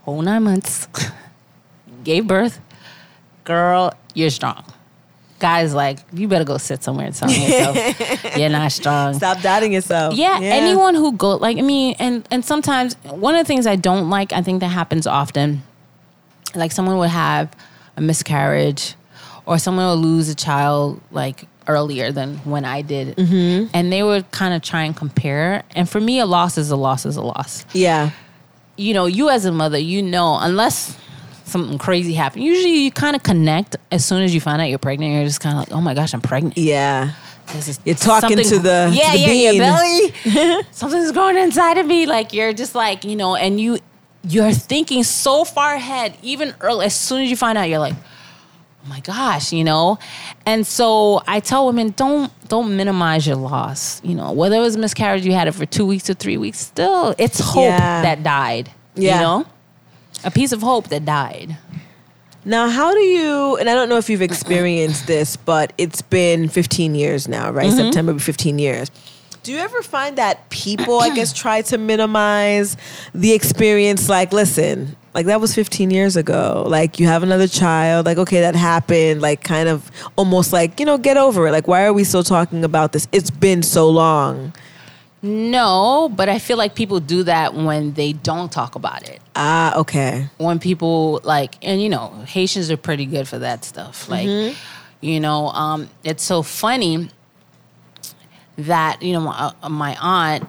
whole 0.03 0.21
nine 0.21 0.43
months, 0.43 0.87
gave 2.03 2.27
birth, 2.27 2.59
girl, 3.45 3.93
you're 4.13 4.29
strong. 4.29 4.65
Guys, 5.39 5.73
like, 5.73 5.99
you 6.13 6.27
better 6.29 6.45
go 6.45 6.57
sit 6.57 6.81
somewhere 6.81 7.07
and 7.07 7.15
tell 7.15 7.29
yourself 7.29 8.35
you're 8.37 8.49
not 8.49 8.71
strong. 8.71 9.13
Stop 9.15 9.41
doubting 9.41 9.73
yourself. 9.73 10.13
Yeah, 10.15 10.39
anyone 10.41 10.95
who 10.95 11.11
go 11.11 11.35
like 11.35 11.57
I 11.57 11.61
mean, 11.61 11.95
and 11.99 12.25
and 12.31 12.43
sometimes 12.45 12.95
one 13.03 13.35
of 13.35 13.39
the 13.45 13.47
things 13.47 13.67
I 13.67 13.75
don't 13.75 14.09
like, 14.09 14.31
I 14.31 14.41
think 14.41 14.61
that 14.61 14.69
happens 14.69 15.05
often, 15.05 15.61
like 16.55 16.71
someone 16.71 16.97
would 16.99 17.09
have 17.09 17.49
a 17.97 18.01
miscarriage, 18.01 18.95
or 19.45 19.57
someone 19.57 19.85
will 19.85 19.97
lose 19.97 20.29
a 20.29 20.35
child 20.35 21.01
like 21.11 21.47
earlier 21.67 22.11
than 22.11 22.37
when 22.39 22.63
I 22.63 22.81
did, 22.81 23.17
Mm-hmm. 23.17 23.71
and 23.73 23.91
they 23.91 24.03
would 24.03 24.29
kind 24.31 24.53
of 24.53 24.61
try 24.61 24.83
and 24.83 24.95
compare. 24.95 25.63
And 25.75 25.89
for 25.89 25.99
me, 25.99 26.19
a 26.19 26.25
loss 26.25 26.57
is 26.57 26.71
a 26.71 26.75
loss 26.77 27.05
is 27.05 27.17
a 27.17 27.21
loss. 27.21 27.65
Yeah. 27.73 28.11
You 28.77 28.93
know, 28.93 29.05
you 29.05 29.29
as 29.29 29.45
a 29.45 29.51
mother, 29.51 29.77
you 29.77 30.01
know, 30.01 30.37
unless 30.39 30.97
something 31.45 31.77
crazy 31.77 32.13
happened, 32.13 32.43
usually 32.43 32.83
you 32.83 32.91
kind 32.91 33.15
of 33.15 33.23
connect 33.23 33.75
as 33.91 34.03
soon 34.05 34.21
as 34.23 34.33
you 34.33 34.41
find 34.41 34.61
out 34.61 34.65
you're 34.65 34.77
pregnant. 34.79 35.13
You're 35.13 35.23
just 35.25 35.39
kind 35.39 35.55
of 35.55 35.59
like, 35.59 35.71
oh 35.71 35.81
my 35.81 35.93
gosh, 35.93 36.13
I'm 36.13 36.21
pregnant. 36.21 36.57
Yeah. 36.57 37.11
This 37.53 37.67
is 37.67 37.79
You're 37.85 37.95
talking 37.95 38.37
to 38.37 38.59
the- 38.59 38.91
yeah 38.91 39.11
to 39.11 39.17
the 39.17 39.33
yeah 39.35 39.51
your 39.51 39.63
belly 39.63 40.63
something's 40.71 41.11
growing 41.11 41.37
inside 41.37 41.77
of 41.77 41.85
me 41.85 42.07
like 42.07 42.33
you're 42.33 42.53
just 42.53 42.73
like 42.73 43.03
you 43.03 43.15
know 43.15 43.35
and 43.35 43.61
you 43.61 43.77
you're 44.23 44.51
thinking 44.51 45.03
so 45.03 45.43
far 45.45 45.75
ahead 45.75 46.17
even 46.23 46.55
early 46.61 46.87
as 46.87 46.95
soon 46.95 47.21
as 47.21 47.29
you 47.29 47.37
find 47.37 47.55
out 47.55 47.69
you're 47.69 47.77
like 47.77 47.93
oh 47.93 48.87
my 48.89 48.99
gosh, 49.01 49.51
you 49.53 49.63
know? 49.63 49.97
And 50.45 50.65
so 50.65 51.21
I 51.27 51.39
tell 51.39 51.65
women, 51.67 51.93
don't 51.95 52.31
don't 52.47 52.75
minimize 52.77 53.25
your 53.27 53.35
loss. 53.35 53.99
You 54.03 54.13
know, 54.15 54.31
whether 54.31 54.55
it 54.57 54.59
was 54.61 54.75
a 54.75 54.79
miscarriage, 54.79 55.25
you 55.25 55.33
had 55.33 55.47
it 55.47 55.53
for 55.53 55.65
two 55.65 55.85
weeks 55.87 56.07
or 56.09 56.13
three 56.15 56.37
weeks, 56.37 56.59
still 56.59 57.13
it's 57.17 57.39
hope 57.39 57.63
Yeah. 57.65 58.01
that 58.03 58.23
died. 58.23 58.71
Yeah. 58.95 59.15
You 59.15 59.21
know? 59.21 59.45
A 60.25 60.31
piece 60.31 60.51
of 60.51 60.61
hope 60.61 60.89
that 60.89 61.05
died. 61.05 61.57
Now, 62.43 62.69
how 62.69 62.93
do 62.93 62.99
you, 62.99 63.57
and 63.57 63.69
I 63.69 63.73
don't 63.73 63.89
know 63.89 63.97
if 63.97 64.09
you've 64.09 64.21
experienced 64.31 65.07
this, 65.07 65.35
but 65.35 65.73
it's 65.77 66.01
been 66.01 66.49
15 66.49 66.95
years 66.95 67.27
now, 67.27 67.51
right? 67.51 67.67
Mm-hmm. 67.67 67.77
September 67.77 68.11
will 68.11 68.19
be 68.19 68.23
15 68.23 68.59
years. 68.59 68.91
Do 69.43 69.51
you 69.51 69.59
ever 69.59 69.83
find 69.83 70.17
that 70.17 70.49
people, 70.49 70.99
I 70.99 71.13
guess, 71.13 71.31
try 71.41 71.61
to 71.63 71.77
minimize 71.77 72.77
the 73.13 73.33
experience? 73.33 74.09
Like, 74.09 74.33
listen, 74.33 74.95
like 75.13 75.27
that 75.27 75.39
was 75.39 75.53
15 75.53 75.91
years 75.91 76.15
ago. 76.15 76.65
Like, 76.67 76.99
you 76.99 77.05
have 77.05 77.21
another 77.23 77.47
child. 77.47 78.07
Like, 78.07 78.17
okay, 78.17 78.41
that 78.41 78.55
happened. 78.55 79.21
Like, 79.21 79.43
kind 79.43 79.69
of 79.69 79.91
almost 80.15 80.51
like, 80.51 80.79
you 80.79 80.85
know, 80.85 80.97
get 80.97 81.17
over 81.17 81.47
it. 81.47 81.51
Like, 81.51 81.67
why 81.67 81.85
are 81.85 81.93
we 81.93 82.03
still 82.03 82.23
talking 82.23 82.63
about 82.63 82.91
this? 82.91 83.07
It's 83.11 83.29
been 83.29 83.61
so 83.61 83.89
long. 83.89 84.53
No, 85.21 86.11
but 86.15 86.29
I 86.29 86.37
feel 86.39 86.57
like 86.57 86.75
people 86.75 86.99
do 86.99 87.23
that 87.23 87.53
when 87.53 87.93
they 87.93 88.13
don't 88.13 88.51
talk 88.51 88.75
about 88.75 89.07
it. 89.07 89.21
Ah, 89.35 89.77
okay. 89.79 90.29
when 90.37 90.59
people 90.59 91.19
like 91.23 91.55
and 91.61 91.81
you 91.81 91.89
know 91.89 92.09
haitians 92.27 92.71
are 92.71 92.77
pretty 92.77 93.05
good 93.05 93.27
for 93.27 93.39
that 93.39 93.65
stuff. 93.65 94.09
Like 94.09 94.55
you 95.01 95.19
know 95.19 95.49
um 95.49 95.89
it's 96.03 96.23
so 96.23 96.41
funny 96.41 97.09
that 98.57 99.01
you 99.01 99.13
know 99.13 99.21
my, 99.21 99.51
uh, 99.61 99.69
my 99.69 99.97
aunt 99.99 100.47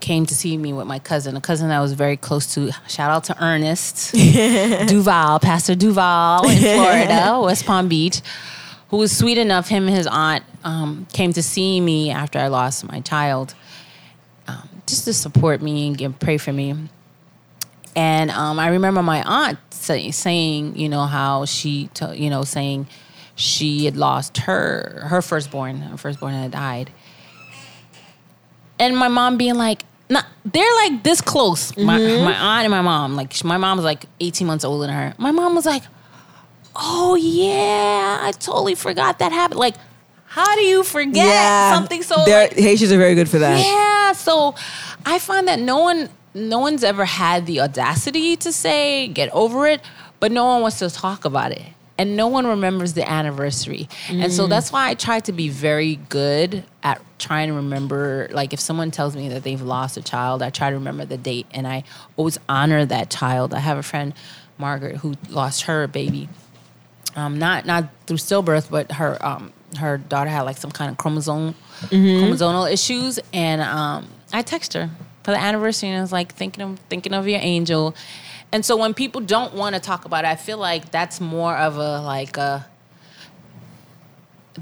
came 0.00 0.26
to 0.26 0.34
see 0.34 0.56
me 0.56 0.72
with 0.72 0.86
my 0.86 0.98
cousin 0.98 1.36
a 1.36 1.40
cousin 1.40 1.68
that 1.68 1.76
I 1.76 1.80
was 1.80 1.92
very 1.92 2.16
close 2.16 2.54
to 2.54 2.72
shout 2.88 3.10
out 3.10 3.24
to 3.24 3.44
ernest 3.44 4.12
duval 4.88 5.38
pastor 5.38 5.74
duval 5.74 6.48
in 6.48 6.58
florida 6.76 7.40
west 7.40 7.64
palm 7.64 7.88
beach 7.88 8.20
who 8.88 8.96
was 8.96 9.16
sweet 9.16 9.38
enough 9.38 9.68
him 9.68 9.86
and 9.86 9.96
his 9.96 10.06
aunt 10.06 10.44
um, 10.64 11.06
came 11.12 11.32
to 11.32 11.42
see 11.42 11.80
me 11.80 12.10
after 12.10 12.38
i 12.38 12.48
lost 12.48 12.86
my 12.90 13.00
child 13.00 13.54
um, 14.48 14.68
just 14.86 15.04
to 15.04 15.12
support 15.14 15.62
me 15.62 15.86
and 15.86 15.96
give, 15.96 16.18
pray 16.18 16.38
for 16.38 16.52
me 16.52 16.74
and 17.96 18.30
um, 18.30 18.58
I 18.58 18.68
remember 18.68 19.02
my 19.02 19.22
aunt 19.22 19.58
say, 19.70 20.10
saying, 20.10 20.76
you 20.76 20.88
know, 20.88 21.06
how 21.06 21.44
she, 21.44 21.88
to, 21.94 22.16
you 22.16 22.30
know, 22.30 22.44
saying 22.44 22.86
she 23.36 23.84
had 23.84 23.96
lost 23.96 24.38
her 24.38 25.06
her 25.08 25.20
firstborn, 25.20 25.78
her 25.78 25.96
firstborn 25.96 26.34
had 26.34 26.52
died, 26.52 26.90
and 28.78 28.96
my 28.96 29.08
mom 29.08 29.36
being 29.36 29.54
like, 29.56 29.82
nah, 30.08 30.22
they're 30.44 30.74
like 30.76 31.02
this 31.02 31.20
close. 31.20 31.76
My, 31.76 31.98
my 31.98 32.34
aunt 32.34 32.64
and 32.64 32.70
my 32.70 32.82
mom, 32.82 33.16
like 33.16 33.44
my 33.44 33.56
mom 33.56 33.78
was 33.78 33.84
like 33.84 34.04
eighteen 34.20 34.46
months 34.46 34.64
older 34.64 34.86
than 34.86 34.94
her. 34.94 35.14
My 35.18 35.30
mom 35.30 35.54
was 35.54 35.66
like, 35.66 35.82
oh 36.76 37.14
yeah, 37.16 38.18
I 38.22 38.32
totally 38.32 38.74
forgot 38.74 39.18
that 39.20 39.32
happened. 39.32 39.60
Like, 39.60 39.76
how 40.26 40.54
do 40.56 40.62
you 40.62 40.82
forget 40.82 41.74
something 41.74 42.02
so? 42.02 42.16
Like, 42.24 42.54
Haitians 42.54 42.92
are 42.92 42.98
very 42.98 43.14
good 43.14 43.28
for 43.28 43.38
that. 43.38 43.64
yeah, 43.64 44.12
so 44.12 44.54
I 45.06 45.18
find 45.18 45.48
that 45.48 45.58
no 45.60 45.78
one 45.78 46.08
no 46.34 46.58
one's 46.58 46.84
ever 46.84 47.04
had 47.04 47.46
the 47.46 47.60
audacity 47.60 48.36
to 48.36 48.52
say 48.52 49.08
get 49.08 49.30
over 49.32 49.66
it, 49.66 49.80
but 50.20 50.32
no 50.32 50.44
one 50.44 50.62
wants 50.62 50.80
to 50.80 50.90
talk 50.90 51.24
about 51.24 51.52
it. 51.52 51.62
And 51.96 52.16
no 52.16 52.26
one 52.26 52.44
remembers 52.44 52.94
the 52.94 53.08
anniversary. 53.08 53.88
And 54.10 54.32
so 54.32 54.48
that's 54.48 54.72
why 54.72 54.88
I 54.88 54.94
try 54.94 55.20
to 55.20 55.32
be 55.32 55.48
very 55.48 55.94
good 55.94 56.64
at 56.82 57.00
trying 57.20 57.48
to 57.48 57.54
remember 57.54 58.28
like 58.32 58.52
if 58.52 58.58
someone 58.58 58.90
tells 58.90 59.14
me 59.14 59.28
that 59.28 59.44
they've 59.44 59.62
lost 59.62 59.96
a 59.96 60.02
child, 60.02 60.42
I 60.42 60.50
try 60.50 60.70
to 60.70 60.76
remember 60.76 61.04
the 61.04 61.16
date 61.16 61.46
and 61.52 61.68
I 61.68 61.84
always 62.16 62.36
honor 62.48 62.84
that 62.84 63.10
child. 63.10 63.54
I 63.54 63.60
have 63.60 63.78
a 63.78 63.82
friend 63.84 64.12
Margaret 64.58 64.96
who 64.96 65.14
lost 65.30 65.62
her 65.62 65.86
baby 65.86 66.28
um, 67.16 67.38
not 67.38 67.64
not 67.64 67.88
through 68.06 68.16
stillbirth, 68.16 68.70
but 68.70 68.90
her 68.92 69.24
um, 69.24 69.52
her 69.78 69.98
daughter 69.98 70.30
had 70.30 70.42
like 70.42 70.56
some 70.56 70.70
kind 70.70 70.90
of 70.90 70.96
chromosome 70.96 71.54
chromosomal 71.90 72.70
issues, 72.72 73.18
and 73.32 73.60
um, 73.60 74.08
I 74.32 74.42
text 74.42 74.72
her 74.74 74.90
for 75.24 75.32
the 75.32 75.38
anniversary, 75.38 75.88
and 75.88 75.98
I 75.98 76.00
was 76.02 76.12
like 76.12 76.32
thinking 76.34 76.62
of 76.62 76.78
thinking 76.88 77.12
of 77.14 77.26
your 77.26 77.40
angel, 77.42 77.94
and 78.52 78.64
so 78.64 78.76
when 78.76 78.94
people 78.94 79.20
don't 79.20 79.54
want 79.54 79.74
to 79.74 79.80
talk 79.80 80.04
about 80.04 80.24
it, 80.24 80.28
I 80.28 80.36
feel 80.36 80.58
like 80.58 80.90
that's 80.92 81.20
more 81.20 81.56
of 81.56 81.76
a 81.76 82.00
like 82.00 82.36
a 82.36 82.66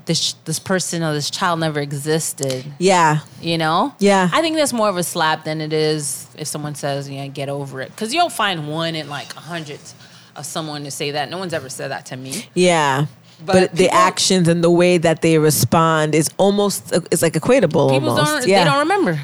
this 0.07 0.33
this 0.47 0.59
person 0.59 1.03
or 1.03 1.13
this 1.13 1.31
child 1.31 1.61
never 1.61 1.79
existed, 1.79 2.65
Yeah. 2.79 3.19
you 3.43 3.59
know? 3.59 3.95
Yeah. 3.99 4.31
I 4.33 4.41
think 4.41 4.57
that's 4.57 4.73
more 4.73 4.89
of 4.89 4.97
a 4.97 5.03
slap 5.03 5.45
than 5.45 5.61
it 5.61 5.73
is 5.75 6.27
if 6.39 6.49
someone 6.49 6.75
says, 6.75 7.11
"Yeah, 7.11 7.27
get 7.27 7.51
over 7.51 7.83
it," 7.83 7.91
because 7.91 8.15
you'll 8.15 8.31
find 8.31 8.69
one 8.69 8.95
in 8.95 9.11
like 9.11 9.31
hundreds 9.35 9.95
of 10.35 10.47
someone 10.47 10.85
to 10.85 10.91
say 10.91 11.11
that. 11.11 11.29
No 11.29 11.37
one's 11.37 11.53
ever 11.53 11.69
said 11.69 11.91
that 11.91 12.07
to 12.07 12.17
me. 12.17 12.47
Yeah. 12.55 13.05
But, 13.45 13.53
But 13.55 13.71
the 13.73 13.85
people- 13.85 13.99
actions 13.99 14.49
and 14.49 14.63
the 14.65 14.71
way 14.71 14.97
that 14.99 15.21
they 15.21 15.37
respond 15.37 16.15
is 16.15 16.31
almost 16.39 16.91
uh, 16.95 17.01
it's 17.11 17.21
like 17.21 17.35
equatable 17.35 17.91
People 17.91 18.11
almost. 18.11 18.27
don't. 18.33 18.47
yeah. 18.49 18.65
They 18.65 18.71
don't 18.71 18.79
remember. 18.79 19.21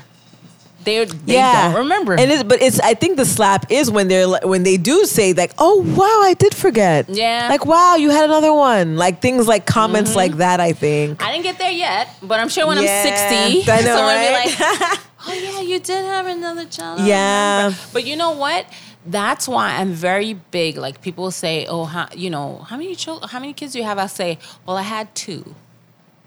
They 0.85 1.05
they 1.05 1.35
yeah. 1.35 1.73
don't 1.73 1.83
remember. 1.83 2.15
And 2.15 2.31
it's 2.31 2.43
but 2.43 2.63
it's 2.63 2.79
I 2.81 2.95
think 2.95 3.17
the 3.17 3.25
slap 3.25 3.71
is 3.71 3.91
when 3.91 4.09
they're 4.09 4.29
when 4.43 4.63
they 4.63 4.77
do 4.77 5.05
say 5.05 5.33
like, 5.33 5.53
"Oh, 5.59 5.83
wow, 5.83 6.23
I 6.29 6.35
did 6.35 6.55
forget." 6.55 7.09
Yeah. 7.09 7.49
Like, 7.51 7.67
"Wow, 7.67 7.97
you 7.97 8.11
had 8.11 8.25
another 8.25 8.53
one." 8.55 8.97
Like 8.97 9.21
things 9.21 9.49
like 9.49 9.67
comments 9.67 10.11
mm-hmm. 10.11 10.19
like 10.19 10.37
that, 10.37 10.61
I 10.61 10.73
think. 10.73 11.23
I 11.23 11.33
didn't 11.33 11.45
get 11.45 11.59
there 11.59 11.71
yet, 11.71 12.09
but 12.23 12.39
I'm 12.39 12.49
sure 12.49 12.67
when 12.67 12.83
Yeah, 12.83 13.03
I'm 13.05 13.61
60, 13.63 13.71
I 13.73 13.81
know, 13.81 13.87
someone 13.97 14.15
right? 14.15 14.47
will 14.47 14.57
be 14.57 14.61
like, 14.61 15.01
"Oh 15.27 15.33
yeah, 15.33 15.61
you 15.61 15.79
did 15.81 16.05
have 16.05 16.27
another 16.27 16.65
child." 16.65 17.01
Yeah. 17.01 17.75
But 17.93 18.07
you 18.07 18.17
know 18.17 18.31
what? 18.31 18.67
That's 19.05 19.49
why 19.49 19.77
I'm 19.77 19.93
very 19.93 20.35
big. 20.35 20.77
Like 20.77 21.01
people 21.01 21.31
say, 21.31 21.67
"Oh, 21.67 21.85
how, 21.85 22.09
you 22.15 22.31
know, 22.31 22.59
how 22.69 22.77
many 22.77 22.95
children? 22.95 23.29
How 23.29 23.41
many 23.41 23.53
kids 23.53 23.73
do 23.73 23.81
you 23.81 23.85
have?" 23.85 23.99
I 23.99 24.07
say, 24.07 24.39
"Well, 24.65 24.77
I 24.77 24.83
had 24.83 25.13
two, 25.15 25.55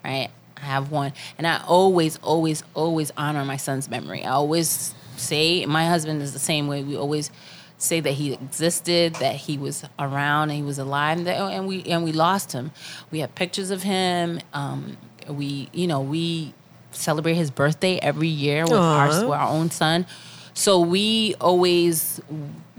right? 0.03 0.29
I 0.61 0.65
have 0.65 0.91
one, 0.91 1.13
and 1.37 1.47
I 1.47 1.61
always, 1.67 2.17
always, 2.17 2.63
always 2.73 3.11
honor 3.17 3.43
my 3.45 3.57
son's 3.57 3.89
memory. 3.89 4.23
I 4.23 4.31
always 4.31 4.93
say 5.17 5.65
my 5.65 5.85
husband 5.87 6.21
is 6.21 6.33
the 6.33 6.39
same 6.39 6.67
way. 6.67 6.83
We 6.83 6.95
always 6.95 7.31
say 7.77 7.99
that 7.99 8.11
he 8.11 8.33
existed, 8.33 9.15
that 9.15 9.35
he 9.35 9.57
was 9.57 9.83
around, 9.97 10.49
and 10.49 10.57
he 10.57 10.63
was 10.63 10.77
alive, 10.77 11.17
and, 11.17 11.27
that, 11.27 11.37
and 11.39 11.67
we 11.67 11.83
and 11.83 12.03
we 12.03 12.11
lost 12.11 12.51
him. 12.51 12.71
We 13.09 13.19
have 13.19 13.33
pictures 13.35 13.71
of 13.71 13.83
him. 13.83 14.39
Um, 14.53 14.97
we, 15.27 15.69
you 15.73 15.87
know, 15.87 16.01
we 16.01 16.53
celebrate 16.91 17.35
his 17.35 17.49
birthday 17.51 17.97
every 17.97 18.27
year 18.27 18.63
with 18.63 18.73
our, 18.73 19.07
with 19.07 19.33
our 19.39 19.47
own 19.49 19.71
son. 19.71 20.05
So 20.53 20.79
we 20.81 21.35
always 21.39 22.21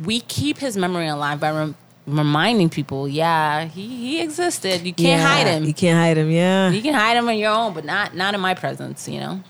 we 0.02 0.20
keep 0.20 0.58
his 0.58 0.76
memory 0.76 1.08
alive 1.08 1.40
by 1.40 1.50
rem- 1.50 1.74
reminding 2.06 2.68
people, 2.70 3.08
yeah, 3.08 3.64
he, 3.66 3.86
he 3.86 4.20
existed. 4.22 4.82
You 4.82 4.92
can't 4.92 5.20
Yeah, 5.20 5.26
hide 5.26 5.46
him. 5.46 5.64
You 5.64 5.74
can't 5.74 5.98
hide 5.98 6.18
him, 6.18 6.30
yeah. 6.30 6.70
You 6.70 6.82
can 6.82 6.94
hide 6.94 7.16
him 7.16 7.28
on 7.28 7.36
your 7.38 7.52
own, 7.52 7.74
but 7.74 7.84
not 7.84 8.14
not 8.16 8.34
in 8.34 8.40
my 8.40 8.54
presence. 8.54 9.08
You 9.08 9.20
know. 9.20 9.40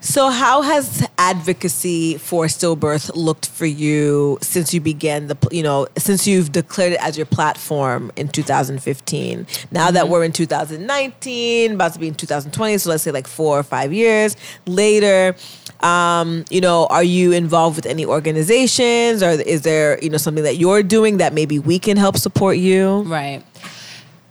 So, 0.00 0.30
how 0.30 0.62
has 0.62 1.08
advocacy 1.18 2.18
for 2.18 2.44
stillbirth 2.46 3.10
looked 3.16 3.48
for 3.48 3.66
you 3.66 4.38
since 4.40 4.72
you 4.72 4.80
began 4.80 5.26
the, 5.26 5.36
you 5.50 5.64
know, 5.64 5.88
since 5.98 6.24
you've 6.24 6.52
declared 6.52 6.92
it 6.92 7.00
as 7.02 7.16
your 7.16 7.26
platform 7.26 8.12
in 8.14 8.28
2015? 8.28 9.46
Now 9.72 9.86
Mm-hmm. 9.88 9.94
that 9.94 10.08
we're 10.08 10.22
in 10.22 10.30
2019, 10.32 11.72
about 11.72 11.94
to 11.94 11.98
be 11.98 12.06
in 12.08 12.14
2020, 12.14 12.78
so 12.78 12.90
let's 12.90 13.02
say 13.02 13.10
like 13.10 13.26
four 13.26 13.58
or 13.58 13.62
five 13.64 13.92
years 13.92 14.36
later, 14.66 15.34
um, 15.80 16.44
you 16.48 16.60
know, 16.60 16.86
are 16.90 17.02
you 17.04 17.32
involved 17.32 17.76
with 17.76 17.86
any 17.86 18.04
organizations, 18.06 19.20
or 19.22 19.30
is 19.30 19.62
there, 19.62 19.98
you 20.00 20.10
know, 20.10 20.16
something 20.18 20.44
that 20.44 20.56
you're 20.58 20.82
doing 20.84 21.16
that 21.16 21.32
maybe 21.32 21.58
we 21.58 21.78
can 21.80 21.96
help 21.96 22.16
support 22.18 22.56
you? 22.56 23.02
Right. 23.02 23.42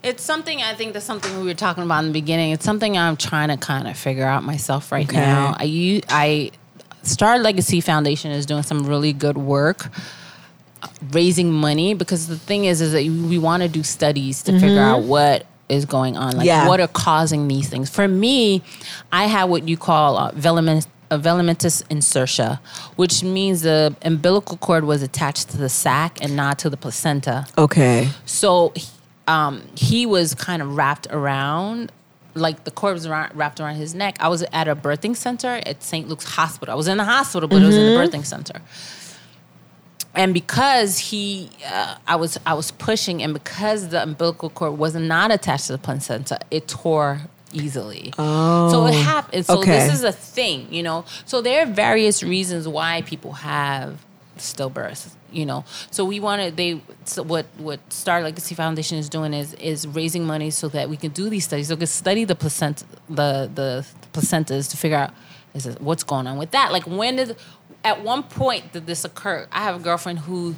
It's 0.07 0.23
something 0.23 0.61
I 0.61 0.73
think 0.73 0.93
that's 0.93 1.05
something 1.05 1.37
we 1.39 1.45
were 1.45 1.53
talking 1.53 1.83
about 1.83 1.99
in 1.99 2.07
the 2.07 2.13
beginning. 2.13 2.51
It's 2.51 2.63
something 2.63 2.97
I'm 2.97 3.17
trying 3.17 3.49
to 3.49 3.57
kind 3.57 3.87
of 3.87 3.97
figure 3.97 4.25
out 4.25 4.43
myself 4.43 4.91
right 4.91 5.05
Okay. 5.07 5.17
now. 5.17 5.55
I, 5.59 6.51
Star 7.03 7.39
Legacy 7.39 7.81
Foundation 7.81 8.31
is 8.31 8.45
doing 8.45 8.63
some 8.63 8.85
really 8.87 9.11
good 9.13 9.37
work 9.37 9.89
uh, 10.81 10.87
raising 11.11 11.51
money 11.51 11.93
because 11.93 12.27
the 12.27 12.37
thing 12.37 12.65
is 12.65 12.79
is 12.81 12.91
that 12.93 13.03
we 13.03 13.37
want 13.37 13.63
to 13.63 13.69
do 13.69 13.83
studies 13.83 14.43
to 14.43 14.59
figure 14.59 14.79
out 14.79 15.03
what 15.03 15.45
is 15.69 15.85
going 15.85 16.15
on 16.15 16.37
like 16.37 16.45
Yeah. 16.45 16.67
what 16.67 16.79
are 16.79 16.87
causing 16.87 17.47
these 17.49 17.67
things 17.67 17.89
for 17.89 18.07
me 18.07 18.61
i 19.11 19.25
have 19.25 19.49
what 19.49 19.67
you 19.67 19.75
call 19.75 20.15
uh, 20.17 20.31
velament 20.33 20.87
a 21.09 21.17
velamentous 21.17 21.83
insertion, 21.89 22.57
which 22.97 23.23
means 23.23 23.61
the 23.61 23.95
umbilical 24.01 24.57
cord 24.57 24.83
was 24.83 25.01
attached 25.01 25.49
to 25.49 25.57
the 25.57 25.69
sac 25.69 26.17
and 26.21 26.35
not 26.35 26.59
to 26.59 26.69
the 26.69 26.75
placenta. 26.75 27.47
Okay. 27.57 28.09
So 28.25 28.73
um, 29.27 29.61
he 29.75 30.05
was 30.05 30.33
kind 30.33 30.61
of 30.61 30.75
wrapped 30.75 31.07
around, 31.11 31.91
like 32.33 32.63
the 32.63 32.71
cord 32.71 32.93
was 32.93 33.05
around, 33.05 33.35
wrapped 33.35 33.59
around 33.59 33.75
his 33.75 33.93
neck. 33.93 34.17
I 34.19 34.29
was 34.29 34.43
at 34.53 34.67
a 34.67 34.75
birthing 34.75 35.15
center 35.15 35.61
at 35.65 35.83
St. 35.83 36.07
Luke's 36.07 36.25
Hospital. 36.25 36.73
I 36.73 36.75
was 36.75 36.87
in 36.87 36.97
the 36.97 37.03
hospital, 37.03 37.47
but 37.47 37.61
it 37.61 37.65
was 37.65 37.75
in 37.75 37.93
the 37.93 37.99
birthing 37.99 38.25
center. 38.25 38.61
And 40.15 40.33
because 40.33 40.97
he, 40.97 41.51
uh, 41.67 41.97
I 42.07 42.15
was, 42.15 42.39
I 42.45 42.55
was 42.55 42.71
pushing, 42.71 43.21
and 43.21 43.33
because 43.33 43.89
the 43.89 44.01
umbilical 44.01 44.49
cord 44.49 44.77
was 44.77 44.95
not 44.95 45.31
attached 45.31 45.67
to 45.67 45.73
the 45.73 45.77
placenta, 45.77 46.39
it 46.49 46.67
tore 46.67 47.21
easily. 47.53 48.13
Oh, 48.17 48.71
so 48.71 48.85
it 48.87 48.95
happened. 48.95 49.45
So 49.45 49.59
okay. 49.59 49.71
this 49.71 49.93
is 49.93 50.03
a 50.03 50.11
thing, 50.11 50.73
you 50.73 50.81
know. 50.81 51.05
So 51.25 51.41
there 51.41 51.63
are 51.63 51.65
various 51.67 52.23
reasons 52.23 52.67
why 52.67 53.03
people 53.03 53.33
have 53.33 54.03
stillbirth. 54.39 55.13
You 55.31 55.45
know, 55.45 55.65
so 55.91 56.05
we 56.05 56.19
wanted 56.19 56.55
they. 56.55 56.81
So 57.05 57.21
what 57.23 57.45
what 57.57 57.79
Star 57.91 58.21
Legacy 58.21 58.55
Foundation 58.55 58.97
is 58.97 59.09
doing 59.09 59.33
is 59.33 59.53
is 59.55 59.85
raising 59.87 60.25
money 60.25 60.51
so 60.51 60.69
that 60.69 60.89
we 60.89 60.97
can 60.97 61.11
do 61.11 61.29
these 61.29 61.43
studies. 61.43 61.67
So 61.67 61.75
we 61.75 61.79
can 61.79 61.87
study 61.87 62.23
the 62.23 62.35
placenta, 62.35 62.85
the 63.09 63.49
the 63.53 63.85
placentas 64.13 64.69
to 64.71 64.77
figure 64.77 64.97
out 64.97 65.11
is 65.53 65.65
it, 65.65 65.81
what's 65.81 66.03
going 66.03 66.27
on 66.27 66.37
with 66.37 66.51
that. 66.51 66.71
Like 66.71 66.83
when 66.83 67.17
did, 67.17 67.35
at 67.83 68.03
one 68.03 68.23
point 68.23 68.71
did 68.71 68.85
this 68.85 69.03
occur? 69.03 69.47
I 69.51 69.63
have 69.63 69.75
a 69.75 69.79
girlfriend 69.79 70.19
who, 70.19 70.55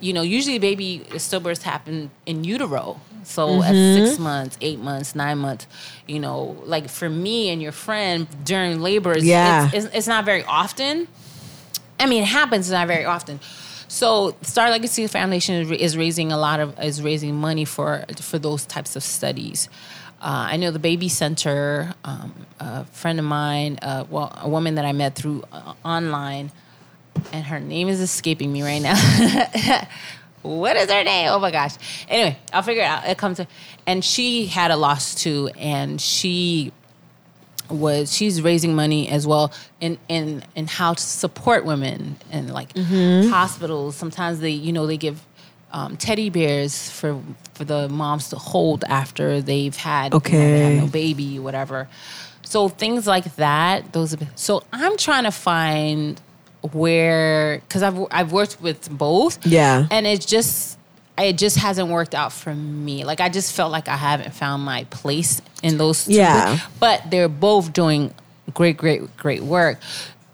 you 0.00 0.12
know, 0.12 0.22
usually 0.22 0.58
baby 0.58 1.04
stillbirths 1.10 1.62
happen 1.62 2.10
in 2.24 2.44
utero. 2.44 3.00
So 3.24 3.62
at 3.62 3.74
mm-hmm. 3.74 4.06
six 4.06 4.18
months, 4.18 4.56
eight 4.60 4.78
months, 4.78 5.14
nine 5.16 5.38
months, 5.38 5.66
you 6.06 6.20
know, 6.20 6.56
like 6.64 6.88
for 6.88 7.10
me 7.10 7.50
and 7.50 7.60
your 7.60 7.72
friend 7.72 8.28
during 8.44 8.80
labor, 8.80 9.18
Yeah. 9.18 9.66
it's, 9.72 9.86
it's, 9.86 9.96
it's 9.96 10.06
not 10.06 10.24
very 10.24 10.44
often. 10.44 11.08
I 11.98 12.06
mean, 12.06 12.22
it 12.22 12.26
happens 12.26 12.70
not 12.70 12.86
very 12.88 13.04
often. 13.04 13.40
So, 13.88 14.34
Star 14.42 14.70
Legacy 14.70 15.06
Foundation 15.06 15.54
is, 15.54 15.70
is 15.70 15.96
raising 15.96 16.32
a 16.32 16.38
lot 16.38 16.60
of 16.60 16.78
is 16.80 17.02
raising 17.02 17.36
money 17.36 17.64
for 17.64 18.04
for 18.20 18.38
those 18.38 18.66
types 18.66 18.96
of 18.96 19.02
studies. 19.02 19.68
Uh, 20.20 20.48
I 20.50 20.56
know 20.56 20.70
the 20.70 20.78
Baby 20.78 21.08
Center. 21.08 21.94
Um, 22.04 22.34
a 22.58 22.84
friend 22.86 23.18
of 23.18 23.24
mine, 23.24 23.78
uh, 23.82 24.04
well, 24.10 24.36
a 24.42 24.48
woman 24.48 24.76
that 24.76 24.84
I 24.84 24.92
met 24.92 25.14
through 25.14 25.44
uh, 25.52 25.74
online, 25.84 26.50
and 27.32 27.44
her 27.44 27.60
name 27.60 27.88
is 27.88 28.00
escaping 28.00 28.52
me 28.52 28.62
right 28.62 28.80
now. 28.80 28.96
what 30.42 30.76
is 30.76 30.90
her 30.90 31.04
name? 31.04 31.28
Oh 31.30 31.38
my 31.38 31.50
gosh. 31.50 31.74
Anyway, 32.08 32.38
I'll 32.52 32.62
figure 32.62 32.82
it 32.82 32.86
out. 32.86 33.06
It 33.06 33.18
comes 33.18 33.36
to, 33.36 33.46
and 33.86 34.04
she 34.04 34.46
had 34.46 34.70
a 34.70 34.76
loss 34.76 35.14
too, 35.14 35.50
and 35.58 36.00
she 36.00 36.72
was 37.70 38.14
she's 38.14 38.40
raising 38.42 38.74
money 38.74 39.08
as 39.08 39.26
well 39.26 39.52
in 39.80 39.98
in 40.08 40.42
in 40.54 40.66
how 40.66 40.94
to 40.94 41.02
support 41.02 41.64
women 41.64 42.16
and 42.30 42.52
like 42.52 42.70
hospitals. 42.76 43.96
Sometimes 43.96 44.40
they 44.40 44.50
you 44.50 44.72
know 44.72 44.86
they 44.86 44.96
give 44.96 45.20
um, 45.72 45.96
teddy 45.96 46.30
bears 46.30 46.90
for 46.90 47.20
for 47.54 47.64
the 47.64 47.88
moms 47.88 48.28
to 48.30 48.36
hold 48.36 48.84
after 48.88 49.40
they've 49.42 49.76
had 49.76 50.12
you 50.14 50.18
know, 50.18 50.22
they 50.28 50.60
have 50.60 50.72
Okay. 50.72 50.78
no 50.80 50.86
baby 50.86 51.38
whatever. 51.38 51.88
So 52.42 52.68
things 52.68 53.06
like 53.06 53.34
that. 53.36 53.92
Those 53.92 54.14
are, 54.14 54.18
so 54.36 54.62
I'm 54.72 54.96
trying 54.96 55.24
to 55.24 55.32
find 55.32 56.20
where 56.72 57.58
because 57.58 57.82
I've 57.82 57.98
I've 58.10 58.32
worked 58.32 58.60
with 58.60 58.88
both. 58.90 59.44
Yeah. 59.46 59.86
and 59.90 60.06
it's 60.06 60.26
just 60.26 60.75
it 61.18 61.38
just 61.38 61.56
hasn't 61.56 61.88
worked 61.88 62.14
out 62.14 62.32
for 62.32 62.54
me. 62.54 63.04
Like 63.04 63.20
I 63.20 63.28
just 63.28 63.54
felt 63.54 63.72
like 63.72 63.88
I 63.88 63.96
haven't 63.96 64.34
found 64.34 64.62
my 64.64 64.84
place 64.84 65.40
in 65.62 65.78
those 65.78 66.04
two. 66.04 66.12
Yeah. 66.12 66.58
But 66.78 67.10
they're 67.10 67.28
both 67.28 67.72
doing 67.72 68.14
great, 68.54 68.76
great, 68.76 69.16
great 69.16 69.42
work. 69.42 69.78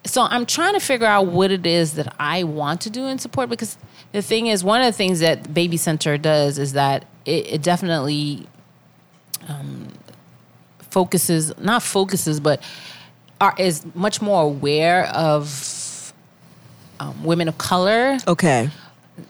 So 0.05 0.23
I'm 0.23 0.47
trying 0.47 0.75
to 0.75 0.81
figure 0.81 1.07
out 1.07 1.27
what 1.27 1.53
it 1.53 1.65
is 1.65 1.95
that 1.95 2.15
I 2.19 2.43
want 2.43 2.81
to 2.83 2.91
do 2.91 3.07
in 3.07 3.19
support 3.19 3.49
because 3.49 3.77
the 4.11 4.23
thing 4.23 4.49
is, 4.49 4.65
one 4.65 4.81
of 4.81 4.87
the 4.87 4.93
things 4.93 5.21
that 5.21 5.55
Baby 5.55 5.77
Center 5.77 6.19
does 6.19 6.59
is 6.59 6.73
that 6.73 7.07
it, 7.25 7.55
it 7.55 7.63
definitely 7.63 8.47
um, 9.49 9.89
focuses, 10.81 11.57
not 11.59 11.83
focuses, 11.83 12.41
but 12.41 12.61
are, 13.41 13.55
is 13.59 13.85
much 13.95 14.21
more 14.21 14.43
aware 14.43 15.07
of 15.07 16.13
um, 17.01 17.25
women 17.25 17.49
of 17.49 17.59
color 17.59 18.19
Okay. 18.27 18.71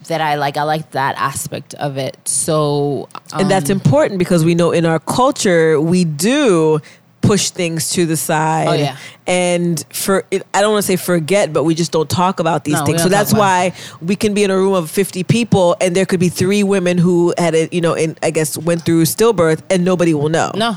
That 0.09 0.21
I 0.21 0.37
like. 0.37 0.57
I 0.57 0.63
like 0.63 0.93
that 0.93 1.17
aspect 1.17 1.75
of 1.75 1.97
it. 1.97 2.17
So, 2.25 3.09
um, 3.33 3.41
And 3.41 3.51
that's 3.51 3.71
important 3.71 4.19
because 4.19 4.45
we 4.45 4.55
know 4.55 4.71
in 4.71 4.87
our 4.87 4.99
culture 4.99 5.81
we 5.81 6.05
do 6.05 6.81
push 7.21 7.51
things 7.51 7.91
to 7.91 8.05
the 8.05 8.17
side. 8.17 8.69
Oh, 8.69 8.73
yeah. 8.73 8.97
And 9.27 9.85
for 9.93 10.25
I 10.33 10.61
don't 10.61 10.73
want 10.73 10.85
to 10.85 10.87
say 10.87 10.97
forget, 10.97 11.53
but 11.53 11.65
we 11.65 11.75
just 11.75 11.93
don't 11.93 12.11
talk 12.11 12.41
about 12.41 12.65
these 12.65 12.75
No, 12.75 12.85
things. 12.85 13.03
So 13.03 13.09
that's 13.09 13.33
why 13.33 13.73
we 14.01 14.17
can 14.17 14.35
be 14.35 14.43
in 14.43 14.51
a 14.51 14.57
room 14.57 14.75
of 14.75 14.91
50 14.91 15.23
people 15.25 15.77
and 15.81 15.95
there 15.95 16.05
could 16.05 16.21
be 16.21 16.29
three 16.29 16.63
women 16.63 16.99
who 16.99 17.33
had 17.39 17.55
it, 17.55 17.73
you 17.73 17.81
know, 17.81 17.95
in 17.95 18.17
I 18.23 18.31
guess 18.31 18.59
went 18.59 18.85
through 18.85 19.05
stillbirth 19.05 19.63
and 19.71 19.85
nobody 19.85 20.15
will 20.15 20.29
know. 20.29 20.51
No. 20.55 20.77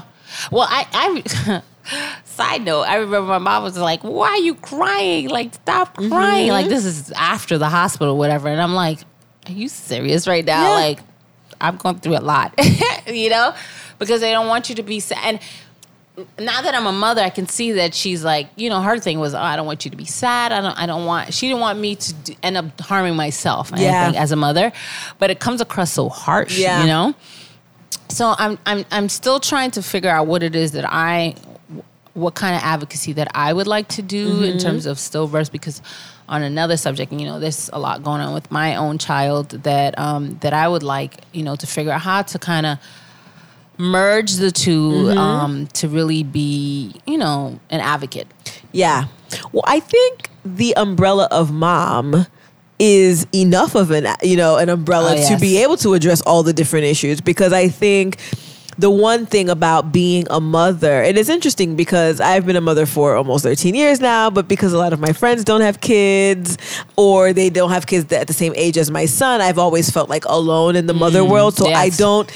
Well, 0.52 0.68
I, 0.70 0.86
I 0.94 1.62
side 2.26 2.64
note, 2.64 2.84
I 2.84 2.96
remember 2.96 3.28
my 3.28 3.38
mom 3.38 3.64
was 3.64 3.78
like, 3.78 4.04
"Why 4.04 4.30
are 4.30 4.38
you 4.38 4.56
crying? 4.56 5.30
Like, 5.30 5.54
stop 5.54 5.96
crying! 5.96 6.10
Mm-hmm. 6.48 6.50
Like, 6.52 6.68
this 6.68 6.86
is 6.86 7.12
after 7.12 7.58
the 7.58 7.70
hospital, 7.70 8.18
whatever." 8.18 8.48
And 8.50 8.62
I'm 8.62 8.74
like, 8.74 9.00
"Are 9.48 9.52
you 9.52 9.68
serious 9.68 10.28
right 10.28 10.44
now? 10.46 10.64
Yeah. 10.64 10.70
Like, 10.76 11.00
I'm 11.62 11.78
going 11.78 12.00
through 12.00 12.18
a 12.18 12.20
lot, 12.22 12.54
you 13.08 13.30
know, 13.30 13.54
because 14.00 14.22
they 14.22 14.32
don't 14.32 14.48
want 14.48 14.70
you 14.70 14.76
to 14.76 14.84
be 14.84 15.00
sad." 15.00 15.20
And 15.24 15.40
now 16.40 16.62
that 16.62 16.74
I'm 16.74 16.86
a 16.88 16.94
mother, 16.94 17.22
I 17.22 17.30
can 17.30 17.46
see 17.48 17.74
that 17.74 17.94
she's 17.94 18.24
like, 18.24 18.48
you 18.56 18.70
know, 18.70 18.82
her 18.82 18.98
thing 19.00 19.20
was, 19.20 19.34
"Oh, 19.34 19.40
I 19.40 19.56
don't 19.56 19.66
want 19.66 19.86
you 19.86 19.92
to 19.92 19.98
be 19.98 20.06
sad. 20.06 20.52
I 20.52 20.62
don't, 20.62 20.80
I 20.80 20.86
don't 20.86 21.06
want." 21.06 21.34
She 21.34 21.48
didn't 21.48 21.62
want 21.62 21.80
me 21.80 21.96
to 21.96 22.14
d- 22.14 22.38
end 22.42 22.58
up 22.58 22.80
harming 22.82 23.16
myself. 23.16 23.72
Yeah. 23.76 24.06
think 24.06 24.18
as 24.20 24.32
a 24.32 24.36
mother, 24.36 24.72
but 25.20 25.30
it 25.30 25.40
comes 25.40 25.62
across 25.62 25.92
so 25.92 26.10
harsh, 26.10 26.58
Yeah. 26.58 26.82
you 26.82 26.88
know 26.88 27.14
so 28.08 28.36
I'm 28.38 28.60
I'm 28.68 28.86
I'm 28.92 29.10
still 29.10 29.40
trying 29.40 29.72
to 29.72 29.82
figure 29.82 30.12
out 30.12 30.28
what 30.28 30.44
it 30.44 30.56
is 30.56 30.74
that 30.74 30.86
I 30.88 31.36
what 32.16 32.34
kind 32.34 32.56
of 32.56 32.62
advocacy 32.64 33.14
that 33.14 33.28
I 33.36 33.54
would 33.54 33.68
like 33.68 33.88
to 33.90 34.02
do 34.02 34.28
Mm-hmm. 34.28 34.44
in 34.46 34.58
terms 34.58 34.86
of 34.88 34.98
stillbirths 34.98 35.52
because 35.52 35.82
on 36.28 36.42
another 36.42 36.76
subject, 36.78 37.12
you 37.14 37.26
know, 37.28 37.40
there's 37.40 37.70
a 37.72 37.78
lot 37.80 38.02
going 38.04 38.20
on 38.22 38.34
with 38.34 38.50
my 38.50 38.76
own 38.78 38.98
child 38.98 39.50
that 39.64 39.92
um 40.00 40.38
that 40.42 40.54
I 40.54 40.68
would 40.68 40.82
like, 40.84 41.18
you 41.34 41.44
know, 41.44 41.56
to 41.56 41.68
figure 41.68 41.92
out 41.92 42.02
how 42.02 42.24
to 42.24 42.40
kind 42.40 42.66
of 42.66 42.80
merge 43.78 44.34
the 44.36 44.52
2 44.52 44.72
Mm-hmm. 44.92 45.18
um 45.18 45.68
to 45.74 45.88
really 45.88 46.24
be, 46.24 46.96
you 47.06 47.18
know, 47.18 47.60
an 47.70 47.80
advocate. 47.82 48.28
Yeah. 48.72 49.06
Well, 49.52 49.64
I 49.68 49.80
think 49.80 50.30
the 50.46 50.76
umbrella 50.78 51.28
of 51.32 51.52
mom 51.52 52.26
is 52.78 53.26
enough 53.34 53.74
of 53.76 53.90
an 53.92 54.06
you 54.22 54.36
know 54.36 54.58
an 54.58 54.68
umbrella 54.70 55.16
Oh, 55.18 55.30
to 55.30 55.40
be 55.40 55.64
able 55.64 55.78
to 55.78 55.94
address 55.94 56.22
all 56.22 56.44
the 56.44 56.52
different 56.54 56.86
issues 56.86 57.22
because 57.22 57.54
I 57.54 57.70
think 57.70 58.18
the 58.78 58.90
one 58.90 59.26
thing 59.26 59.50
about 59.50 59.92
being 59.92 60.28
a 60.30 60.40
mother 60.40 61.02
and 61.02 61.18
it's 61.18 61.30
interesting 61.30 61.76
because 61.76 62.20
I've 62.20 62.46
been 62.46 62.56
a 62.56 62.62
mother 62.62 62.86
for 62.86 63.16
almost 63.16 63.44
13 63.44 63.76
years 63.76 64.00
now 64.00 64.30
but 64.30 64.48
because 64.48 64.74
a 64.74 64.78
lot 64.78 64.94
of 64.94 65.00
my 65.00 65.14
friends 65.14 65.44
don't 65.44 65.62
have 65.62 65.82
kids 65.82 66.58
or 66.96 67.34
they 67.34 67.50
don't 67.50 67.72
have 67.72 67.88
kids 67.88 68.12
at 68.12 68.28
the 68.28 68.34
same 68.34 68.54
age 68.56 68.78
as 68.78 68.92
my 68.92 69.06
son 69.06 69.42
I've 69.42 69.60
always 69.60 69.90
felt 69.90 70.10
like 70.10 70.26
alone 70.26 70.76
in 70.76 70.88
the 70.88 70.94
mother 70.94 71.22
mm, 71.22 71.30
world. 71.30 71.56
So 71.56 71.68
I 71.68 71.90
don't 71.90 72.30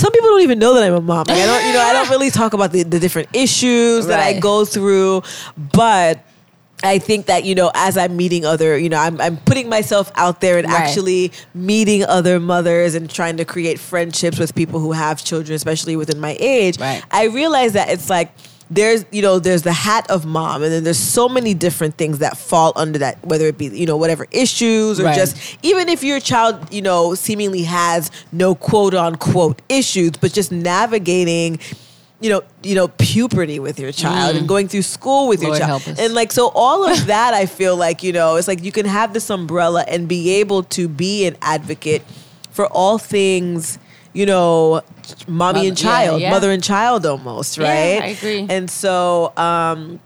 some 0.00 0.12
people 0.12 0.30
don't 0.30 0.40
even 0.40 0.58
know 0.58 0.74
that 0.74 0.82
I'm 0.82 0.94
a 0.94 1.00
mom. 1.00 1.26
Like 1.28 1.36
I 1.36 1.44
don't, 1.44 1.66
you 1.66 1.74
know, 1.74 1.80
I 1.80 1.92
don't 1.92 2.08
really 2.08 2.30
talk 2.30 2.54
about 2.54 2.72
the, 2.72 2.84
the 2.84 2.98
different 2.98 3.28
issues 3.34 4.06
that 4.06 4.18
I 4.18 4.40
go 4.40 4.64
through, 4.64 5.22
but 5.56 6.24
I 6.82 6.98
think 6.98 7.26
that 7.26 7.44
you 7.44 7.54
know, 7.54 7.70
as 7.74 7.96
I'm 7.98 8.16
meeting 8.16 8.44
other, 8.44 8.76
you 8.78 8.88
know, 8.88 8.98
I'm 8.98 9.20
I'm 9.20 9.36
putting 9.38 9.68
myself 9.68 10.10
out 10.14 10.40
there 10.40 10.58
and 10.58 10.66
Right. 10.66 10.80
actually 10.82 11.32
meeting 11.54 12.04
other 12.04 12.40
mothers 12.40 12.94
and 12.94 13.08
trying 13.10 13.36
to 13.38 13.44
create 13.44 13.78
friendships 13.78 14.38
with 14.38 14.54
people 14.54 14.80
who 14.80 14.92
have 14.92 15.22
children, 15.22 15.54
especially 15.54 15.96
within 15.96 16.20
my 16.20 16.36
age. 16.40 16.78
Right. 16.80 17.02
I 17.10 17.24
realize 17.24 17.74
that 17.74 17.90
it's 17.90 18.08
like 18.08 18.32
there's 18.72 19.04
you 19.10 19.20
know 19.20 19.40
there's 19.40 19.62
the 19.62 19.72
hat 19.72 20.08
of 20.10 20.24
mom 20.24 20.62
and 20.62 20.70
then 20.72 20.84
there's 20.84 20.96
so 20.96 21.28
many 21.28 21.54
different 21.54 21.96
things 21.96 22.20
that 22.20 22.36
fall 22.36 22.72
under 22.76 23.00
that 23.00 23.18
whether 23.26 23.46
it 23.46 23.58
be 23.58 23.66
you 23.66 23.84
know 23.84 23.96
whatever 23.96 24.26
issues 24.30 25.00
or 25.00 25.04
Right. 25.06 25.14
just 25.16 25.36
even 25.64 25.88
if 25.88 26.04
your 26.04 26.20
child 26.20 26.72
you 26.72 26.80
know 26.80 27.16
seemingly 27.16 27.64
has 27.64 28.12
no 28.30 28.54
quote 28.54 28.94
unquote 28.94 29.60
issues 29.68 30.12
but 30.12 30.32
just 30.32 30.52
navigating 30.52 31.58
you 32.20 32.28
know 32.30 32.42
you 32.62 32.74
know 32.74 32.88
puberty 32.88 33.58
with 33.58 33.78
your 33.78 33.92
child 33.92 34.36
and 34.36 34.46
going 34.46 34.68
through 34.68 34.82
school 34.82 35.26
with 35.28 35.42
your 35.42 35.54
Mm. 35.54 35.58
Child 35.58 35.98
and 35.98 36.14
like 36.14 36.32
so 36.32 36.52
all 36.54 36.84
of 36.88 37.06
that 37.06 37.32
i 37.32 37.46
feel 37.46 37.76
like 37.76 38.02
you 38.02 38.12
know 38.12 38.36
it's 38.36 38.46
like 38.46 38.62
you 38.62 38.72
can 38.72 38.84
have 38.86 39.12
this 39.14 39.30
umbrella 39.30 39.84
and 39.88 40.06
be 40.06 40.30
able 40.40 40.62
to 40.64 40.86
be 40.86 41.26
an 41.26 41.36
advocate 41.40 42.02
for 42.50 42.66
all 42.66 42.98
things 42.98 43.78
you 44.12 44.26
know 44.26 44.82
mommy 45.26 45.60
Mother- 45.60 45.68
and 45.68 45.78
child 45.78 46.20
yeah, 46.20 46.26
yeah. 46.28 46.30
mother 46.34 46.50
and 46.50 46.62
child 46.62 47.06
almost 47.06 47.56
Yeah, 47.56 47.64
right 47.68 48.02
I 48.02 48.06
agree. 48.08 48.46
and 48.50 48.70
so 48.70 49.32
um 49.36 49.98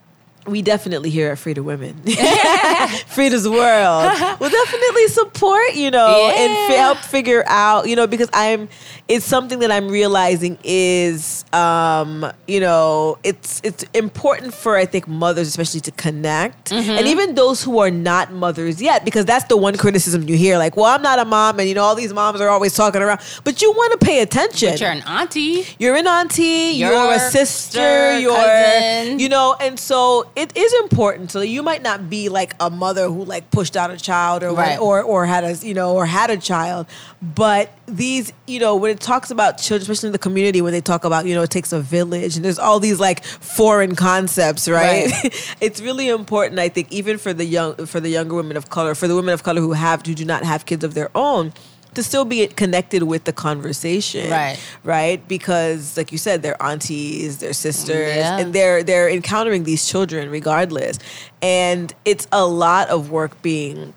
we 0.47 0.63
definitely 0.63 1.11
here 1.11 1.31
at 1.31 1.39
FREEda 1.39 1.63
Women, 1.65 1.95
FREEda's 2.05 3.49
World, 3.49 4.39
will 4.41 4.51
definitely 4.51 5.09
support, 5.09 5.75
you 5.75 5.91
know, 5.91 6.31
and 6.35 6.53
fi- 6.69 6.75
Yeah. 6.75 6.81
help 6.83 6.99
figure 6.99 7.45
out, 7.47 7.89
you 7.89 7.97
know, 7.97 8.07
because 8.07 8.29
I'm, 8.33 8.69
it's 9.09 9.25
something 9.25 9.59
that 9.61 9.71
I'm 9.71 9.89
realizing 9.89 10.59
is, 10.65 11.45
um, 11.53 12.31
you 12.47 12.61
know, 12.61 13.19
it's 13.23 13.61
it's 13.65 13.85
important 13.95 14.55
for 14.55 14.77
I 14.77 14.87
think 14.87 15.07
mothers 15.09 15.49
especially 15.49 15.81
to 15.81 15.91
connect, 15.93 16.71
Mm-hmm. 16.71 16.91
and 16.91 17.07
even 17.07 17.35
those 17.35 17.63
who 17.63 17.79
are 17.79 17.91
not 17.91 18.33
mothers 18.33 18.81
yet, 18.83 19.05
because 19.05 19.25
that's 19.25 19.45
the 19.47 19.57
one 19.57 19.77
criticism 19.77 20.29
you 20.29 20.37
hear, 20.37 20.59
like, 20.59 20.77
well, 20.77 20.87
I'm 20.87 21.03
not 21.03 21.19
a 21.19 21.25
mom, 21.25 21.59
and 21.61 21.69
you 21.69 21.75
know, 21.75 21.83
all 21.83 21.95
these 21.95 22.13
moms 22.13 22.41
are 22.41 22.49
always 22.49 22.75
talking 22.75 23.01
around, 23.03 23.21
but 23.45 23.63
you 23.63 23.73
want 23.73 23.99
to 23.99 24.05
pay 24.07 24.21
attention. 24.21 24.71
But 24.71 24.81
you're 24.81 24.91
an 24.91 25.03
auntie. 25.07 25.65
You're 25.79 25.97
an 25.97 26.07
auntie, 26.07 26.73
you're, 26.75 26.91
You're 26.93 27.13
a 27.13 27.17
a 27.17 27.19
sister, 27.19 27.45
sister, 27.47 28.19
you're, 28.19 28.35
cousin. 28.37 29.19
you 29.19 29.29
know, 29.29 29.57
and 29.61 29.79
so 29.79 30.27
it 30.37 30.57
is 30.57 30.73
important. 30.83 31.31
So 31.31 31.41
you 31.41 31.63
might 31.63 31.83
not 31.83 32.11
be 32.11 32.29
like 32.29 32.55
a 32.61 32.69
mother 32.71 33.09
who 33.09 33.25
like 33.25 33.51
pushed 33.51 33.77
out 33.77 33.91
a 33.91 33.97
child 33.97 34.43
or 34.43 34.53
Right. 34.53 34.79
or 34.79 35.03
or 35.03 35.27
had 35.27 35.45
a 35.45 35.55
you 35.67 35.75
know 35.75 35.95
or 35.95 36.07
had 36.07 36.31
a 36.31 36.37
child, 36.37 36.87
but 37.23 37.71
these 37.87 38.33
you 38.47 38.59
know 38.59 38.77
when 38.77 38.91
it 38.91 39.01
talks 39.01 39.31
about 39.31 39.59
children, 39.59 39.83
especially 39.83 40.09
in 40.09 40.13
the 40.13 40.19
community, 40.19 40.61
when 40.61 40.73
they 40.73 40.81
talk 40.81 41.05
about 41.05 41.27
you 41.27 41.35
know 41.35 41.43
it 41.43 41.51
takes 41.51 41.73
a 41.73 41.81
village 41.81 42.37
and 42.37 42.45
there's 42.45 42.59
all 42.59 42.81
these 42.81 42.99
like 43.01 43.25
foreign 43.25 43.95
concepts, 43.95 44.69
right? 44.69 45.11
it's 45.61 45.81
really 45.81 46.09
important, 46.09 46.59
I 46.59 46.69
think, 46.69 46.91
even 46.93 47.19
for 47.19 47.33
the 47.33 47.45
young 47.45 47.87
for 47.87 48.01
the 48.01 48.09
younger 48.11 48.35
women 48.35 48.57
of 48.57 48.71
color, 48.71 48.95
for 48.95 49.07
the 49.09 49.15
women 49.15 49.35
of 49.35 49.43
color 49.43 49.61
who 49.61 49.73
have 49.73 50.05
who 50.07 50.15
do 50.15 50.25
not 50.25 50.45
have 50.45 50.67
kids 50.67 50.85
of 50.85 50.95
their 50.95 51.11
own. 51.15 51.53
To 51.95 52.03
still 52.03 52.25
be 52.25 52.47
connected 52.49 53.05
with 53.05 53.25
the 53.25 53.33
conversation, 53.33 54.31
Right. 54.31 54.59
Right, 54.83 55.27
because 55.29 55.97
like 55.97 56.11
you 56.13 56.19
said, 56.19 56.43
they're 56.43 56.61
aunties, 56.63 57.39
they're 57.39 57.53
sisters, 57.53 58.17
Yeah. 58.17 58.39
and 58.39 58.53
they're 58.53 58.83
they're 58.83 59.09
encountering 59.09 59.65
these 59.65 59.87
children 59.89 60.31
regardless 60.31 60.99
and 61.43 61.93
it's 62.05 62.27
a 62.33 62.45
lot 62.47 62.89
of 62.89 63.11
work 63.11 63.41
being 63.43 63.95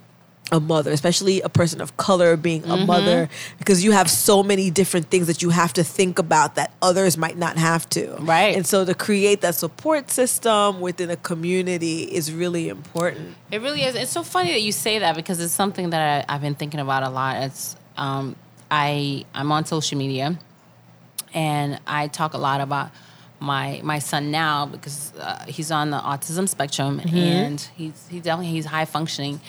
a 0.49 0.60
mother 0.61 0.91
especially 0.91 1.41
a 1.41 1.49
person 1.49 1.82
of 1.82 1.98
color 1.98 2.38
being 2.38 2.64
a 2.64 2.68
Mm-hmm. 2.68 2.86
mother 2.86 3.30
because 3.60 3.84
you 3.84 3.91
have 3.91 4.10
so 4.10 4.41
many 4.44 4.69
different 4.72 5.10
things 5.10 5.28
that 5.28 5.41
you 5.41 5.49
have 5.49 5.74
to 5.74 5.84
think 5.84 6.18
about 6.19 6.56
that 6.56 6.72
others 6.82 7.18
might 7.18 7.38
not 7.38 7.57
have 7.57 7.84
to 7.90 8.15
Right. 8.19 8.56
and 8.56 8.65
so 8.65 8.86
to 8.86 8.94
create 8.94 9.41
that 9.41 9.56
support 9.56 10.10
system 10.10 10.80
within 10.80 11.10
a 11.10 11.18
community 11.18 12.03
is 12.03 12.32
really 12.32 12.69
important 12.69 13.36
It 13.52 13.61
really 13.61 13.84
is. 13.84 13.95
It's 13.95 14.11
so 14.11 14.24
funny 14.24 14.52
that 14.52 14.61
you 14.61 14.72
say 14.72 14.99
that 14.99 15.15
because 15.18 15.41
it's 15.41 15.53
something 15.53 15.90
that 15.90 16.26
I, 16.30 16.34
I've 16.34 16.41
been 16.41 16.56
thinking 16.56 16.80
about 16.80 17.03
a 17.03 17.10
lot. 17.10 17.44
It's 17.44 17.76
um, 17.98 18.36
I 18.72 19.26
I'm 19.34 19.52
on 19.52 19.65
social 19.65 19.98
media, 19.98 20.38
and 21.34 21.80
I 21.88 22.07
talk 22.07 22.34
a 22.34 22.38
lot 22.38 22.61
about 22.61 22.91
my 23.40 23.82
my 23.84 23.99
son 23.99 24.32
now 24.32 24.65
because 24.65 25.14
uh, 25.19 25.45
he's 25.48 25.72
on 25.72 25.90
the 25.91 25.98
autism 25.99 26.49
spectrum 26.49 26.99
and 27.22 27.61
he's 27.76 28.07
he 28.10 28.19
definitely 28.19 28.52
he's 28.52 28.65
high 28.65 28.86
functioning, 28.86 29.40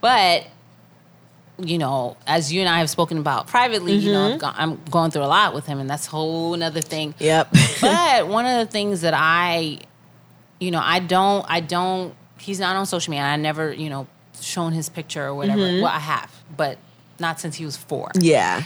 but 0.00 0.46
you 1.58 1.78
know, 1.78 2.16
as 2.26 2.52
you 2.52 2.60
and 2.60 2.68
I 2.68 2.78
have 2.78 2.90
spoken 2.90 3.16
about 3.18 3.46
privately, 3.46 3.92
you 3.94 4.12
know, 4.12 4.32
I've 4.34 4.40
go- 4.40 4.50
I'm 4.54 4.80
going 4.90 5.10
through 5.12 5.22
a 5.22 5.26
lot 5.26 5.54
with 5.54 5.66
him, 5.66 5.78
and 5.78 5.88
that's 5.88 6.08
a 6.08 6.10
whole 6.10 6.52
another 6.54 6.80
thing 6.80 7.14
yep 7.20 7.48
but 7.80 8.26
one 8.36 8.44
of 8.44 8.58
the 8.66 8.70
things 8.70 9.02
that 9.02 9.14
I, 9.16 9.78
you 10.58 10.70
know, 10.72 10.80
I 10.82 10.98
don't, 10.98 11.44
I 11.48 11.60
don't. 11.60 12.14
He's 12.40 12.58
not 12.58 12.74
on 12.76 12.86
social 12.86 13.10
media. 13.12 13.24
I 13.24 13.36
never, 13.36 13.72
you 13.72 13.88
know, 13.88 14.06
shown 14.40 14.72
his 14.72 14.88
picture 14.88 15.24
or 15.24 15.34
whatever. 15.34 15.60
Well, 15.60 15.86
I 15.86 16.00
have, 16.00 16.30
but 16.56 16.76
not 17.18 17.40
since 17.40 17.56
he 17.56 17.64
was 17.64 17.76
four. 17.76 18.10
yeah. 18.18 18.62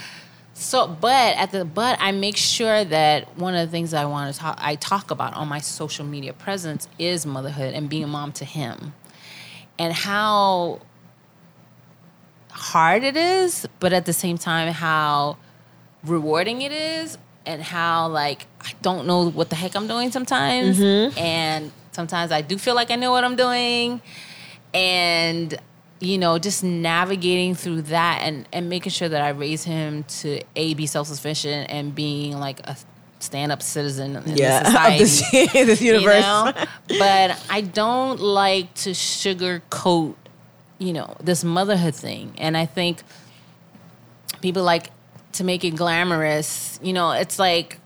So, 0.53 0.87
but 0.87 1.37
at 1.37 1.51
the 1.53 1.63
but 1.63 1.97
I 2.01 2.11
make 2.11 2.35
sure 2.35 2.83
that 2.83 3.37
one 3.37 3.55
of 3.55 3.65
the 3.65 3.71
things 3.71 3.93
I 3.93 4.03
want 4.03 4.33
to 4.33 4.37
talk 4.37 4.57
I 4.61 4.75
talk 4.75 5.09
about 5.09 5.33
on 5.33 5.47
my 5.47 5.59
social 5.59 6.05
media 6.05 6.33
presence 6.33 6.89
is 6.99 7.25
motherhood 7.25 7.73
and 7.73 7.89
being 7.89 8.03
a 8.03 8.07
mom 8.07 8.33
to 8.33 8.45
him, 8.45 8.93
and 9.77 9.93
how 9.93 10.81
hard 12.51 13.05
it 13.05 13.15
is, 13.15 13.65
but 13.79 13.93
at 13.93 14.05
the 14.05 14.11
same 14.11 14.37
time 14.37 14.73
how 14.73 15.37
rewarding 16.03 16.61
it 16.61 16.73
is, 16.73 17.17
and 17.45 17.61
how 17.61 18.09
like 18.09 18.45
I 18.59 18.73
don't 18.81 19.07
know 19.07 19.29
what 19.29 19.49
the 19.49 19.55
heck 19.55 19.75
I'm 19.75 19.87
doing 19.87 20.11
sometimes, 20.11 20.77
mm-hmm. 20.77 21.17
and 21.17 21.71
sometimes 21.93 22.33
I 22.33 22.41
do 22.41 22.57
feel 22.57 22.75
like 22.75 22.91
I 22.91 22.95
know 22.95 23.11
what 23.11 23.23
I'm 23.23 23.37
doing, 23.37 24.01
and 24.73 25.57
you 25.99 26.17
know 26.17 26.37
just 26.39 26.63
navigating 26.63 27.55
through 27.55 27.81
that 27.81 28.19
and 28.23 28.47
and 28.53 28.69
making 28.69 28.91
sure 28.91 29.09
that 29.09 29.21
i 29.21 29.29
raise 29.29 29.63
him 29.63 30.03
to 30.05 30.41
a 30.55 30.73
be 30.73 30.85
self-sufficient 30.85 31.69
and 31.69 31.93
being 31.93 32.37
like 32.39 32.59
a 32.67 32.77
stand-up 33.19 33.61
citizen 33.61 34.15
in 34.15 34.37
yeah 34.37 34.63
the 34.63 35.05
society 35.05 35.43
of 35.43 35.51
this, 35.53 35.67
this 35.67 35.81
you 35.81 35.93
universe 35.93 36.21
know? 36.21 36.53
but 36.99 37.45
i 37.49 37.59
don't 37.61 38.19
like 38.21 38.73
to 38.75 38.91
sugarcoat 38.91 40.15
you 40.77 40.93
know 40.93 41.15
this 41.21 41.43
motherhood 41.43 41.93
thing 41.95 42.33
and 42.37 42.55
i 42.55 42.65
think 42.65 43.03
people 44.41 44.63
like 44.63 44.89
to 45.33 45.43
make 45.43 45.65
it 45.65 45.71
glamorous 45.75 46.79
you 46.81 46.93
know 46.93 47.11
it's 47.11 47.37
like 47.37 47.77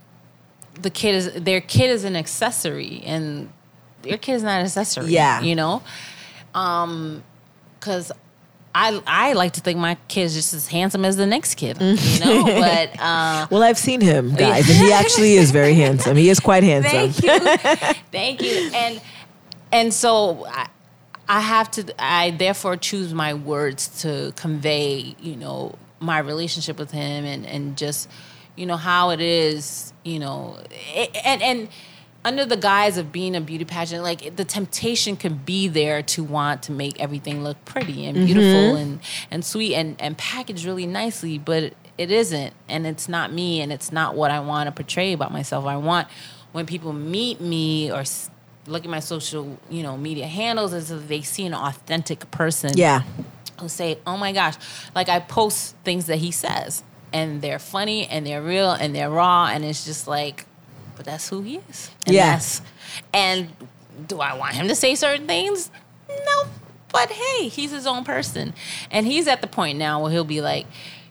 the 0.80 0.90
kid 0.92 1.16
is 1.16 1.34
their 1.34 1.62
kid 1.62 1.90
is 1.90 2.04
an 2.04 2.16
accessory 2.16 3.02
and 3.06 3.52
your 4.04 4.18
kid 4.20 4.34
is 4.34 4.44
not 4.44 4.60
an 4.60 4.66
accessory 4.66 5.08
Yeah. 5.08 5.42
you 5.42 5.56
know 5.56 5.82
um 6.54 7.24
because 7.84 8.14
I, 8.74 9.02
I 9.06 9.34
like 9.34 9.54
to 9.54 9.62
think 9.62 9.78
my 9.78 9.98
kid's 10.08 10.34
just 10.34 10.54
as 10.54 10.68
handsome 10.68 11.04
as 11.04 11.18
the 11.18 11.28
next 11.28 11.56
kid, 11.56 11.78
you 11.82 12.20
know. 12.20 12.46
But 12.64 13.00
uh, 13.00 13.48
well 13.52 13.62
i've 13.62 13.78
seen 13.78 14.00
him 14.00 14.34
guys 14.36 14.70
and 14.70 14.78
he 14.78 14.92
actually 14.92 15.34
is 15.34 15.52
very 15.52 15.74
handsome 15.74 16.16
he 16.16 16.30
is 16.30 16.40
quite 16.40 16.64
handsome 16.64 17.12
Thank 17.12 17.24
you. 17.24 17.94
Thank 18.12 18.42
you. 18.42 18.72
And 18.74 19.02
and 19.72 19.94
so 19.94 20.46
I, 20.48 20.70
I 21.28 21.42
have 21.42 21.70
to 21.72 21.94
I 22.00 22.32
therefore 22.32 22.78
choose 22.78 23.14
my 23.14 23.34
words 23.34 24.02
to 24.02 24.34
convey, 24.38 25.16
you 25.20 25.36
know, 25.36 25.76
my 26.00 26.20
relationship 26.20 26.80
with 26.80 26.92
him 26.92 27.26
and 27.26 27.46
and 27.46 27.78
just 27.78 28.10
you 28.56 28.66
know 28.66 28.78
how 28.78 29.10
it 29.10 29.20
is, 29.20 29.92
you 30.06 30.20
know, 30.20 30.58
and 31.26 31.42
and 31.42 31.70
under 32.26 32.46
the 32.46 32.58
guise 32.58 32.98
of 32.98 33.12
being 33.12 33.36
a 33.36 33.42
beauty 33.42 33.66
pageant, 33.66 34.04
like 34.04 34.36
the 34.36 34.46
temptation 34.46 35.18
can 35.18 35.36
be 35.36 35.68
there 35.68 36.02
to 36.04 36.24
want 36.24 36.64
to 36.64 36.72
make 36.72 37.00
everything 37.00 37.44
look 37.44 37.64
pretty 37.66 38.06
and 38.06 38.16
mm-hmm. 38.18 38.26
beautiful 38.26 38.76
and 38.76 39.00
and 39.30 39.44
sweet 39.44 39.76
and 39.76 40.00
and 40.00 40.18
packaged 40.18 40.66
really 40.66 40.88
nicely, 40.88 41.38
but 41.38 41.74
it 41.98 42.12
isn't, 42.12 42.54
and 42.68 42.88
it's 42.88 43.08
not 43.08 43.32
me, 43.32 43.62
and 43.62 43.72
it's 43.72 43.92
not 43.92 44.16
what 44.16 44.32
I 44.32 44.40
want 44.40 44.68
to 44.68 44.72
portray 44.72 45.14
about 45.14 45.32
myself. 45.32 45.66
I 45.66 45.78
want 45.78 46.08
when 46.52 46.66
people 46.66 46.94
meet 46.94 47.40
me 47.40 47.92
or 47.92 48.04
look 48.66 48.86
at 48.86 48.90
my 48.90 49.00
social, 49.00 49.60
you 49.70 49.84
know, 49.84 49.98
media 49.98 50.28
handles, 50.28 50.74
as 50.74 50.92
if 50.92 51.08
they 51.08 51.22
see 51.22 51.46
an 51.46 51.54
authentic 51.54 52.32
person 52.32 52.72
yeah 52.76 53.04
who 53.60 53.70
say, 53.70 54.00
"Oh 54.08 54.18
my 54.18 54.32
gosh!" 54.32 54.56
Like 54.96 55.10
I 55.10 55.20
post 55.20 55.76
things 55.84 56.08
that 56.08 56.18
he 56.18 56.32
says, 56.32 56.84
and 57.12 57.42
they're 57.42 57.60
funny 57.60 58.08
and 58.08 58.26
they're 58.26 58.42
real 58.42 58.72
and 58.72 58.96
they're 58.96 59.10
raw, 59.10 59.48
and 59.48 59.64
it's 59.64 59.86
just 59.86 60.08
like, 60.08 60.46
but 61.04 61.12
that's 61.12 61.28
who 61.30 61.42
he 61.42 61.58
is. 61.70 61.92
And 62.06 62.16
that's- 62.16 62.62
And 63.14 63.50
do 64.08 64.20
I 64.22 64.34
want 64.38 64.56
him 64.56 64.68
to 64.70 64.76
say 64.76 64.96
certain 64.96 65.28
things? 65.28 65.70
No. 66.10 66.44
But 66.92 67.10
hey, 67.12 67.48
he's 67.48 67.72
his 67.72 67.88
own 67.88 68.04
person, 68.04 68.54
and 68.92 69.06
he's 69.08 69.28
at 69.28 69.42
the 69.42 69.48
point 69.48 69.78
now 69.80 70.02
where 70.02 70.12
he'll 70.12 70.24
be 70.24 70.42
like. 70.42 70.66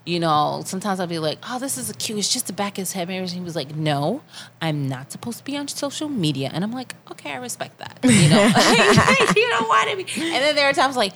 You 0.04 0.18
know, 0.18 0.62
sometimes 0.66 0.98
I'll 0.98 1.06
be 1.06 1.20
like, 1.20 1.38
"Oh, 1.48 1.60
this 1.60 1.78
is 1.78 1.88
a 1.88 1.94
cute. 1.94 2.18
It's 2.18 2.28
just 2.32 2.48
to 2.48 2.52
back 2.52 2.72
of 2.72 2.78
his 2.78 2.92
head." 2.92 3.08
And 3.08 3.30
he 3.30 3.38
was 3.40 3.54
like, 3.54 3.76
"No, 3.76 4.20
I'm 4.60 4.88
not 4.88 5.12
supposed 5.12 5.38
to 5.38 5.44
be 5.44 5.56
on 5.56 5.68
social 5.68 6.08
media." 6.08 6.50
And 6.52 6.64
I'm 6.64 6.72
like, 6.72 6.96
"Okay, 7.12 7.30
I 7.30 7.36
respect 7.36 7.78
that." 7.78 8.00
You 8.02 8.28
know, 8.28 8.42
you 9.36 9.48
don't 9.48 9.68
want 9.68 9.90
to 9.90 9.96
be. 9.96 10.02
And 10.20 10.42
then 10.42 10.56
there 10.56 10.68
are 10.68 10.72
times 10.72 10.96
like, 10.96 11.12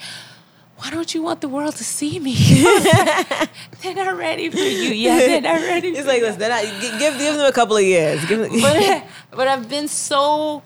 why 0.78 0.90
don't 0.90 1.15
you 1.15 1.23
want 1.23 1.40
the 1.40 1.48
world 1.48 1.74
to 1.77 1.85
see 1.85 2.19
me? 2.19 2.35
they're 3.82 3.94
not 3.94 4.16
ready 4.16 4.51
for 4.51 4.59
you 4.59 4.93
Yeah, 4.93 5.19
They're 5.19 5.40
not 5.40 5.61
ready. 5.62 5.89
it's 5.89 6.01
for 6.01 6.07
like 6.09 6.20
you. 6.20 6.27
listen 6.27 6.40
not, 6.40 6.62
give, 7.01 7.19
give 7.19 7.35
them 7.36 7.47
a 7.47 7.53
couple 7.53 7.77
of 7.77 7.82
years 7.82 8.24
give 8.27 8.39
them, 8.40 8.61
but, 8.61 9.05
but 9.36 9.48
I've 9.48 9.69
been 9.70 9.89
so 9.89 10.62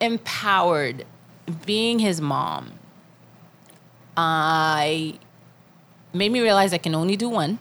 empowered 0.00 1.04
being 1.64 1.98
his 1.98 2.20
mom. 2.20 2.72
I 4.16 5.18
made 6.12 6.30
me 6.30 6.40
realize 6.40 6.72
I 6.72 6.78
can 6.78 6.94
only 6.94 7.16
do 7.16 7.28
one. 7.28 7.58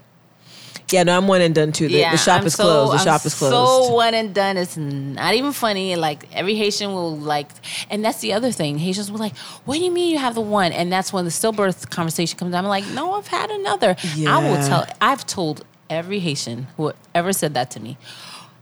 Yeah 0.92 1.04
no 1.04 1.16
i'm 1.18 1.28
one 1.28 1.42
and 1.42 1.56
done 1.56 1.72
too 1.72 1.88
the, 1.88 2.02
the 2.02 2.18
shop 2.18 2.42
I'm 2.42 2.48
is 2.48 2.54
so- 2.56 2.64
closed 2.64 2.94
the 2.94 2.98
I'm 2.98 3.04
shop 3.06 3.26
is 3.26 3.34
closed 3.34 3.54
So 3.54 3.94
one 3.94 4.14
and 4.14 4.34
done. 4.34 4.58
It's 4.58 4.78
not 4.78 5.34
even 5.34 5.52
funny. 5.54 5.96
Like 5.96 6.28
every 6.34 6.56
Haitian 6.56 6.94
will 6.94 7.18
like, 7.18 7.50
and 7.90 8.04
that's 8.04 8.20
the 8.20 8.34
other 8.34 8.52
thing. 8.52 8.78
Haitians 8.78 9.12
will 9.12 9.20
like, 9.20 9.36
"What 9.66 9.76
do 9.78 9.84
you 9.84 9.92
mean 9.92 10.12
you 10.12 10.18
have 10.18 10.36
the 10.36 10.42
one?" 10.42 10.72
And 10.72 10.92
that's 10.92 11.12
when 11.14 11.26
the 11.26 11.32
stillbirth 11.32 11.90
conversation 11.90 12.38
comes. 12.38 12.54
Out. 12.54 12.64
I'm 12.64 12.70
like, 12.70 12.86
"No, 12.88 13.14
I've 13.14 13.28
had 13.28 13.50
another." 13.52 13.96
I 14.28 14.38
will 14.50 14.58
tell. 14.68 14.86
I've 15.02 15.26
told 15.26 15.66
every 15.90 16.20
Haitian 16.20 16.68
who 16.78 16.94
ever 17.16 17.34
said 17.34 17.54
that 17.56 17.72
to 17.72 17.80
me. 17.80 17.98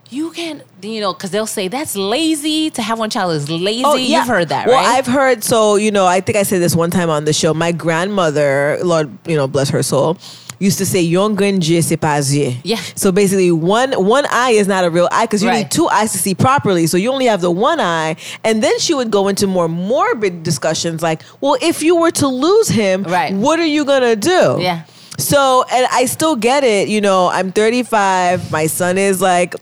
You 0.10 0.31
can, 0.31 0.61
you 0.81 0.99
know, 0.99 1.14
because 1.14 1.31
they'll 1.31 1.48
say 1.48 1.69
that's 1.69 1.95
lazy 1.95 2.69
to 2.72 2.81
have 2.81 2.99
one 2.99 3.10
child 3.10 3.31
is 3.31 3.49
lazy. 3.49 3.84
Oh, 3.85 3.95
You've 3.95 4.27
heard 4.27 4.49
that, 4.49 4.68
well, 4.68 4.76
right? 4.76 4.98
I've 4.98 5.07
heard. 5.07 5.41
So 5.41 5.76
you 5.77 5.89
know, 5.91 6.06
I 6.06 6.19
think 6.19 6.38
I 6.38 6.43
said 6.43 6.61
this 6.61 6.76
one 6.76 6.91
time 6.91 7.10
on 7.10 7.23
the 7.26 7.31
show. 7.34 7.53
My 7.53 7.72
grandmother, 7.72 8.77
Lord, 8.84 9.10
you 9.26 9.38
know, 9.38 9.48
bless 9.48 9.69
her 9.69 9.81
soul, 9.84 10.18
used 10.62 10.78
to 10.78 10.86
say 10.86 11.02
"Yon 11.02 11.36
ganje 11.36 11.82
c'est 11.82 11.98
pas 11.98 12.22
yeux." 12.32 12.54
Yeah. 12.64 12.78
So 12.96 13.12
basically, 13.12 13.52
one 13.52 13.92
one 13.94 14.26
eye 14.32 14.52
is 14.52 14.68
not 14.68 14.84
a 14.86 14.90
real 14.90 15.10
eye 15.12 15.26
because 15.26 15.42
you 15.44 15.50
Right. 15.50 15.64
need 15.66 15.72
two 15.72 15.90
eyes 15.90 16.12
to 16.14 16.18
see 16.18 16.36
properly. 16.36 16.88
So 16.88 16.96
you 16.98 17.12
only 17.12 17.26
have 17.26 17.42
the 17.42 17.52
one 17.52 17.80
eye, 17.82 18.16
and 18.44 18.62
then 18.64 18.78
she 18.80 18.94
would 18.94 19.10
go 19.12 19.28
into 19.28 19.48
more 19.48 19.68
morbid 19.68 20.44
discussions 20.44 21.02
like, 21.02 21.22
"Well, 21.42 21.58
if 21.62 21.82
you 21.84 21.96
were 21.98 22.12
to 22.12 22.28
lose 22.28 22.70
him, 22.70 23.04
Right. 23.04 23.34
what 23.34 23.60
are 23.60 23.66
you 23.78 23.84
gonna 23.84 24.16
do?" 24.16 24.58
Yeah. 24.62 24.82
So, 25.18 25.66
and 25.72 25.86
I 25.92 26.06
still 26.06 26.36
get 26.36 26.64
it. 26.64 26.88
You 26.88 27.02
know, 27.02 27.28
I'm 27.30 27.52
35. 27.52 28.52
My 28.52 28.68
son 28.68 28.98
is 28.98 29.22
like, 29.22 29.56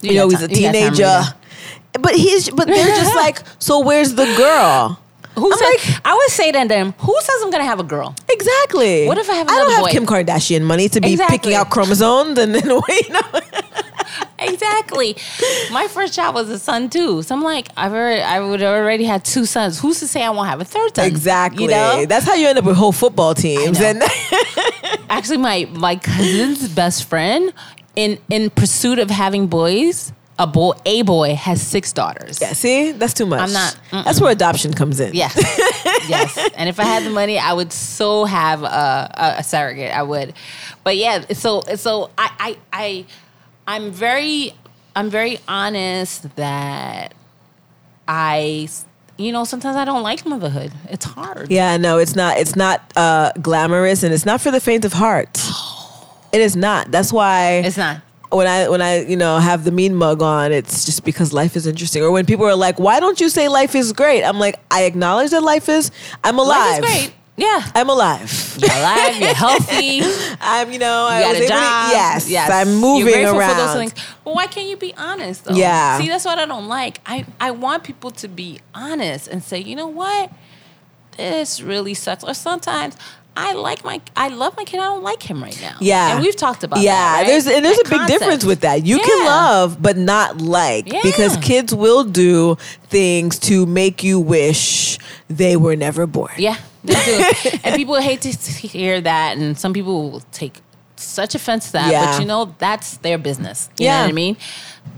you, 0.00 0.10
You 0.12 0.16
know, 0.18 0.28
he's 0.30 0.42
a 0.42 0.48
time- 0.48 0.56
you 0.56 0.62
got 0.62 0.72
time, 0.72 0.94
teenager. 0.94 1.34
But 2.00 2.14
he's, 2.14 2.48
but 2.50 2.66
they're 2.66 2.96
just 2.96 3.14
like, 3.24 3.42
so 3.58 3.80
where's 3.80 4.14
the 4.14 4.24
girl? 4.36 4.98
Who 5.34 5.52
I'm 5.52 5.58
like- 5.58 6.00
I 6.04 6.14
would 6.14 6.30
say 6.30 6.52
to 6.52 6.68
them, 6.68 6.94
"Who 6.98 7.16
says 7.20 7.36
I'm 7.42 7.50
gonna 7.50 7.64
have 7.64 7.80
a 7.80 7.84
girl?" 7.84 8.14
Exactly. 8.28 9.06
What 9.06 9.18
if 9.18 9.28
I 9.30 9.34
have 9.34 9.48
I 9.48 9.54
don't 9.58 9.72
have 9.72 9.84
boy? 9.84 9.90
Kim 9.90 10.06
Kardashian 10.06 10.62
money 10.62 10.88
to 10.88 11.00
be 11.00 11.12
Exactly. 11.12 11.38
picking 11.38 11.54
out 11.54 11.70
chromosomes 11.70 12.38
and 12.38 12.54
then 12.54 12.68
wait. 12.88 13.10
No. 13.10 13.20
exactly. 14.38 15.16
My 15.70 15.86
first 15.88 16.14
child 16.14 16.34
was 16.34 16.48
a 16.50 16.58
son 16.58 16.90
too. 16.90 17.22
So 17.22 17.34
I'm 17.34 17.42
like, 17.42 17.68
I've 17.76 17.92
already, 17.92 18.22
I 18.22 18.40
would 18.40 18.62
already 18.62 19.04
had 19.04 19.24
two 19.24 19.44
sons. 19.46 19.80
Who's 19.80 20.00
to 20.00 20.08
say 20.08 20.22
I 20.22 20.30
won't 20.30 20.48
have 20.48 20.60
a 20.60 20.64
third 20.64 20.94
son? 20.96 21.06
Exactly. 21.06 21.64
You 21.64 21.70
know? 21.70 22.06
That's 22.06 22.26
how 22.26 22.34
you 22.34 22.48
end 22.48 22.58
up 22.58 22.64
with 22.64 22.76
whole 22.76 22.92
football 22.92 23.34
teams. 23.34 23.80
know. 23.80 23.86
And 23.86 24.02
Actually, 25.10 25.38
my 25.38 25.68
my 25.72 25.96
cousin's 25.96 26.68
best 26.68 27.04
friend, 27.04 27.52
in 27.96 28.18
in 28.30 28.50
pursuit 28.50 28.98
of 28.98 29.10
having 29.10 29.46
boys, 29.46 30.12
a 30.42 30.46
boy 30.46 30.72
a 30.84 31.02
boy 31.02 31.34
has 31.34 31.62
six 31.62 31.92
daughters. 31.92 32.40
yeah, 32.40 32.52
see, 32.52 32.92
that's 32.92 33.14
too 33.14 33.26
much. 33.26 33.40
I'm 33.40 33.52
not- 33.52 33.76
mm-mm. 33.90 34.04
That's 34.04 34.20
where 34.20 34.32
adoption 34.32 34.72
comes 34.74 34.98
in. 35.00 35.14
Yes, 35.14 35.34
yes. 36.08 36.36
And 36.56 36.68
if 36.68 36.78
I 36.80 36.84
had 36.84 37.04
the 37.04 37.10
money, 37.10 37.38
I 37.38 37.52
would 37.52 37.72
so 37.72 38.24
have 38.24 38.62
a, 38.62 38.66
a, 38.66 39.34
a 39.38 39.44
surrogate. 39.44 39.92
I 39.96 40.02
would. 40.02 40.34
But 40.84 40.96
yeah, 40.96 41.20
so 41.32 41.60
so 41.76 42.10
I 42.18 42.30
I 42.38 42.56
I 42.72 43.06
I'm 43.66 43.90
very 43.92 44.52
I'm 44.96 45.08
very 45.10 45.38
honest 45.46 46.34
that 46.36 47.14
I 48.08 48.68
you 49.18 49.30
know 49.32 49.44
sometimes 49.44 49.76
I 49.76 49.84
don't 49.84 50.02
like 50.02 50.26
motherhood. 50.26 50.72
It's 50.90 51.04
hard. 51.04 51.50
Yeah, 51.50 51.76
no, 51.76 51.98
it's 51.98 52.16
not. 52.16 52.38
It's 52.38 52.56
not 52.56 52.80
uh, 52.96 53.32
glamorous, 53.40 54.02
and 54.02 54.12
it's 54.12 54.26
not 54.26 54.40
for 54.40 54.50
the 54.50 54.60
faint 54.60 54.84
of 54.84 54.92
heart. 54.94 55.38
It 56.32 56.40
is 56.40 56.56
not. 56.56 56.90
That's 56.90 57.12
why 57.12 57.62
It's 57.64 57.76
not. 57.76 58.00
When 58.32 58.46
I 58.46 58.68
when 58.68 58.82
I 58.82 59.04
you 59.04 59.16
know 59.16 59.38
have 59.38 59.64
the 59.64 59.70
mean 59.70 59.94
mug 59.94 60.22
on, 60.22 60.52
it's 60.52 60.84
just 60.84 61.04
because 61.04 61.32
life 61.32 61.56
is 61.56 61.66
interesting. 61.66 62.02
Or 62.02 62.10
when 62.10 62.26
people 62.26 62.46
are 62.46 62.54
like, 62.56 62.78
"Why 62.80 63.00
don't 63.00 63.20
you 63.20 63.28
say 63.28 63.48
life 63.48 63.74
is 63.74 63.92
great?" 63.92 64.22
I'm 64.24 64.38
like, 64.38 64.56
I 64.70 64.84
acknowledge 64.84 65.30
that 65.30 65.42
life 65.42 65.68
is. 65.68 65.90
I'm 66.24 66.38
alive. 66.38 66.82
Life 66.82 66.90
is 66.92 67.00
great. 67.06 67.14
Yeah. 67.34 67.62
I'm 67.74 67.88
alive. 67.88 68.56
You're 68.60 68.70
alive. 68.70 69.16
You're 69.18 69.34
healthy. 69.34 70.02
I'm 70.40 70.70
you 70.70 70.78
know 70.78 71.06
I 71.06 71.22
got 71.22 71.28
was 71.30 71.38
a 71.38 71.42
able 71.44 71.48
to- 71.48 71.54
yes, 71.54 72.28
yes. 72.28 72.50
I'm 72.50 72.74
moving 72.76 73.06
You're 73.06 73.12
grateful 73.14 73.38
around. 73.38 73.50
For 73.56 73.56
those 73.62 73.74
things. 73.74 73.94
But 74.24 74.34
why 74.34 74.46
can't 74.46 74.68
you 74.68 74.76
be 74.76 74.92
honest? 74.96 75.46
Though? 75.46 75.54
Yeah. 75.54 75.98
See, 75.98 76.08
that's 76.08 76.24
what 76.26 76.38
I 76.38 76.44
don't 76.46 76.68
like. 76.68 77.00
I 77.06 77.24
I 77.40 77.50
want 77.52 77.84
people 77.84 78.10
to 78.10 78.28
be 78.28 78.60
honest 78.74 79.28
and 79.28 79.42
say, 79.42 79.58
you 79.58 79.74
know 79.74 79.86
what, 79.88 80.30
this 81.16 81.62
really 81.62 81.94
sucks. 81.94 82.22
Or 82.22 82.34
sometimes. 82.34 82.96
I 83.34 83.54
like 83.54 83.82
my, 83.84 84.00
I 84.14 84.28
love 84.28 84.56
my 84.58 84.64
kid. 84.64 84.78
I 84.80 84.84
don't 84.84 85.02
like 85.02 85.22
him 85.22 85.42
right 85.42 85.58
now. 85.62 85.76
Yeah, 85.80 86.12
and 86.14 86.22
we've 86.24 86.36
talked 86.36 86.64
about 86.64 86.80
Yeah, 86.80 86.92
that. 86.92 87.16
right? 87.20 87.26
there's 87.26 87.46
and 87.46 87.64
there's 87.64 87.78
That 87.78 87.86
a 87.86 87.90
big 87.90 87.98
concept. 88.00 88.20
difference 88.20 88.44
with 88.44 88.60
that. 88.60 88.84
You 88.84 88.98
can 88.98 89.24
love 89.26 89.80
but 89.80 89.96
not 89.96 90.40
like 90.40 90.92
Yeah. 90.92 91.00
because 91.02 91.36
kids 91.38 91.74
will 91.74 92.04
do 92.04 92.56
things 92.90 93.38
to 93.40 93.64
make 93.66 94.04
you 94.04 94.20
wish 94.20 94.98
they 95.28 95.56
were 95.56 95.76
never 95.76 96.06
born. 96.06 96.32
Yeah, 96.36 96.56
they 96.84 96.94
do. 96.94 97.50
and 97.64 97.74
people 97.74 97.96
hate 97.96 98.20
to 98.22 98.28
hear 98.30 99.00
that, 99.00 99.38
and 99.38 99.58
some 99.58 99.72
people 99.72 100.10
will 100.10 100.22
take 100.32 100.60
such 100.96 101.34
offense 101.34 101.66
to 101.66 101.72
that. 101.72 101.90
Yeah. 101.90 102.04
But 102.12 102.20
you 102.20 102.26
know, 102.26 102.54
that's 102.58 102.98
their 102.98 103.18
business. 103.18 103.70
You 103.78 103.86
Yeah. 103.86 103.96
know 103.98 104.02
what 104.04 104.08
I 104.10 104.12
mean? 104.12 104.36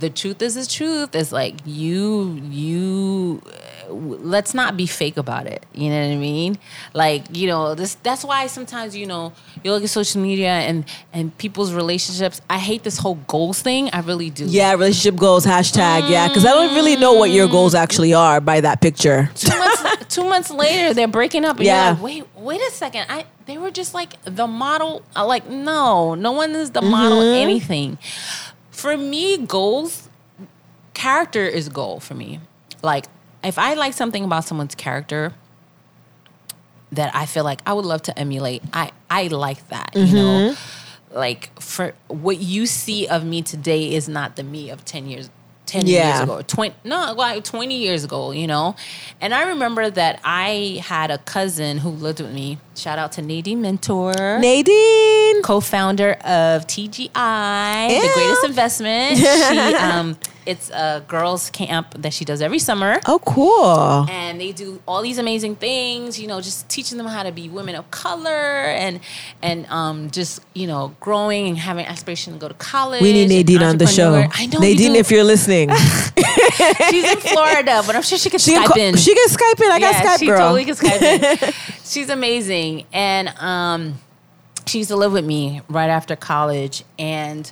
The 0.01 0.11
truth 0.11 0.43
is 0.43 0.55
the 0.57 0.67
truth. 0.67 1.15
It's 1.15 1.31
like 1.33 1.55
you, 1.65 2.41
you. 2.51 3.43
uh, 3.47 3.51
Let's 3.93 4.55
not 4.55 4.77
be 4.79 4.87
fake 4.87 5.17
about 5.19 5.47
it. 5.47 5.65
You 5.75 5.91
know 5.91 6.01
what 6.01 6.13
I 6.15 6.17
mean? 6.17 6.59
Like 6.95 7.25
you 7.37 7.47
know, 7.47 7.75
this. 7.75 7.95
That's 8.03 8.25
why 8.25 8.47
sometimes 8.49 8.97
you 8.97 9.07
know 9.07 9.33
you 9.63 9.71
look 9.71 9.83
at 9.85 9.91
social 9.91 10.21
media 10.23 10.49
and 10.51 10.85
and 11.13 11.37
people's 11.39 11.73
relationships. 11.75 12.41
I 12.49 12.59
hate 12.59 12.83
this 12.83 12.99
whole 12.99 13.17
goals 13.29 13.61
thing. 13.63 13.91
I 13.93 14.01
really 14.01 14.31
do. 14.31 14.47
Yeah, 14.47 14.73
relationship 14.73 15.17
goals 15.21 15.45
hashtag. 15.47 16.09
Yeah, 16.11 16.29
because 16.29 16.45
I 16.47 16.51
don't 16.53 16.75
really 16.75 16.97
know 16.97 17.13
what 17.13 17.31
your 17.31 17.47
goals 17.47 17.75
actually 17.75 18.15
are 18.15 18.41
by 18.41 18.61
that 18.63 18.81
picture. 18.81 19.31
two 19.35 19.51
months 19.59 19.83
two 20.15 20.25
months 20.25 20.51
later 20.51 20.95
they're 20.95 21.09
breaking 21.09 21.45
up 21.45 21.57
and 21.57 21.67
Yeah. 21.67 21.85
you're 21.87 21.95
like 21.95 22.03
wait 22.03 22.25
wait 22.37 22.61
a 22.61 22.71
second 22.73 23.07
i 23.09 23.25
they 23.47 23.59
were 23.59 23.71
just 23.71 23.95
like 23.95 24.13
the 24.25 24.47
model 24.47 25.03
uh, 25.17 25.27
like 25.27 25.49
no 25.49 26.15
no 26.15 26.31
one 26.33 26.53
is 26.55 26.71
the 26.71 26.83
model 26.83 27.19
Mm-hmm. 27.21 27.43
anything 27.43 27.99
for 28.85 28.99
me 28.99 29.39
goals 29.39 30.11
character 30.93 31.43
is 31.43 31.71
goal 31.71 32.01
for 32.01 32.13
me 32.13 32.39
like 32.83 33.07
if 33.43 33.59
i 33.59 33.73
like 33.73 33.95
something 33.95 34.25
about 34.25 34.45
someone's 34.45 34.75
character 34.75 35.33
that 36.93 37.11
i 37.15 37.25
feel 37.25 37.45
like 37.45 37.61
i 37.65 37.73
would 37.73 37.87
love 37.87 38.03
to 38.03 38.13
emulate 38.19 38.63
i 38.75 38.91
i 39.09 39.27
like 39.29 39.67
that 39.69 39.91
you 39.95 40.15
know 40.15 40.53
Mm-hmm. 40.53 41.17
like 41.17 41.59
for 41.63 41.95
what 42.09 42.39
you 42.41 42.67
see 42.67 43.07
of 43.09 43.25
me 43.25 43.41
today 43.41 43.95
is 43.95 44.07
not 44.07 44.37
the 44.37 44.43
me 44.43 44.69
of 44.69 44.85
10 44.85 45.07
years 45.07 45.31
10 45.67 45.87
Yeah. 45.87 46.09
years 46.19 46.21
ago. 46.25 46.43
20 46.47 46.75
no 46.85 47.15
like 47.17 47.43
20 47.45 47.77
years 47.77 48.05
ago 48.05 48.31
you 48.33 48.47
know? 48.47 48.77
And 49.21 49.35
i 49.35 49.49
remember 49.49 49.89
that 49.91 50.21
i 50.25 50.81
had 50.85 51.11
a 51.11 51.19
cousin 51.19 51.79
who 51.79 51.89
lived 51.91 52.21
with 52.21 52.33
me. 52.33 52.59
Shout 52.77 52.99
out 52.99 53.13
to 53.13 53.23
nadine 53.23 53.61
mentor. 53.63 54.13
Nadine. 54.41 55.43
co-founder 55.43 56.13
of 56.25 56.67
tgi 56.67 57.11
the 57.13 58.11
greatest 58.15 58.45
investment. 58.45 59.19
She 59.49 59.75
um 59.75 60.17
it's 60.47 60.71
a 60.71 61.05
girls 61.09 61.51
camp 61.51 61.95
that 61.99 62.13
she 62.13 62.25
does 62.25 62.41
every 62.43 62.59
summer. 62.59 63.01
Oh, 63.07 63.19
cool. 63.25 64.07
and 64.11 64.41
they 64.41 64.53
do 64.53 64.81
all 64.87 65.03
these 65.03 65.19
amazing 65.19 65.57
things 65.57 66.19
you 66.21 66.27
know 66.27 66.41
just 66.41 66.69
teaching 66.69 66.99
them 66.99 67.07
how 67.07 67.23
to 67.23 67.33
be 67.33 67.49
women 67.49 67.75
of 67.75 67.91
color 67.91 68.31
and 68.31 69.01
and 69.43 69.67
um 69.67 70.11
just 70.11 70.41
you 70.55 70.67
know 70.67 70.95
growing 71.01 71.49
and 71.49 71.59
having 71.59 71.87
aspiration 71.87 72.33
to 72.33 72.39
go 72.39 72.49
to 72.49 72.55
college. 72.55 73.03
We 73.03 73.13
need 73.13 73.29
Nadine 73.29 73.63
on 73.63 73.79
the 73.79 73.87
show. 73.87 74.15
i 74.15 74.47
know 74.47 74.59
Nadine, 74.59 74.95
if 74.97 75.11
you're 75.11 75.25
listening, 75.25 75.71
she's 76.91 77.05
in 77.05 77.19
florida 77.19 77.83
but 77.87 77.97
i'm 77.97 78.03
sure 78.03 78.19
she 78.19 78.31
could 78.31 78.41
she 78.41 78.53
can, 78.53 78.65
skype 78.67 78.75
co- 78.75 78.81
in. 78.81 78.97
she 78.97 79.15
can 79.15 79.29
Skype 79.29 79.61
in. 79.65 79.73
I 79.73 79.81
got 79.81 79.95
yeah, 79.95 80.03
Skype, 80.15 80.19
she 80.19 80.27
girl. 80.27 80.39
totally 80.39 80.65
can 80.65 80.75
skype 80.75 81.47
in. 81.49 81.53
She's 81.85 82.09
amazing. 82.09 82.87
And 82.93 83.29
um 83.41 83.99
she 84.67 84.79
used 84.79 84.91
to 84.91 84.97
live 84.97 85.13
with 85.13 85.25
me 85.25 85.61
right 85.69 85.91
after 85.91 86.17
college. 86.17 86.85
And 86.99 87.51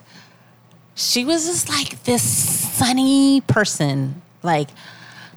she 0.94 1.24
was 1.24 1.47
just 1.47 1.69
like 1.69 2.02
this 2.05 2.23
sunny 2.23 3.40
person. 3.43 4.23
Like 4.43 4.69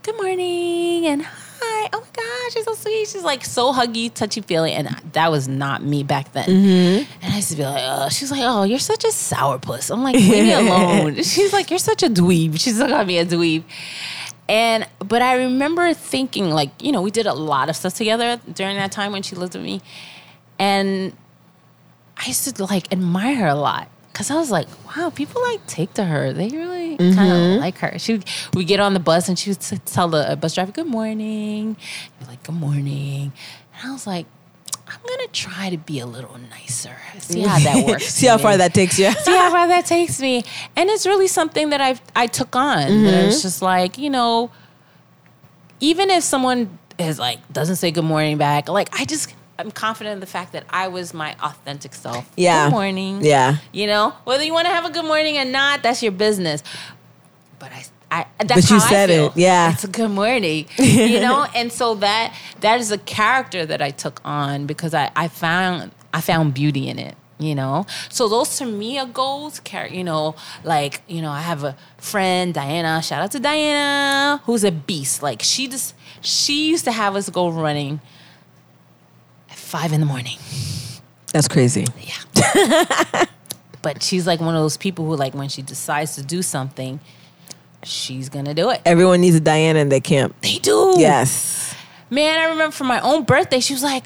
good 0.03 0.15
morning 0.18 1.06
and 1.06 1.23
hi. 1.23 1.90
Oh 1.94 1.99
my 1.99 2.07
gosh 2.14 2.56
you're 2.56 2.64
so 2.64 2.73
sweet. 2.73 3.07
She's 3.07 3.23
like 3.23 3.45
so 3.45 3.72
huggy 3.73 4.14
touchy 4.14 4.41
feely 4.41 4.72
and 4.73 4.88
that 5.14 5.32
was 5.32 5.48
not 5.48 5.84
me 5.84 6.03
back 6.03 6.32
then. 6.34 6.45
Mm-hmm. 6.48 7.11
and 7.23 7.34
i 7.34 7.36
used 7.38 7.52
to 7.52 7.57
be 7.57 7.64
like 7.64 7.82
oh 7.84 8.10
she's 8.10 8.32
like 8.32 8.41
oh 8.44 8.64
you're 8.64 8.80
such 8.80 9.03
a 9.03 9.10
sourpuss 9.10 9.91
i'm 9.91 10.03
like 10.03 10.15
leave 10.15 10.44
me 10.44 10.53
alone. 10.68 11.15
She's 11.23 11.53
like 11.53 11.69
you're 11.69 11.80
such 11.80 12.03
a 12.03 12.07
dweeb. 12.10 12.60
She's 12.60 12.80
looking 12.80 12.95
at 12.95 13.07
me 13.07 13.19
a 13.19 13.26
dweeb. 13.26 13.64
And 14.48 14.88
but 14.99 15.22
I 15.22 15.36
remember 15.38 15.94
thinking 15.94 16.49
like, 16.52 16.69
you 16.82 16.91
know, 16.91 17.02
we 17.02 17.11
did 17.11 17.26
a 17.26 17.34
lot 17.34 17.69
of 17.69 17.76
stuff 17.76 17.95
together 17.95 18.40
during 18.53 18.77
that 18.77 18.91
time 18.91 19.11
when 19.11 19.23
she 19.23 19.36
lived 19.36 19.56
with 19.56 19.64
me. 19.64 19.82
And 20.60 21.14
I 22.18 22.27
used 22.27 22.56
to 22.56 22.64
like 22.64 22.91
admire 22.91 23.36
her 23.36 23.48
a 23.48 23.56
lot. 23.56 23.90
Cause 24.16 24.32
I 24.32 24.36
was 24.36 24.50
like, 24.50 24.70
wow, 24.88 25.10
people 25.10 25.42
like 25.42 25.68
take 25.68 25.94
to 25.96 26.06
her. 26.06 26.32
They 26.32 26.48
really 26.48 26.96
kind 26.98 27.34
of 27.34 27.60
like 27.60 27.78
her. 27.80 28.00
She 28.00 28.22
we 28.54 28.64
get 28.64 28.80
on 28.80 28.94
the 28.94 29.00
bus 29.02 29.28
and 29.28 29.38
she 29.38 29.50
would 29.50 29.60
tell 29.60 30.08
the 30.08 30.38
bus 30.40 30.56
driver, 30.56 30.72
"Good 30.72 30.88
morning." 30.88 31.76
Be 32.22 32.26
like, 32.26 32.42
"Good 32.44 32.56
morning," 32.56 33.34
and 33.78 33.90
I 33.90 33.92
was 33.92 34.08
like, 34.08 34.26
"I'm 34.88 35.00
gonna 35.06 35.28
try 35.34 35.70
to 35.70 35.78
be 35.78 36.00
a 36.00 36.06
little 36.06 36.38
nicer. 36.50 36.96
See 37.20 37.42
how 37.42 37.60
that 37.60 37.86
works. 37.90 38.06
See 38.06 38.28
how 38.28 38.38
for 38.38 38.44
far 38.44 38.52
me." 38.52 38.58
that 38.60 38.74
takes 38.74 38.98
you. 38.98 39.12
see 39.12 39.36
how 39.36 39.52
far 39.52 39.68
that 39.76 39.86
takes 39.86 40.22
me. 40.22 40.46
And 40.78 40.90
it's 40.90 41.06
really 41.06 41.28
something 41.28 41.72
that 41.72 41.82
I've 41.82 42.00
I 42.16 42.28
took 42.28 42.56
on. 42.56 42.88
Mm-hmm. 42.88 43.06
It's 43.28 43.42
just 43.42 43.62
like 43.62 43.98
you 43.98 44.10
know, 44.10 44.50
even 45.82 46.10
if 46.10 46.24
someone 46.24 46.80
is 46.98 47.20
like 47.20 47.40
doesn't 47.52 47.76
say 47.76 47.92
good 47.92 48.06
morning 48.06 48.38
back, 48.38 48.70
like 48.70 48.98
I 48.98 49.04
just 49.04 49.34
I'm 49.57 49.72
confident 49.72 50.14
in 50.15 50.19
the 50.19 50.26
fact 50.26 50.52
that 50.53 50.65
I 50.69 50.88
was 50.90 51.14
my 51.14 51.36
authentic 51.41 51.94
self. 51.94 52.30
Yeah. 52.36 52.65
Good 52.68 52.72
morning. 52.72 53.19
Yeah. 53.23 53.57
You 53.72 53.88
know, 53.88 54.14
whether 54.26 54.44
you 54.44 54.53
want 54.53 54.68
to 54.68 54.73
have 54.73 54.86
a 54.86 54.90
good 54.90 55.06
morning 55.06 55.38
or 55.38 55.45
not, 55.45 55.82
that's 55.84 56.03
your 56.03 56.11
business. 56.11 56.64
But 57.60 57.72
I. 57.72 57.86
I, 58.11 58.27
that's 58.38 58.53
But 58.61 58.69
you 58.69 58.80
how 58.80 58.86
I 58.86 58.90
said 58.90 59.10
feel. 59.10 59.26
it, 59.27 59.32
yeah. 59.38 59.73
It's 59.73 59.84
a 59.84 59.88
good 59.88 60.11
morning, 60.11 60.68
you 60.77 61.19
know, 61.19 61.48
and 61.56 61.72
so 61.73 61.95
that 61.95 62.34
that 62.61 62.80
is 62.80 62.91
a 62.91 62.99
character 62.99 63.65
that 63.65 63.82
I 63.82 63.90
took 63.90 64.22
on 64.23 64.68
because 64.68 64.94
I, 64.94 65.11
I 65.15 65.27
found 65.27 65.91
I 66.14 66.22
found 66.22 66.53
beauty 66.53 66.88
in 66.88 66.99
it, 66.99 67.15
you 67.40 67.56
know. 67.56 67.88
So 68.10 68.30
those 68.30 68.57
to 68.60 68.65
me 68.68 68.99
are 68.99 69.07
goals. 69.07 69.60
You 69.91 70.03
know, 70.03 70.36
like 70.64 71.02
you 71.07 71.22
know, 71.22 71.32
I 71.32 71.41
have 71.41 71.64
a 71.64 71.76
friend 71.98 72.53
Diana. 72.53 73.02
Shout 73.02 73.23
out 73.23 73.32
to 73.32 73.40
Diana, 73.40 74.40
who's 74.45 74.64
a 74.64 74.72
beast. 74.72 75.23
Like 75.23 75.41
she 75.41 75.68
just 75.68 75.95
she 76.22 76.69
used 76.69 76.86
to 76.86 76.91
have 76.91 77.15
us 77.15 77.27
go 77.30 77.49
running 77.49 77.99
five 79.76 79.91
in 79.91 79.99
the 79.99 80.06
morning. 80.06 80.38
That's 81.34 81.49
crazy. 81.49 81.85
Yeah. 81.99 83.26
but 83.81 84.02
she's 84.02 84.26
like 84.26 84.39
one 84.39 84.56
of 84.56 84.61
those 84.61 84.77
people 84.77 85.06
who 85.06 85.18
like 85.18 85.34
when 85.34 85.49
she 85.49 85.61
decides 85.61 86.15
to 86.15 86.23
do 86.23 86.41
something, 86.41 87.02
she's 87.84 88.30
gonna 88.30 88.53
do 88.53 88.69
it. 88.69 88.81
Everyone 88.85 89.19
needs 89.19 89.35
a 89.35 89.41
Diana 89.41 89.80
in 89.80 89.89
their 89.89 89.99
camp. 89.99 90.34
They 90.39 90.60
do. 90.60 90.93
Yes. 90.97 91.76
Man, 92.10 92.39
I 92.39 92.45
remember 92.45 92.72
for 92.72 92.85
my 92.85 93.02
own 93.02 93.26
birthday, 93.26 93.60
she 93.60 93.73
was 93.73 93.84
like, 93.84 94.06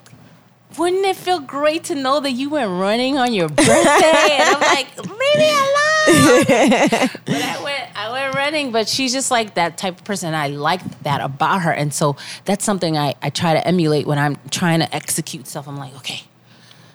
wouldn't 0.76 1.06
it 1.06 1.16
feel 1.16 1.40
great 1.40 1.84
to 1.86 1.96
know 1.96 2.20
that 2.20 2.32
you 2.32 2.50
went 2.50 2.72
running 2.72 3.20
on 3.20 3.32
your 3.32 3.50
birthday? 3.50 3.76
and 3.76 4.56
I'm 4.56 4.62
like, 4.62 4.98
leave 4.98 5.38
me 5.38 5.52
alone. 5.52 5.89
but 7.26 7.36
I 7.36 7.62
went, 7.64 7.98
I 7.98 8.12
went 8.12 8.36
running, 8.36 8.72
but 8.72 8.88
she's 8.88 9.12
just 9.14 9.32
like 9.32 9.56
that 9.56 9.78
type 9.78 9.98
of 10.00 10.04
person. 10.04 10.34
I 10.34 10.48
like 10.48 10.82
that 11.04 11.22
about 11.22 11.62
her. 11.62 11.72
And 11.72 11.94
so 11.94 12.16
that's 12.46 12.66
something 12.66 12.98
I, 12.98 13.16
I 13.22 13.30
try 13.30 13.54
to 13.54 13.66
emulate 13.68 14.06
when 14.08 14.18
I'm 14.20 14.38
trying 14.50 14.80
to 14.80 14.96
execute 14.96 15.48
stuff. 15.48 15.68
I'm 15.68 15.78
like, 15.78 15.96
okay, 15.98 16.24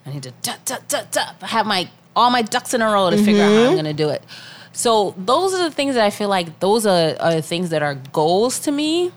I 0.07 0.11
need 0.13 0.23
to 0.25 0.31
tut, 0.43 0.65
tut, 0.67 0.89
tut, 0.89 1.13
tut. 1.13 1.35
I 1.43 1.47
have 1.47 1.67
my 1.67 1.89
all 2.17 2.31
my 2.31 2.43
ducks 2.43 2.75
in 2.75 2.83
a 2.83 2.87
row 2.87 3.11
to 3.11 3.17
figure 3.17 3.43
out 3.43 3.49
Mm-hmm. 3.51 3.65
how 3.65 3.71
I'm 3.71 3.77
gonna 3.77 3.93
do 3.93 4.09
it. 4.11 4.23
So 4.73 5.15
those 5.19 5.55
are 5.55 5.63
the 5.69 5.71
things 5.75 5.95
that 5.95 6.05
I 6.05 6.11
feel 6.11 6.29
like 6.29 6.59
those 6.61 6.85
are, 6.87 7.15
are 7.21 7.41
things 7.41 7.71
that 7.71 7.83
are 7.83 7.95
goals 8.13 8.59
to 8.61 8.73
me. 8.73 9.13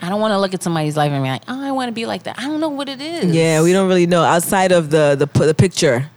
I 0.00 0.08
don't 0.08 0.20
want 0.20 0.30
to 0.32 0.38
look 0.38 0.54
at 0.54 0.62
somebody's 0.62 0.96
life 0.96 1.10
and 1.10 1.24
be 1.24 1.28
like, 1.28 1.42
oh, 1.48 1.60
I 1.60 1.72
want 1.72 1.88
to 1.88 1.92
be 1.92 2.06
like 2.06 2.22
that. 2.24 2.38
I 2.38 2.42
don't 2.42 2.60
know 2.60 2.68
what 2.68 2.88
it 2.88 3.00
is. 3.00 3.34
Yeah, 3.34 3.62
we 3.62 3.72
don't 3.72 3.88
really 3.88 4.06
know 4.06 4.22
outside 4.22 4.70
of 4.70 4.90
the 4.90 5.16
the 5.18 5.26
the 5.46 5.54
picture. 5.54 6.08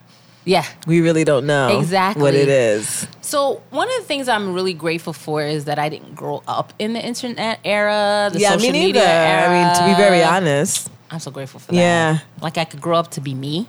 Yeah. 0.44 0.66
We 0.88 1.02
really 1.02 1.24
don't 1.24 1.46
know 1.46 1.80
Exactly. 1.80 2.22
what 2.22 2.34
it 2.34 2.50
is. 2.50 3.08
So 3.22 3.62
one 3.70 3.88
of 3.88 3.96
the 3.98 4.04
things 4.06 4.28
I'm 4.28 4.54
really 4.54 4.74
grateful 4.74 5.14
for 5.14 5.44
is 5.44 5.66
that 5.66 5.78
I 5.78 5.88
didn't 5.90 6.16
grow 6.16 6.42
up 6.48 6.74
in 6.80 6.94
the 6.94 7.06
internet 7.06 7.60
era, 7.64 8.30
the 8.34 8.40
yeah, 8.40 8.50
social 8.52 8.72
me 8.72 8.80
neither. 8.80 9.00
media 9.00 9.08
era. 9.08 9.50
I 9.50 9.64
mean, 9.66 9.76
to 9.76 9.96
be 9.96 10.02
very 10.04 10.24
honest. 10.24 10.90
I'm 11.12 11.20
so 11.20 11.30
grateful 11.32 11.60
for 11.60 11.72
that. 11.74 11.78
Yeah. 11.78 12.20
Like 12.42 12.58
I 12.58 12.66
could 12.66 12.82
grow 12.82 12.98
up 12.98 13.12
to 13.12 13.22
be 13.22 13.34
me 13.36 13.68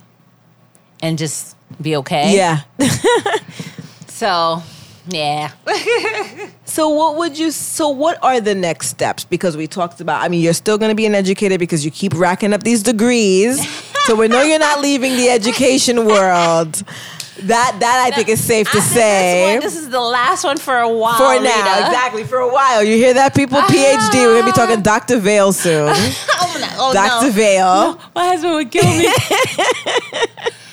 and 1.00 1.18
just 1.18 1.56
be 1.80 1.96
okay. 1.96 2.34
Yeah. 2.36 2.60
So, 4.08 4.62
yeah. 5.08 5.50
So 6.64 6.88
what 6.88 7.16
would 7.16 7.36
you 7.38 7.50
so 7.50 7.90
what 7.90 8.18
are 8.22 8.40
the 8.40 8.54
next 8.54 8.86
steps 8.88 9.24
because 9.24 9.58
we 9.58 9.66
talked 9.66 10.00
about 10.00 10.22
I 10.22 10.28
mean 10.28 10.40
you're 10.40 10.54
still 10.54 10.78
going 10.78 10.88
to 10.90 10.94
be 10.94 11.04
an 11.04 11.14
educator 11.14 11.58
because 11.58 11.84
you 11.84 11.90
keep 11.90 12.14
racking 12.14 12.54
up 12.54 12.62
these 12.62 12.82
degrees. 12.82 13.58
so 14.06 14.14
we 14.16 14.28
know 14.28 14.42
you're 14.42 14.58
not 14.58 14.80
leaving 14.80 15.16
the 15.16 15.28
education 15.30 16.04
world. 16.06 16.82
That 17.44 17.76
that 17.80 18.04
I 18.06 18.14
think 18.14 18.28
is 18.28 18.44
safe 18.44 18.70
to 18.70 18.80
say. 18.80 19.58
This, 19.60 19.74
is 19.76 19.88
the 19.88 20.00
last 20.00 20.44
one 20.44 20.58
for 20.58 20.78
a 20.78 20.88
while. 20.88 21.16
for 21.16 21.42
now, 21.42 21.74
Rita. 21.76 21.86
exactly 21.86 22.24
for 22.24 22.38
a 22.38 22.52
while. 22.52 22.84
You 22.84 22.96
hear 22.96 23.14
that, 23.14 23.34
people? 23.34 23.58
PhD. 23.62 24.14
We're 24.14 24.40
gonna 24.40 24.52
be 24.52 24.56
talking 24.56 24.80
Dr. 24.82 25.18
Vail 25.18 25.52
soon. 25.52 25.92
Oh, 26.44 26.58
no. 26.60 26.68
Oh, 26.78 26.92
Dr. 26.92 27.26
no. 27.26 27.32
Vail. 27.32 28.00
My 28.14 28.26
husband 28.26 28.52
would 28.54 28.70
kill 28.70 28.84
me. 28.84 29.06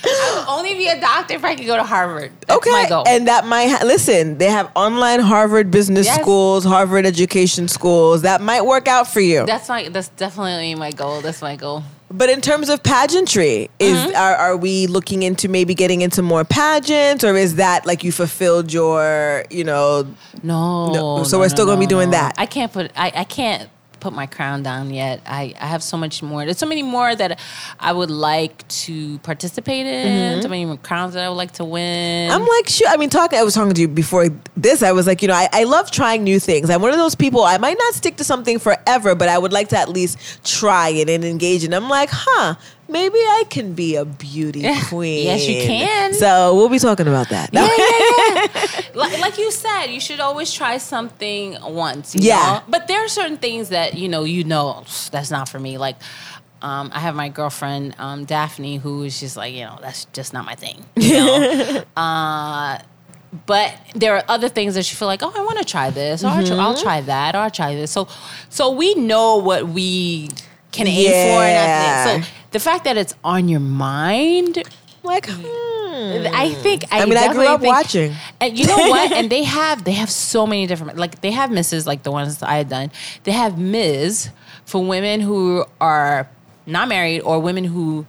I 0.03 0.35
would 0.35 0.45
only 0.47 0.73
be 0.75 0.87
a 0.87 0.99
doctor 0.99 1.35
if 1.35 1.43
I 1.45 1.55
could 1.55 1.65
go 1.65 1.75
to 1.77 1.83
Harvard. 1.83 2.31
That's 2.47 2.57
okay, 2.57 2.71
my 2.71 2.89
goal. 2.89 3.03
and 3.07 3.27
that 3.27 3.45
might 3.45 3.67
ha- 3.67 3.85
listen. 3.85 4.37
They 4.37 4.49
have 4.49 4.69
online 4.75 5.19
Harvard 5.21 5.71
business 5.71 6.05
Yes. 6.07 6.19
schools, 6.19 6.63
Harvard 6.65 7.05
education 7.05 7.67
schools. 7.67 8.23
That 8.23 8.41
might 8.41 8.65
work 8.65 8.87
out 8.87 9.07
for 9.07 9.21
you. 9.21 9.45
that's 9.45 9.69
my. 9.69 9.87
That's 9.89 10.09
definitely 10.09 10.75
my 10.75 10.91
goal. 10.91 11.21
That's 11.21 11.41
my 11.41 11.55
goal. 11.55 11.83
But 12.11 12.29
in 12.29 12.41
terms 12.41 12.69
of 12.69 12.81
pageantry, 12.81 13.69
is 13.77 13.97
Mm-hmm. 13.97 14.15
are, 14.15 14.35
are 14.35 14.57
we 14.57 14.87
looking 14.87 15.23
into 15.23 15.47
maybe 15.47 15.75
getting 15.75 16.01
into 16.01 16.21
more 16.21 16.43
pageants, 16.43 17.23
or 17.23 17.35
is 17.35 17.55
that 17.55 17.85
like 17.85 18.03
you 18.03 18.11
fulfilled 18.11 18.73
your, 18.73 19.45
you 19.51 19.63
know? 19.63 20.07
No. 20.41 20.91
No, 20.91 21.23
so 21.23 21.37
no, 21.37 21.41
we're 21.41 21.49
still 21.49 21.65
no, 21.65 21.73
gonna 21.73 21.79
be 21.81 21.87
doing 21.87 22.09
that. 22.11 22.33
I 22.37 22.45
can't 22.47 22.73
put. 22.73 22.91
I, 22.95 23.11
I 23.15 23.23
can't 23.25 23.69
put 23.99 24.13
my 24.13 24.25
crown 24.25 24.63
down 24.63 24.93
yet. 24.93 25.21
I, 25.25 25.53
I 25.59 25.67
have 25.67 25.83
so 25.83 25.97
much 25.97 26.21
more. 26.23 26.45
There's 26.45 26.57
so 26.57 26.65
many 26.65 26.83
more 26.83 27.15
that 27.15 27.39
I 27.79 27.91
would 27.91 28.11
like 28.11 28.67
to 28.67 29.19
participate 29.19 29.85
in. 29.85 30.41
So 30.41 30.47
many 30.47 30.65
more 30.65 30.77
crowns 30.77 31.13
that 31.13 31.23
I 31.23 31.29
would 31.29 31.35
like 31.35 31.51
to 31.53 31.65
win. 31.65 32.29
Mm-hmm. 32.29 32.41
I'm 32.41 32.47
like, 32.47 32.67
sure. 32.67 32.87
I 32.87 32.97
mean, 32.97 33.09
talking. 33.09 33.39
I 33.39 33.43
was 33.43 33.53
talking 33.53 33.73
to 33.73 33.81
you 33.81 33.87
before 33.87 34.29
this. 34.55 34.83
I 34.83 34.91
was 34.91 35.07
like, 35.07 35.21
you 35.21 35.27
know, 35.27 35.33
I, 35.33 35.49
I 35.51 35.63
love 35.63 35.91
trying 35.91 36.23
new 36.23 36.39
things. 36.39 36.69
I'm 36.69 36.81
one 36.81 36.91
of 36.91 36.97
those 36.97 37.15
people. 37.15 37.43
I 37.43 37.57
might 37.57 37.77
not 37.77 37.93
stick 37.93 38.17
to 38.17 38.23
something 38.23 38.59
forever, 38.59 39.15
but 39.15 39.29
I 39.29 39.37
would 39.37 39.53
like 39.53 39.69
to 39.69 39.77
at 39.77 39.89
least 39.89 40.17
try 40.45 40.89
it 40.89 41.09
and 41.09 41.23
engage. 41.23 41.63
And 41.63 41.75
I'm 41.75 41.89
like, 41.89 42.09
huh. 42.11 42.55
Maybe 42.89 43.17
I 43.19 43.43
can 43.49 43.73
be 43.73 43.95
a 43.95 44.03
beauty 44.05 44.65
queen. 44.89 45.25
Yes, 45.31 45.47
you 45.47 45.61
can. 45.61 46.13
So 46.13 46.55
we'll 46.55 46.69
be 46.69 46.79
talking 46.79 47.07
about 47.07 47.29
that. 47.29 47.51
yeah, 47.53 47.67
yeah, 47.77 48.47
yeah. 48.65 48.81
like, 48.95 49.19
like 49.19 49.37
you 49.37 49.51
said, 49.51 49.85
you 49.87 49.99
should 49.99 50.19
always 50.19 50.51
try 50.51 50.77
something 50.79 51.55
once. 51.61 52.15
you 52.15 52.21
Yeah. 52.23 52.35
know? 52.41 52.61
But 52.67 52.87
there 52.87 52.99
are 53.05 53.07
certain 53.07 53.37
things 53.37 53.69
that 53.69 53.95
you 53.97 54.09
know, 54.09 54.23
you 54.23 54.43
know, 54.43 54.83
that's 55.11 55.29
not 55.31 55.47
for 55.47 55.59
me. 55.59 55.77
Like, 55.77 55.97
um, 56.61 56.89
I 56.93 56.99
have 56.99 57.15
my 57.15 57.29
girlfriend 57.29 57.95
um, 57.99 58.25
Daphne, 58.25 58.77
who 58.77 59.03
is 59.03 59.19
just 59.19 59.37
like, 59.37 59.53
you 59.53 59.63
know, 59.65 59.77
that's 59.81 60.05
just 60.11 60.33
not 60.33 60.45
my 60.45 60.55
thing. 60.55 60.83
You 60.95 61.13
know. 61.13 61.83
uh, 61.95 62.79
but 63.45 63.77
there 63.93 64.15
are 64.17 64.23
other 64.27 64.49
things 64.49 64.73
that 64.73 64.89
you 64.91 64.97
feel 64.97 65.07
like, 65.07 65.21
oh, 65.21 65.31
I 65.33 65.41
want 65.41 65.59
to 65.59 65.63
try 65.63 65.91
this, 65.91 66.23
or 66.23 66.27
I'll 66.27 66.43
try- 66.45 66.57
I'll 66.57 66.73
Mm-hmm. 66.73 66.81
try 66.83 67.01
that, 67.01 67.35
or 67.35 67.39
I'll 67.39 67.51
try 67.51 67.75
this. 67.75 67.91
So, 67.91 68.07
so 68.49 68.71
we 68.71 68.95
know 68.95 69.37
what 69.37 69.67
we 69.69 70.29
can 70.71 70.87
aim 70.87 71.05
for. 71.05 71.13
Yeah. 71.13 71.45
And 71.51 71.57
I 71.59 72.11
think, 72.13 72.25
so 72.25 72.29
the 72.51 72.59
fact 72.59 72.83
that 72.85 72.97
it's 72.97 73.13
on 73.23 73.47
your 73.49 73.59
mind 73.59 74.63
like, 75.03 75.27
hmm. 75.29 76.27
I 76.33 76.53
think 76.61 76.83
I, 76.91 77.01
I 77.01 77.05
mean, 77.05 77.17
I 77.17 77.31
grew 77.33 77.45
up 77.47 77.61
think- 77.61 77.73
watching. 77.73 78.13
And 78.41 78.57
you 78.57 78.65
know 78.67 78.75
what? 78.77 79.11
and 79.17 79.29
they 79.29 79.43
have 79.43 79.83
they 79.83 79.93
have 79.93 80.09
so 80.09 80.45
many 80.45 80.67
different 80.67 80.97
like 80.97 81.21
they 81.21 81.31
have 81.31 81.51
misses 81.51 81.87
like 81.87 82.03
the 82.03 82.11
ones 82.11 82.41
I 82.43 82.55
had 82.57 82.69
done. 82.69 82.91
They 83.23 83.31
have 83.31 83.57
Ms. 83.57 84.29
for 84.65 84.83
women 84.83 85.21
who 85.21 85.65
are 85.79 86.29
not 86.65 86.87
married 86.89 87.21
or 87.21 87.39
women 87.39 87.63
who 87.63 88.05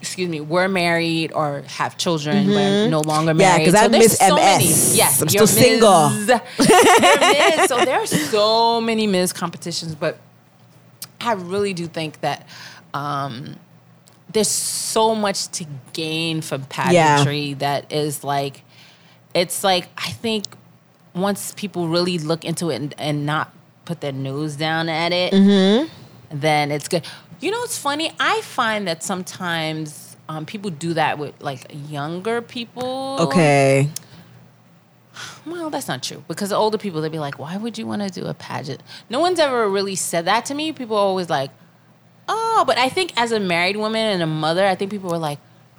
excuse 0.00 0.28
me, 0.28 0.40
were 0.40 0.68
married 0.68 1.32
or 1.32 1.62
have 1.68 1.96
children 1.96 2.46
but 2.48 2.88
no 2.88 3.00
longer 3.00 3.32
Mm-hmm. 3.32 3.40
Yeah, 3.40 3.56
married. 3.56 3.64
'cause 3.66 3.74
I'm 3.74 3.90
Miss 3.90 4.18
so 4.18 4.34
MS. 4.36 4.44
Many, 4.44 4.64
yes, 4.96 5.22
I'm 5.22 5.28
still 5.28 5.46
single. 5.46 6.10
Ms. 6.10 6.28
You're 6.28 7.56
Ms. 7.58 7.68
So 7.68 7.84
there 7.84 7.98
are 8.00 8.06
so 8.30 8.80
many 8.80 9.06
Ms. 9.06 9.32
competitions, 9.32 9.94
but 9.94 10.18
I 11.20 11.32
really 11.32 11.72
do 11.74 11.86
think 11.86 12.20
that 12.20 12.46
um, 12.96 13.56
there's 14.32 14.48
so 14.48 15.14
much 15.14 15.48
to 15.48 15.64
gain 15.92 16.40
from 16.40 16.62
pageantry 16.64 17.54
that 17.54 17.92
is 17.92 18.24
like, 18.24 18.62
it's 19.34 19.62
like, 19.62 19.88
I 19.98 20.10
think 20.10 20.44
once 21.14 21.52
people 21.56 21.88
really 21.88 22.18
look 22.18 22.44
into 22.44 22.70
it 22.70 22.76
and, 22.76 22.94
and 22.98 23.26
not 23.26 23.52
put 23.84 24.00
their 24.00 24.12
nose 24.12 24.56
down 24.56 24.88
at 24.88 25.12
it, 25.12 25.32
Mm-hmm. 25.32 25.88
then 26.40 26.70
it's 26.70 26.88
good. 26.88 27.04
You 27.40 27.50
know, 27.50 27.62
it's 27.64 27.78
funny. 27.78 28.10
I 28.18 28.40
find 28.42 28.88
that 28.88 29.02
sometimes 29.02 30.16
um, 30.28 30.44
people 30.46 30.70
do 30.70 30.94
that 30.94 31.18
with 31.18 31.34
like 31.40 31.70
younger 31.88 32.40
people. 32.42 33.16
Okay. 33.20 33.90
Well, 35.46 35.70
that's 35.70 35.88
not 35.88 36.02
true 36.02 36.22
because 36.28 36.50
the 36.50 36.56
older 36.56 36.76
people 36.78 37.00
they'd 37.00 37.12
be 37.12 37.18
like, 37.18 37.38
"Why 37.38 37.56
would 37.56 37.78
you 37.78 37.86
want 37.86 38.02
to 38.02 38.08
do 38.20 38.26
a 38.26 38.34
pageant?" 38.34 38.82
No 39.08 39.20
one's 39.20 39.38
ever 39.38 39.68
really 39.68 39.94
said 39.96 40.24
that 40.26 40.44
to 40.46 40.54
me. 40.54 40.72
People 40.72 40.96
are 40.96 41.00
always 41.00 41.30
like, 41.30 41.50
"Oh," 42.28 42.64
but 42.66 42.78
I 42.78 42.88
think 42.88 43.12
as 43.16 43.32
a 43.32 43.40
married 43.40 43.76
woman 43.76 44.06
and 44.06 44.22
a 44.22 44.26
mother, 44.26 44.66
I 44.66 44.74
think 44.74 44.90
people 44.90 45.10
were 45.10 45.18
like, 45.18 45.38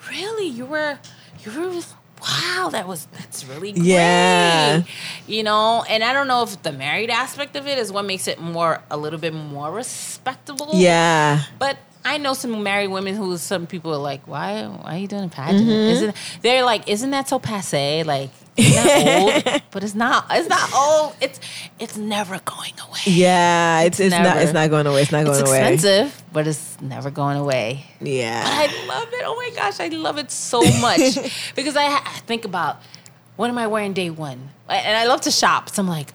"Really, 0.10 0.48
you 0.48 0.65
were, 0.65 0.99
you 1.44 1.52
were." 1.52 1.82
Wow, 2.19 2.69
that 2.72 2.88
was 2.88 3.07
that's 3.14 3.45
really 3.45 3.74
great. 3.74 3.86
Yeah. 3.86 4.82
You 5.28 5.44
know, 5.44 5.86
and 5.88 6.03
I 6.03 6.14
don't 6.14 6.28
know 6.28 6.41
if 6.41 6.61
the 6.64 6.72
married 6.72 7.11
aspect 7.11 7.56
of 7.56 7.68
it 7.68 7.78
is 7.78 7.91
what 7.91 8.06
makes 8.06 8.28
it 8.28 8.40
more 8.41 8.82
a 8.90 8.98
little 8.98 9.19
bit 9.19 9.36
more 9.36 9.72
respectable. 9.72 10.72
Yeah. 10.74 11.44
But 11.60 11.78
I 12.03 12.18
know 12.18 12.34
some 12.34 12.64
married 12.64 12.88
women 12.88 13.15
who 13.15 13.38
some 13.38 13.68
people 13.68 13.94
are 13.94 13.99
like, 13.99 14.28
why, 14.28 14.64
why 14.65 14.95
are 14.95 14.98
you 14.98 15.07
doing 15.07 15.26
a 15.26 15.30
pageant? 15.30 15.68
Mm-hmm. 15.68 15.91
Isn't 15.91 16.15
they're 16.41 16.64
like, 16.64 16.88
isn't 16.90 17.11
that 17.11 17.28
so 17.30 17.38
passe? 17.38 18.03
Like, 18.03 18.32
isn't 18.57 19.21
old? 19.21 19.61
But 19.71 19.84
it's 19.84 19.93
not. 19.95 20.25
It's 20.31 20.49
not 20.49 20.73
old. 20.73 21.15
It's 21.21 21.39
it's 21.79 21.97
never 21.97 22.39
going 22.39 22.73
away. 22.88 22.99
Yeah. 23.05 23.81
It's 23.81 23.99
it's, 23.99 24.11
not 24.11 24.38
it's 24.38 24.53
not 24.53 24.69
going 24.69 24.88
away. 24.88 25.01
It's 25.03 25.11
not 25.11 25.27
It's 25.27 25.38
going 25.41 25.47
away. 25.47 25.73
It's 25.73 25.84
expensive, 25.84 26.23
but 26.34 26.47
it's 26.47 26.81
never 26.81 27.11
going 27.11 27.38
away. 27.38 27.85
Yeah. 28.01 28.41
I 28.43 28.65
love 28.88 29.07
it. 29.11 29.23
Oh 29.25 29.35
my 29.35 29.51
gosh, 29.55 29.79
I 29.79 29.89
love 29.89 30.17
it 30.17 30.31
so 30.31 30.61
much 30.81 31.01
because 31.55 31.75
I, 31.75 31.85
I 31.85 32.19
think 32.25 32.45
about 32.45 32.81
what 33.35 33.49
am 33.49 33.57
I 33.59 33.67
wearing 33.67 33.93
day 33.93 34.09
one, 34.09 34.49
and 34.67 34.97
I 34.97 35.05
love 35.05 35.21
to 35.21 35.31
shop. 35.31 35.69
So 35.69 35.81
I'm 35.84 35.88
like, 35.88 36.11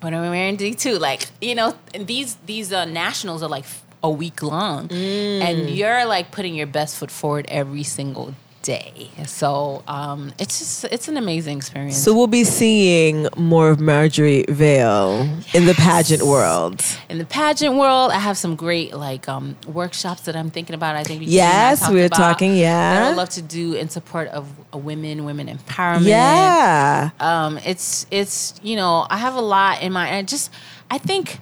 what 0.00 0.14
am 0.14 0.22
I 0.22 0.30
wearing 0.30 0.54
day 0.56 0.72
two? 0.74 0.98
Like 0.98 1.26
you 1.40 1.54
know, 1.56 1.74
and 1.92 2.06
these 2.06 2.36
these 2.46 2.72
uh, 2.72 2.84
nationals 2.84 3.42
are 3.42 3.48
like 3.48 3.64
a 4.04 4.10
week 4.10 4.42
long, 4.42 4.86
Mm. 4.88 5.40
and 5.40 5.70
you're 5.70 6.04
like 6.06 6.30
putting 6.30 6.54
your 6.54 6.68
best 6.68 6.96
foot 6.98 7.10
forward 7.10 7.46
every 7.48 7.82
single 7.82 8.34
day. 8.66 9.08
So 9.26 9.84
um, 9.86 10.32
it's 10.40 10.58
just 10.58 10.84
it's 10.86 11.06
an 11.06 11.16
amazing 11.16 11.58
experience. 11.58 11.96
So 11.96 12.12
we'll 12.12 12.26
be 12.26 12.42
seeing 12.42 13.28
more 13.36 13.70
of 13.70 13.78
Marjorie 13.78 14.44
Vail 14.48 15.22
in 15.54 15.66
the 15.66 15.74
pageant 15.74 16.22
world. 16.24 16.82
in 17.08 17.18
the 17.18 17.24
pageant 17.24 17.76
world, 17.76 18.10
I 18.10 18.18
have 18.18 18.36
some 18.36 18.56
great 18.56 18.92
like 18.92 19.28
um, 19.28 19.56
workshops 19.68 20.22
that 20.22 20.34
I'm 20.34 20.50
thinking 20.50 20.74
about. 20.74 20.96
I 20.96 21.04
think 21.04 21.22
Yes, 21.24 21.88
we 21.88 22.00
were 22.00 22.08
talking, 22.08 22.56
yeah. 22.56 23.08
I'd 23.08 23.16
love 23.16 23.30
to 23.30 23.42
do 23.42 23.74
in 23.74 23.88
support 23.88 24.26
of 24.28 24.44
women, 24.74 25.24
women 25.24 25.46
empowerment. 25.46 26.06
Yeah. 26.06 27.10
um, 27.20 27.58
it's 27.64 28.06
it's 28.10 28.54
you 28.62 28.74
know 28.74 29.06
I 29.08 29.18
have 29.18 29.36
a 29.36 29.40
lot 29.40 29.80
in 29.80 29.92
my. 29.92 30.16
I 30.18 30.22
just 30.22 30.50
I 30.90 30.98
think 30.98 31.38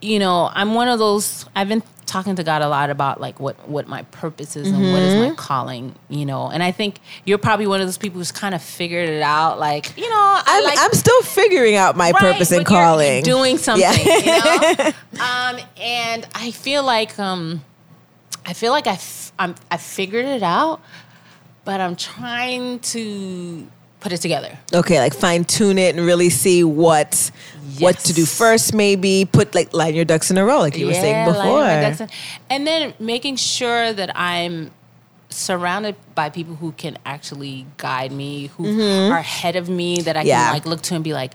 you 0.00 0.20
know 0.20 0.50
I'm 0.54 0.74
one 0.74 0.86
of 0.86 1.00
those. 1.00 1.46
I've 1.56 1.68
been 1.68 1.82
talking 2.08 2.34
to 2.36 2.42
God 2.42 2.62
a 2.62 2.68
lot 2.68 2.90
about 2.90 3.20
like 3.20 3.38
what 3.38 3.68
what 3.68 3.86
my 3.86 4.02
purpose 4.04 4.56
is 4.56 4.68
and 4.68 4.92
what 4.92 5.02
is 5.02 5.14
Mm-hmm. 5.14 5.28
my 5.30 5.34
calling. 5.36 5.94
You 6.08 6.26
know, 6.26 6.50
and 6.50 6.62
I 6.62 6.72
think 6.72 6.98
you're 7.24 7.38
probably 7.38 7.66
one 7.68 7.80
of 7.80 7.86
those 7.86 7.98
people 7.98 8.18
who's 8.18 8.32
kind 8.32 8.54
of 8.54 8.62
figured 8.62 9.08
it 9.08 9.22
out. 9.22 9.58
Like 9.60 9.96
you 9.96 10.08
know, 10.08 10.16
I 10.16 10.42
I'm, 10.46 10.64
like 10.64 10.78
I'm 10.80 10.92
still 10.94 11.22
figuring 11.22 11.76
out 11.76 11.96
my 11.96 12.10
Right, 12.10 12.20
purpose 12.20 12.50
and 12.50 12.66
calling. 12.66 13.22
doing 13.22 13.58
something, 13.66 13.82
Yeah. 13.88 13.92
you 14.72 14.84
know. 14.84 14.86
um, 15.24 15.58
and 15.76 16.26
I 16.34 16.50
feel 16.50 16.82
like 16.82 17.18
um, 17.18 17.62
I 18.46 18.52
feel 18.54 18.72
like 18.72 18.86
I 18.86 18.92
f- 18.94 19.32
I'm, 19.38 19.54
I 19.70 19.76
figured 19.76 20.24
it 20.24 20.42
out, 20.42 20.80
but 21.64 21.80
I'm 21.80 21.94
trying 21.96 22.80
to 22.80 23.66
put 24.08 24.14
it 24.14 24.22
together. 24.22 24.58
okay, 24.72 25.00
like 25.00 25.12
fine 25.12 25.44
tune 25.44 25.76
it 25.76 25.94
and 25.94 26.06
really 26.06 26.30
see 26.30 26.64
what 26.64 27.30
what 27.78 27.98
to 27.98 28.12
do 28.14 28.24
first. 28.24 28.74
Maybe 28.74 29.28
put 29.30 29.54
like 29.54 29.74
line 29.74 29.94
your 29.94 30.06
ducks 30.06 30.30
in 30.30 30.38
a 30.38 30.44
row, 30.44 30.60
like 30.60 30.78
you 30.78 30.86
were 30.86 30.94
saying 30.94 31.26
before. 31.26 31.64
in. 31.64 32.08
and 32.48 32.66
then 32.66 32.94
making 32.98 33.36
sure 33.36 33.92
that 33.92 34.16
I'm 34.16 34.70
surrounded 35.28 35.94
by 36.14 36.30
people 36.30 36.54
who 36.54 36.72
can 36.72 36.96
actually 37.04 37.66
guide 37.76 38.10
me, 38.10 38.46
who 38.46 38.64
mm-hmm. 38.64 39.12
are 39.12 39.18
ahead 39.18 39.56
of 39.56 39.68
me 39.68 40.00
that 40.02 40.16
I 40.16 40.22
Yeah. 40.22 40.44
can 40.44 40.54
like 40.54 40.66
look 40.66 40.80
to 40.82 40.94
and 40.94 41.04
be 41.04 41.12
like, 41.12 41.34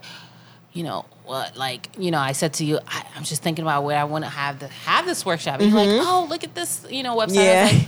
you 0.72 0.82
know, 0.82 1.04
what 1.24 1.56
like, 1.56 1.90
you 1.96 2.10
know, 2.10 2.18
I 2.18 2.32
said 2.32 2.54
to 2.54 2.64
you, 2.64 2.80
I, 2.88 3.06
I'm 3.14 3.22
just 3.22 3.42
thinking 3.42 3.62
about 3.62 3.84
where 3.84 3.98
I 3.98 4.04
want 4.04 4.24
to 4.24 4.30
have 4.30 4.58
the 4.58 4.66
have 4.66 5.06
this 5.06 5.24
workshop. 5.24 5.60
And 5.60 5.70
you're 5.70 5.78
like, 5.78 5.88
mm-hmm. 5.88 6.08
oh, 6.08 6.26
look 6.28 6.42
at 6.42 6.56
this, 6.56 6.84
you 6.90 7.04
know, 7.04 7.16
website. 7.16 7.36
Yeah. 7.36 7.80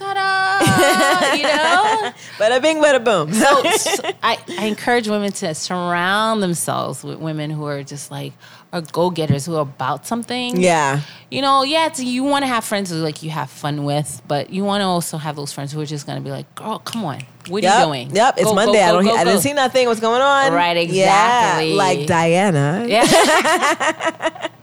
Ta-da, 0.00 1.34
you 1.36 1.42
know? 1.44 2.12
Bada 2.38 2.60
bing, 2.62 2.78
bada 2.82 3.02
boom. 3.04 3.32
So, 3.32 3.62
so 3.72 4.02
I, 4.22 4.38
I 4.58 4.64
encourage 4.66 5.08
women 5.08 5.30
to 5.32 5.54
surround 5.54 6.42
themselves 6.42 7.04
with 7.04 7.18
women 7.18 7.50
who 7.50 7.64
are 7.66 7.82
just 7.82 8.10
like 8.10 8.32
are 8.72 8.80
go 8.80 9.10
getters 9.10 9.46
who 9.46 9.56
are 9.56 9.62
about 9.62 10.06
something. 10.06 10.60
yeah. 10.60 11.00
You 11.30 11.42
know, 11.42 11.62
yeah, 11.64 11.86
it's, 11.86 12.00
you 12.00 12.24
want 12.24 12.42
to 12.44 12.46
have 12.46 12.64
friends 12.64 12.90
who 12.90 12.96
like 12.96 13.22
you 13.22 13.30
have 13.30 13.50
fun 13.50 13.84
with, 13.84 14.20
but 14.26 14.50
you 14.50 14.64
want 14.64 14.80
to 14.80 14.86
also 14.86 15.16
have 15.18 15.36
those 15.36 15.52
friends 15.52 15.72
who 15.72 15.80
are 15.80 15.86
just 15.86 16.06
gonna 16.06 16.20
be 16.20 16.30
like, 16.30 16.52
girl, 16.54 16.78
come 16.80 17.04
on, 17.04 17.20
what 17.48 17.64
are 17.64 17.78
you 17.78 17.84
doing? 17.86 18.10
Yep. 18.14 18.34
It's 18.38 18.44
Go, 18.44 18.50
go, 18.50 18.54
Monday. 18.54 18.82
I 18.82 18.92
don't. 18.92 19.04
go, 19.04 19.14
I 19.14 19.24
didn't 19.24 19.40
see 19.40 19.52
nothing. 19.52 19.86
What's 19.86 20.00
going 20.00 20.22
on? 20.22 20.52
Right, 20.52 20.76
Yeah, 20.88 21.58
exactly. 21.60 21.74
like 21.74 22.06
Diana. 22.06 22.84
Yeah. 22.88 24.48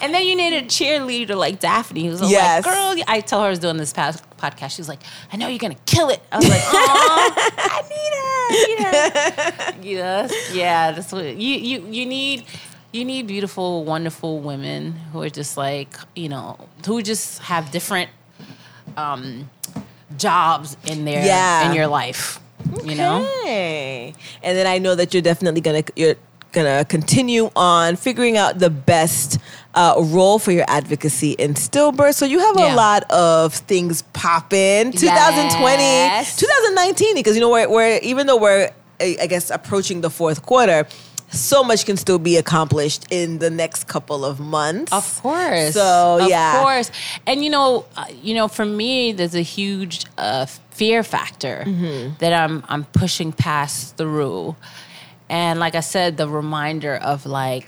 And 0.00 0.12
then 0.12 0.26
you 0.26 0.36
need 0.36 0.52
a 0.52 0.62
cheerleader 0.62 1.36
like 1.36 1.60
Daphne, 1.60 2.06
who's 2.06 2.20
Yes. 2.30 2.64
like, 2.66 2.74
girl, 2.74 3.04
I 3.08 3.20
tell 3.20 3.40
her 3.40 3.46
I 3.46 3.50
was 3.50 3.58
doing 3.58 3.76
this 3.78 3.92
past 3.92 4.22
podcast. 4.36 4.72
She 4.76 4.80
was 4.80 4.88
like, 4.88 5.00
I 5.32 5.36
know 5.36 5.48
you're 5.48 5.58
gonna 5.58 5.76
kill 5.86 6.08
it. 6.10 6.20
I 6.32 6.36
was 6.36 6.48
like, 6.48 6.60
oh, 6.64 7.34
I 7.58 7.82
need 7.88 8.12
her. 8.20 9.64
I 9.64 9.74
need 9.78 9.82
her. 9.82 9.82
yes, 9.88 10.32
yeah. 10.54 10.92
That's 10.92 11.10
what 11.12 11.24
you 11.36 11.56
you 11.56 11.86
you 11.88 12.06
need. 12.06 12.44
You 12.92 13.04
need 13.04 13.26
beautiful, 13.26 13.84
wonderful 13.84 14.38
women 14.38 14.92
who 15.12 15.20
are 15.22 15.28
just 15.30 15.56
like 15.56 15.96
you 16.14 16.28
know, 16.28 16.58
who 16.86 17.02
just 17.02 17.40
have 17.40 17.70
different 17.72 18.08
um, 18.96 19.50
jobs 20.16 20.76
in 20.86 21.04
their 21.04 21.24
Yeah. 21.24 21.68
in 21.68 21.74
your 21.74 21.86
life. 21.88 22.40
You 22.84 22.94
know, 22.94 23.26
Okay. 23.42 24.14
And 24.42 24.56
then 24.56 24.66
I 24.66 24.78
know 24.78 24.94
that 24.94 25.12
you're 25.12 25.22
definitely 25.22 25.60
gonna 25.60 25.82
you're 25.96 26.14
gonna 26.54 26.84
continue 26.84 27.50
on 27.56 27.96
figuring 27.96 28.36
out 28.38 28.58
the 28.58 28.70
best 28.70 29.38
uh, 29.74 29.94
role 29.98 30.38
for 30.38 30.52
your 30.52 30.64
advocacy 30.68 31.32
in 31.32 31.54
stillbirth. 31.54 32.14
So 32.14 32.24
you 32.24 32.38
have 32.38 32.56
Yeah. 32.58 32.74
a 32.74 32.76
lot 32.76 33.02
of 33.10 33.52
things 33.52 34.02
popping. 34.12 34.92
2020, 34.92 35.82
Yes. 35.82 36.36
2019, 36.36 37.14
because 37.14 37.34
you 37.36 37.40
know 37.40 37.50
we're, 37.50 37.68
we're 37.68 37.98
even 38.02 38.26
though 38.26 38.38
we're 38.38 38.70
I 39.00 39.26
guess 39.28 39.50
approaching 39.50 40.00
the 40.00 40.10
fourth 40.10 40.42
quarter. 40.46 40.86
So 41.30 41.64
much 41.64 41.84
can 41.84 41.96
still 41.96 42.20
be 42.20 42.36
accomplished 42.36 43.06
in 43.10 43.38
the 43.40 43.50
next 43.50 43.88
couple 43.88 44.24
of 44.24 44.38
months. 44.38 44.92
Of 44.92 45.20
course. 45.20 45.74
So, 45.74 46.18
of 46.22 46.28
yeah. 46.28 46.62
course. 46.62 46.92
And 47.26 47.42
you 47.44 47.50
know, 47.50 47.86
uh, 47.96 48.04
you 48.22 48.34
know, 48.34 48.46
for 48.46 48.64
me, 48.64 49.10
there's 49.10 49.34
a 49.34 49.42
huge 49.42 50.04
uh, 50.16 50.46
fear 50.70 51.02
factor 51.02 51.64
Mm-hmm. 51.66 52.14
that 52.18 52.32
I'm 52.32 52.62
I'm 52.68 52.84
pushing 52.84 53.32
past 53.32 53.96
through, 53.96 54.54
and 55.34 55.54
like 55.64 55.74
I 55.74 55.80
said, 55.94 56.16
the 56.16 56.28
reminder 56.28 56.94
of 57.12 57.26
like, 57.26 57.66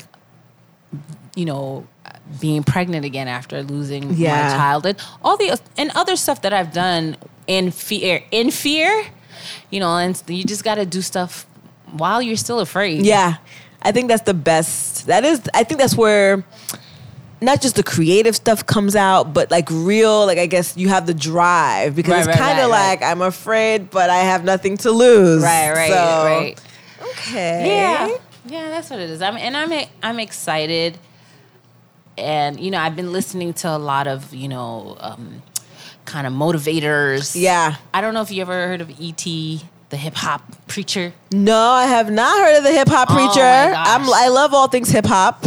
you 1.34 1.44
know. 1.44 1.86
Being 2.40 2.64
pregnant 2.64 3.04
again 3.04 3.28
after 3.28 3.62
losing 3.62 4.02
Yeah. 4.14 4.30
my 4.34 4.54
childhood, 4.56 4.96
all 5.22 5.36
the 5.36 5.48
and 5.76 5.90
other 5.94 6.16
stuff 6.16 6.38
that 6.42 6.52
I've 6.52 6.72
done 6.72 7.16
in 7.46 7.70
fear, 7.70 8.20
in 8.32 8.50
fear, 8.50 8.90
you 9.70 9.78
know, 9.78 9.96
and 9.96 10.20
you 10.26 10.42
just 10.42 10.64
got 10.64 10.74
to 10.76 10.84
do 10.86 11.02
stuff 11.02 11.46
while 11.92 12.20
you're 12.20 12.36
still 12.46 12.58
afraid. 12.58 13.02
Yeah. 13.06 13.36
I 13.82 13.92
think 13.92 14.08
that's 14.08 14.22
the 14.24 14.34
best. 14.34 15.06
That 15.06 15.24
is, 15.24 15.38
I 15.54 15.62
think 15.62 15.78
that's 15.80 15.96
where 15.96 16.44
not 17.40 17.60
just 17.62 17.76
the 17.76 17.84
creative 17.84 18.34
stuff 18.34 18.66
comes 18.66 18.96
out, 18.96 19.32
but 19.32 19.50
like 19.52 19.68
real, 19.70 20.26
like 20.26 20.38
I 20.38 20.46
guess 20.46 20.76
you 20.76 20.88
have 20.88 21.06
the 21.06 21.14
drive 21.14 21.94
because 21.94 22.10
Right, 22.12 22.18
it's 22.20 22.28
right, 22.28 22.38
kind 22.38 22.58
of 22.60 22.70
right, 22.70 22.88
like 22.90 23.02
I'm 23.02 23.22
afraid, 23.22 23.90
but 23.90 24.10
I 24.10 24.18
have 24.32 24.42
nothing 24.42 24.76
to 24.78 24.90
lose. 24.90 25.42
Right, 25.44 25.70
right, 25.72 25.90
So, 25.90 26.24
right. 26.24 26.60
Okay. 27.12 27.66
Yeah, 27.66 28.16
yeah, 28.46 28.68
that's 28.70 28.90
what 28.90 28.98
it 29.00 29.10
is. 29.10 29.22
I'm 29.22 29.36
and 29.36 29.56
I'm 29.56 29.88
I'm 30.02 30.20
excited, 30.20 30.98
and 32.18 32.58
you 32.60 32.70
know 32.70 32.78
I've 32.78 32.96
been 32.96 33.12
listening 33.12 33.52
to 33.54 33.68
a 33.68 33.78
lot 33.78 34.06
of 34.06 34.34
you 34.34 34.48
know 34.48 34.96
um, 35.00 35.42
kind 36.04 36.26
of 36.26 36.32
motivators. 36.32 37.34
Yeah. 37.40 37.76
I 37.92 38.00
don't 38.00 38.14
know 38.14 38.22
if 38.22 38.30
you 38.30 38.42
ever 38.42 38.52
heard 38.68 38.80
of 38.80 38.90
ET, 39.00 39.24
the 39.24 39.96
hip 39.96 40.14
hop 40.14 40.42
preacher, 40.68 41.12
No, 41.32 41.56
I 41.70 41.84
have 41.86 42.10
not 42.10 42.36
heard 42.38 42.58
of 42.58 42.64
the 42.64 42.72
hip 42.72 42.88
hop 42.88 43.08
Oh, 43.10 43.14
preacher. 43.14 43.40
gosh. 43.40 43.86
I'm 43.88 44.02
I 44.12 44.28
love 44.28 44.54
all 44.54 44.68
things 44.68 44.88
hip 44.90 45.06
hop. 45.06 45.44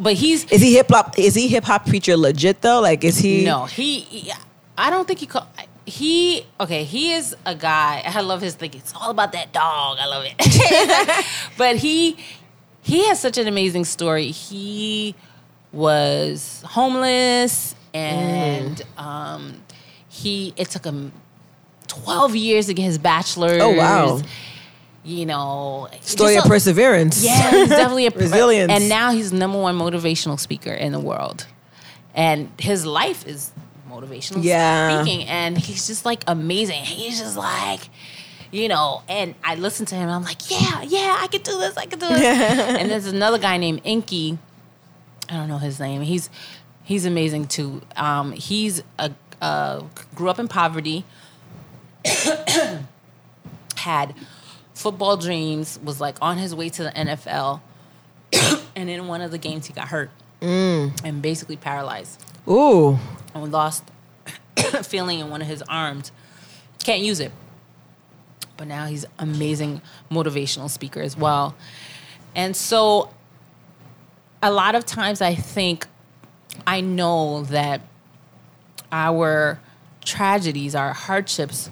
but 0.00 0.14
he's 0.14 0.44
Is 0.50 0.60
he 0.60 0.74
hip 0.74 0.88
hop? 0.90 1.18
Is 1.18 1.34
he 1.34 1.48
hip 1.48 1.64
hop 1.64 1.86
preacher 1.86 2.16
legit 2.16 2.60
though? 2.62 2.80
Like, 2.80 3.04
is 3.04 3.18
he? 3.18 3.44
no 3.44 3.64
he, 3.66 4.00
he- 4.00 4.32
I 4.78 4.88
don't 4.90 5.06
think 5.06 5.18
he 5.20 5.26
call 5.26 5.46
he 5.90 6.44
okay 6.58 6.84
he 6.84 7.12
is 7.12 7.34
a 7.44 7.54
guy 7.54 8.02
I 8.06 8.20
love 8.20 8.40
his 8.40 8.54
thing 8.54 8.70
it's 8.74 8.94
all 8.94 9.10
about 9.10 9.32
that 9.32 9.52
dog 9.52 9.98
I 10.00 10.06
love 10.06 10.24
it 10.26 11.26
but 11.58 11.76
he 11.76 12.16
he 12.82 13.06
has 13.08 13.20
such 13.20 13.36
an 13.38 13.46
amazing 13.48 13.84
story 13.84 14.30
he 14.30 15.14
was 15.72 16.62
homeless 16.66 17.74
and 17.94 18.76
Mm. 18.96 19.02
um 19.02 19.62
he 20.08 20.52
it 20.56 20.68
took 20.70 20.84
him 20.84 21.12
12 21.88 22.36
years 22.36 22.66
to 22.66 22.74
get 22.74 22.84
his 22.84 22.98
bachelor's 22.98 23.60
Oh, 23.62 23.70
wow. 23.74 24.20
you 25.04 25.26
know 25.26 25.88
Story 26.02 26.36
of 26.36 26.44
a- 26.44 26.48
perseverance. 26.48 27.22
yeah, 27.24 27.50
he's 27.50 27.68
definitely 27.80 28.06
a 28.06 28.10
Resilience. 28.10 28.70
And 28.72 28.88
now 28.88 29.10
he's 29.12 29.32
number 29.32 29.58
one 29.60 29.76
motivational 29.78 30.38
speaker 30.38 30.72
in 30.72 30.92
the 30.92 31.00
world, 31.00 31.46
and 32.14 32.48
his 32.58 32.86
life 32.86 33.26
is 33.26 33.50
motivational 34.00 34.42
Yeah. 34.42 35.02
speaking, 35.02 35.26
and 35.26 35.56
he's 35.58 35.86
just 35.86 36.04
like 36.04 36.24
amazing. 36.26 36.84
He's 36.84 37.18
just 37.18 37.36
like. 37.36 37.80
You 38.52 38.66
know, 38.66 39.02
and 39.08 39.36
I 39.44 39.54
listen 39.54 39.86
to 39.86 39.94
him. 39.94 40.08
I'm 40.08 40.24
like, 40.24 40.50
yeah, 40.50 40.82
yeah, 40.82 41.18
I 41.20 41.28
could 41.28 41.44
do 41.44 41.56
this. 41.60 41.76
I 41.76 41.86
could 41.86 42.00
do 42.00 42.08
this. 42.08 42.20
and 42.80 42.90
there's 42.90 43.06
another 43.06 43.38
guy 43.38 43.58
named 43.58 43.80
Inky. 43.84 44.38
I 45.28 45.34
don't 45.34 45.46
know 45.46 45.58
his 45.58 45.78
name. 45.78 46.02
He's 46.02 46.28
he's 46.82 47.06
amazing 47.06 47.46
too. 47.46 47.80
Um, 47.94 48.32
he's 48.32 48.82
a 48.98 49.12
uh, 49.40 49.84
grew 50.16 50.28
up 50.28 50.40
in 50.40 50.48
poverty. 50.48 51.04
had 53.76 54.14
football 54.74 55.16
dreams, 55.16 55.78
was 55.84 56.00
like 56.00 56.16
on 56.20 56.38
his 56.38 56.52
way 56.52 56.68
to 56.70 56.82
the 56.82 56.90
NFL, 56.90 57.60
and 58.76 58.90
in 58.90 59.06
one 59.06 59.20
of 59.20 59.30
the 59.30 59.38
games 59.38 59.66
he 59.66 59.72
got 59.72 59.88
hurt 59.88 60.10
and 60.42 61.20
basically 61.20 61.56
paralyzed 61.56 62.24
Ooh. 62.48 62.98
And 63.34 63.52
lost 63.52 63.84
feeling 64.82 65.20
in 65.20 65.30
one 65.30 65.42
of 65.42 65.48
his 65.48 65.62
arms. 65.62 66.12
Can't 66.82 67.02
use 67.02 67.20
it. 67.20 67.32
But 68.56 68.68
now 68.68 68.86
he's 68.86 69.06
amazing 69.18 69.80
motivational 70.10 70.68
speaker 70.68 71.00
as 71.00 71.16
well. 71.16 71.54
And 72.34 72.54
so 72.54 73.10
a 74.42 74.50
lot 74.50 74.74
of 74.74 74.84
times 74.84 75.20
I 75.20 75.34
think 75.34 75.86
I 76.66 76.80
know 76.80 77.44
that 77.44 77.80
our 78.92 79.60
tragedies, 80.04 80.74
our 80.74 80.92
hardships 80.92 81.70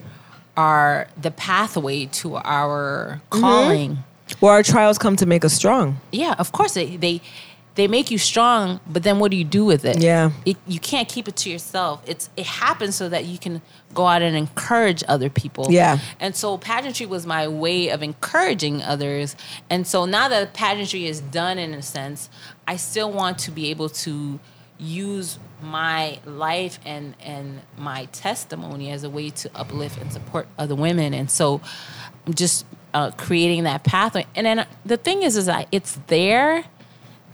are 0.56 1.08
the 1.20 1.30
pathway 1.30 2.06
to 2.06 2.36
our 2.36 3.20
mm-hmm. 3.30 3.40
calling. 3.40 3.98
Well, 4.40 4.52
our 4.52 4.62
trials 4.62 4.98
come 4.98 5.16
to 5.16 5.26
make 5.26 5.44
us 5.44 5.54
strong. 5.54 6.00
Yeah, 6.12 6.34
of 6.38 6.52
course 6.52 6.74
they 6.74 6.96
they 6.96 7.22
they 7.78 7.86
make 7.86 8.10
you 8.10 8.18
strong, 8.18 8.80
but 8.88 9.04
then 9.04 9.20
what 9.20 9.30
do 9.30 9.36
you 9.36 9.44
do 9.44 9.64
with 9.64 9.84
it? 9.84 10.02
Yeah. 10.02 10.32
it, 10.44 10.56
you 10.66 10.80
can't 10.80 11.08
keep 11.08 11.28
it 11.28 11.36
to 11.36 11.48
yourself. 11.48 12.02
It's 12.06 12.28
it 12.36 12.44
happens 12.44 12.96
so 12.96 13.08
that 13.08 13.24
you 13.26 13.38
can 13.38 13.62
go 13.94 14.04
out 14.06 14.20
and 14.20 14.36
encourage 14.36 15.04
other 15.06 15.30
people. 15.30 15.68
Yeah. 15.70 16.00
and 16.18 16.34
so 16.34 16.58
pageantry 16.58 17.06
was 17.06 17.24
my 17.24 17.46
way 17.46 17.88
of 17.90 18.02
encouraging 18.02 18.82
others. 18.82 19.36
And 19.70 19.86
so 19.86 20.06
now 20.06 20.28
that 20.28 20.54
pageantry 20.54 21.06
is 21.06 21.20
done 21.20 21.56
in 21.56 21.72
a 21.72 21.80
sense, 21.80 22.28
I 22.66 22.74
still 22.74 23.12
want 23.12 23.38
to 23.40 23.52
be 23.52 23.70
able 23.70 23.90
to 23.90 24.40
use 24.80 25.38
my 25.62 26.18
life 26.24 26.80
and 26.84 27.14
and 27.20 27.60
my 27.76 28.06
testimony 28.06 28.90
as 28.90 29.04
a 29.04 29.10
way 29.10 29.30
to 29.30 29.50
uplift 29.54 30.00
and 30.00 30.12
support 30.12 30.48
other 30.58 30.74
women. 30.74 31.14
And 31.14 31.30
so 31.30 31.60
I'm 32.26 32.34
just 32.34 32.66
uh, 32.92 33.12
creating 33.12 33.62
that 33.64 33.84
pathway. 33.84 34.26
And 34.34 34.46
then 34.46 34.66
the 34.84 34.96
thing 34.96 35.22
is, 35.22 35.36
is 35.36 35.46
that 35.46 35.68
it's 35.70 36.00
there. 36.08 36.64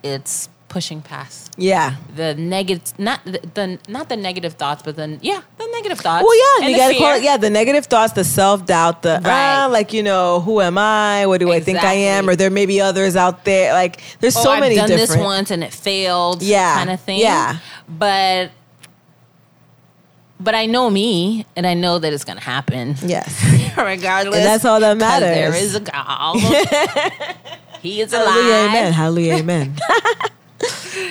It's 0.05 0.49
pushing 0.69 1.01
past 1.03 1.53
Yeah. 1.57 1.95
the 2.17 2.35
negative, 2.35 2.99
not 2.99 3.21
the, 3.25 3.39
the 3.55 3.79
not 3.89 4.09
the 4.09 4.17
negative 4.17 4.55
thoughts, 4.55 4.83
but 4.83 4.97
then 4.97 5.19
yeah, 5.23 5.41
the 5.57 5.69
negative 5.73 5.99
thoughts. 6.01 6.25
Well, 6.25 6.61
yeah, 6.61 6.69
you 6.69 6.77
gotta 6.77 6.95
call 6.99 7.15
it. 7.15 7.23
Yeah, 7.23 7.37
the 7.37 7.49
negative 7.51 7.87
thoughts, 7.87 8.13
the 8.13 8.25
self 8.25 8.67
doubt, 8.67 9.03
the 9.03 9.21
Right. 9.25 9.65
ah, 9.65 9.69
like 9.71 9.93
you 9.93 10.03
know, 10.03 10.41
who 10.41 10.61
am 10.61 10.77
I? 10.77 11.27
What 11.27 11.39
do 11.41 11.53
I 11.53 11.61
think 11.61 11.79
I 11.83 11.95
am? 11.95 12.29
Or 12.29 12.35
there 12.37 12.51
may 12.51 12.67
be 12.67 12.81
others 12.81 13.15
out 13.17 13.45
there. 13.45 13.73
Like 13.73 14.01
there's 14.21 14.37
Oh, 14.37 14.43
so 14.45 14.51
I've 14.51 14.61
many 14.61 14.75
done 14.77 14.89
different. 14.89 15.11
this 15.11 15.17
once 15.19 15.51
and 15.53 15.63
it 15.65 15.73
failed. 15.73 16.43
Yeah, 16.43 16.75
kind 16.77 16.91
of 16.91 17.01
thing. 17.01 17.21
yeah. 17.21 17.59
but 17.89 18.51
but 20.41 20.55
I 20.55 20.67
know 20.67 20.91
me, 20.91 21.47
and 21.57 21.67
I 21.67 21.75
know 21.75 21.99
that 22.01 22.13
it's 22.13 22.25
gonna 22.25 22.41
happen. 22.41 22.97
Yes. 23.07 23.33
regardless. 23.77 24.37
And 24.37 24.45
that's 24.45 24.65
all 24.65 24.81
that 24.81 24.97
matters. 24.97 25.31
There 25.31 25.55
is 25.55 25.75
a 25.77 25.81
God. 25.81 26.37
he 27.85 28.01
is 28.01 28.13
Hallelujah, 28.13 28.55
alive. 28.55 28.71
amen. 28.71 28.93
Hallelujah, 28.93 29.35
amen. 29.45 29.77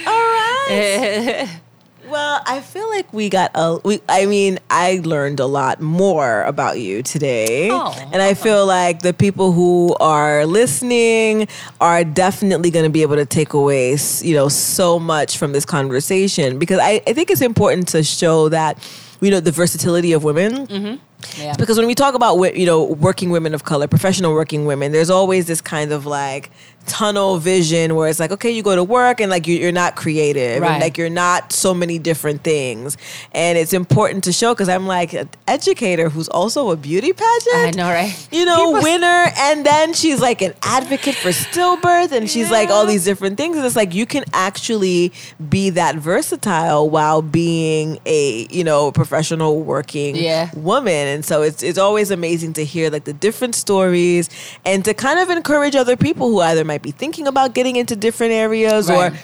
All 0.08 0.24
right. 0.68 1.50
Well, 2.06 2.44
I 2.46 2.62
feel 2.62 2.88
like 2.90 3.12
we 3.12 3.28
got 3.28 3.50
a. 3.56 3.80
We, 3.84 4.00
I 4.08 4.28
mean, 4.28 4.60
I 4.70 5.02
learned 5.04 5.40
a 5.40 5.48
lot 5.48 5.82
more 5.82 6.44
about 6.44 6.80
you 6.80 7.02
today, 7.02 7.70
Oh, 7.72 7.92
and 8.14 8.22
I 8.22 8.36
feel 8.36 8.68
like 8.68 9.00
the 9.02 9.14
people 9.14 9.52
who 9.52 9.96
are 10.00 10.46
listening 10.46 11.48
are 11.82 12.04
definitely 12.04 12.70
going 12.70 12.86
to 12.86 12.92
be 12.92 13.02
able 13.02 13.16
to 13.16 13.26
take 13.26 13.54
away, 13.54 13.98
you 14.22 14.36
know, 14.36 14.48
so 14.48 15.00
much 15.00 15.40
from 15.40 15.54
this 15.54 15.66
conversation 15.66 16.60
because 16.60 16.78
I, 16.78 17.02
I 17.08 17.14
think 17.14 17.32
it's 17.32 17.42
important 17.42 17.88
to 17.90 18.04
show 18.04 18.48
that, 18.50 18.78
you 19.20 19.32
know, 19.32 19.40
the 19.40 19.52
versatility 19.52 20.12
of 20.12 20.24
women 20.24 20.68
mm-hmm. 20.68 20.96
Yeah. 21.38 21.56
because 21.58 21.78
when 21.78 21.88
we 21.88 21.96
talk 21.96 22.14
about 22.16 22.36
you 22.56 22.66
know 22.66 22.84
working 22.84 23.30
women 23.30 23.54
of 23.54 23.64
color 23.64 23.88
professional 23.88 24.34
working 24.34 24.66
women 24.66 24.92
there's 24.92 25.10
always 25.10 25.46
this 25.48 25.62
kind 25.62 25.92
of 25.92 26.06
like 26.06 26.52
tunnel 26.86 27.38
vision 27.38 27.96
where 27.96 28.10
it's 28.10 28.20
like 28.20 28.32
okay 28.32 28.52
you 28.52 28.62
go 28.62 28.76
to 28.76 28.84
work 28.84 29.22
and 29.22 29.30
like 29.32 29.48
you- 29.48 29.56
you're 29.58 29.72
not 29.72 29.96
creative 29.96 30.62
Right. 30.62 30.72
and 30.72 30.82
like 30.84 30.98
you're 30.98 31.10
not 31.10 31.54
so 31.54 31.74
many 31.74 31.98
different 31.98 32.44
things 32.44 32.98
and 33.32 33.58
it's 33.58 33.72
important 33.72 34.26
to 34.26 34.34
show 34.34 34.54
because 34.54 34.68
i'm 34.68 34.86
like 34.86 35.14
an 35.14 35.30
educator 35.48 36.10
who's 36.10 36.28
also 36.28 36.72
a 36.72 36.76
beauty 36.76 37.14
pageant 37.14 37.56
I 37.56 37.72
know, 37.72 37.88
right? 37.90 38.28
you 38.32 38.46
know, 38.46 38.58
People- 38.74 38.84
winner, 38.84 39.32
and 39.38 39.66
then 39.66 39.94
she's 39.94 40.20
like 40.20 40.42
an 40.42 40.54
advocate 40.64 41.16
for 41.16 41.30
stillbirth, 41.30 42.12
and 42.12 42.30
she's 42.30 42.50
like 42.52 42.70
all 42.70 42.86
these 42.86 43.06
different 43.06 43.38
things. 43.38 43.56
And 43.56 43.66
it's 43.66 43.76
like 43.76 43.94
you 43.94 44.06
can 44.06 44.24
actually 44.34 45.14
be 45.50 45.70
that 45.72 45.96
versatile 45.96 46.90
while 46.90 47.22
being 47.22 48.00
a 48.06 48.48
you 48.50 48.64
know 48.64 48.92
professional 48.92 49.62
working 49.62 50.16
Yeah. 50.16 50.50
woman. 50.56 51.13
And 51.14 51.24
so 51.30 51.36
it's 51.48 51.62
it's 51.70 51.78
always 51.88 52.10
amazing 52.12 52.54
to 52.60 52.64
hear 52.74 52.90
like 52.96 53.06
the 53.12 53.14
different 53.28 53.56
stories 53.56 54.30
and 54.66 54.84
to 54.86 54.94
kind 54.94 55.20
of 55.24 55.30
encourage 55.30 55.76
other 55.84 55.96
people 56.08 56.26
who 56.32 56.40
either 56.50 56.66
might 56.66 56.82
be 56.82 56.92
thinking 56.92 57.28
about 57.28 57.54
getting 57.58 57.76
into 57.82 57.96
different 57.96 58.34
areas 58.46 58.90
Right. 58.90 59.14
or 59.14 59.18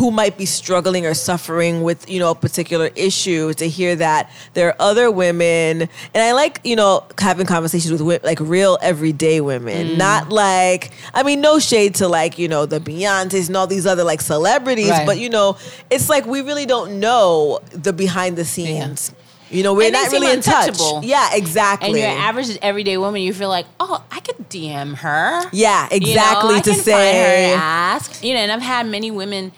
who 0.00 0.10
might 0.10 0.36
be 0.36 0.44
struggling 0.44 1.06
or 1.06 1.14
suffering 1.14 1.74
with 1.82 2.00
you 2.14 2.18
know 2.22 2.30
a 2.30 2.34
particular 2.34 2.88
issue 3.08 3.54
to 3.54 3.66
hear 3.66 3.96
that 3.96 4.22
there 4.52 4.68
are 4.68 4.76
other 4.90 5.06
women 5.10 5.72
and 6.14 6.20
i 6.28 6.32
like 6.42 6.60
you 6.64 6.76
know 6.76 7.02
having 7.18 7.46
conversations 7.46 8.02
with 8.02 8.22
like 8.22 8.38
real 8.40 8.76
everyday 8.82 9.40
women 9.40 9.82
Mm. 9.86 9.96
not 9.96 10.28
like 10.28 10.82
i 11.14 11.22
mean 11.22 11.40
no 11.40 11.58
shade 11.58 11.94
to 12.00 12.08
like 12.08 12.38
you 12.38 12.46
know 12.46 12.66
the 12.66 12.78
beyonces 12.90 13.46
and 13.48 13.56
all 13.56 13.66
these 13.66 13.86
other 13.92 14.04
like 14.04 14.20
celebrities 14.20 14.90
Right. 14.90 15.06
but 15.06 15.16
you 15.18 15.30
know 15.30 15.56
it's 15.88 16.08
like 16.10 16.26
we 16.26 16.42
really 16.42 16.66
don't 16.74 17.00
know 17.00 17.60
the 17.86 17.94
behind 17.94 18.36
the 18.36 18.44
scenes 18.44 19.12
you 19.56 19.62
know 19.64 19.74
we're 19.74 19.84
And 19.84 19.92
not 19.94 20.12
really 20.12 20.32
in 20.32 20.40
touch 20.40 20.68
untouchable. 20.68 21.00
yeah 21.04 21.30
exactly 21.32 21.88
And 21.88 21.96
you're 21.98 22.06
an 22.08 22.18
average 22.18 22.56
everyday 22.62 22.96
woman, 22.98 23.20
you 23.22 23.32
feel 23.32 23.48
like, 23.48 23.66
oh, 23.80 24.04
I 24.10 24.20
could 24.20 24.48
DM 24.48 24.94
her. 24.96 25.42
yeah 25.52 25.88
You 25.90 26.00
know, 26.00 26.06
exactly 26.06 26.54
to 26.60 26.62
can 26.62 26.74
find 26.74 26.76
her 26.76 26.82
say 26.82 27.52
and 27.52 27.60
ask. 27.60 28.24
You 28.24 28.34
know, 28.34 28.40
and 28.40 28.52
I've 28.52 28.62
had 28.62 28.86
many 28.86 29.10
women, 29.10 29.52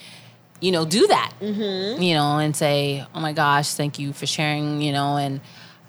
you 0.61 0.73
know, 0.73 0.85
do 0.85 1.07
that. 1.07 1.33
Mm-hmm. 1.41 2.03
You 2.03 2.15
know, 2.15 2.39
and 2.39 2.55
say, 2.57 3.05
"Oh 3.15 3.21
my 3.21 3.33
gosh, 3.33 3.69
thank 3.75 3.99
you 3.99 4.13
for 4.13 4.27
sharing." 4.27 4.83
You 4.83 4.93
know, 4.93 5.17
and 5.17 5.41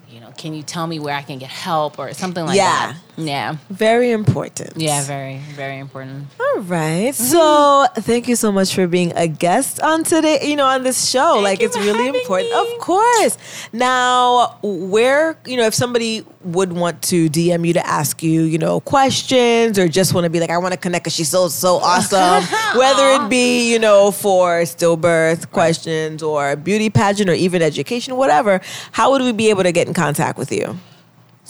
you 0.08 0.20
know, 0.20 0.30
can 0.36 0.54
you 0.54 0.62
tell 0.62 0.86
me 0.86 0.98
where 0.98 1.14
I 1.14 1.22
can 1.22 1.38
get 1.38 1.50
help 1.50 1.98
or 1.98 2.12
something 2.14 2.44
like 2.44 2.56
Yeah. 2.56 2.92
that? 2.92 2.96
Yeah, 3.26 3.56
very 3.70 4.10
important 4.10 4.70
yeah, 4.76 5.02
very, 5.02 5.38
very 5.38 5.78
important. 5.78 6.26
All 6.40 6.60
right. 6.62 7.12
Mm-hmm. 7.12 7.22
So 7.24 7.86
thank 8.02 8.28
you 8.28 8.36
so 8.36 8.52
much 8.52 8.74
for 8.74 8.86
being 8.86 9.12
a 9.16 9.28
guest 9.28 9.80
on 9.80 10.04
today, 10.04 10.40
you 10.42 10.56
know, 10.56 10.66
on 10.66 10.82
this 10.82 11.08
show. 11.08 11.34
Thank 11.34 11.44
like 11.44 11.62
it's 11.62 11.76
really 11.76 12.08
important. 12.08 12.50
me. 12.50 12.74
Of 12.74 12.80
course. 12.80 13.38
Now, 13.72 14.58
where, 14.62 15.38
you 15.46 15.56
know, 15.56 15.66
if 15.66 15.74
somebody 15.74 16.24
would 16.42 16.72
want 16.72 17.02
to 17.02 17.28
DM 17.28 17.66
you 17.66 17.74
to 17.74 17.86
ask 17.86 18.22
you, 18.22 18.42
you 18.42 18.58
know, 18.58 18.80
questions 18.80 19.78
or 19.78 19.88
just 19.88 20.14
want 20.14 20.24
to 20.24 20.30
be 20.30 20.40
like, 20.40 20.50
I 20.50 20.58
want 20.58 20.72
to 20.72 20.78
connect 20.78 21.04
because 21.04 21.14
she's 21.14 21.28
so, 21.28 21.48
so 21.48 21.76
awesome. 21.82 22.42
Whether 22.78 23.24
it 23.24 23.28
be, 23.28 23.70
you 23.70 23.78
know, 23.78 24.10
for 24.10 24.62
stillbirth 24.62 25.50
questions 25.50 26.22
or 26.22 26.56
beauty 26.56 26.90
pageant 26.90 27.28
or 27.28 27.34
even 27.34 27.62
education, 27.62 28.16
whatever, 28.16 28.60
how 28.92 29.10
would 29.12 29.22
we 29.22 29.32
be 29.32 29.50
able 29.50 29.62
to 29.62 29.72
get 29.72 29.86
in 29.86 29.94
contact 29.94 30.38
with 30.38 30.52
you? 30.52 30.78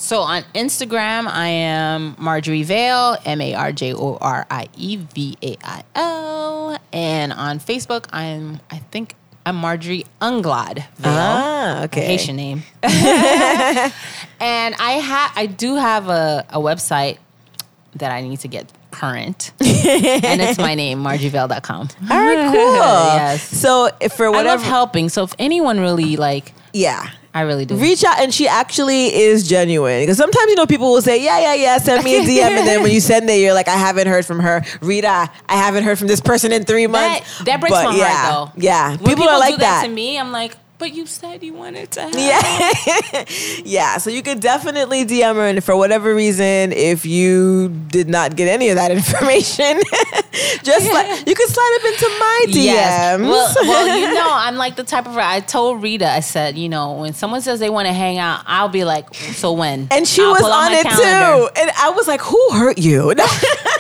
So 0.01 0.21
on 0.23 0.45
Instagram, 0.55 1.27
I 1.27 1.49
am 1.49 2.17
Marjorie 2.19 2.63
Vail, 2.63 3.19
M 3.27 3.39
A 3.43 3.55
R 3.55 3.71
J 3.71 3.93
O 3.93 4.17
R 4.19 4.47
I 4.51 4.67
E 4.75 4.97
V 4.97 5.37
A 5.43 5.57
I 5.63 5.83
L, 5.95 6.79
and 6.91 7.35
on 7.35 7.59
Facebook, 7.59 8.07
I'm 8.11 8.61
I 8.71 8.79
think 8.79 9.15
I'm 9.45 9.57
Marjorie 9.57 10.07
Unglad 10.23 10.77
Vail. 10.97 11.13
Ah, 11.13 11.83
okay. 11.85 12.07
Haitian 12.07 12.37
name. 12.37 12.63
and 12.83 13.93
I 14.41 15.01
have 15.03 15.33
I 15.37 15.45
do 15.45 15.77
have 15.77 16.09
a, 16.09 16.47
a 16.49 16.59
website 16.59 17.19
that 17.97 18.11
I 18.11 18.23
need 18.23 18.41
to 18.41 18.49
get 18.49 18.73
current. 18.93 19.53
and 19.61 20.41
it's 20.41 20.59
my 20.59 20.75
name, 20.75 21.03
marjorievail.com. 21.05 21.89
All 22.11 22.25
right, 22.25 22.53
cool. 22.53 22.71
Yes. 23.21 23.43
So 23.43 23.91
if 24.01 24.15
for 24.15 24.27
I 24.27 24.31
whatever, 24.31 24.49
love 24.49 24.63
helping. 24.63 25.11
So 25.11 25.25
if 25.25 25.35
anyone 25.39 25.79
really 25.79 26.17
like 26.17 26.55
yeah. 26.73 27.11
I 27.33 27.43
really 27.43 27.65
do. 27.65 27.77
reach 27.77 28.03
out 28.05 28.19
and 28.19 28.35
she 28.35 28.49
actually 28.49 29.15
is 29.15 29.49
genuine. 29.49 30.03
Because 30.03 30.17
sometimes 30.17 30.49
you 30.51 30.57
know 30.57 30.67
people 30.67 30.91
will 30.93 31.03
say 31.03 31.23
yeah 31.23 31.39
yeah 31.41 31.55
yeah 31.55 31.79
send 31.79 32.03
me 32.05 32.17
a 32.17 32.23
dm 32.23 32.51
and 32.59 32.67
then 32.67 32.83
when 32.83 32.91
you 32.91 33.01
send 33.01 33.29
it 33.31 33.35
you're 33.41 33.55
like 33.55 33.69
i 33.69 33.77
haven't 33.77 34.09
heard 34.09 34.27
from 34.27 34.41
her. 34.41 34.61
Ritha 34.81 35.31
i 35.49 35.55
haven't 35.57 35.85
heard 35.85 35.99
from 35.99 36.09
this 36.09 36.21
person 36.21 36.51
in 36.53 36.65
three 36.65 36.87
months. 36.89 37.39
that 37.45 37.61
breaks 37.61 37.75
But 37.77 37.85
my 37.85 37.97
yeah, 37.97 38.15
heart 38.33 38.53
though. 38.57 38.61
yeah. 38.63 38.97
When 38.97 39.15
people, 39.17 39.29
are 39.29 39.39
like 39.39 39.55
do 39.55 39.59
that, 39.59 39.85
to 39.85 39.89
me, 39.91 40.19
I'm 40.19 40.33
like, 40.33 40.57
but 40.81 40.93
you 40.95 41.07
said 41.07 41.43
you 41.45 41.53
wanted 41.55 41.89
to 41.93 42.01
help. 42.01 42.15
yeah 42.19 43.25
yeah 43.65 43.97
so 43.99 44.11
you 44.11 44.23
could 44.23 44.41
definitely 44.41 45.05
dm 45.05 45.35
her 45.37 45.47
and 45.47 45.63
for 45.63 45.77
whatever 45.77 46.13
reason 46.15 46.73
if 46.73 47.07
you 47.07 47.69
did 47.89 48.09
not 48.09 48.35
get 48.35 48.49
any 48.49 48.71
of 48.71 48.77
that 48.77 48.91
information 49.01 49.79
just 50.65 50.91
like 50.93 51.27
you 51.29 51.35
could 51.37 51.49
slide 51.49 51.79
up 51.81 51.85
into 51.93 52.09
my 52.19 52.45
dms 52.49 52.65
Yes. 52.65 53.21
Well, 53.21 53.55
well, 53.63 53.99
you 53.99 54.15
know, 54.15 54.29
I'm 54.33 54.57
like 54.57 54.77
the 54.77 54.85
type 54.85 55.07
of. 55.07 55.17
I 55.17 55.41
told 55.41 55.83
Ritha, 55.83 56.03
I 56.05 56.21
said, 56.21 56.57
you 56.57 56.69
know, 56.69 56.93
when 56.95 57.13
someone 57.13 57.41
says 57.43 57.61
they 57.61 57.69
want 57.71 57.87
to 57.89 57.93
hang 57.93 58.19
out, 58.19 58.43
I'll 58.47 58.69
be 58.69 58.85
like, 58.85 59.13
so 59.15 59.53
when? 59.53 59.89
and 59.91 60.07
she 60.09 60.23
I'll 60.23 60.33
was 60.33 60.41
pull 60.41 60.53
out 60.53 60.71
on 60.71 60.73
it 60.73 60.83
calendar. 60.85 61.49
too 61.55 61.61
and 61.61 61.71
i 61.79 61.91
was 61.91 62.07
like 62.09 62.21
who 62.21 62.41
hurt 62.53 62.79
you 62.79 63.13
Cause 63.17 63.41
she's 63.41 63.80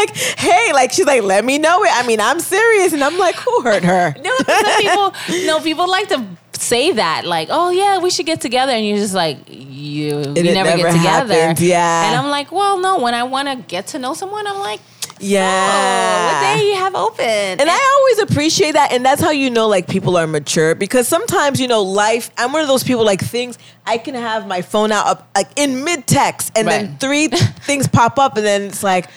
like, 0.00 0.16
hey, 0.38 0.72
like 0.72 0.92
she's 0.92 1.06
like, 1.06 1.22
let 1.22 1.44
me 1.44 1.58
know 1.58 1.82
it. 1.84 1.90
I 1.92 2.06
mean, 2.06 2.20
I'm 2.20 2.40
serious, 2.40 2.92
and 2.92 3.02
I'm 3.04 3.18
like, 3.18 3.36
who 3.36 3.62
hurt 3.62 3.84
her? 3.84 4.14
No, 4.22 4.36
people, 4.78 5.14
no, 5.46 5.60
people 5.60 5.88
like 5.90 6.08
to 6.08 6.24
say 6.52 6.92
that, 6.92 7.24
like, 7.26 7.48
oh 7.50 7.70
yeah, 7.70 7.98
we 7.98 8.10
should 8.10 8.26
get 8.26 8.40
together, 8.40 8.72
and 8.72 8.86
you're 8.86 8.96
just 8.98 9.14
like, 9.14 9.38
you, 9.48 10.18
you 10.18 10.42
never, 10.42 10.52
never 10.52 10.76
get 10.78 10.92
together. 10.92 11.34
happened, 11.34 11.60
yeah. 11.60 12.08
And 12.08 12.16
I'm 12.16 12.30
like, 12.30 12.50
well, 12.50 12.78
no, 12.80 12.98
when 12.98 13.14
I 13.14 13.22
want 13.24 13.48
to 13.48 13.56
get 13.56 13.88
to 13.88 13.98
know 13.98 14.14
someone, 14.14 14.46
I'm 14.46 14.58
like, 14.58 14.80
Yeah. 15.18 15.70
oh, 15.70 16.26
what 16.26 16.58
day 16.58 16.68
you 16.68 16.74
have 16.76 16.94
open? 16.94 17.24
And 17.24 17.68
I 17.70 17.96
always 17.98 18.30
appreciate 18.30 18.72
that. 18.72 18.92
And 18.92 19.04
that's 19.04 19.20
how 19.22 19.30
you 19.30 19.48
know 19.50 19.66
like 19.68 19.86
people 19.88 20.16
are 20.16 20.26
mature 20.26 20.74
because 20.74 21.08
sometimes, 21.08 21.60
you 21.60 21.68
know, 21.68 21.82
life, 21.82 22.30
I'm 22.36 22.52
one 22.52 22.62
of 22.62 22.68
those 22.68 22.84
people 22.84 23.04
like 23.04 23.20
things, 23.20 23.58
I 23.86 23.96
can 23.98 24.14
have 24.14 24.46
my 24.46 24.60
phone 24.62 24.92
out 24.92 25.06
up 25.06 25.28
like 25.34 25.48
in 25.56 25.84
mid 25.84 26.06
text 26.06 26.52
and 26.56 26.66
then 26.68 26.96
three 26.98 27.28
things 27.68 27.86
pop 27.88 28.18
up 28.18 28.36
and 28.36 28.44
then 28.44 28.62
it's 28.62 28.82
like 28.82 29.08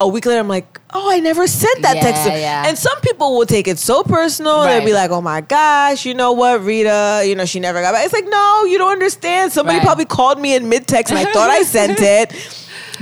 a 0.00 0.08
week 0.08 0.24
later 0.24 0.40
I'm 0.40 0.48
like, 0.48 0.80
oh, 0.94 1.12
I 1.12 1.20
never 1.20 1.46
sent 1.46 1.82
that 1.82 1.96
Yeah, 1.96 2.02
text. 2.02 2.24
yeah. 2.26 2.64
And 2.66 2.76
some 2.78 2.98
people 3.02 3.36
will 3.36 3.44
take 3.46 3.68
it 3.68 3.78
so 3.78 4.02
personal. 4.02 4.62
They'll 4.62 4.84
be 4.84 4.94
like, 4.94 5.10
oh 5.10 5.20
my 5.20 5.42
gosh, 5.42 6.06
you 6.06 6.14
know 6.14 6.32
what, 6.32 6.62
Ritha, 6.62 7.28
you 7.28 7.34
know, 7.34 7.44
she 7.44 7.60
never 7.60 7.80
got 7.82 7.92
back. 7.92 8.04
It's 8.06 8.14
like, 8.14 8.26
no, 8.26 8.64
you 8.64 8.78
don't 8.78 8.92
understand. 8.92 9.52
Somebody 9.52 9.78
Right. 9.78 9.84
probably 9.84 10.06
called 10.06 10.40
me 10.40 10.54
in 10.54 10.68
mid 10.68 10.86
text 10.86 11.12
and 11.12 11.18
I 11.26 11.30
thought 11.32 11.50
I 11.50 11.62
sent 11.62 11.98
it. 12.00 12.32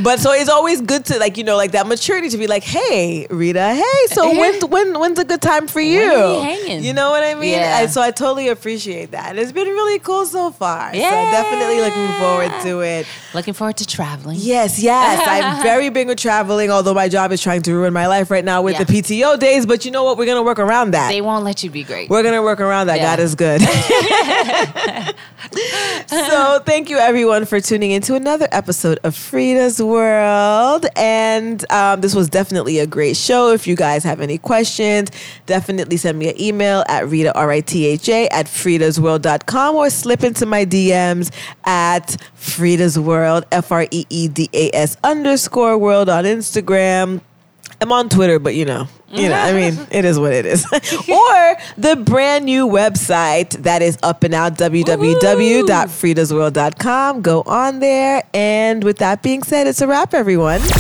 But 0.01 0.21
so 0.21 0.33
it's 0.33 0.49
always 0.49 0.81
good 0.81 1.05
to 1.07 1.19
like 1.19 1.37
you 1.37 1.45
know 1.45 1.57
like 1.57 1.73
that 1.73 1.87
maturity 1.87 2.29
to 2.31 2.39
be 2.39 2.47
like, 2.47 2.63
hey 2.63 3.27
Ritha, 3.31 3.75
hey, 3.75 4.07
so 4.15 4.29
when 4.41 4.61
when 4.71 5.01
when's 5.01 5.19
a 5.19 5.25
good 5.25 5.43
time 5.43 5.67
for 5.67 5.81
you? 5.81 6.09
hanging? 6.09 6.85
You 6.85 6.93
know 6.93 7.11
what 7.11 7.23
I 7.25 7.35
mean? 7.35 7.51
Yeah. 7.53 7.87
So 7.89 8.01
I 8.01 8.11
totally 8.11 8.49
appreciate 8.49 9.11
that. 9.11 9.37
It's 9.37 9.53
been 9.53 9.67
really 9.67 9.99
cool 9.99 10.25
so 10.27 10.51
far. 10.53 10.93
So 10.93 10.99
Yeah. 10.99 11.31
definitely 11.33 11.81
looking 11.81 12.09
forward 12.21 12.53
to 12.63 12.81
it. 12.81 13.07
Looking 13.35 13.55
forward 13.55 13.77
to 13.79 13.87
traveling. 13.87 14.39
Yes, 14.41 14.79
yes. 14.79 15.21
I'm 15.27 15.63
very 15.63 15.89
big 15.91 16.07
with 16.07 16.19
traveling, 16.19 16.71
although 16.71 16.95
my 16.95 17.09
job 17.09 17.33
is 17.33 17.43
trying 17.43 17.63
to 17.63 17.73
ruin 17.75 17.93
my 17.93 18.07
life 18.07 18.31
right 18.31 18.45
now 18.45 18.63
with 18.63 18.75
Yeah. 18.75 18.85
the 18.85 18.93
PTO 19.03 19.39
days. 19.39 19.67
But 19.67 19.85
you 19.85 19.91
know 19.91 20.05
what? 20.05 20.17
We're 20.17 20.27
gonna 20.27 20.43
work 20.45 20.61
around 20.61 20.93
that. 20.93 21.09
They 21.09 21.21
won't 21.21 21.45
let 21.45 21.65
you 21.65 21.71
be 21.71 21.83
great. 21.83 22.09
We're 22.09 22.23
gonna 22.23 22.43
work 22.43 22.61
around 22.61 22.87
that. 22.87 22.99
Yeah. 22.99 23.17
God 23.17 23.21
is 23.21 23.35
good. 23.35 23.61
so 26.07 26.61
thank 26.65 26.91
you 26.91 26.99
everyone 26.99 27.45
for 27.47 27.61
tuning 27.61 27.91
in 27.91 28.03
to 28.03 28.15
another 28.15 28.49
episode 28.53 28.99
of 29.05 29.15
FREEda's 29.15 29.81
World. 29.89 30.87
And 30.97 31.65
um, 31.73 32.01
this 32.01 32.15
was 32.15 32.29
definitely 32.29 32.79
a 32.79 32.87
great 32.87 33.17
show. 33.17 33.53
If 33.53 33.67
you 33.67 33.75
guys 33.75 34.05
have 34.05 34.21
any 34.21 34.39
questions, 34.39 35.11
definitely 35.47 35.97
send 35.97 36.19
me 36.19 36.29
an 36.29 36.41
email 36.41 36.85
at 36.89 37.05
Ritha 37.05 37.33
R 37.35 37.51
I 37.51 37.61
T 37.61 37.87
H 37.87 38.09
A 38.09 38.29
at 38.29 38.47
FreedasWorld.com 38.47 39.75
or 39.75 39.91
slip 39.91 40.23
into 40.23 40.47
my 40.47 40.65
DMs 40.65 41.33
at 41.65 42.17
FREEda's 42.37 42.99
World, 42.99 43.45
F 43.51 43.73
R 43.73 43.87
E 43.91 44.07
E 44.09 44.29
D 44.29 44.49
A 44.53 44.71
S 44.75 44.97
underscore 45.03 45.79
world 45.79 46.09
on 46.09 46.25
Instagram. 46.25 47.21
I'm 47.81 47.93
on 47.93 48.09
Twitter, 48.09 48.41
but 48.41 48.57
you 48.57 48.65
know, 48.65 48.89
you 49.11 49.29
know, 49.29 49.37
I 49.37 49.53
mean, 49.53 49.79
it 49.91 50.05
is 50.05 50.19
what 50.19 50.33
it 50.33 50.47
is. 50.47 50.67
or 50.73 50.81
the 51.77 51.95
brand 52.05 52.45
new 52.45 52.67
website 52.67 53.51
that 53.63 53.83
is 53.83 53.97
up 54.03 54.25
and 54.25 54.35
out, 54.35 54.55
www.freedasworld.com. 54.55 57.23
Go 57.23 57.43
on 57.43 57.79
there. 57.79 58.25
And 58.35 58.83
with 58.83 58.99
that 58.99 59.23
being 59.23 59.45
said, 59.45 59.69
it's 59.69 59.81
a 59.81 59.87
wrap, 59.87 60.13
everyone. 60.13 60.61
It's 60.61 60.73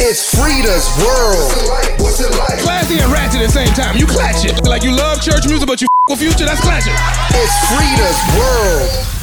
It's 0.00 0.32
FREEda's 0.34 0.88
world. 1.02 1.52
What's 2.00 2.20
it 2.20 2.30
like? 2.38 2.60
Classy 2.60 3.00
and 3.00 3.10
ratchet 3.12 3.40
at 3.40 3.46
the 3.46 3.52
same 3.52 3.74
time. 3.74 3.96
You 3.96 4.06
clatch 4.06 4.44
it. 4.44 4.64
Like 4.64 4.84
you 4.84 4.92
love 4.92 5.20
church 5.20 5.48
music, 5.48 5.66
but 5.66 5.80
you 5.82 5.88
with 6.08 6.20
future. 6.20 6.44
That's 6.44 6.60
clashing. 6.60 6.94
It's 7.34 7.52
FREEda's 7.68 8.20
world. 8.38 9.19